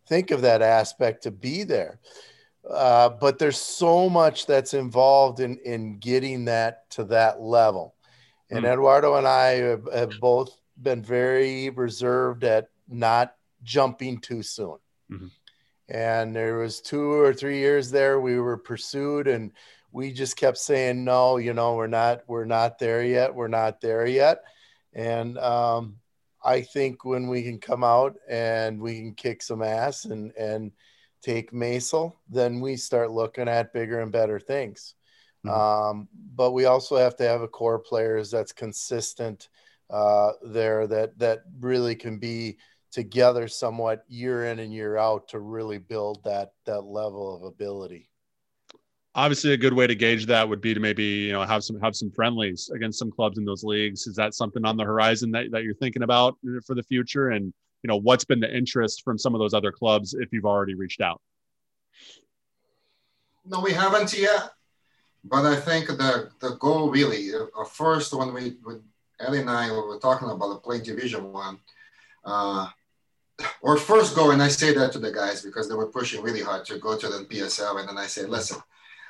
think 0.07 0.31
of 0.31 0.43
that 0.43 0.63
aspect 0.63 1.23
to 1.25 1.31
be 1.31 1.65
there. 1.65 2.01
Uh, 2.69 3.09
but 3.09 3.39
there's 3.39 3.59
so 3.59 4.09
much 4.09 4.47
that's 4.47 4.75
involved 4.75 5.41
in 5.41 5.59
in 5.65 5.99
getting 5.99 6.45
that 6.45 6.89
to 6.91 7.05
that 7.05 7.41
level. 7.41 7.95
And 8.51 8.65
mm. 8.65 8.73
Eduardo 8.73 9.17
and 9.17 9.27
I 9.27 9.47
have, 9.57 9.89
have, 9.93 10.13
both 10.21 10.59
been 10.81 11.03
very 11.03 11.69
reserved 11.69 12.45
at 12.45 12.71
not 12.89 13.35
jumping 13.63 14.19
too 14.21 14.43
soon. 14.43 14.79
Mm-hmm. 15.11 15.27
And 15.91 16.35
there 16.35 16.57
was 16.57 16.81
two 16.81 17.13
or 17.13 17.35
three 17.35 17.59
years 17.59 17.91
there 17.91 18.21
we 18.21 18.39
were 18.41 18.57
pursued 18.57 19.27
and 19.27 19.53
we 19.93 20.13
just 20.13 20.37
kept 20.37 20.59
saying 20.59 21.05
no, 21.05 21.39
you 21.39 21.55
know, 21.55 21.75
we're 21.75 21.87
not 21.87 22.23
we're 22.27 22.45
not 22.45 22.79
there 22.79 23.03
yet. 23.03 23.35
We're 23.35 23.49
not 23.49 23.81
there 23.81 24.07
yet. 24.07 24.43
And 24.93 25.39
um, 25.39 25.97
I 26.45 26.63
think 26.63 27.05
when 27.05 27.29
we 27.29 27.43
can 27.43 27.59
come 27.59 27.85
out 27.85 28.17
and 28.29 28.81
we 28.81 28.99
can 28.99 29.15
kick 29.15 29.43
some 29.43 29.63
ass 29.63 30.05
and 30.05 30.33
and 30.33 30.73
take 31.23 31.53
MASL, 31.53 32.15
then 32.29 32.61
we 32.61 32.77
start 32.77 33.11
looking 33.11 33.49
at 33.49 33.73
bigger 33.73 34.01
and 34.01 34.13
better 34.13 34.39
things. 34.39 34.95
Mm-hmm. 35.45 35.61
Um, 35.61 36.09
but 36.35 36.53
we 36.53 36.67
also 36.67 36.97
have 36.97 37.17
to 37.17 37.25
have 37.25 37.43
a 37.43 37.49
core 37.49 37.79
players 37.79 38.31
that's 38.31 38.53
consistent 38.53 39.49
uh, 39.91 40.33
there 40.43 40.87
that 40.87 41.19
that 41.19 41.45
really 41.61 41.95
can 41.95 42.19
be 42.19 42.59
together 42.91 43.49
somewhat 43.49 44.05
year 44.09 44.47
in 44.47 44.59
and 44.59 44.73
year 44.73 44.97
out 44.97 45.29
to 45.29 45.39
really 45.39 45.79
build 45.79 46.23
that 46.25 46.53
that 46.67 46.83
level 46.83 47.35
of 47.35 47.43
ability. 47.43 48.11
Obviously, 49.15 49.53
a 49.53 49.57
good 49.57 49.73
way 49.73 49.87
to 49.87 49.95
gauge 49.95 50.27
that 50.27 50.49
would 50.49 50.61
be 50.61 50.75
to 50.75 50.81
maybe 50.81 51.03
you 51.03 51.33
know 51.33 51.43
have 51.43 51.65
some 51.65 51.81
have 51.81 51.97
some 51.97 52.11
friendlies 52.11 52.71
against 52.75 52.99
some 52.99 53.11
clubs 53.11 53.39
in 53.39 53.45
those 53.45 53.65
leagues. 53.65 54.07
Is 54.07 54.15
that 54.17 54.35
something 54.35 54.65
on 54.65 54.77
the 54.77 54.85
horizon 54.85 55.31
that, 55.33 55.51
that 55.51 55.65
you're 55.65 55.75
thinking 55.75 56.03
about 56.03 56.37
for 56.67 56.75
the 56.75 56.83
future? 56.83 57.31
And 57.31 57.53
you 57.83 57.89
know 57.89 57.97
what's 57.97 58.25
been 58.25 58.41
the 58.41 58.55
interest 58.55 59.03
from 59.05 59.19
some 59.19 59.35
of 59.35 59.41
those 59.41 59.55
other 59.55 59.73
clubs 59.73 60.15
if 60.15 60.33
you've 60.33 60.45
already 60.45 60.75
reached 60.75 61.01
out? 61.01 61.21
No, 63.45 63.61
we 63.61 63.73
haven't 63.73 64.17
yet. 64.17 64.51
But 65.25 65.47
I 65.47 65.57
think 65.57 65.89
the 65.89 66.31
the 66.41 66.51
goal 66.57 66.91
really, 66.91 67.33
uh, 67.35 67.65
first 67.65 68.13
when 68.15 68.33
we 68.33 68.57
when 68.63 68.83
Ellie 69.21 69.41
and 69.41 69.51
I 69.51 69.71
were 69.73 69.99
talking 69.99 70.31
about 70.31 70.63
playing 70.63 70.85
Division 70.85 71.33
One, 71.33 71.59
uh, 72.25 72.69
our 73.65 73.77
first 73.77 74.15
goal, 74.15 74.31
and 74.31 74.43
I 74.43 74.49
say 74.49 74.73
that 74.75 74.93
to 74.93 74.99
the 74.99 75.13
guys 75.13 75.43
because 75.43 75.69
they 75.69 75.75
were 75.75 75.87
pushing 75.87 76.23
really 76.23 76.43
hard 76.43 76.65
to 76.67 76.79
go 76.79 76.97
to 76.97 77.09
the 77.09 77.25
PSL, 77.25 77.81
and 77.81 77.89
then 77.89 77.99
I 77.99 78.07
say, 78.07 78.27
listen, 78.27 78.59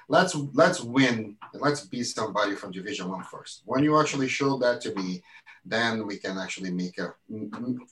let's 0.09 0.35
let's 0.55 0.81
win, 0.81 1.37
let's 1.55 1.83
beat 1.87 2.05
somebody 2.05 2.55
from 2.55 2.73
Division 2.73 3.09
One 3.09 3.23
first. 3.23 3.63
When 3.67 3.85
you 3.85 4.01
actually 4.01 4.29
show 4.29 4.59
that 4.59 4.81
to 4.83 4.95
me, 4.95 5.23
then 5.65 6.07
we 6.07 6.19
can 6.19 6.39
actually 6.39 6.71
make 6.71 6.99
a 6.99 7.15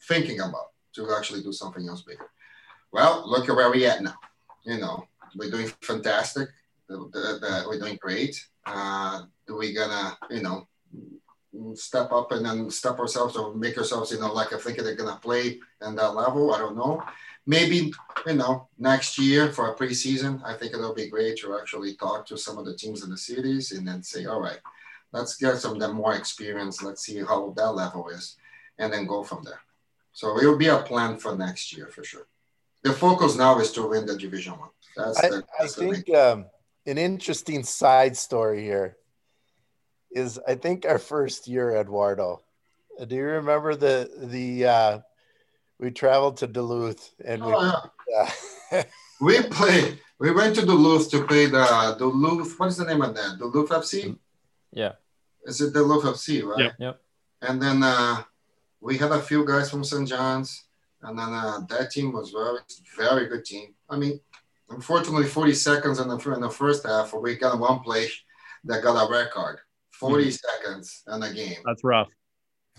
thinking 0.09 0.41
about 0.41 0.73
to 0.95 1.15
actually 1.17 1.43
do 1.43 1.53
something 1.53 1.87
else 1.89 2.03
bigger. 2.03 2.31
Well, 2.93 3.23
look 3.27 3.49
at 3.49 3.57
where 3.57 3.71
we 3.71 3.87
at 3.87 4.03
now. 4.03 4.17
You 4.65 4.79
know, 4.79 5.07
we're 5.37 5.51
doing 5.51 5.71
fantastic 5.83 6.49
that 6.89 7.65
we're 7.69 7.79
doing 7.79 7.99
great. 8.01 8.43
Uh, 8.65 9.23
we 9.49 9.75
gonna, 9.75 10.17
you 10.31 10.43
know, 10.43 10.67
step 11.75 12.13
up 12.13 12.33
and 12.33 12.45
then 12.45 12.71
step 12.71 12.99
ourselves 12.99 13.37
or 13.37 13.55
make 13.55 13.79
ourselves, 13.79 14.11
you 14.11 14.19
know, 14.19 14.33
like 14.33 14.53
I 14.53 14.59
think 14.59 14.79
they're 14.79 14.95
gonna 14.95 15.19
play 15.23 15.61
in 15.87 15.95
that 15.97 16.15
level? 16.15 16.55
I 16.55 16.59
don't 16.59 16.77
know. 16.77 17.03
Maybe, 17.47 17.93
you 18.27 18.35
know, 18.35 18.69
next 18.79 19.19
year 19.19 19.53
for 19.53 19.71
a 19.71 19.77
preseason, 19.77 20.43
I 20.45 20.55
think 20.55 20.75
it'll 20.75 20.95
be 20.95 21.09
great 21.09 21.39
to 21.39 21.57
actually 21.57 21.95
talk 21.95 22.27
to 22.27 22.37
some 22.37 22.59
of 22.59 22.65
the 22.65 22.75
teams 22.75 23.05
in 23.05 23.11
the 23.11 23.17
cities 23.17 23.71
and 23.73 23.87
then 23.87 24.03
say, 24.03 24.27
all 24.27 24.41
right, 24.41 24.59
let's 25.13 25.37
get 25.37 25.59
some 25.59 25.75
of 25.75 25.81
them 25.81 25.95
more 25.95 26.15
experience. 26.15 26.83
Let's 26.83 27.03
see 27.03 27.19
how 27.21 27.55
that 27.57 27.71
level 27.71 28.09
is, 28.09 28.37
and 28.79 28.93
then 28.93 29.07
go 29.07 29.23
from 29.23 29.45
there. 29.45 29.61
So 30.13 30.39
it 30.39 30.47
will 30.47 30.59
be 30.59 30.69
a 30.69 30.79
plan 30.79 31.19
for 31.19 31.37
next 31.37 31.77
year 31.77 31.89
for 31.89 32.03
sure. 32.03 32.27
The 32.83 32.93
focus 32.93 33.37
now 33.37 33.59
is 33.61 33.71
to 33.73 33.87
win 33.87 34.07
the 34.07 34.17
division 34.17 34.55
one. 34.55 34.71
That's 34.97 35.19
I, 35.19 35.29
the, 35.29 35.45
that's 35.59 35.79
I 35.79 35.89
think 35.89 36.11
um, 36.15 36.47
an 36.87 36.99
interesting 36.99 37.63
side 37.63 38.17
story 38.17 38.63
here 38.63 38.97
is 40.11 40.41
I 40.49 40.55
think 40.55 40.87
our 40.87 40.99
first 40.99 41.47
year, 41.47 41.77
Eduardo. 41.77 42.43
Do 43.07 43.15
you 43.15 43.25
remember 43.25 43.75
the 43.75 44.11
the 44.17 44.67
uh, 44.67 44.99
we 45.79 45.91
traveled 45.91 46.37
to 46.39 46.47
Duluth 46.47 47.15
and 47.25 47.45
we 47.45 47.53
oh, 47.55 47.83
yeah. 48.09 48.83
we 49.21 49.43
played 49.43 49.99
we 50.19 50.31
went 50.33 50.55
to 50.57 50.67
Duluth 50.67 51.11
to 51.11 51.25
play 51.25 51.47
the 51.47 51.97
Duluth 51.99 52.59
what 52.59 52.69
is 52.69 52.77
the 52.77 52.85
name 52.85 53.03
of 53.03 53.15
that 53.15 53.39
Duluth 53.39 53.71
FC 53.71 54.17
yeah 54.73 54.93
is 55.45 55.61
it 55.61 55.73
Duluth 55.73 56.05
FC 56.05 56.45
right 56.45 56.65
yep, 56.65 56.75
yep. 56.79 57.01
and 57.43 57.61
then 57.61 57.83
uh, 57.83 58.23
we 58.81 58.99
had 58.99 59.13
a 59.13 59.21
few 59.21 59.45
guys 59.47 59.71
from 59.71 59.85
St. 59.85 60.09
John's 60.09 60.65
and 61.03 61.19
then 61.19 61.33
uh, 61.33 61.61
that 61.69 61.91
team 61.91 62.13
was 62.13 62.31
very 62.31 62.61
very 62.97 63.29
good 63.29 63.45
team 63.45 63.75
I 63.89 63.97
mean 63.97 64.21
Unfortunately, 64.69 65.27
40 65.27 65.55
seconds 65.55 66.01
in 66.01 66.09
the, 66.09 66.19
in 66.33 66.41
the 66.41 66.51
first 66.51 66.87
half, 66.87 67.15
we 67.15 67.37
got 67.37 67.59
one 67.59 67.81
play 67.81 68.09
that 68.65 68.83
got 68.83 69.07
a 69.07 69.11
record. 69.11 69.59
40 69.93 70.25
mm-hmm. 70.25 70.31
seconds 70.31 71.03
in 71.13 71.21
the 71.21 71.33
game. 71.33 71.59
That's 71.65 71.85
rough. 71.85 72.09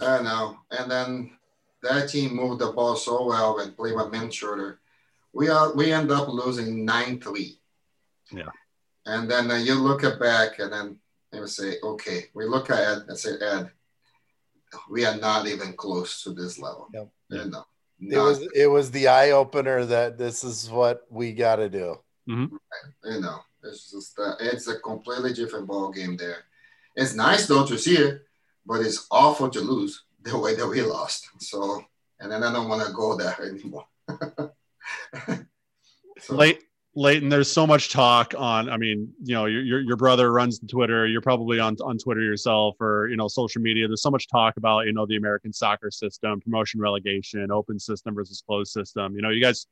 I 0.01 0.21
know. 0.21 0.57
And 0.71 0.91
then 0.91 1.36
that 1.87 2.09
team 2.09 2.35
moved 2.35 2.59
the 2.61 2.71
ball 2.71 2.95
so 2.95 3.25
well 3.25 3.59
and 3.59 3.75
played 3.75 3.95
with 3.95 4.11
men 4.11 4.29
shorter. 4.29 4.79
We 5.33 5.49
are 5.49 5.73
we 5.73 5.91
end 5.91 6.11
up 6.11 6.27
losing 6.27 6.85
9 6.85 7.19
3. 7.19 7.59
Yeah. 8.31 8.43
And 9.05 9.29
then 9.29 9.51
uh, 9.51 9.55
you 9.55 9.75
look 9.75 10.03
at 10.03 10.19
back 10.19 10.59
and 10.59 10.73
then 10.73 10.97
you 11.33 11.47
say, 11.47 11.75
okay, 11.81 12.25
we 12.33 12.45
look 12.45 12.69
at 12.69 12.79
Ed 12.79 13.03
and 13.07 13.17
say, 13.17 13.31
Ed, 13.39 13.71
we 14.89 15.05
are 15.05 15.17
not 15.17 15.47
even 15.47 15.73
close 15.73 16.23
to 16.23 16.33
this 16.33 16.59
level. 16.59 16.89
Yep. 16.93 17.09
You 17.29 17.45
know, 17.45 17.65
it 17.99 18.17
was 18.17 18.47
it 18.53 18.67
was 18.67 18.91
the 18.91 19.07
eye 19.07 19.31
opener 19.31 19.85
that 19.85 20.17
this 20.17 20.43
is 20.43 20.69
what 20.69 21.05
we 21.09 21.33
got 21.33 21.57
to 21.57 21.69
do. 21.69 21.95
Mm-hmm. 22.29 23.11
You 23.11 23.21
know, 23.21 23.39
it's 23.63 23.91
just 23.91 24.17
uh, 24.19 24.35
it's 24.39 24.67
a 24.67 24.79
completely 24.79 25.33
different 25.33 25.67
ball 25.67 25.91
game 25.91 26.15
there. 26.15 26.45
It's 26.95 27.15
nice 27.15 27.47
though 27.47 27.65
to 27.65 27.77
see 27.77 27.97
it, 27.97 28.21
but 28.65 28.81
it's 28.81 29.07
awful 29.11 29.49
to 29.49 29.59
lose 29.59 30.03
the 30.27 30.37
way 30.37 30.55
that 30.55 30.67
we 30.67 30.81
lost. 30.81 31.29
So, 31.39 31.83
and 32.19 32.31
then 32.31 32.43
I 32.43 32.51
don't 32.51 32.69
want 32.69 32.85
to 32.85 32.93
go 32.93 33.15
there 33.15 33.35
anymore. 33.41 33.85
so, 36.19 36.35
Late 36.35 36.61
Leighton, 36.95 37.29
there's 37.29 37.51
so 37.51 37.67
much 37.67 37.91
talk 37.91 38.33
on. 38.37 38.69
I 38.69 38.77
mean, 38.77 39.13
you 39.23 39.35
know, 39.35 39.45
your, 39.45 39.81
your, 39.81 39.97
brother 39.97 40.31
runs 40.31 40.59
Twitter. 40.59 41.05
You're 41.05 41.21
probably 41.21 41.59
on 41.59 41.75
on 41.83 41.97
Twitter 41.97 42.21
yourself 42.21 42.75
or 42.79 43.07
you 43.09 43.17
know 43.17 43.27
social 43.27 43.61
media. 43.61 43.87
There's 43.87 44.01
so 44.01 44.11
much 44.11 44.27
talk 44.27 44.57
about 44.57 44.85
you 44.85 44.93
know 44.93 45.05
the 45.05 45.15
American 45.15 45.53
soccer 45.53 45.91
system, 45.91 46.41
promotion, 46.41 46.81
relegation, 46.81 47.51
open 47.51 47.79
system 47.79 48.15
versus 48.15 48.41
closed 48.45 48.71
system. 48.71 49.15
You 49.15 49.21
know, 49.21 49.29
you 49.29 49.41
guys 49.41 49.67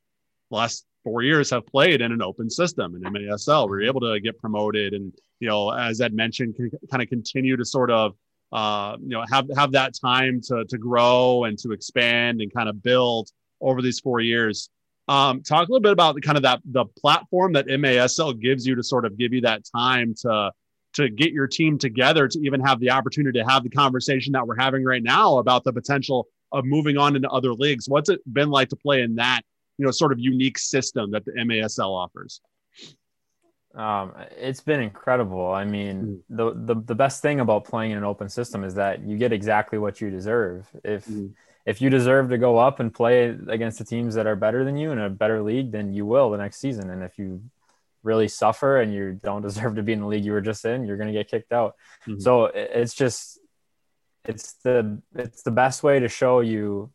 last 0.51 0.85
four 1.03 1.23
years 1.23 1.49
have 1.49 1.65
played 1.65 2.01
in 2.01 2.11
an 2.11 2.21
open 2.21 2.49
system 2.49 2.95
in 2.95 3.01
MASL. 3.01 3.69
We 3.69 3.77
are 3.77 3.89
able 3.89 4.01
to 4.01 4.19
get 4.19 4.37
promoted, 4.39 4.93
and 4.93 5.11
you 5.39 5.47
know, 5.47 5.71
as 5.71 6.01
Ed 6.01 6.13
mentioned, 6.13 6.55
kind 6.91 7.01
of 7.01 7.09
continue 7.09 7.57
to 7.57 7.65
sort 7.65 7.89
of 7.89 8.13
uh, 8.51 8.97
you 9.01 9.09
know 9.09 9.23
have 9.29 9.47
have 9.55 9.71
that 9.73 9.93
time 9.99 10.41
to 10.41 10.65
to 10.65 10.77
grow 10.77 11.43
and 11.45 11.57
to 11.59 11.71
expand 11.71 12.41
and 12.41 12.53
kind 12.53 12.69
of 12.69 12.81
build 12.81 13.29
over 13.61 13.81
these 13.81 13.99
four 13.99 14.19
years. 14.19 14.69
Um, 15.07 15.43
talk 15.43 15.67
a 15.67 15.71
little 15.71 15.83
bit 15.83 15.91
about 15.91 16.15
the 16.15 16.21
kind 16.21 16.37
of 16.37 16.43
that 16.43 16.61
the 16.65 16.85
platform 16.85 17.53
that 17.53 17.67
MASL 17.67 18.39
gives 18.39 18.65
you 18.65 18.75
to 18.75 18.83
sort 18.83 19.05
of 19.05 19.17
give 19.17 19.33
you 19.33 19.41
that 19.41 19.63
time 19.75 20.15
to 20.21 20.51
to 20.93 21.09
get 21.09 21.31
your 21.31 21.45
team 21.45 21.77
together 21.77 22.27
to 22.27 22.39
even 22.39 22.61
have 22.61 22.79
the 22.79 22.89
opportunity 22.89 23.39
to 23.39 23.45
have 23.45 23.63
the 23.63 23.69
conversation 23.69 24.31
that 24.33 24.47
we're 24.47 24.55
having 24.57 24.83
right 24.83 25.03
now 25.03 25.37
about 25.37 25.63
the 25.63 25.73
potential 25.73 26.27
of 26.51 26.63
moving 26.63 26.97
on 26.97 27.15
into 27.15 27.29
other 27.29 27.53
leagues. 27.53 27.87
What's 27.89 28.09
it 28.09 28.21
been 28.31 28.49
like 28.49 28.69
to 28.69 28.77
play 28.77 29.01
in 29.01 29.15
that, 29.15 29.41
you 29.77 29.85
know, 29.85 29.91
sort 29.91 30.13
of 30.13 30.19
unique 30.19 30.57
system 30.57 31.11
that 31.11 31.25
the 31.25 31.33
MASL 31.33 31.89
offers? 31.89 32.39
Um, 33.75 34.13
it's 34.37 34.61
been 34.61 34.79
incredible. 34.79 35.51
I 35.51 35.65
mean, 35.65 36.23
mm. 36.31 36.37
the, 36.37 36.73
the 36.73 36.81
the 36.81 36.95
best 36.95 37.21
thing 37.21 37.41
about 37.41 37.65
playing 37.65 37.91
in 37.91 37.97
an 37.97 38.03
open 38.03 38.29
system 38.29 38.63
is 38.63 38.75
that 38.75 39.03
you 39.03 39.17
get 39.17 39.33
exactly 39.33 39.77
what 39.77 39.99
you 39.99 40.09
deserve. 40.09 40.67
If 40.83 41.05
mm 41.07 41.33
if 41.65 41.81
you 41.81 41.89
deserve 41.89 42.29
to 42.29 42.37
go 42.37 42.57
up 42.57 42.79
and 42.79 42.93
play 42.93 43.35
against 43.47 43.79
the 43.79 43.85
teams 43.85 44.15
that 44.15 44.27
are 44.27 44.35
better 44.35 44.63
than 44.63 44.77
you 44.77 44.91
in 44.91 44.99
a 44.99 45.09
better 45.09 45.41
league, 45.41 45.71
then 45.71 45.93
you 45.93 46.05
will 46.05 46.29
the 46.29 46.37
next 46.37 46.57
season. 46.57 46.89
And 46.91 47.03
if 47.03 47.17
you 47.17 47.41
really 48.03 48.27
suffer 48.27 48.79
and 48.79 48.93
you 48.93 49.19
don't 49.23 49.41
deserve 49.49 49.75
to 49.75 49.83
be 49.83 49.93
in 49.93 50.01
the 50.01 50.07
league 50.07 50.23
you 50.23 50.31
were 50.31 50.41
just 50.41 50.63
in, 50.63 50.85
you're 50.85 50.97
going 50.97 51.07
to 51.07 51.13
get 51.13 51.29
kicked 51.29 51.51
out. 51.51 51.75
Mm-hmm. 52.07 52.19
So 52.19 52.45
it's 52.45 52.93
just 52.93 53.39
it's 54.25 54.53
the 54.63 55.01
it's 55.15 55.43
the 55.43 55.51
best 55.51 55.83
way 55.83 55.99
to 55.99 56.07
show 56.07 56.39
you 56.39 56.91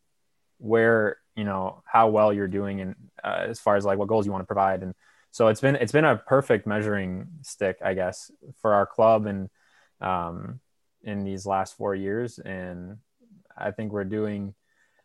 where 0.59 1.19
you 1.37 1.45
know 1.45 1.83
how 1.85 2.09
well 2.09 2.33
you're 2.33 2.49
doing 2.49 2.81
and 2.81 2.95
uh, 3.23 3.47
as 3.49 3.61
far 3.61 3.77
as 3.77 3.85
like 3.85 3.99
what 3.99 4.09
goals 4.09 4.27
you 4.27 4.33
want 4.33 4.43
to 4.43 4.47
provide 4.47 4.83
and 4.83 4.95
so 5.31 5.49
it's 5.49 5.61
been 5.61 5.77
it's 5.77 5.93
been 5.93 6.05
a 6.05 6.17
perfect 6.17 6.67
measuring 6.67 7.27
stick 7.43 7.79
i 7.85 7.95
guess 7.95 8.31
for 8.61 8.75
our 8.75 8.87
club 8.87 9.27
and 9.27 9.49
um 10.01 10.61
in 11.03 11.25
these 11.25 11.47
last 11.47 11.77
four 11.77 11.95
years 11.95 12.39
and 12.39 12.99
i 13.57 13.71
think 13.71 13.93
we're 13.93 14.05
doing 14.05 14.55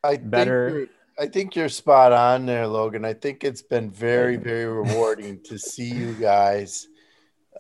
I 0.06 0.18
better. 0.18 0.88
I 1.18 1.28
think 1.28 1.56
you're 1.56 1.70
spot 1.70 2.12
on 2.12 2.46
there, 2.46 2.68
Logan. 2.68 3.06
I 3.06 3.14
think 3.14 3.44
it's 3.44 3.62
been 3.62 3.90
very, 3.90 4.36
very 4.36 4.66
rewarding 4.66 5.42
to 5.44 5.58
see 5.58 5.90
you 5.90 6.14
guys 6.14 6.88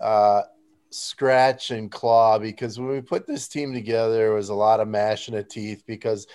uh, 0.02 0.42
scratch 0.90 1.72
and 1.72 1.90
claw 1.90 2.38
because 2.38 2.78
when 2.78 2.90
we 2.90 3.02
put 3.02 3.26
this 3.26 3.48
team 3.48 3.74
together, 3.74 4.32
it 4.32 4.36
was 4.36 4.50
a 4.50 4.56
lot 4.56 4.82
of 4.82 4.90
mashing 4.90 5.36
of 5.36 5.48
teeth 5.48 5.84
because 5.88 6.28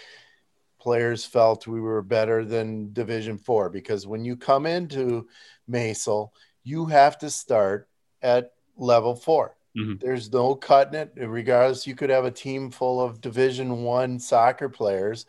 players 0.81 1.27
felt 1.27 1.67
we 1.67 1.81
were 1.81 2.01
better 2.01 2.45
than 2.45 2.93
Division 2.95 3.37
Four. 3.37 3.69
Because 3.69 4.07
when 4.07 4.25
you 4.25 4.37
come 4.37 4.65
into 4.65 5.29
MASL, 5.71 6.31
you 6.65 6.87
have 6.87 7.19
to 7.19 7.31
start 7.31 7.89
at 8.23 8.53
level 8.77 9.15
4 9.15 9.57
mm-hmm. 9.77 9.95
There's 10.01 10.33
no 10.33 10.55
cutting 10.55 10.95
it. 10.95 11.13
Regardless, 11.17 11.87
you 11.87 11.95
could 11.95 12.11
have 12.11 12.25
a 12.25 12.31
team 12.31 12.71
full 12.71 13.01
of 13.01 13.21
Division 13.21 13.83
One 13.83 14.19
soccer 14.19 14.69
players. 14.69 15.27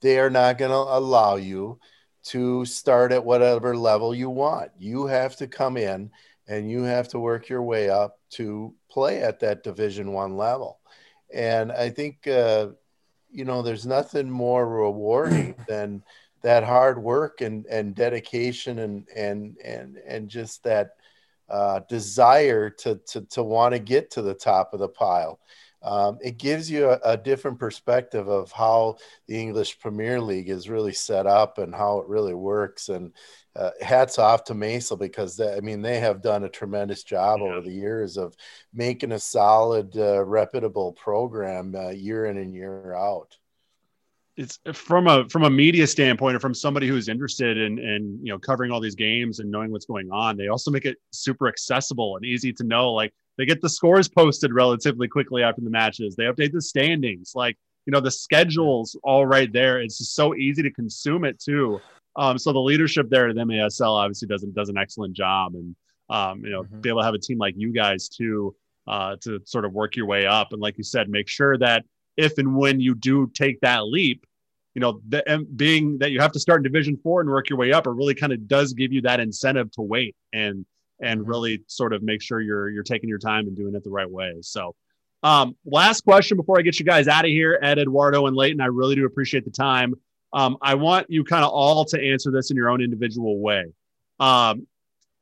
They 0.00 0.18
are 0.18 0.30
not 0.30 0.58
going 0.58 0.70
to 0.70 0.76
allow 0.76 1.36
you 1.36 1.78
to 2.22 2.64
start 2.64 3.12
at 3.12 3.24
whatever 3.24 3.76
level 3.76 4.14
you 4.14 4.30
want. 4.30 4.70
You 4.78 5.06
have 5.06 5.36
to 5.36 5.46
come 5.46 5.76
in 5.76 6.10
and 6.48 6.70
you 6.70 6.82
have 6.82 7.08
to 7.08 7.18
work 7.18 7.48
your 7.48 7.62
way 7.62 7.88
up 7.88 8.18
to 8.30 8.74
play 8.90 9.22
at 9.22 9.40
that 9.40 9.62
Division 9.62 10.12
One 10.12 10.36
level. 10.36 10.80
And 11.32 11.70
I 11.70 11.90
think 11.90 12.26
uh, 12.26 12.68
you 13.30 13.44
know 13.44 13.62
there's 13.62 13.86
nothing 13.86 14.30
more 14.30 14.66
rewarding 14.68 15.54
than 15.68 16.02
that 16.42 16.64
hard 16.64 17.02
work 17.02 17.40
and 17.40 17.66
and 17.66 17.94
dedication 17.94 18.78
and 18.78 19.08
and 19.14 19.56
and 19.64 19.96
and 20.06 20.28
just 20.28 20.62
that 20.64 20.90
uh, 21.48 21.80
desire 21.88 22.70
to 22.70 22.96
to 23.06 23.22
to 23.22 23.42
want 23.42 23.74
to 23.74 23.78
get 23.78 24.10
to 24.12 24.22
the 24.22 24.34
top 24.34 24.72
of 24.72 24.80
the 24.80 24.88
pile. 24.88 25.40
Um, 25.82 26.18
it 26.22 26.36
gives 26.36 26.70
you 26.70 26.90
a, 26.90 27.00
a, 27.02 27.16
different 27.16 27.58
perspective 27.58 28.28
of 28.28 28.52
how 28.52 28.98
the 29.26 29.40
English 29.40 29.78
Premier 29.78 30.20
League 30.20 30.50
is 30.50 30.68
really 30.68 30.92
set 30.92 31.26
up 31.26 31.56
and 31.56 31.74
how 31.74 32.00
it 32.00 32.06
really 32.06 32.34
works. 32.34 32.90
And 32.90 33.14
uh, 33.56 33.70
hats 33.80 34.18
off 34.18 34.44
to 34.44 34.54
MASL 34.54 34.98
because 34.98 35.38
they, 35.38 35.56
I 35.56 35.60
mean 35.60 35.80
they 35.80 35.98
have 35.98 36.20
done 36.20 36.44
a 36.44 36.50
tremendous 36.50 37.02
job 37.02 37.40
yeah. 37.40 37.46
over 37.46 37.62
the 37.62 37.72
years 37.72 38.18
of 38.18 38.36
making 38.74 39.12
a 39.12 39.18
solid, 39.18 39.96
uh, 39.96 40.22
reputable 40.22 40.92
program 40.92 41.74
uh, 41.74 41.88
year 41.88 42.26
in 42.26 42.36
and 42.36 42.54
year 42.54 42.94
out 42.94 43.38
it's 44.36 44.58
from 44.72 45.06
a 45.06 45.28
from 45.28 45.44
a 45.44 45.50
media 45.50 45.86
standpoint 45.86 46.36
or 46.36 46.40
from 46.40 46.54
somebody 46.54 46.86
who's 46.88 47.08
interested 47.08 47.58
in 47.58 47.78
in 47.78 48.18
you 48.22 48.32
know 48.32 48.38
covering 48.38 48.70
all 48.70 48.80
these 48.80 48.94
games 48.94 49.40
and 49.40 49.50
knowing 49.50 49.70
what's 49.70 49.86
going 49.86 50.10
on 50.10 50.36
they 50.36 50.48
also 50.48 50.70
make 50.70 50.84
it 50.84 50.96
super 51.12 51.48
accessible 51.48 52.16
and 52.16 52.24
easy 52.24 52.52
to 52.52 52.64
know. 52.64 52.92
Like 52.92 53.12
they 53.36 53.46
get 53.46 53.60
the 53.60 53.68
scores 53.68 54.08
posted 54.08 54.52
relatively 54.52 55.08
quickly 55.08 55.42
after 55.42 55.60
the 55.60 55.70
matches. 55.70 56.14
They 56.16 56.24
update 56.24 56.52
the 56.52 56.62
standings. 56.62 57.32
Like 57.34 57.56
you 57.86 57.90
know 57.92 58.00
the 58.00 58.10
schedules 58.10 58.96
all 59.02 59.26
right 59.26 59.52
there. 59.52 59.80
It's 59.80 59.98
just 59.98 60.14
so 60.14 60.34
easy 60.34 60.62
to 60.62 60.70
consume 60.70 61.24
it 61.24 61.40
too. 61.40 61.80
Um, 62.16 62.38
so 62.38 62.52
the 62.52 62.58
leadership 62.58 63.08
there 63.08 63.28
at 63.28 63.36
masl 63.36 63.92
obviously 63.92 64.28
does, 64.28 64.42
does 64.42 64.68
an 64.68 64.76
excellent 64.76 65.14
job 65.14 65.54
and 65.54 65.76
um, 66.08 66.44
you 66.44 66.50
know 66.50 66.64
mm-hmm. 66.64 66.80
be 66.80 66.88
able 66.88 67.00
to 67.00 67.04
have 67.04 67.14
a 67.14 67.18
team 67.18 67.38
like 67.38 67.54
you 67.56 67.72
guys 67.72 68.08
too 68.08 68.54
uh, 68.88 69.16
to 69.20 69.40
sort 69.44 69.64
of 69.64 69.72
work 69.72 69.96
your 69.96 70.06
way 70.06 70.26
up. 70.26 70.52
And 70.52 70.60
like 70.60 70.76
you 70.76 70.84
said 70.84 71.08
make 71.08 71.28
sure 71.28 71.56
that 71.58 71.84
if 72.20 72.38
and 72.38 72.56
when 72.56 72.80
you 72.80 72.94
do 72.94 73.30
take 73.34 73.60
that 73.60 73.86
leap 73.86 74.24
you 74.74 74.80
know, 74.80 75.00
the, 75.08 75.46
being 75.56 75.98
that 75.98 76.12
you 76.12 76.20
have 76.20 76.32
to 76.32 76.40
start 76.40 76.60
in 76.60 76.62
Division 76.62 76.96
Four 76.96 77.20
and 77.20 77.30
work 77.30 77.50
your 77.50 77.58
way 77.58 77.72
up, 77.72 77.86
it 77.86 77.90
really 77.90 78.14
kind 78.14 78.32
of 78.32 78.46
does 78.46 78.72
give 78.72 78.92
you 78.92 79.02
that 79.02 79.20
incentive 79.20 79.70
to 79.72 79.82
wait 79.82 80.14
and 80.32 80.64
and 81.00 81.20
mm-hmm. 81.20 81.28
really 81.28 81.62
sort 81.66 81.92
of 81.92 82.02
make 82.02 82.22
sure 82.22 82.40
you're 82.40 82.68
you're 82.68 82.84
taking 82.84 83.08
your 83.08 83.18
time 83.18 83.46
and 83.46 83.56
doing 83.56 83.74
it 83.74 83.82
the 83.82 83.90
right 83.90 84.10
way. 84.10 84.34
So, 84.42 84.74
um, 85.22 85.56
last 85.64 86.02
question 86.02 86.36
before 86.36 86.58
I 86.58 86.62
get 86.62 86.78
you 86.78 86.84
guys 86.84 87.08
out 87.08 87.24
of 87.24 87.30
here, 87.30 87.58
Ed, 87.60 87.78
Eduardo, 87.78 88.26
and 88.26 88.36
Leighton. 88.36 88.60
I 88.60 88.66
really 88.66 88.94
do 88.94 89.06
appreciate 89.06 89.44
the 89.44 89.50
time. 89.50 89.94
Um, 90.32 90.56
I 90.62 90.76
want 90.76 91.06
you 91.10 91.24
kind 91.24 91.44
of 91.44 91.50
all 91.50 91.84
to 91.86 92.00
answer 92.00 92.30
this 92.30 92.52
in 92.52 92.56
your 92.56 92.70
own 92.70 92.80
individual 92.80 93.40
way. 93.40 93.64
Um, 94.20 94.68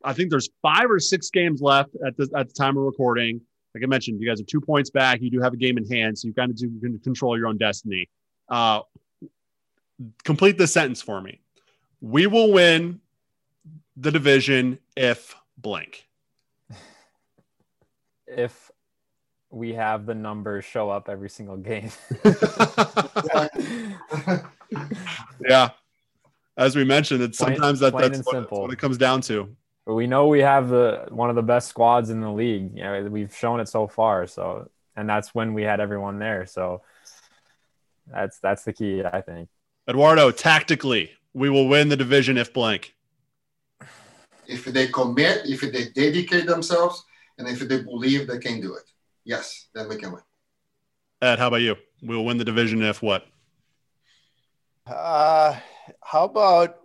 I 0.05 0.13
think 0.13 0.31
there's 0.31 0.51
five 0.61 0.91
or 0.91 1.01
six 1.01 1.31
games 1.31 1.63
left 1.63 1.97
at 2.07 2.17
the 2.19 2.29
at 2.37 2.49
the 2.49 2.55
time 2.55 2.77
of 2.77 2.85
recording. 2.85 3.41
Like 3.75 3.85
I 3.85 3.87
mentioned, 3.87 4.21
you 4.21 4.29
guys 4.29 4.41
are 4.41 4.45
two 4.45 4.61
points 4.61 4.91
back. 4.91 5.21
You 5.21 5.31
do 5.31 5.41
have 5.41 5.53
a 5.53 5.57
game 5.57 5.79
in 5.79 5.87
hand, 5.87 6.19
so 6.19 6.27
you 6.27 6.35
kind 6.35 6.51
of 6.51 6.57
do 6.57 6.99
control 7.03 7.39
your 7.39 7.49
own 7.49 7.59
destiny. 7.59 8.09
Uh, 8.49 8.81
complete 10.25 10.59
this 10.59 10.73
sentence 10.73 11.03
for 11.03 11.21
me. 11.21 11.41
We 12.01 12.27
will 12.27 12.53
win 12.53 13.01
the 13.97 14.11
division 14.11 14.79
if 14.97 15.35
blank. 15.57 16.07
If 18.31 18.71
we 19.51 19.73
have 19.73 20.05
the 20.05 20.15
numbers 20.15 20.67
show 20.67 20.91
up 20.91 21.09
every 21.09 21.31
single 21.31 21.57
game. 21.57 21.91
yeah. 25.49 25.71
As 26.57 26.77
we 26.77 26.85
mentioned, 26.85 27.23
it's 27.23 27.39
plain, 27.39 27.55
sometimes 27.55 27.81
that, 27.81 27.97
that's 27.97 28.19
what, 28.25 28.35
that's 28.35 28.51
what, 28.51 28.73
it 28.73 28.79
comes 28.79 28.99
down 28.99 29.23
to. 29.23 29.49
But 29.89 29.95
we 29.95 30.07
know 30.07 30.27
we 30.27 30.41
have 30.41 30.69
the 30.69 31.07
one 31.09 31.31
of 31.31 31.35
the 31.37 31.43
best 31.43 31.67
squads 31.69 32.11
in 32.11 32.21
the 32.21 32.31
league. 32.31 32.77
You 32.77 32.83
know, 32.83 33.05
we've 33.05 33.35
shown 33.35 33.59
it 33.59 33.71
so 33.71 33.87
far. 33.89 34.27
So 34.27 34.69
and 34.95 35.09
that's 35.09 35.35
when 35.35 35.55
we 35.55 35.63
had 35.63 35.81
everyone 35.81 36.19
there. 36.19 36.45
So 36.45 36.83
that's 38.07 38.39
that's 38.39 38.65
the 38.65 38.75
key, 38.75 39.03
I 39.03 39.23
think. 39.23 39.49
Eduardo, 39.89 40.31
tactically, 40.31 41.13
we 41.33 41.49
will 41.49 41.69
win 41.69 41.89
the 41.89 41.97
division 41.97 42.37
if 42.37 42.53
blank. 42.53 42.95
If 44.47 44.67
they 44.67 44.89
commit, 44.89 45.47
if 45.47 45.63
they 45.63 45.89
dedicate 45.89 46.45
themselves, 46.45 47.03
and 47.39 47.49
if 47.49 47.61
they 47.61 47.81
believe 47.81 48.27
they 48.27 48.39
can 48.39 48.61
do 48.61 48.75
it, 48.75 48.85
yes, 49.25 49.69
then 49.75 49.89
we 49.89 49.97
can 49.97 50.13
win. 50.13 50.23
Ed, 51.23 51.39
how 51.39 51.49
about 51.49 51.63
you? 51.63 51.77
We'll 52.03 52.27
win 52.27 52.37
the 52.37 52.45
division 52.45 52.83
if 52.83 53.01
what? 53.01 53.27
Uh, 54.87 55.57
how 56.03 56.27
about 56.27 56.77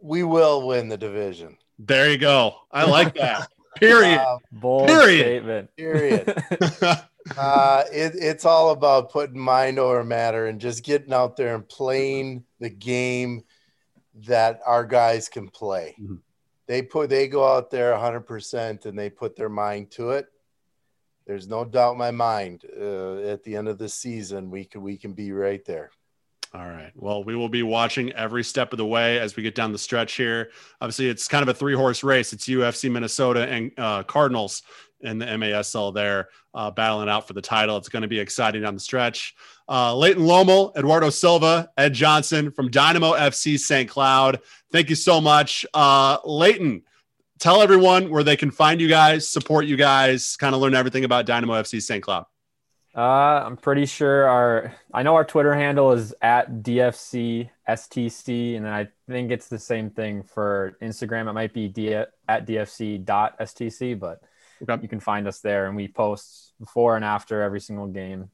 we 0.00 0.22
will 0.22 0.68
win 0.68 0.88
the 0.88 0.96
division? 0.96 1.58
There 1.78 2.10
you 2.10 2.18
go. 2.18 2.54
I 2.70 2.84
like 2.84 3.14
that. 3.16 3.48
Period. 3.76 4.18
Uh, 4.18 4.38
Bold 4.52 4.88
Period. 4.88 5.20
statement. 5.20 5.76
Period. 5.76 6.28
uh, 7.38 7.84
it, 7.92 8.12
it's 8.14 8.44
all 8.44 8.70
about 8.70 9.10
putting 9.10 9.38
mind 9.38 9.78
over 9.78 10.04
matter 10.04 10.46
and 10.46 10.60
just 10.60 10.84
getting 10.84 11.12
out 11.12 11.36
there 11.36 11.54
and 11.54 11.68
playing 11.68 12.44
the 12.60 12.70
game 12.70 13.42
that 14.26 14.60
our 14.66 14.84
guys 14.84 15.28
can 15.28 15.48
play. 15.48 15.96
Mm-hmm. 16.00 16.16
They 16.66 16.82
put 16.82 17.10
they 17.10 17.28
go 17.28 17.46
out 17.46 17.70
there 17.70 17.92
100% 17.92 18.86
and 18.86 18.98
they 18.98 19.10
put 19.10 19.36
their 19.36 19.48
mind 19.48 19.90
to 19.92 20.10
it. 20.10 20.26
There's 21.26 21.48
no 21.48 21.64
doubt 21.64 21.92
in 21.92 21.98
my 21.98 22.10
mind. 22.10 22.64
Uh, 22.78 23.18
at 23.20 23.42
the 23.44 23.56
end 23.56 23.68
of 23.68 23.78
the 23.78 23.88
season, 23.88 24.50
we 24.50 24.64
can 24.64 24.82
we 24.82 24.96
can 24.96 25.12
be 25.12 25.32
right 25.32 25.64
there. 25.64 25.90
All 26.54 26.68
right. 26.68 26.92
Well, 26.94 27.24
we 27.24 27.34
will 27.34 27.48
be 27.48 27.62
watching 27.62 28.12
every 28.12 28.44
step 28.44 28.72
of 28.72 28.76
the 28.76 28.84
way 28.84 29.18
as 29.18 29.36
we 29.36 29.42
get 29.42 29.54
down 29.54 29.72
the 29.72 29.78
stretch 29.78 30.14
here. 30.14 30.50
Obviously, 30.82 31.08
it's 31.08 31.26
kind 31.26 31.42
of 31.42 31.48
a 31.48 31.54
three 31.54 31.74
horse 31.74 32.04
race. 32.04 32.34
It's 32.34 32.46
UFC 32.46 32.90
Minnesota 32.90 33.48
and 33.48 33.72
uh, 33.78 34.02
Cardinals 34.02 34.62
in 35.00 35.18
the 35.18 35.24
MASL 35.24 35.94
there, 35.94 36.28
uh, 36.54 36.70
battling 36.70 37.08
out 37.08 37.26
for 37.26 37.32
the 37.32 37.40
title. 37.40 37.78
It's 37.78 37.88
going 37.88 38.02
to 38.02 38.08
be 38.08 38.20
exciting 38.20 38.62
down 38.62 38.74
the 38.74 38.80
stretch. 38.80 39.34
Uh, 39.66 39.96
Leighton 39.96 40.24
Lommel, 40.24 40.76
Eduardo 40.76 41.08
Silva, 41.08 41.70
Ed 41.78 41.94
Johnson 41.94 42.50
from 42.50 42.70
Dynamo 42.70 43.12
FC 43.12 43.58
St. 43.58 43.88
Cloud. 43.88 44.40
Thank 44.70 44.90
you 44.90 44.96
so 44.96 45.22
much. 45.22 45.64
Uh, 45.72 46.18
Leighton, 46.24 46.82
tell 47.38 47.62
everyone 47.62 48.10
where 48.10 48.22
they 48.22 48.36
can 48.36 48.50
find 48.50 48.78
you 48.78 48.88
guys, 48.88 49.26
support 49.26 49.64
you 49.64 49.76
guys, 49.76 50.36
kind 50.36 50.54
of 50.54 50.60
learn 50.60 50.74
everything 50.74 51.04
about 51.04 51.24
Dynamo 51.24 51.54
FC 51.54 51.80
St. 51.80 52.02
Cloud. 52.02 52.26
Uh, 52.94 53.42
I'm 53.46 53.56
pretty 53.56 53.86
sure 53.86 54.28
our 54.28 54.74
I 54.92 55.02
know 55.02 55.14
our 55.14 55.24
Twitter 55.24 55.54
handle 55.54 55.92
is 55.92 56.14
at 56.20 56.62
DFC 56.62 57.48
STC, 57.68 58.56
and 58.56 58.68
I 58.68 58.88
think 59.08 59.30
it's 59.30 59.48
the 59.48 59.58
same 59.58 59.88
thing 59.90 60.22
for 60.22 60.76
Instagram. 60.82 61.28
It 61.28 61.32
might 61.32 61.54
be 61.54 61.68
D- 61.68 61.94
at 61.94 62.46
DFC.stc, 62.46 63.98
but 63.98 64.20
Okay. 64.62 64.80
You 64.80 64.88
can 64.88 65.00
find 65.00 65.26
us 65.26 65.40
there, 65.40 65.66
and 65.66 65.74
we 65.74 65.88
post 65.88 66.52
before 66.60 66.94
and 66.94 67.04
after 67.04 67.42
every 67.42 67.60
single 67.60 67.88
game 67.88 68.30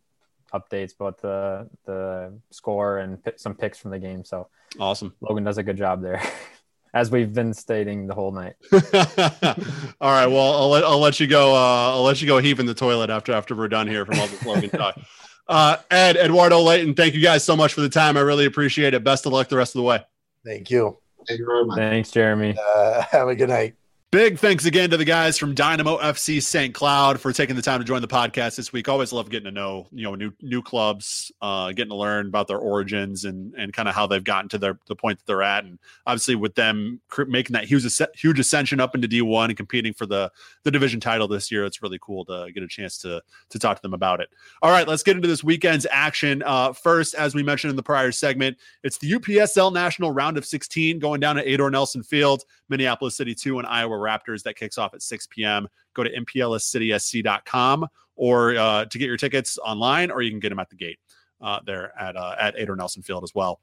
updates 0.52 0.94
about 0.94 1.18
the 1.22 1.68
the 1.86 2.38
score 2.50 2.98
and 2.98 3.22
p- 3.24 3.30
some 3.36 3.54
picks 3.54 3.78
from 3.78 3.92
the 3.92 3.98
game. 3.98 4.24
So 4.24 4.48
awesome. 4.78 5.14
Logan 5.22 5.44
does 5.44 5.56
a 5.58 5.62
good 5.62 5.78
job 5.78 6.02
there, 6.02 6.20
as 6.98 7.12
we've 7.12 7.32
been 7.32 7.54
stating 7.54 8.08
the 8.08 8.14
whole 8.14 8.32
night. 8.32 8.54
all 8.72 10.10
right. 10.10 10.26
Well, 10.26 10.52
I'll 10.52 10.68
let 10.68 10.82
I'll 10.84 10.98
let 10.98 11.20
you 11.20 11.28
go. 11.28 11.54
Uh, 11.54 11.94
I'll 11.94 12.02
let 12.02 12.20
you 12.20 12.26
go 12.26 12.38
heave 12.38 12.58
in 12.58 12.66
the 12.66 12.74
toilet 12.74 13.08
after 13.08 13.32
after 13.32 13.54
we're 13.54 13.68
done 13.68 13.86
here 13.86 14.04
from 14.04 14.18
all 14.18 14.26
the 14.26 14.48
Logan 14.48 14.70
talk. 14.70 14.98
Uh, 15.50 15.78
Ed, 15.90 16.18
Eduardo, 16.18 16.60
Leighton, 16.60 16.92
thank 16.92 17.14
you 17.14 17.22
guys 17.22 17.42
so 17.42 17.56
much 17.56 17.72
for 17.72 17.80
the 17.80 17.88
time. 17.88 18.18
I 18.18 18.20
really 18.20 18.44
appreciate 18.44 18.92
it. 18.92 19.02
Best 19.02 19.24
of 19.24 19.32
luck 19.32 19.48
the 19.48 19.56
rest 19.56 19.74
of 19.74 19.78
the 19.78 19.82
way. 19.82 20.04
Thank 20.44 20.68
you. 20.68 20.98
Thank 21.26 21.40
you 21.40 21.46
very 21.46 21.64
much. 21.64 21.78
Thanks, 21.78 22.10
Jeremy. 22.10 22.54
Uh, 22.76 23.00
have 23.10 23.28
a 23.28 23.34
good 23.34 23.48
night. 23.48 23.74
Big 24.10 24.38
thanks 24.38 24.64
again 24.64 24.88
to 24.88 24.96
the 24.96 25.04
guys 25.04 25.36
from 25.36 25.54
Dynamo 25.54 25.98
FC 25.98 26.42
St. 26.42 26.74
Cloud 26.74 27.20
for 27.20 27.30
taking 27.30 27.56
the 27.56 27.60
time 27.60 27.78
to 27.78 27.84
join 27.84 28.00
the 28.00 28.08
podcast 28.08 28.56
this 28.56 28.72
week. 28.72 28.88
Always 28.88 29.12
love 29.12 29.28
getting 29.28 29.44
to 29.44 29.50
know, 29.50 29.86
you 29.92 30.04
know, 30.04 30.14
new 30.14 30.32
new 30.40 30.62
clubs, 30.62 31.30
uh, 31.42 31.72
getting 31.72 31.90
to 31.90 31.94
learn 31.94 32.28
about 32.28 32.48
their 32.48 32.56
origins 32.56 33.26
and 33.26 33.54
and 33.56 33.70
kind 33.74 33.86
of 33.86 33.94
how 33.94 34.06
they've 34.06 34.24
gotten 34.24 34.48
to 34.48 34.56
their 34.56 34.78
the 34.86 34.96
point 34.96 35.18
that 35.18 35.26
they're 35.26 35.42
at. 35.42 35.64
And 35.64 35.78
obviously 36.06 36.36
with 36.36 36.54
them 36.54 37.02
making 37.26 37.52
that 37.52 37.66
huge 37.66 37.84
huge 38.14 38.38
ascension 38.38 38.80
up 38.80 38.94
into 38.94 39.08
D1 39.08 39.48
and 39.48 39.56
competing 39.58 39.92
for 39.92 40.06
the 40.06 40.32
the 40.62 40.70
division 40.70 41.00
title 41.00 41.28
this 41.28 41.52
year, 41.52 41.66
it's 41.66 41.82
really 41.82 41.98
cool 42.00 42.24
to 42.24 42.50
get 42.54 42.62
a 42.62 42.68
chance 42.68 42.96
to 43.02 43.20
to 43.50 43.58
talk 43.58 43.76
to 43.76 43.82
them 43.82 43.92
about 43.92 44.22
it. 44.22 44.30
All 44.62 44.70
right, 44.70 44.88
let's 44.88 45.02
get 45.02 45.16
into 45.16 45.28
this 45.28 45.44
weekend's 45.44 45.86
action. 45.90 46.42
Uh, 46.46 46.72
first, 46.72 47.14
as 47.14 47.34
we 47.34 47.42
mentioned 47.42 47.72
in 47.72 47.76
the 47.76 47.82
prior 47.82 48.10
segment, 48.10 48.56
it's 48.82 48.96
the 48.96 49.12
UPSL 49.12 49.70
National 49.70 50.12
Round 50.12 50.38
of 50.38 50.46
16 50.46 50.98
going 50.98 51.20
down 51.20 51.36
at 51.36 51.44
Edor 51.44 51.70
Nelson 51.70 52.02
Field, 52.02 52.44
Minneapolis 52.68 53.16
City 53.16 53.34
2 53.34 53.58
and 53.58 53.66
Iowa 53.66 53.96
Raptors 53.96 54.42
that 54.44 54.56
kicks 54.56 54.78
off 54.78 54.94
at 54.94 55.02
6 55.02 55.26
p.m. 55.28 55.68
Go 55.94 56.04
to 56.04 56.10
mplscitysc.com 56.10 57.86
or 58.16 58.56
uh, 58.56 58.84
to 58.84 58.98
get 58.98 59.06
your 59.06 59.16
tickets 59.16 59.58
online, 59.58 60.10
or 60.10 60.22
you 60.22 60.30
can 60.30 60.40
get 60.40 60.50
them 60.50 60.58
at 60.58 60.68
the 60.68 60.76
gate 60.76 60.98
uh, 61.40 61.60
there 61.64 61.98
at 61.98 62.16
uh, 62.16 62.34
at 62.38 62.56
Edor 62.56 62.76
Nelson 62.76 63.02
Field 63.02 63.24
as 63.24 63.34
well. 63.34 63.60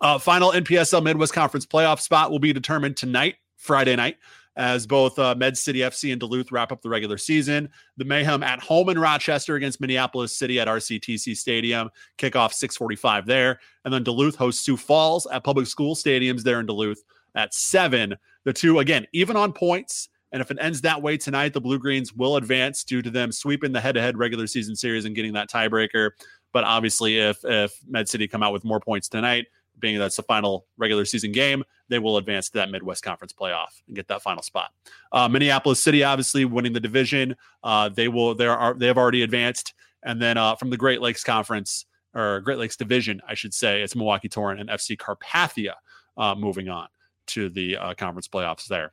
Uh, 0.00 0.18
final 0.18 0.52
NPSL 0.52 1.02
Midwest 1.02 1.32
Conference 1.32 1.66
playoff 1.66 2.00
spot 2.00 2.30
will 2.30 2.38
be 2.38 2.52
determined 2.52 2.96
tonight, 2.96 3.36
Friday 3.56 3.94
night, 3.94 4.16
as 4.56 4.86
both 4.86 5.18
uh, 5.18 5.34
Med 5.34 5.56
City 5.56 5.80
FC 5.80 6.12
and 6.12 6.20
Duluth 6.20 6.50
wrap 6.50 6.72
up 6.72 6.82
the 6.82 6.88
regular 6.88 7.18
season. 7.18 7.68
The 7.96 8.04
Mayhem 8.04 8.42
at 8.42 8.60
home 8.60 8.88
in 8.88 8.98
Rochester 8.98 9.54
against 9.54 9.80
Minneapolis 9.80 10.36
City 10.36 10.60
at 10.60 10.68
RCTC 10.68 11.36
Stadium. 11.36 11.90
Kickoff 12.18 12.52
645 12.52 13.26
there. 13.26 13.60
And 13.84 13.94
then 13.94 14.02
Duluth 14.02 14.36
hosts 14.36 14.64
Sioux 14.64 14.76
Falls 14.76 15.26
at 15.26 15.44
Public 15.44 15.66
School 15.66 15.94
Stadiums 15.94 16.42
there 16.42 16.60
in 16.60 16.66
Duluth 16.66 17.02
at 17.34 17.54
7. 17.54 18.16
The 18.44 18.52
two, 18.52 18.78
again, 18.78 19.06
even 19.12 19.36
on 19.36 19.52
points. 19.52 20.08
And 20.32 20.40
if 20.40 20.50
it 20.50 20.58
ends 20.60 20.80
that 20.80 21.00
way 21.00 21.16
tonight, 21.16 21.52
the 21.52 21.60
Blue 21.60 21.78
Greens 21.78 22.12
will 22.12 22.36
advance 22.36 22.82
due 22.82 23.02
to 23.02 23.10
them 23.10 23.30
sweeping 23.30 23.72
the 23.72 23.80
head-to-head 23.80 24.18
regular 24.18 24.46
season 24.46 24.74
series 24.74 25.04
and 25.04 25.14
getting 25.14 25.32
that 25.34 25.48
tiebreaker. 25.48 26.10
But 26.52 26.64
obviously, 26.64 27.18
if 27.18 27.38
if 27.44 27.78
Med 27.86 28.08
City 28.08 28.26
come 28.26 28.42
out 28.42 28.52
with 28.52 28.64
more 28.64 28.80
points 28.80 29.08
tonight, 29.08 29.46
being 29.78 29.98
that's 29.98 30.16
the 30.16 30.22
final 30.22 30.66
regular 30.76 31.04
season 31.04 31.32
game, 31.32 31.64
they 31.88 31.98
will 31.98 32.16
advance 32.16 32.48
to 32.50 32.58
that 32.58 32.70
Midwest 32.70 33.02
Conference 33.02 33.32
playoff 33.32 33.80
and 33.86 33.96
get 33.96 34.08
that 34.08 34.22
final 34.22 34.42
spot. 34.42 34.70
Uh, 35.12 35.28
Minneapolis 35.28 35.82
City, 35.82 36.02
obviously 36.04 36.44
winning 36.44 36.72
the 36.72 36.80
division, 36.80 37.36
uh, 37.62 37.88
they 37.88 38.08
will. 38.08 38.34
They 38.34 38.46
are 38.46 38.74
they 38.74 38.86
have 38.86 38.98
already 38.98 39.22
advanced, 39.22 39.74
and 40.02 40.20
then 40.20 40.36
uh, 40.36 40.56
from 40.56 40.70
the 40.70 40.76
Great 40.76 41.00
Lakes 41.00 41.24
Conference 41.24 41.86
or 42.14 42.40
Great 42.40 42.58
Lakes 42.58 42.76
Division, 42.76 43.20
I 43.28 43.34
should 43.34 43.52
say, 43.52 43.82
it's 43.82 43.96
Milwaukee 43.96 44.28
Torrent 44.28 44.60
and 44.60 44.68
FC 44.70 44.96
Carpathia 44.96 45.74
uh, 46.16 46.34
moving 46.34 46.68
on 46.68 46.88
to 47.28 47.48
the 47.48 47.76
uh, 47.76 47.94
conference 47.94 48.28
playoffs 48.28 48.66
there. 48.66 48.92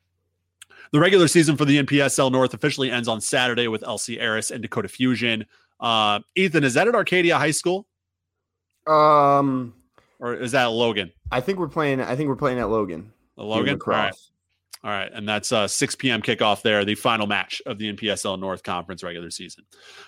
The 0.91 0.99
regular 0.99 1.27
season 1.27 1.57
for 1.57 1.65
the 1.65 1.81
NPSL 1.83 2.31
North 2.31 2.53
officially 2.53 2.91
ends 2.91 3.07
on 3.07 3.21
Saturday 3.21 3.67
with 3.67 3.81
LC 3.81 4.21
Aris 4.21 4.51
and 4.51 4.61
Dakota 4.61 4.87
Fusion. 4.87 5.45
Uh, 5.79 6.19
Ethan, 6.35 6.63
is 6.63 6.73
that 6.73 6.87
at 6.87 6.95
Arcadia 6.95 7.37
High 7.37 7.51
School? 7.51 7.87
Um, 8.87 9.73
or 10.19 10.35
is 10.35 10.51
that 10.51 10.65
Logan? 10.65 11.11
I 11.31 11.41
think 11.41 11.59
we're 11.59 11.67
playing. 11.67 12.01
I 12.01 12.15
think 12.15 12.27
we're 12.29 12.35
playing 12.35 12.59
at 12.59 12.69
Logan. 12.69 13.11
Logan. 13.37 13.79
Right. 13.85 14.13
All 14.83 14.89
right, 14.89 15.11
and 15.13 15.29
that's 15.29 15.51
uh 15.51 15.67
6 15.67 15.95
p.m. 15.95 16.23
kickoff 16.23 16.63
there, 16.63 16.83
the 16.83 16.95
final 16.95 17.27
match 17.27 17.61
of 17.67 17.77
the 17.77 17.93
NPSL 17.93 18.39
North 18.39 18.63
Conference 18.63 19.03
regular 19.03 19.29
season. 19.29 19.63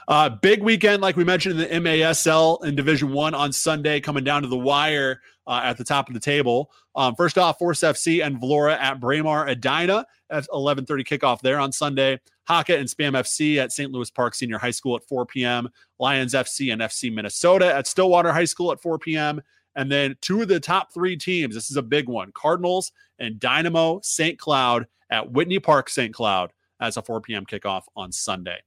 Uh, 0.07 0.29
big 0.29 0.63
weekend, 0.63 0.99
like 0.99 1.15
we 1.15 1.23
mentioned 1.23 1.61
in 1.61 1.83
the 1.83 1.89
MASL 1.89 2.65
in 2.65 2.75
Division 2.75 3.11
One 3.11 3.35
on 3.35 3.51
Sunday, 3.51 3.99
coming 3.99 4.23
down 4.23 4.41
to 4.41 4.47
the 4.47 4.57
wire 4.57 5.21
uh, 5.45 5.61
at 5.63 5.77
the 5.77 5.83
top 5.83 6.07
of 6.07 6.15
the 6.15 6.19
table. 6.19 6.71
Um, 6.95 7.13
first 7.13 7.37
off, 7.37 7.59
Force 7.59 7.81
FC 7.81 8.25
and 8.25 8.41
Vlora 8.41 8.75
at 8.79 8.99
Braemar 8.99 9.47
Edina 9.47 10.07
at 10.31 10.47
11:30 10.49 11.05
kickoff 11.05 11.41
there 11.41 11.59
on 11.59 11.71
Sunday. 11.71 12.19
Haka 12.45 12.77
and 12.77 12.89
Spam 12.89 13.13
FC 13.13 13.57
at 13.57 13.71
St. 13.71 13.91
Louis 13.91 14.09
Park 14.09 14.33
Senior 14.33 14.57
High 14.57 14.71
School 14.71 14.95
at 14.95 15.03
4 15.07 15.25
p.m. 15.27 15.69
Lions 15.99 16.33
FC 16.33 16.73
and 16.73 16.81
FC 16.81 17.13
Minnesota 17.13 17.73
at 17.73 17.87
Stillwater 17.87 18.33
High 18.33 18.45
School 18.45 18.71
at 18.71 18.81
4 18.81 18.97
p.m. 18.99 19.41
And 19.75 19.91
then 19.91 20.15
two 20.21 20.41
of 20.41 20.47
the 20.47 20.59
top 20.59 20.93
three 20.93 21.17
teams, 21.17 21.55
this 21.55 21.71
is 21.71 21.77
a 21.77 21.81
big 21.81 22.07
one 22.07 22.31
Cardinals 22.33 22.91
and 23.19 23.39
Dynamo 23.39 23.99
St. 24.03 24.37
Cloud 24.37 24.87
at 25.09 25.31
Whitney 25.31 25.59
Park 25.59 25.89
St. 25.89 26.13
Cloud 26.13 26.51
as 26.79 26.97
a 26.97 27.01
4 27.01 27.21
p.m. 27.21 27.45
kickoff 27.45 27.83
on 27.95 28.11
Sunday. 28.11 28.59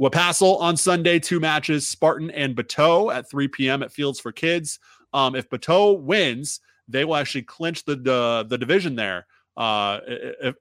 Wapassel 0.00 0.60
on 0.60 0.76
Sunday, 0.76 1.18
two 1.18 1.40
matches 1.40 1.88
Spartan 1.88 2.30
and 2.30 2.54
Bateau 2.54 3.10
at 3.10 3.30
3 3.30 3.48
p.m. 3.48 3.82
at 3.82 3.92
Fields 3.92 4.20
for 4.20 4.30
Kids. 4.30 4.78
Um, 5.14 5.34
if 5.34 5.48
Bateau 5.48 5.92
wins, 5.92 6.60
they 6.86 7.04
will 7.04 7.16
actually 7.16 7.42
clinch 7.42 7.84
the, 7.84 7.96
the, 7.96 8.46
the 8.48 8.58
division 8.58 8.94
there 8.94 9.26
uh, 9.56 10.00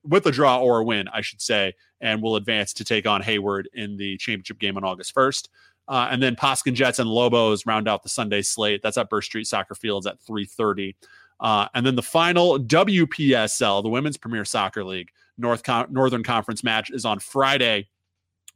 with 0.03 0.25
a 0.25 0.31
draw 0.31 0.59
or 0.59 0.79
a 0.79 0.83
win, 0.83 1.07
I 1.09 1.21
should 1.21 1.41
say, 1.41 1.73
and 1.99 2.21
will 2.21 2.37
advance 2.37 2.73
to 2.73 2.85
take 2.85 3.05
on 3.05 3.21
Hayward 3.21 3.69
in 3.73 3.97
the 3.97 4.17
championship 4.17 4.59
game 4.59 4.77
on 4.77 4.83
August 4.83 5.13
1st. 5.13 5.49
Uh, 5.87 6.07
and 6.11 6.21
then 6.21 6.35
Poskin 6.35 6.73
Jets 6.73 6.99
and 6.99 7.09
Lobos 7.09 7.65
round 7.65 7.87
out 7.87 8.03
the 8.03 8.09
Sunday 8.09 8.41
slate. 8.41 8.81
That's 8.81 8.97
at 8.97 9.09
Burst 9.09 9.27
Street 9.27 9.47
Soccer 9.47 9.75
Fields 9.75 10.07
at 10.07 10.19
3:30. 10.19 10.95
Uh, 11.39 11.67
and 11.73 11.85
then 11.85 11.95
the 11.95 12.01
final 12.01 12.57
WPSL, 12.57 13.83
the 13.83 13.89
Women's 13.89 14.17
Premier 14.17 14.45
Soccer 14.45 14.83
League 14.83 15.09
North 15.37 15.63
Con- 15.63 15.87
Northern 15.91 16.23
Conference 16.23 16.63
match, 16.63 16.89
is 16.91 17.05
on 17.05 17.19
Friday 17.19 17.89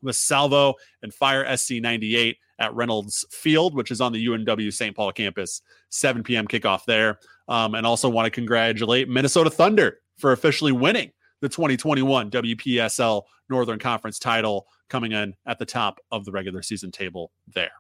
with 0.02 0.16
Salvo 0.16 0.76
and 1.04 1.14
Fire 1.14 1.58
SC 1.58 1.74
98 1.74 2.38
at 2.60 2.74
Reynolds 2.74 3.26
Field, 3.32 3.76
which 3.76 3.92
is 3.92 4.02
on 4.02 4.12
the 4.12 4.26
UNW 4.26 4.72
St. 4.72 4.96
Paul 4.96 5.12
campus. 5.12 5.62
7 5.90 6.24
p.m. 6.24 6.48
kickoff 6.48 6.86
there. 6.86 7.20
Um, 7.48 7.76
and 7.76 7.86
also 7.86 8.08
want 8.08 8.26
to 8.26 8.32
congratulate 8.32 9.10
Minnesota 9.10 9.50
Thunder 9.50 10.00
for 10.18 10.32
officially 10.32 10.72
winning 10.72 11.12
the 11.42 11.50
2021 11.50 12.30
WPSL 12.30 13.24
Northern 13.50 13.80
Conference 13.80 14.20
title 14.20 14.68
coming 14.90 15.12
in 15.12 15.36
at 15.46 15.60
the 15.60 15.66
top 15.66 16.00
of 16.12 16.26
the 16.26 16.32
regular 16.32 16.62
season 16.62 16.92
table 16.92 17.32
there. 17.48 17.72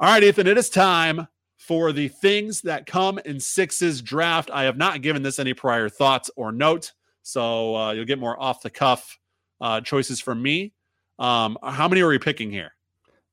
All 0.00 0.10
right, 0.10 0.22
Ethan, 0.22 0.46
it 0.46 0.58
is 0.58 0.70
time 0.70 1.26
for 1.56 1.92
the 1.92 2.08
things 2.08 2.60
that 2.62 2.86
come 2.86 3.18
in 3.24 3.40
sixes 3.40 4.00
draft. 4.00 4.50
I 4.52 4.64
have 4.64 4.76
not 4.76 5.02
given 5.02 5.22
this 5.22 5.38
any 5.38 5.54
prior 5.54 5.88
thoughts 5.88 6.30
or 6.36 6.52
note, 6.52 6.92
so 7.22 7.74
uh, 7.76 7.92
you'll 7.92 8.04
get 8.04 8.18
more 8.18 8.40
off 8.40 8.62
the 8.62 8.70
cuff 8.70 9.18
uh, 9.60 9.80
choices 9.80 10.20
from 10.20 10.40
me. 10.40 10.72
Um, 11.18 11.58
how 11.62 11.88
many 11.88 12.00
are 12.00 12.08
we 12.08 12.18
picking 12.18 12.50
here? 12.50 12.72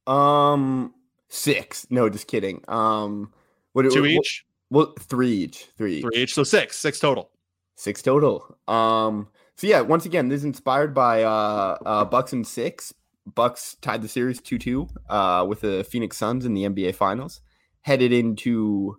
Um, 0.07 0.93
six. 1.29 1.85
No, 1.89 2.09
just 2.09 2.27
kidding. 2.27 2.63
Um, 2.67 3.31
what 3.73 3.83
two 3.91 4.01
what, 4.01 4.09
each? 4.09 4.45
Well, 4.69 4.93
three 4.99 5.31
each. 5.31 5.67
Three. 5.77 5.97
Each. 5.97 6.03
Three 6.03 6.21
each. 6.23 6.33
So 6.33 6.43
six. 6.43 6.77
Six 6.77 6.99
total. 6.99 7.29
Six 7.75 8.01
total. 8.01 8.57
Um, 8.67 9.27
so 9.55 9.67
yeah, 9.67 9.81
once 9.81 10.05
again, 10.05 10.27
this 10.27 10.39
is 10.39 10.45
inspired 10.45 10.93
by 10.93 11.23
uh, 11.23 11.77
uh, 11.85 12.05
Bucks 12.05 12.33
and 12.33 12.45
six. 12.45 12.93
Bucks 13.33 13.77
tied 13.81 14.01
the 14.01 14.07
series 14.07 14.41
two 14.41 14.57
two 14.57 14.87
uh, 15.09 15.45
with 15.47 15.61
the 15.61 15.83
Phoenix 15.83 16.17
Suns 16.17 16.45
in 16.45 16.53
the 16.53 16.63
NBA 16.63 16.95
Finals. 16.95 17.41
Headed 17.81 18.11
into, 18.11 18.97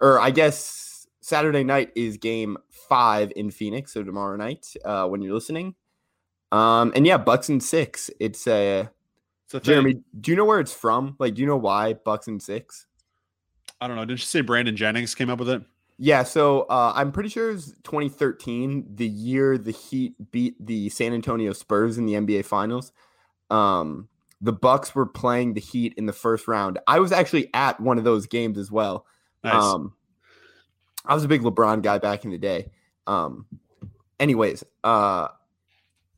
or 0.00 0.18
I 0.18 0.30
guess 0.30 1.06
Saturday 1.20 1.64
night 1.64 1.92
is 1.94 2.16
Game 2.16 2.56
Five 2.70 3.32
in 3.36 3.50
Phoenix. 3.50 3.92
So 3.92 4.02
tomorrow 4.02 4.36
night, 4.36 4.66
uh, 4.84 5.06
when 5.06 5.22
you're 5.22 5.34
listening, 5.34 5.74
um, 6.50 6.92
and 6.96 7.06
yeah, 7.06 7.18
Bucks 7.18 7.48
and 7.48 7.62
six. 7.62 8.10
It's 8.18 8.46
a. 8.46 8.90
So 9.48 9.60
Jeremy, 9.60 10.00
do 10.20 10.32
you 10.32 10.36
know 10.36 10.44
where 10.44 10.58
it's 10.58 10.74
from? 10.74 11.14
Like, 11.20 11.34
do 11.34 11.40
you 11.40 11.46
know 11.46 11.56
why 11.56 11.92
Bucks 11.92 12.26
and 12.26 12.42
six? 12.42 12.86
I 13.80 13.86
don't 13.86 13.94
know. 13.94 14.04
Did 14.04 14.14
you 14.14 14.24
say 14.24 14.40
Brandon 14.40 14.74
Jennings 14.74 15.14
came 15.14 15.30
up 15.30 15.38
with 15.38 15.48
it? 15.48 15.62
Yeah, 15.98 16.24
so 16.24 16.62
uh, 16.62 16.92
I'm 16.94 17.10
pretty 17.10 17.30
sure 17.30 17.50
it 17.50 17.54
was 17.54 17.74
2013, 17.84 18.86
the 18.94 19.06
year 19.06 19.56
the 19.56 19.70
Heat 19.70 20.14
beat 20.30 20.54
the 20.64 20.90
San 20.90 21.14
Antonio 21.14 21.52
Spurs 21.54 21.96
in 21.96 22.04
the 22.04 22.14
NBA 22.14 22.44
Finals. 22.44 22.92
Um, 23.50 24.08
the 24.40 24.52
Bucks 24.52 24.94
were 24.94 25.06
playing 25.06 25.54
the 25.54 25.60
Heat 25.60 25.94
in 25.96 26.04
the 26.04 26.12
first 26.12 26.48
round. 26.48 26.78
I 26.86 27.00
was 27.00 27.12
actually 27.12 27.48
at 27.54 27.80
one 27.80 27.96
of 27.96 28.04
those 28.04 28.26
games 28.26 28.58
as 28.58 28.70
well. 28.70 29.06
Nice. 29.42 29.54
Um, 29.54 29.94
I 31.06 31.14
was 31.14 31.24
a 31.24 31.28
big 31.28 31.42
LeBron 31.42 31.82
guy 31.82 31.98
back 31.98 32.24
in 32.24 32.30
the 32.30 32.38
day. 32.38 32.70
Um, 33.06 33.46
anyways, 34.20 34.64
uh, 34.84 35.28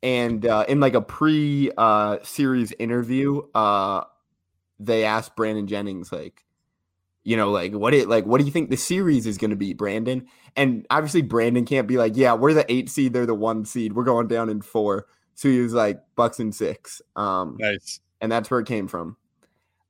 and 0.03 0.45
uh, 0.45 0.65
in 0.69 0.81
like 0.81 0.95
a 0.95 1.01
pre 1.01 1.71
uh, 1.77 2.19
series 2.25 2.73
interview, 2.79 3.43
uh, 3.55 4.05
they 4.81 5.05
asked 5.05 5.37
Brandon 5.37 5.67
Jennings 5.67 6.11
like, 6.11 6.45
you 7.29 7.37
know, 7.37 7.51
like 7.51 7.75
what 7.75 7.93
it 7.93 8.09
like 8.09 8.25
what 8.25 8.39
do 8.39 8.47
you 8.47 8.51
think 8.51 8.71
the 8.71 8.77
series 8.79 9.27
is 9.27 9.37
going 9.37 9.51
to 9.51 9.57
be, 9.57 9.75
Brandon? 9.75 10.27
And 10.57 10.87
obviously 10.89 11.21
Brandon 11.21 11.67
can't 11.67 11.87
be 11.87 11.99
like, 11.99 12.17
yeah, 12.17 12.33
we're 12.33 12.55
the 12.55 12.65
8 12.73 12.89
seed, 12.89 13.13
they're 13.13 13.27
the 13.27 13.35
1 13.35 13.67
seed. 13.67 13.93
We're 13.93 14.05
going 14.05 14.29
down 14.29 14.49
in 14.49 14.63
4. 14.63 15.07
So 15.35 15.51
he 15.51 15.61
was 15.61 15.75
like 15.75 16.01
Bucks 16.17 16.41
and 16.41 16.55
6. 16.55 17.03
Um 17.17 17.59
Nice. 17.61 18.01
And 18.23 18.33
that's 18.33 18.51
where 18.51 18.61
it 18.61 18.67
came 18.67 18.89
from. 18.89 19.19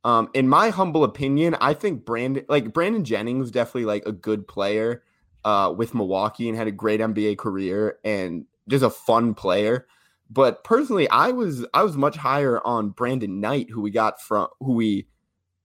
Um 0.03 0.31
in 0.35 0.49
my 0.49 0.71
humble 0.71 1.05
opinion, 1.05 1.55
I 1.61 1.75
think 1.75 2.05
Brandon 2.05 2.45
like 2.49 2.73
Brandon 2.73 3.05
Jennings 3.05 3.39
was 3.39 3.51
definitely 3.53 3.85
like 3.85 4.05
a 4.05 4.11
good 4.11 4.49
player 4.49 5.05
uh 5.45 5.73
with 5.77 5.95
Milwaukee 5.95 6.49
and 6.49 6.59
had 6.59 6.67
a 6.67 6.73
great 6.73 6.99
NBA 6.99 7.39
career 7.39 8.01
and 8.05 8.47
just 8.69 8.83
a 8.83 8.91
fun 8.91 9.35
player. 9.35 9.87
But 10.29 10.65
personally, 10.65 11.09
I 11.09 11.29
was 11.29 11.65
I 11.73 11.85
was 11.85 11.97
much 11.97 12.17
higher 12.17 12.61
on 12.67 12.91
Brandon 12.91 13.39
Knight, 13.39 13.71
who 13.71 13.81
we 13.81 13.93
got 13.93 14.21
from 14.21 14.49
who 14.59 14.73
we 14.73 15.07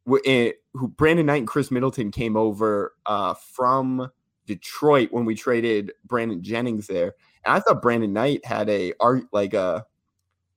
it, 0.05 0.57
who 0.73 0.87
Brandon 0.87 1.25
Knight 1.25 1.37
and 1.37 1.47
Khris 1.47 1.71
Middleton 1.71 2.11
came 2.11 2.35
over 2.35 2.93
uh, 3.05 3.33
from 3.33 4.09
Detroit 4.45 5.09
when 5.11 5.25
we 5.25 5.35
traded 5.35 5.93
Brandon 6.05 6.41
Jennings 6.41 6.87
there. 6.87 7.13
And 7.45 7.55
I 7.55 7.59
thought 7.59 7.81
Brandon 7.81 8.11
Knight 8.11 8.45
had 8.45 8.69
a 8.69 8.93
art 8.99 9.25
like 9.31 9.53
a 9.53 9.85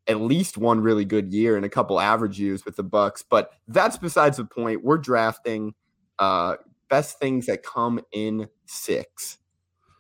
at 0.09 0.21
least 0.21 0.57
one 0.57 0.81
really 0.81 1.05
good 1.05 1.33
year 1.33 1.57
and 1.57 1.65
a 1.65 1.69
couple 1.69 2.01
average 2.01 2.39
years 2.39 2.65
with 2.65 2.77
the 2.77 2.83
Bucks. 2.83 3.25
But 3.29 3.51
that's 3.69 3.99
besides 3.99 4.37
the 4.37 4.45
point. 4.45 4.85
We're 4.85 4.99
drafting 4.99 5.75
uh 6.19 6.57
best 6.89 7.19
things 7.19 7.47
that 7.47 7.63
come 7.63 8.01
in 8.13 8.49
six. 8.67 9.39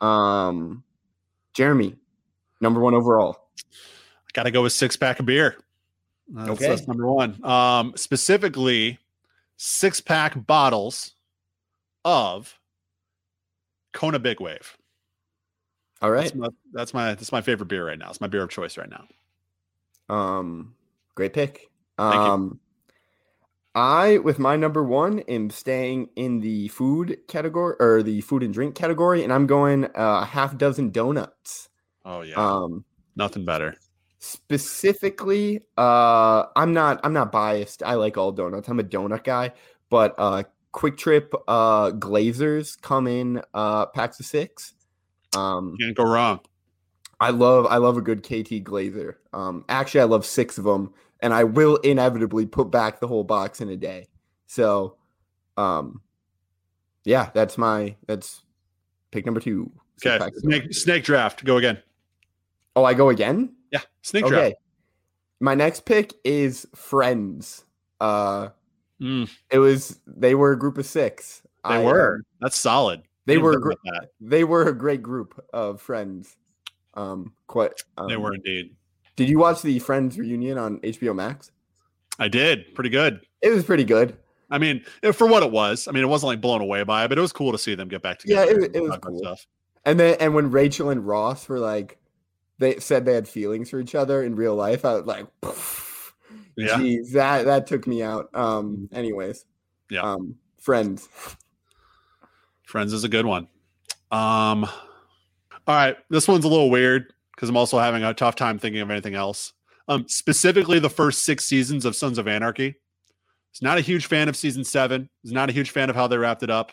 Um 0.00 0.84
Jeremy, 1.54 1.96
number 2.60 2.80
one 2.80 2.94
overall. 2.94 3.48
Got 4.34 4.42
to 4.42 4.50
go 4.50 4.62
with 4.62 4.74
six 4.74 4.96
pack 4.98 5.18
of 5.18 5.24
beer. 5.24 5.56
That's, 6.28 6.50
okay. 6.50 6.68
that's 6.68 6.86
number 6.86 7.06
one. 7.10 7.42
Um, 7.42 7.94
specifically, 7.96 8.98
six 9.56 10.00
pack 10.00 10.46
bottles 10.46 11.14
of 12.04 12.58
Kona 13.92 14.18
Big 14.18 14.40
Wave. 14.40 14.76
All 16.02 16.10
right, 16.10 16.24
that's 16.24 16.34
my, 16.34 16.48
that's 16.72 16.94
my 16.94 17.06
that's 17.14 17.32
my 17.32 17.40
favorite 17.40 17.66
beer 17.66 17.86
right 17.86 17.98
now. 17.98 18.10
It's 18.10 18.20
my 18.20 18.26
beer 18.26 18.42
of 18.42 18.50
choice 18.50 18.76
right 18.76 18.90
now. 18.90 20.14
Um, 20.14 20.74
great 21.14 21.32
pick. 21.32 21.70
Um, 21.98 22.60
I 23.74 24.18
with 24.18 24.38
my 24.38 24.56
number 24.56 24.84
one 24.84 25.20
am 25.20 25.50
staying 25.50 26.10
in 26.16 26.40
the 26.40 26.68
food 26.68 27.18
category 27.28 27.76
or 27.80 28.02
the 28.02 28.20
food 28.20 28.42
and 28.42 28.52
drink 28.52 28.74
category, 28.74 29.24
and 29.24 29.32
I'm 29.32 29.46
going 29.46 29.84
a 29.84 29.98
uh, 29.98 30.24
half 30.24 30.56
dozen 30.56 30.90
donuts. 30.90 31.68
Oh 32.04 32.20
yeah, 32.20 32.36
um, 32.36 32.84
nothing 33.16 33.44
better. 33.44 33.76
Specifically, 34.26 35.60
uh, 35.78 36.46
I'm 36.56 36.72
not 36.72 37.00
I'm 37.04 37.12
not 37.12 37.30
biased. 37.30 37.84
I 37.84 37.94
like 37.94 38.18
all 38.18 38.32
donuts. 38.32 38.68
I'm 38.68 38.80
a 38.80 38.82
donut 38.82 39.22
guy, 39.22 39.52
but 39.88 40.16
uh, 40.18 40.42
Kwik 40.72 40.96
Trip 40.96 41.32
uh, 41.46 41.92
Glazers 41.92 42.80
come 42.80 43.06
in 43.06 43.40
uh, 43.54 43.86
packs 43.86 44.18
of 44.18 44.26
six. 44.26 44.74
Um, 45.36 45.76
Can't 45.80 45.96
go 45.96 46.04
wrong. 46.04 46.40
I 47.20 47.30
love 47.30 47.66
I 47.66 47.76
love 47.76 47.96
a 47.96 48.02
good 48.02 48.24
KT 48.24 48.64
Glazer. 48.64 49.14
Um, 49.32 49.64
actually, 49.68 50.00
I 50.00 50.04
love 50.04 50.26
six 50.26 50.58
of 50.58 50.64
them, 50.64 50.92
and 51.20 51.32
I 51.32 51.44
will 51.44 51.76
inevitably 51.76 52.46
put 52.46 52.72
back 52.72 52.98
the 52.98 53.06
whole 53.06 53.24
box 53.24 53.60
in 53.60 53.68
a 53.70 53.76
day. 53.76 54.08
So, 54.46 54.96
um, 55.56 56.02
yeah, 57.04 57.30
that's 57.32 57.56
my 57.56 57.94
that's 58.08 58.42
pick 59.12 59.24
number 59.24 59.40
two. 59.40 59.70
Okay, 60.04 60.18
snake, 60.38 60.74
snake 60.74 61.04
draft. 61.04 61.44
Go 61.44 61.58
again. 61.58 61.78
Oh, 62.74 62.84
I 62.84 62.92
go 62.92 63.08
again. 63.08 63.54
Snake 64.06 64.24
okay. 64.24 64.34
draft. 64.34 64.54
My 65.40 65.54
next 65.54 65.84
pick 65.84 66.14
is 66.24 66.66
Friends. 66.74 67.64
Uh, 68.00 68.48
Mm. 69.00 69.30
It 69.50 69.58
was 69.58 70.00
they 70.06 70.34
were 70.34 70.52
a 70.52 70.58
group 70.58 70.78
of 70.78 70.86
six. 70.86 71.42
They 71.64 71.74
I, 71.74 71.82
were. 71.82 72.18
Uh, 72.20 72.22
That's 72.40 72.58
solid. 72.58 73.02
They 73.26 73.38
were 73.38 73.58
gr- 73.58 73.72
they 74.20 74.44
were 74.44 74.68
a 74.68 74.72
great 74.72 75.02
group 75.02 75.44
of 75.52 75.80
friends. 75.80 76.36
Um, 76.94 77.32
quite. 77.46 77.72
Um, 77.98 78.08
they 78.08 78.16
were 78.16 78.34
indeed. 78.34 78.76
Did 79.16 79.28
you 79.28 79.38
watch 79.38 79.62
the 79.62 79.78
Friends 79.80 80.18
reunion 80.18 80.58
on 80.58 80.78
HBO 80.80 81.14
Max? 81.14 81.50
I 82.18 82.28
did. 82.28 82.74
Pretty 82.74 82.90
good. 82.90 83.20
It 83.42 83.50
was 83.50 83.64
pretty 83.64 83.84
good. 83.84 84.16
I 84.50 84.58
mean, 84.58 84.84
for 85.12 85.26
what 85.26 85.42
it 85.42 85.50
was. 85.50 85.88
I 85.88 85.92
mean, 85.92 86.04
it 86.04 86.06
wasn't 86.06 86.28
like 86.28 86.40
blown 86.40 86.60
away 86.60 86.84
by 86.84 87.04
it, 87.04 87.08
but 87.08 87.18
it 87.18 87.20
was 87.20 87.32
cool 87.32 87.50
to 87.52 87.58
see 87.58 87.74
them 87.74 87.88
get 87.88 88.02
back 88.02 88.20
together. 88.20 88.50
Yeah, 88.50 88.64
it, 88.66 88.76
it 88.76 88.80
was 88.80 88.96
cool. 89.02 89.18
Stuff. 89.18 89.46
And 89.84 89.98
then, 89.98 90.16
and 90.20 90.34
when 90.34 90.50
Rachel 90.50 90.90
and 90.90 91.06
Ross 91.06 91.48
were 91.48 91.58
like, 91.58 91.98
they 92.58 92.78
said 92.78 93.04
they 93.04 93.14
had 93.14 93.28
feelings 93.28 93.70
for 93.70 93.80
each 93.80 93.94
other 93.94 94.22
in 94.22 94.36
real 94.36 94.54
life, 94.54 94.84
I 94.84 94.94
was 94.94 95.06
like. 95.06 95.26
Poof 95.40 95.86
yeah. 96.56 96.78
Jeez, 96.78 97.12
that 97.12 97.44
that 97.44 97.66
took 97.66 97.86
me 97.86 98.02
out. 98.02 98.30
Um, 98.34 98.88
anyways. 98.92 99.44
Yeah. 99.90 100.00
Um, 100.02 100.36
friends. 100.60 101.08
Friends 102.64 102.92
is 102.92 103.04
a 103.04 103.08
good 103.08 103.26
one. 103.26 103.46
Um, 104.10 104.64
all 104.64 105.74
right, 105.74 105.96
this 106.10 106.26
one's 106.26 106.44
a 106.44 106.48
little 106.48 106.70
weird 106.70 107.12
because 107.34 107.48
I'm 107.48 107.56
also 107.56 107.78
having 107.78 108.02
a 108.02 108.14
tough 108.14 108.36
time 108.36 108.58
thinking 108.58 108.80
of 108.80 108.90
anything 108.90 109.14
else. 109.14 109.52
Um, 109.88 110.06
specifically 110.08 110.78
the 110.78 110.90
first 110.90 111.24
six 111.24 111.44
seasons 111.44 111.84
of 111.84 111.94
Sons 111.94 112.18
of 112.18 112.26
Anarchy. 112.26 112.74
He's 113.52 113.62
not 113.62 113.78
a 113.78 113.82
huge 113.82 114.06
fan 114.06 114.28
of 114.28 114.36
season 114.36 114.64
seven. 114.64 115.08
He's 115.22 115.32
not 115.32 115.48
a 115.48 115.52
huge 115.52 115.70
fan 115.70 115.90
of 115.90 115.96
how 115.96 116.08
they 116.08 116.18
wrapped 116.18 116.42
it 116.42 116.50
up. 116.50 116.72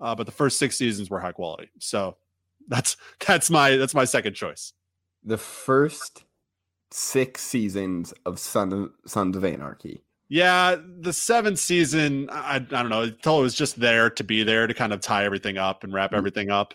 Uh, 0.00 0.14
but 0.14 0.26
the 0.26 0.32
first 0.32 0.58
six 0.58 0.76
seasons 0.76 1.10
were 1.10 1.20
high 1.20 1.32
quality. 1.32 1.70
So 1.78 2.16
that's 2.68 2.96
that's 3.26 3.50
my 3.50 3.76
that's 3.76 3.94
my 3.94 4.04
second 4.04 4.34
choice. 4.34 4.72
The 5.24 5.38
first 5.38 6.24
six 6.90 7.42
seasons 7.42 8.12
of 8.24 8.38
Son 8.38 8.72
of, 8.72 8.90
Sons 9.06 9.36
of 9.36 9.44
Anarchy. 9.44 10.02
Yeah, 10.28 10.76
the 11.00 11.12
seventh 11.12 11.58
season, 11.58 12.28
I, 12.30 12.56
I 12.56 12.58
don't 12.58 12.88
know. 12.88 13.02
It 13.02 13.26
was 13.26 13.54
just 13.54 13.78
there 13.78 14.10
to 14.10 14.24
be 14.24 14.42
there 14.42 14.66
to 14.66 14.74
kind 14.74 14.92
of 14.92 15.00
tie 15.00 15.24
everything 15.24 15.58
up 15.58 15.84
and 15.84 15.92
wrap 15.92 16.10
mm-hmm. 16.10 16.18
everything 16.18 16.50
up. 16.50 16.74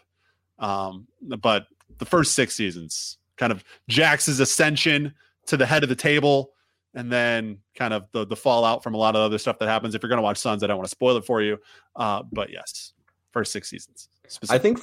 Um, 0.59 1.07
but 1.21 1.67
the 1.97 2.05
first 2.05 2.33
six 2.33 2.55
seasons, 2.55 3.17
kind 3.37 3.51
of 3.51 3.63
Jax's 3.89 4.39
ascension 4.39 5.13
to 5.47 5.57
the 5.57 5.65
head 5.65 5.83
of 5.83 5.89
the 5.89 5.95
table, 5.95 6.51
and 6.93 7.11
then 7.11 7.59
kind 7.75 7.93
of 7.93 8.05
the 8.11 8.25
the 8.25 8.35
fallout 8.35 8.83
from 8.83 8.93
a 8.93 8.97
lot 8.97 9.15
of 9.15 9.21
other 9.21 9.37
stuff 9.37 9.57
that 9.59 9.67
happens. 9.67 9.95
If 9.95 10.03
you're 10.03 10.09
going 10.09 10.17
to 10.17 10.23
watch 10.23 10.37
Sons, 10.37 10.63
I 10.63 10.67
don't 10.67 10.77
want 10.77 10.87
to 10.87 10.91
spoil 10.91 11.17
it 11.17 11.25
for 11.25 11.41
you. 11.41 11.57
Uh, 11.95 12.23
but 12.31 12.49
yes, 12.51 12.93
first 13.31 13.51
six 13.51 13.69
seasons. 13.69 14.09
I 14.49 14.57
think 14.57 14.79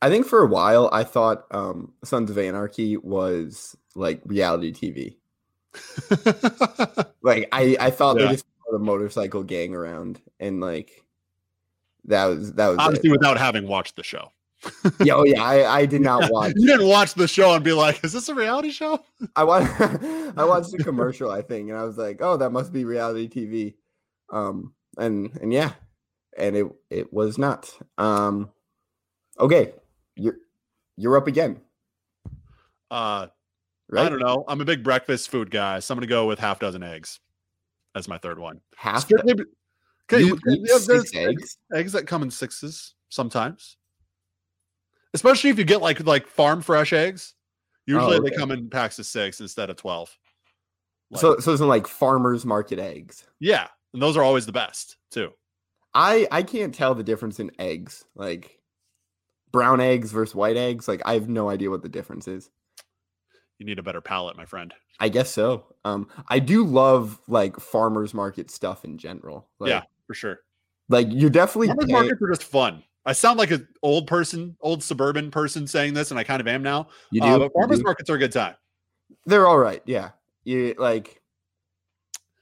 I 0.00 0.08
think 0.08 0.26
for 0.26 0.42
a 0.42 0.46
while 0.46 0.88
I 0.92 1.04
thought 1.04 1.46
um, 1.50 1.92
Sons 2.04 2.30
of 2.30 2.38
Anarchy 2.38 2.96
was 2.96 3.76
like 3.94 4.20
reality 4.24 4.72
TV. 4.72 5.16
like 7.22 7.48
I, 7.52 7.76
I 7.78 7.90
thought 7.90 8.18
yeah. 8.18 8.26
they 8.26 8.32
just 8.32 8.46
put 8.66 8.76
a 8.76 8.78
motorcycle 8.78 9.42
gang 9.42 9.74
around 9.74 10.20
and 10.40 10.60
like 10.60 11.04
that 12.04 12.26
was 12.26 12.52
that 12.54 12.68
was 12.68 12.78
obviously 12.78 13.10
it. 13.10 13.12
without 13.12 13.38
having 13.38 13.66
watched 13.66 13.96
the 13.96 14.02
show. 14.02 14.32
yeah, 15.00 15.14
oh 15.14 15.24
yeah, 15.24 15.42
I, 15.42 15.74
I 15.80 15.86
did 15.86 16.00
not 16.00 16.30
watch. 16.32 16.52
you 16.56 16.66
didn't 16.66 16.88
watch 16.88 17.14
the 17.14 17.28
show 17.28 17.54
and 17.54 17.64
be 17.64 17.72
like, 17.72 18.02
"Is 18.02 18.12
this 18.12 18.28
a 18.28 18.34
reality 18.34 18.70
show?" 18.70 19.04
I 19.36 19.44
watched 19.44 19.80
I 19.80 20.44
watched 20.44 20.72
the 20.72 20.82
commercial, 20.82 21.30
I 21.30 21.42
think, 21.42 21.68
and 21.68 21.78
I 21.78 21.84
was 21.84 21.96
like, 21.96 22.18
"Oh, 22.20 22.36
that 22.36 22.50
must 22.50 22.72
be 22.72 22.84
reality 22.84 23.28
TV." 23.28 23.74
Um, 24.32 24.72
and 24.96 25.30
and 25.40 25.52
yeah, 25.52 25.72
and 26.36 26.56
it 26.56 26.66
it 26.90 27.12
was 27.12 27.38
not. 27.38 27.72
Um, 27.98 28.50
okay, 29.38 29.74
you're 30.18 30.36
you're 30.96 31.16
up 31.16 31.26
again. 31.26 31.60
Uh, 32.90 33.28
Right? 33.90 34.06
I 34.06 34.08
don't 34.10 34.18
know. 34.18 34.44
I'm 34.46 34.60
a 34.60 34.66
big 34.66 34.84
breakfast 34.84 35.30
food 35.30 35.50
guy, 35.50 35.78
so 35.78 35.92
I'm 35.92 35.96
gonna 35.96 36.06
go 36.06 36.26
with 36.26 36.38
half 36.38 36.58
dozen 36.58 36.82
eggs 36.82 37.20
as 37.94 38.06
my 38.06 38.18
third 38.18 38.38
one. 38.38 38.60
Half. 38.76 39.02
Strictly, 39.02 39.32
okay, 40.12 40.22
you 40.22 40.38
you, 40.46 40.78
eggs. 40.90 41.58
Eggs 41.72 41.92
that 41.92 42.06
come 42.06 42.22
in 42.22 42.30
sixes 42.30 42.94
sometimes, 43.08 43.78
especially 45.14 45.48
if 45.48 45.58
you 45.58 45.64
get 45.64 45.80
like 45.80 46.04
like 46.04 46.26
farm 46.26 46.60
fresh 46.60 46.92
eggs. 46.92 47.34
Usually 47.86 48.16
oh, 48.16 48.18
okay. 48.18 48.28
they 48.28 48.36
come 48.36 48.50
in 48.50 48.68
packs 48.68 48.98
of 48.98 49.06
six 49.06 49.40
instead 49.40 49.70
of 49.70 49.76
twelve. 49.76 50.14
Like, 51.10 51.22
so 51.22 51.38
so 51.38 51.52
it's 51.52 51.62
like 51.62 51.86
farmers 51.86 52.44
market 52.44 52.78
eggs. 52.78 53.26
Yeah, 53.40 53.68
and 53.94 54.02
those 54.02 54.18
are 54.18 54.22
always 54.22 54.44
the 54.44 54.52
best 54.52 54.98
too. 55.10 55.32
I 55.94 56.28
I 56.30 56.42
can't 56.42 56.74
tell 56.74 56.94
the 56.94 57.02
difference 57.02 57.40
in 57.40 57.50
eggs, 57.58 58.04
like 58.14 58.57
brown 59.52 59.80
eggs 59.80 60.12
versus 60.12 60.34
white 60.34 60.56
eggs. 60.56 60.88
Like 60.88 61.02
I 61.04 61.14
have 61.14 61.28
no 61.28 61.48
idea 61.48 61.70
what 61.70 61.82
the 61.82 61.88
difference 61.88 62.28
is 62.28 62.50
you 63.58 63.66
need 63.66 63.78
a 63.78 63.82
better 63.82 64.00
palate, 64.00 64.36
my 64.36 64.44
friend. 64.44 64.72
I 65.00 65.08
guess 65.08 65.30
so. 65.30 65.66
Um, 65.84 66.08
I 66.28 66.38
do 66.38 66.64
love 66.64 67.20
like 67.28 67.58
farmers 67.58 68.14
market 68.14 68.50
stuff 68.50 68.84
in 68.84 68.98
general. 68.98 69.48
Like, 69.58 69.70
yeah, 69.70 69.82
for 70.06 70.14
sure. 70.14 70.40
Like 70.88 71.08
you're 71.10 71.30
definitely 71.30 71.68
farmers 71.68 71.86
pay- 71.86 71.92
markets 71.92 72.22
are 72.22 72.28
just 72.28 72.44
fun. 72.44 72.82
I 73.04 73.12
sound 73.12 73.38
like 73.38 73.50
an 73.50 73.66
old 73.82 74.06
person, 74.06 74.56
old 74.60 74.82
suburban 74.82 75.30
person 75.30 75.66
saying 75.66 75.94
this, 75.94 76.10
and 76.10 76.20
I 76.20 76.24
kind 76.24 76.40
of 76.40 76.48
am 76.48 76.62
now. 76.62 76.88
You 77.10 77.22
uh, 77.22 77.26
do. 77.26 77.32
Uh, 77.32 77.38
but 77.40 77.52
farmers 77.52 77.78
do. 77.78 77.84
markets 77.84 78.10
are 78.10 78.14
a 78.14 78.18
good 78.18 78.32
time. 78.32 78.54
They're 79.26 79.46
all 79.46 79.58
right. 79.58 79.82
Yeah, 79.86 80.10
you 80.44 80.74
like. 80.78 81.20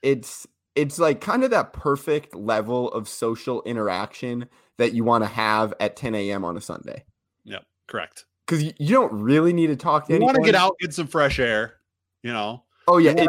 It's 0.02 0.46
it's 0.74 0.98
like 0.98 1.20
kind 1.20 1.44
of 1.44 1.50
that 1.50 1.72
perfect 1.72 2.34
level 2.34 2.90
of 2.92 3.08
social 3.08 3.62
interaction 3.62 4.48
that 4.78 4.92
you 4.92 5.04
want 5.04 5.24
to 5.24 5.28
have 5.28 5.74
at 5.80 5.96
10 5.96 6.14
a.m. 6.14 6.44
on 6.44 6.56
a 6.56 6.60
Sunday. 6.60 7.04
Yep, 7.44 7.64
correct 7.86 8.24
because 8.46 8.62
you, 8.62 8.72
you, 8.78 8.94
don't 8.94 9.12
really 9.12 9.52
need 9.52 9.68
to 9.68 9.76
talk 9.76 10.06
to 10.06 10.12
you 10.12 10.16
anyone. 10.16 10.34
want 10.34 10.44
to 10.44 10.50
get 10.50 10.54
out, 10.54 10.76
get 10.80 10.94
some 10.94 11.06
fresh 11.06 11.38
air, 11.38 11.74
you 12.22 12.32
know. 12.32 12.62
Oh 12.88 12.98
yeah, 12.98 13.12
it, 13.12 13.28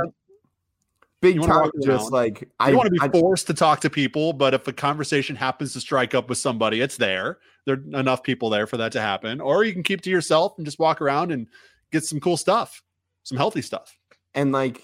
big 1.22 1.42
time. 1.42 1.72
Just 1.84 2.12
like 2.12 2.50
I 2.60 2.68
don't 2.68 2.78
want 2.78 2.94
to 2.94 3.00
be 3.00 3.02
I, 3.02 3.10
forced 3.10 3.48
to 3.48 3.54
talk 3.54 3.82
to 3.82 3.90
people, 3.90 4.34
but 4.34 4.54
if 4.54 4.68
a 4.68 4.74
conversation 4.74 5.36
happens 5.36 5.74
to 5.74 5.82
strike 5.82 6.14
up 6.14 6.30
with 6.30 6.38
somebody, 6.38 6.82
it's 6.82 6.98
there. 6.98 7.40
There 7.66 7.76
are 7.76 8.00
enough 8.00 8.24
people 8.24 8.50
there 8.50 8.68
for 8.68 8.78
that 8.78 8.92
to 8.94 9.02
happen. 9.02 9.42
Or 9.42 9.64
you 9.64 9.74
can 9.74 9.84
keep 9.84 10.02
to 10.02 10.10
yourself 10.10 10.54
and 10.58 10.66
just 10.66 10.80
walk 10.80 11.02
around 11.02 11.32
and 11.32 11.48
get 11.92 12.04
some 12.04 12.20
cool 12.20 12.38
stuff, 12.38 12.84
some 13.24 13.38
healthy 13.38 13.62
stuff. 13.62 13.98
And 14.36 14.52
like, 14.52 14.84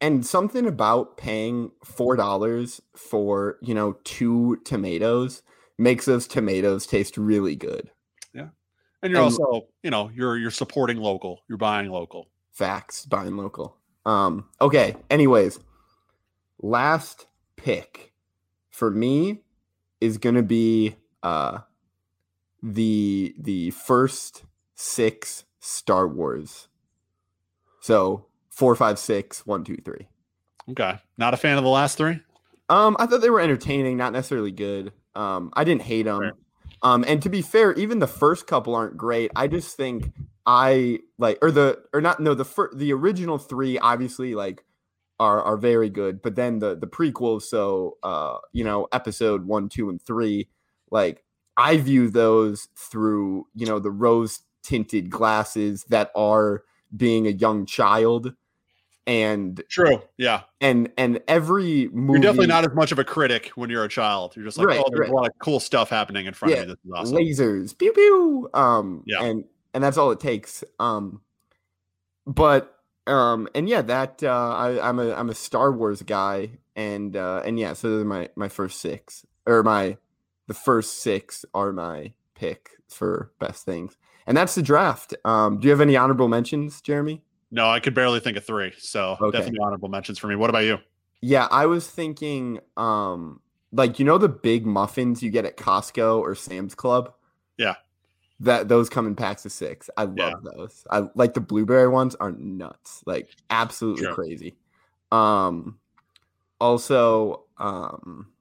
and 0.00 0.24
something 0.24 0.66
about 0.66 1.16
paying 1.16 1.72
four 1.82 2.14
dollars 2.14 2.80
for 2.94 3.58
you 3.60 3.74
know 3.74 3.96
two 4.04 4.60
tomatoes 4.64 5.42
makes 5.78 6.04
those 6.04 6.26
tomatoes 6.26 6.86
taste 6.86 7.16
really 7.16 7.56
good. 7.56 7.90
Yeah. 8.32 8.48
And 9.02 9.12
you're 9.12 9.22
and, 9.22 9.32
also, 9.32 9.66
you 9.82 9.90
know, 9.90 10.10
you're 10.14 10.36
you're 10.36 10.50
supporting 10.50 10.98
local. 10.98 11.42
You're 11.48 11.58
buying 11.58 11.90
local. 11.90 12.28
Facts, 12.52 13.04
buying 13.04 13.36
local. 13.36 13.76
Um, 14.06 14.48
okay. 14.60 14.96
Anyways, 15.10 15.58
last 16.60 17.26
pick 17.56 18.12
for 18.70 18.90
me 18.90 19.40
is 20.00 20.18
gonna 20.18 20.42
be 20.42 20.96
uh 21.22 21.58
the 22.62 23.34
the 23.38 23.70
first 23.70 24.44
six 24.74 25.44
Star 25.60 26.06
Wars. 26.06 26.68
So 27.80 28.26
four, 28.50 28.74
five, 28.76 28.98
six, 28.98 29.46
one, 29.46 29.64
two, 29.64 29.76
three. 29.84 30.08
Okay. 30.70 30.98
Not 31.18 31.34
a 31.34 31.36
fan 31.36 31.58
of 31.58 31.64
the 31.64 31.70
last 31.70 31.98
three? 31.98 32.20
Um, 32.68 32.96
I 32.98 33.06
thought 33.06 33.20
they 33.20 33.30
were 33.30 33.40
entertaining, 33.40 33.96
not 33.96 34.12
necessarily 34.12 34.50
good. 34.50 34.92
Um, 35.14 35.50
I 35.54 35.64
didn't 35.64 35.82
hate 35.82 36.04
them. 36.04 36.32
Um, 36.82 37.04
and 37.06 37.22
to 37.22 37.30
be 37.30 37.40
fair, 37.40 37.72
even 37.74 37.98
the 37.98 38.06
first 38.06 38.46
couple 38.46 38.74
aren't 38.74 38.96
great. 38.96 39.30
I 39.34 39.48
just 39.48 39.76
think 39.76 40.12
I 40.44 41.00
like, 41.18 41.38
or 41.40 41.50
the, 41.50 41.82
or 41.92 42.00
not, 42.00 42.20
no, 42.20 42.34
the 42.34 42.44
fir- 42.44 42.74
the 42.74 42.92
original 42.92 43.38
three 43.38 43.78
obviously 43.78 44.34
like 44.34 44.64
are 45.20 45.42
are 45.42 45.56
very 45.56 45.88
good, 45.88 46.22
but 46.22 46.34
then 46.34 46.58
the 46.58 46.74
the 46.74 46.86
prequels, 46.86 47.42
so 47.42 47.96
uh, 48.02 48.38
you 48.52 48.64
know, 48.64 48.88
episode 48.92 49.46
one, 49.46 49.68
two, 49.68 49.88
and 49.88 50.02
three, 50.02 50.48
like 50.90 51.24
I 51.56 51.76
view 51.76 52.10
those 52.10 52.68
through 52.76 53.46
you 53.54 53.66
know 53.66 53.78
the 53.78 53.90
rose 53.90 54.40
tinted 54.62 55.10
glasses 55.10 55.84
that 55.88 56.10
are 56.14 56.64
being 56.94 57.26
a 57.26 57.30
young 57.30 57.66
child 57.66 58.34
and 59.06 59.62
true 59.68 60.00
yeah. 60.16 60.42
and 60.60 60.90
and 60.96 61.20
every 61.28 61.88
movie 61.88 62.14
you're 62.14 62.22
definitely 62.22 62.46
not 62.46 62.64
as 62.64 62.74
much 62.74 62.90
of 62.90 62.98
a 62.98 63.04
critic 63.04 63.48
when 63.54 63.68
you're 63.68 63.84
a 63.84 63.88
child. 63.88 64.34
You're 64.34 64.44
just 64.46 64.56
like 64.56 64.66
right, 64.66 64.80
oh 64.80 64.88
there's 64.90 65.00
right. 65.00 65.10
a 65.10 65.12
lot 65.12 65.26
of 65.26 65.32
cool 65.38 65.60
stuff 65.60 65.90
happening 65.90 66.26
in 66.26 66.32
front 66.32 66.54
yeah, 66.54 66.62
of 66.62 66.68
you 66.68 66.74
this 66.74 66.84
is 66.84 66.92
awesome. 66.94 67.16
lasers 67.16 67.76
pew 67.78 67.92
pew 67.92 68.48
um 68.54 69.02
yeah. 69.06 69.22
and 69.22 69.44
and 69.74 69.84
that's 69.84 69.98
all 69.98 70.10
it 70.10 70.20
takes 70.20 70.64
um 70.80 71.20
but 72.26 72.78
um 73.06 73.46
and 73.54 73.68
yeah 73.68 73.82
that 73.82 74.22
uh 74.22 74.54
I, 74.54 74.88
i'm 74.88 74.98
a 74.98 75.12
i'm 75.12 75.28
a 75.28 75.34
star 75.34 75.70
wars 75.70 76.00
guy 76.02 76.52
and 76.74 77.14
uh 77.14 77.42
and 77.44 77.58
yeah 77.58 77.74
so 77.74 77.90
those 77.90 78.02
are 78.02 78.06
my 78.06 78.30
my 78.36 78.48
first 78.48 78.80
six 78.80 79.26
or 79.46 79.62
my 79.62 79.98
the 80.46 80.54
first 80.54 81.02
six 81.02 81.44
are 81.52 81.72
my 81.72 82.12
pick 82.34 82.70
for 82.88 83.32
best 83.38 83.64
things. 83.64 83.96
And 84.26 84.36
that's 84.36 84.54
the 84.54 84.62
draft. 84.62 85.14
Um 85.24 85.58
do 85.58 85.66
you 85.66 85.70
have 85.70 85.80
any 85.80 85.96
honorable 85.96 86.28
mentions 86.28 86.80
jeremy 86.80 87.22
no, 87.54 87.70
I 87.70 87.78
could 87.78 87.94
barely 87.94 88.18
think 88.18 88.36
of 88.36 88.44
three. 88.44 88.72
So 88.78 89.16
okay. 89.20 89.38
definitely 89.38 89.60
honorable 89.60 89.88
mentions 89.88 90.18
for 90.18 90.26
me. 90.26 90.34
What 90.34 90.50
about 90.50 90.64
you? 90.64 90.78
Yeah, 91.20 91.46
I 91.52 91.66
was 91.66 91.86
thinking, 91.86 92.58
um, 92.76 93.40
like 93.72 94.00
you 94.00 94.04
know 94.04 94.18
the 94.18 94.28
big 94.28 94.66
muffins 94.66 95.22
you 95.22 95.30
get 95.30 95.44
at 95.44 95.56
Costco 95.56 96.18
or 96.18 96.34
Sam's 96.34 96.74
Club. 96.74 97.14
Yeah, 97.56 97.76
that 98.40 98.66
those 98.66 98.88
come 98.88 99.06
in 99.06 99.14
packs 99.14 99.46
of 99.46 99.52
six. 99.52 99.88
I 99.96 100.02
love 100.02 100.16
yeah. 100.16 100.32
those. 100.42 100.84
I 100.90 101.04
like 101.14 101.34
the 101.34 101.40
blueberry 101.40 101.86
ones 101.86 102.16
are 102.16 102.32
nuts, 102.32 103.04
like 103.06 103.30
absolutely 103.50 104.06
True. 104.06 104.14
crazy. 104.14 104.56
Um, 105.12 105.78
also, 106.60 107.44
um, 107.56 108.32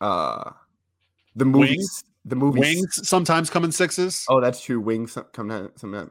uh, 0.00 0.50
the 1.36 1.44
movies. 1.44 1.76
Wings. 1.76 2.04
The 2.24 2.36
movies. 2.36 2.60
Wings 2.60 3.06
sometimes 3.06 3.50
come 3.50 3.64
in 3.64 3.72
sixes. 3.72 4.24
Oh, 4.30 4.40
that's 4.40 4.62
true. 4.62 4.80
Wings 4.80 5.18
come 5.32 5.70
sometimes 5.76 6.10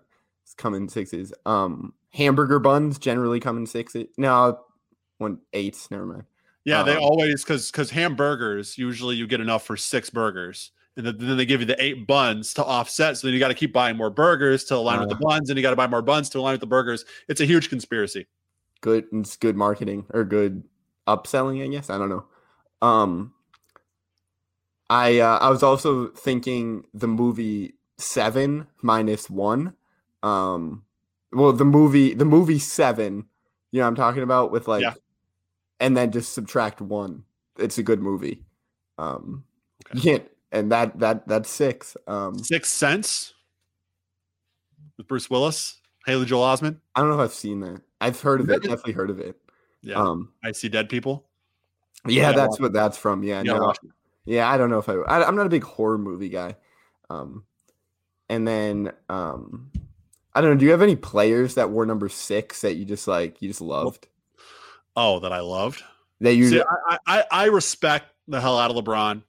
come 0.57 0.73
in 0.73 0.89
sixes. 0.89 1.33
Um, 1.45 1.93
hamburger 2.11 2.59
buns 2.59 2.97
generally 2.97 3.39
come 3.39 3.57
in 3.57 3.65
sixes. 3.65 4.07
No, 4.17 4.59
one 5.17 5.39
eights. 5.53 5.89
Never 5.91 6.05
mind. 6.05 6.23
Yeah, 6.63 6.81
um, 6.81 6.85
they 6.85 6.95
always 6.95 7.43
because 7.43 7.71
because 7.71 7.89
hamburgers 7.89 8.77
usually 8.77 9.15
you 9.15 9.27
get 9.27 9.41
enough 9.41 9.65
for 9.65 9.77
six 9.77 10.09
burgers, 10.09 10.71
and 10.95 11.05
then 11.05 11.37
they 11.37 11.45
give 11.45 11.61
you 11.61 11.65
the 11.65 11.81
eight 11.83 12.07
buns 12.07 12.53
to 12.55 12.63
offset. 12.63 13.17
So 13.17 13.27
then 13.27 13.33
you 13.33 13.39
got 13.39 13.49
to 13.49 13.53
keep 13.53 13.73
buying 13.73 13.97
more 13.97 14.09
burgers 14.09 14.63
to 14.65 14.75
align 14.75 14.99
uh, 14.99 15.01
with 15.01 15.09
the 15.09 15.15
uh. 15.15 15.29
buns, 15.29 15.49
and 15.49 15.57
you 15.57 15.63
got 15.63 15.71
to 15.71 15.75
buy 15.75 15.87
more 15.87 16.01
buns 16.01 16.29
to 16.29 16.39
align 16.39 16.53
with 16.53 16.61
the 16.61 16.67
burgers. 16.67 17.05
It's 17.27 17.41
a 17.41 17.45
huge 17.45 17.69
conspiracy. 17.69 18.27
Good, 18.81 19.05
it's 19.13 19.37
good 19.37 19.55
marketing 19.55 20.05
or 20.11 20.23
good 20.23 20.63
upselling, 21.07 21.63
I 21.63 21.67
guess. 21.67 21.89
I 21.89 21.97
don't 21.97 22.09
know. 22.09 22.25
Um, 22.81 23.33
I 24.89 25.19
uh, 25.19 25.37
I 25.37 25.49
was 25.49 25.63
also 25.63 26.07
thinking 26.07 26.85
the 26.93 27.07
movie 27.07 27.75
Seven 28.01 28.65
minus 28.81 29.29
one 29.29 29.75
um 30.23 30.83
well 31.31 31.53
the 31.53 31.65
movie 31.65 32.13
the 32.13 32.25
movie 32.25 32.59
seven 32.59 33.25
you 33.71 33.81
know 33.81 33.87
i'm 33.87 33.95
talking 33.95 34.23
about 34.23 34.51
with 34.51 34.67
like 34.67 34.81
yeah. 34.81 34.93
and 35.79 35.95
then 35.95 36.11
just 36.11 36.33
subtract 36.33 36.81
one. 36.81 37.23
It's 37.57 37.77
a 37.77 37.83
good 37.83 38.01
movie. 38.01 38.43
Um 38.97 39.43
okay. 39.85 39.97
you 39.97 40.01
can't 40.01 40.31
and 40.51 40.71
that 40.71 40.99
that 40.99 41.27
that's 41.27 41.49
six 41.49 41.95
um. 42.07 42.37
Six 42.37 42.69
Sense? 42.69 43.33
With 44.97 45.07
bruce 45.07 45.29
willis? 45.29 45.79
Haley 46.05 46.25
joel 46.25 46.43
osment? 46.43 46.77
I 46.95 47.01
don't 47.01 47.09
know 47.09 47.19
if 47.19 47.31
i've 47.31 47.33
seen 47.33 47.61
that. 47.61 47.81
I've 47.99 48.19
heard 48.19 48.41
of 48.41 48.49
it. 48.49 48.63
Definitely 48.63 48.93
heard 48.93 49.09
of 49.09 49.19
it. 49.19 49.35
Yeah. 49.81 49.95
Um. 49.95 50.31
I 50.43 50.51
see 50.51 50.69
dead 50.69 50.89
people? 50.89 51.27
Yeah, 52.07 52.29
yeah 52.29 52.31
that's 52.33 52.59
what 52.59 52.73
that's 52.73 52.97
from. 52.97 53.23
Yeah 53.23 53.43
no, 53.43 53.73
yeah 54.25 54.49
i 54.51 54.57
don't 54.57 54.69
know 54.69 54.77
if 54.77 54.87
I, 54.87 54.93
I 54.93 55.27
i'm 55.27 55.35
not 55.35 55.47
a 55.47 55.49
big 55.49 55.63
horror 55.63 55.97
movie 55.97 56.29
guy. 56.29 56.55
Um 57.09 57.43
and 58.29 58.47
then 58.47 58.91
um 59.09 59.71
I 60.33 60.41
don't 60.41 60.51
know. 60.51 60.57
Do 60.57 60.65
you 60.65 60.71
have 60.71 60.81
any 60.81 60.95
players 60.95 61.55
that 61.55 61.71
were 61.71 61.85
number 61.85 62.09
six 62.09 62.61
that 62.61 62.75
you 62.75 62.85
just 62.85 63.07
like 63.07 63.41
you 63.41 63.49
just 63.49 63.61
loved? 63.61 64.07
Oh, 64.95 65.19
that 65.19 65.33
I 65.33 65.39
loved. 65.39 65.83
That 66.21 66.35
you 66.35 66.49
See, 66.49 66.61
I, 66.87 66.97
I, 67.05 67.23
I 67.31 67.45
respect 67.45 68.05
the 68.27 68.39
hell 68.39 68.57
out 68.57 68.71
of 68.71 68.77
LeBron. 68.77 69.15
You 69.15 69.23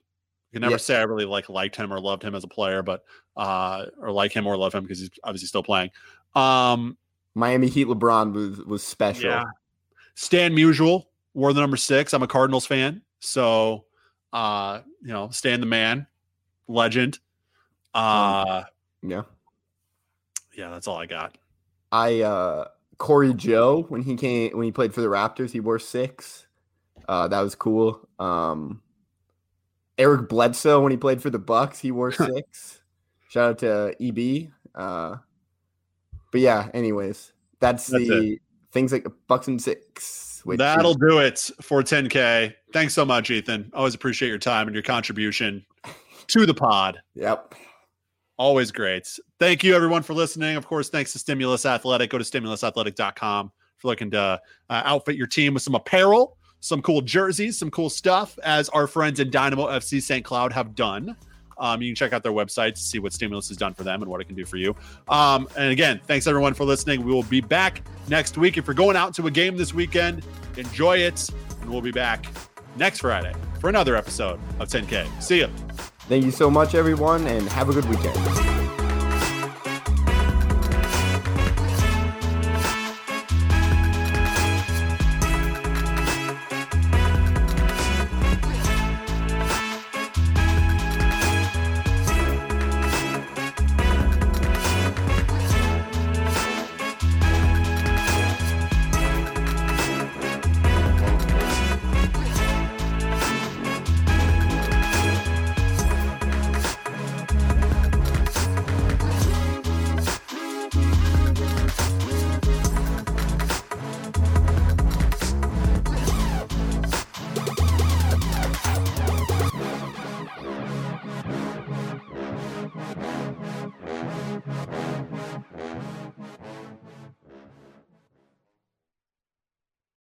can 0.53 0.61
never 0.61 0.73
yeah. 0.73 0.77
say 0.77 0.97
I 0.97 1.03
really 1.03 1.25
like 1.25 1.49
liked 1.49 1.75
him 1.75 1.91
or 1.91 1.99
loved 1.99 2.23
him 2.23 2.35
as 2.35 2.43
a 2.43 2.47
player, 2.47 2.83
but 2.83 3.03
uh 3.35 3.85
or 3.99 4.11
like 4.11 4.31
him 4.31 4.45
or 4.45 4.55
love 4.55 4.73
him 4.73 4.83
because 4.83 4.99
he's 4.99 5.09
obviously 5.23 5.47
still 5.47 5.63
playing. 5.63 5.89
Um 6.35 6.97
Miami 7.35 7.67
Heat 7.67 7.87
LeBron 7.87 8.33
was 8.33 8.59
was 8.59 8.83
special. 8.83 9.31
Yeah. 9.31 9.45
Stan 10.15 10.55
Musial 10.55 11.07
wore 11.33 11.51
the 11.51 11.61
number 11.61 11.77
six. 11.77 12.13
I'm 12.13 12.21
a 12.21 12.27
Cardinals 12.27 12.67
fan. 12.67 13.01
So 13.19 13.85
uh, 14.31 14.81
you 15.01 15.09
know, 15.09 15.29
Stan 15.29 15.59
the 15.59 15.65
man, 15.65 16.07
legend. 16.67 17.19
Uh 17.93 18.63
yeah 19.01 19.23
yeah, 20.55 20.69
that's 20.69 20.87
all 20.87 20.97
I 20.97 21.05
got. 21.05 21.37
I 21.91 22.21
uh 22.21 22.67
Corey 22.97 23.33
Joe 23.33 23.85
when 23.89 24.01
he 24.01 24.15
came 24.15 24.55
when 24.57 24.65
he 24.65 24.71
played 24.71 24.93
for 24.93 25.01
the 25.01 25.07
Raptors, 25.07 25.51
he 25.51 25.59
wore 25.59 25.79
six. 25.79 26.47
Uh, 27.07 27.27
that 27.27 27.41
was 27.41 27.53
cool. 27.55 28.07
Um, 28.19 28.81
Eric 29.97 30.29
Bledsoe 30.29 30.81
when 30.81 30.91
he 30.91 30.97
played 30.97 31.21
for 31.21 31.29
the 31.29 31.39
Bucks, 31.39 31.79
he 31.79 31.91
wore 31.91 32.11
six. 32.11 32.81
Shout 33.29 33.49
out 33.49 33.57
to 33.59 33.95
EB. 34.01 34.51
Uh, 34.73 35.17
but 36.31 36.41
yeah, 36.41 36.69
anyways, 36.73 37.33
that's, 37.59 37.87
that's 37.87 38.07
the 38.07 38.33
it. 38.33 38.41
things 38.71 38.91
like 38.91 39.05
Bucks 39.27 39.47
and 39.47 39.61
six. 39.61 40.41
That'll 40.45 40.91
is- 40.91 40.97
do 40.97 41.19
it 41.19 41.51
for 41.61 41.81
10K. 41.83 42.53
Thanks 42.73 42.93
so 42.93 43.05
much, 43.05 43.29
Ethan. 43.31 43.71
Always 43.73 43.95
appreciate 43.95 44.29
your 44.29 44.37
time 44.37 44.67
and 44.67 44.75
your 44.75 44.83
contribution 44.83 45.65
to 46.27 46.45
the 46.45 46.53
pod. 46.53 46.99
Yep. 47.15 47.55
Always 48.43 48.73
great. 48.73 49.07
Thank 49.39 49.63
you, 49.63 49.73
everyone, 49.73 50.03
for 50.03 50.13
listening. 50.13 50.57
Of 50.57 50.67
course, 50.67 50.89
thanks 50.89 51.13
to 51.13 51.17
Stimulus 51.17 51.65
Athletic. 51.65 52.09
Go 52.09 52.17
to 52.17 52.25
stimulusathletic.com 52.25 53.51
for 53.77 53.87
looking 53.87 54.11
to 54.11 54.19
uh, 54.19 54.37
outfit 54.83 55.15
your 55.15 55.27
team 55.27 55.53
with 55.53 55.63
some 55.63 55.75
apparel, 55.75 56.35
some 56.59 56.81
cool 56.81 56.99
jerseys, 56.99 57.57
some 57.57 57.71
cool 57.71 57.89
stuff, 57.89 58.37
as 58.43 58.67
our 58.67 58.85
friends 58.85 59.21
in 59.21 59.31
Dynamo 59.31 59.67
FC 59.67 60.01
St. 60.01 60.25
Cloud 60.25 60.51
have 60.51 60.75
done. 60.75 61.15
Um, 61.57 61.81
you 61.81 61.87
can 61.87 61.95
check 61.95 62.11
out 62.11 62.21
their 62.21 62.33
website 62.33 62.73
to 62.73 62.81
see 62.81 62.99
what 62.99 63.13
Stimulus 63.13 63.47
has 63.47 63.55
done 63.55 63.73
for 63.73 63.85
them 63.85 64.01
and 64.01 64.11
what 64.11 64.19
it 64.19 64.25
can 64.25 64.35
do 64.35 64.43
for 64.43 64.57
you. 64.57 64.75
Um, 65.07 65.47
and 65.55 65.71
again, 65.71 66.01
thanks 66.05 66.27
everyone 66.27 66.53
for 66.53 66.65
listening. 66.65 67.05
We 67.05 67.13
will 67.13 67.23
be 67.23 67.39
back 67.39 67.81
next 68.09 68.37
week. 68.37 68.57
If 68.57 68.67
you're 68.67 68.73
going 68.73 68.97
out 68.97 69.13
to 69.13 69.27
a 69.27 69.31
game 69.31 69.55
this 69.55 69.73
weekend, 69.73 70.25
enjoy 70.57 70.97
it. 70.97 71.29
And 71.61 71.69
we'll 71.69 71.79
be 71.79 71.91
back 71.91 72.25
next 72.75 72.99
Friday 72.99 73.33
for 73.61 73.69
another 73.69 73.95
episode 73.95 74.37
of 74.59 74.67
10K. 74.67 75.07
See 75.23 75.37
you. 75.37 75.49
Thank 76.07 76.25
you 76.25 76.31
so 76.31 76.49
much, 76.49 76.75
everyone, 76.75 77.25
and 77.27 77.47
have 77.49 77.69
a 77.69 77.73
good 77.73 77.85
weekend. 77.85 78.62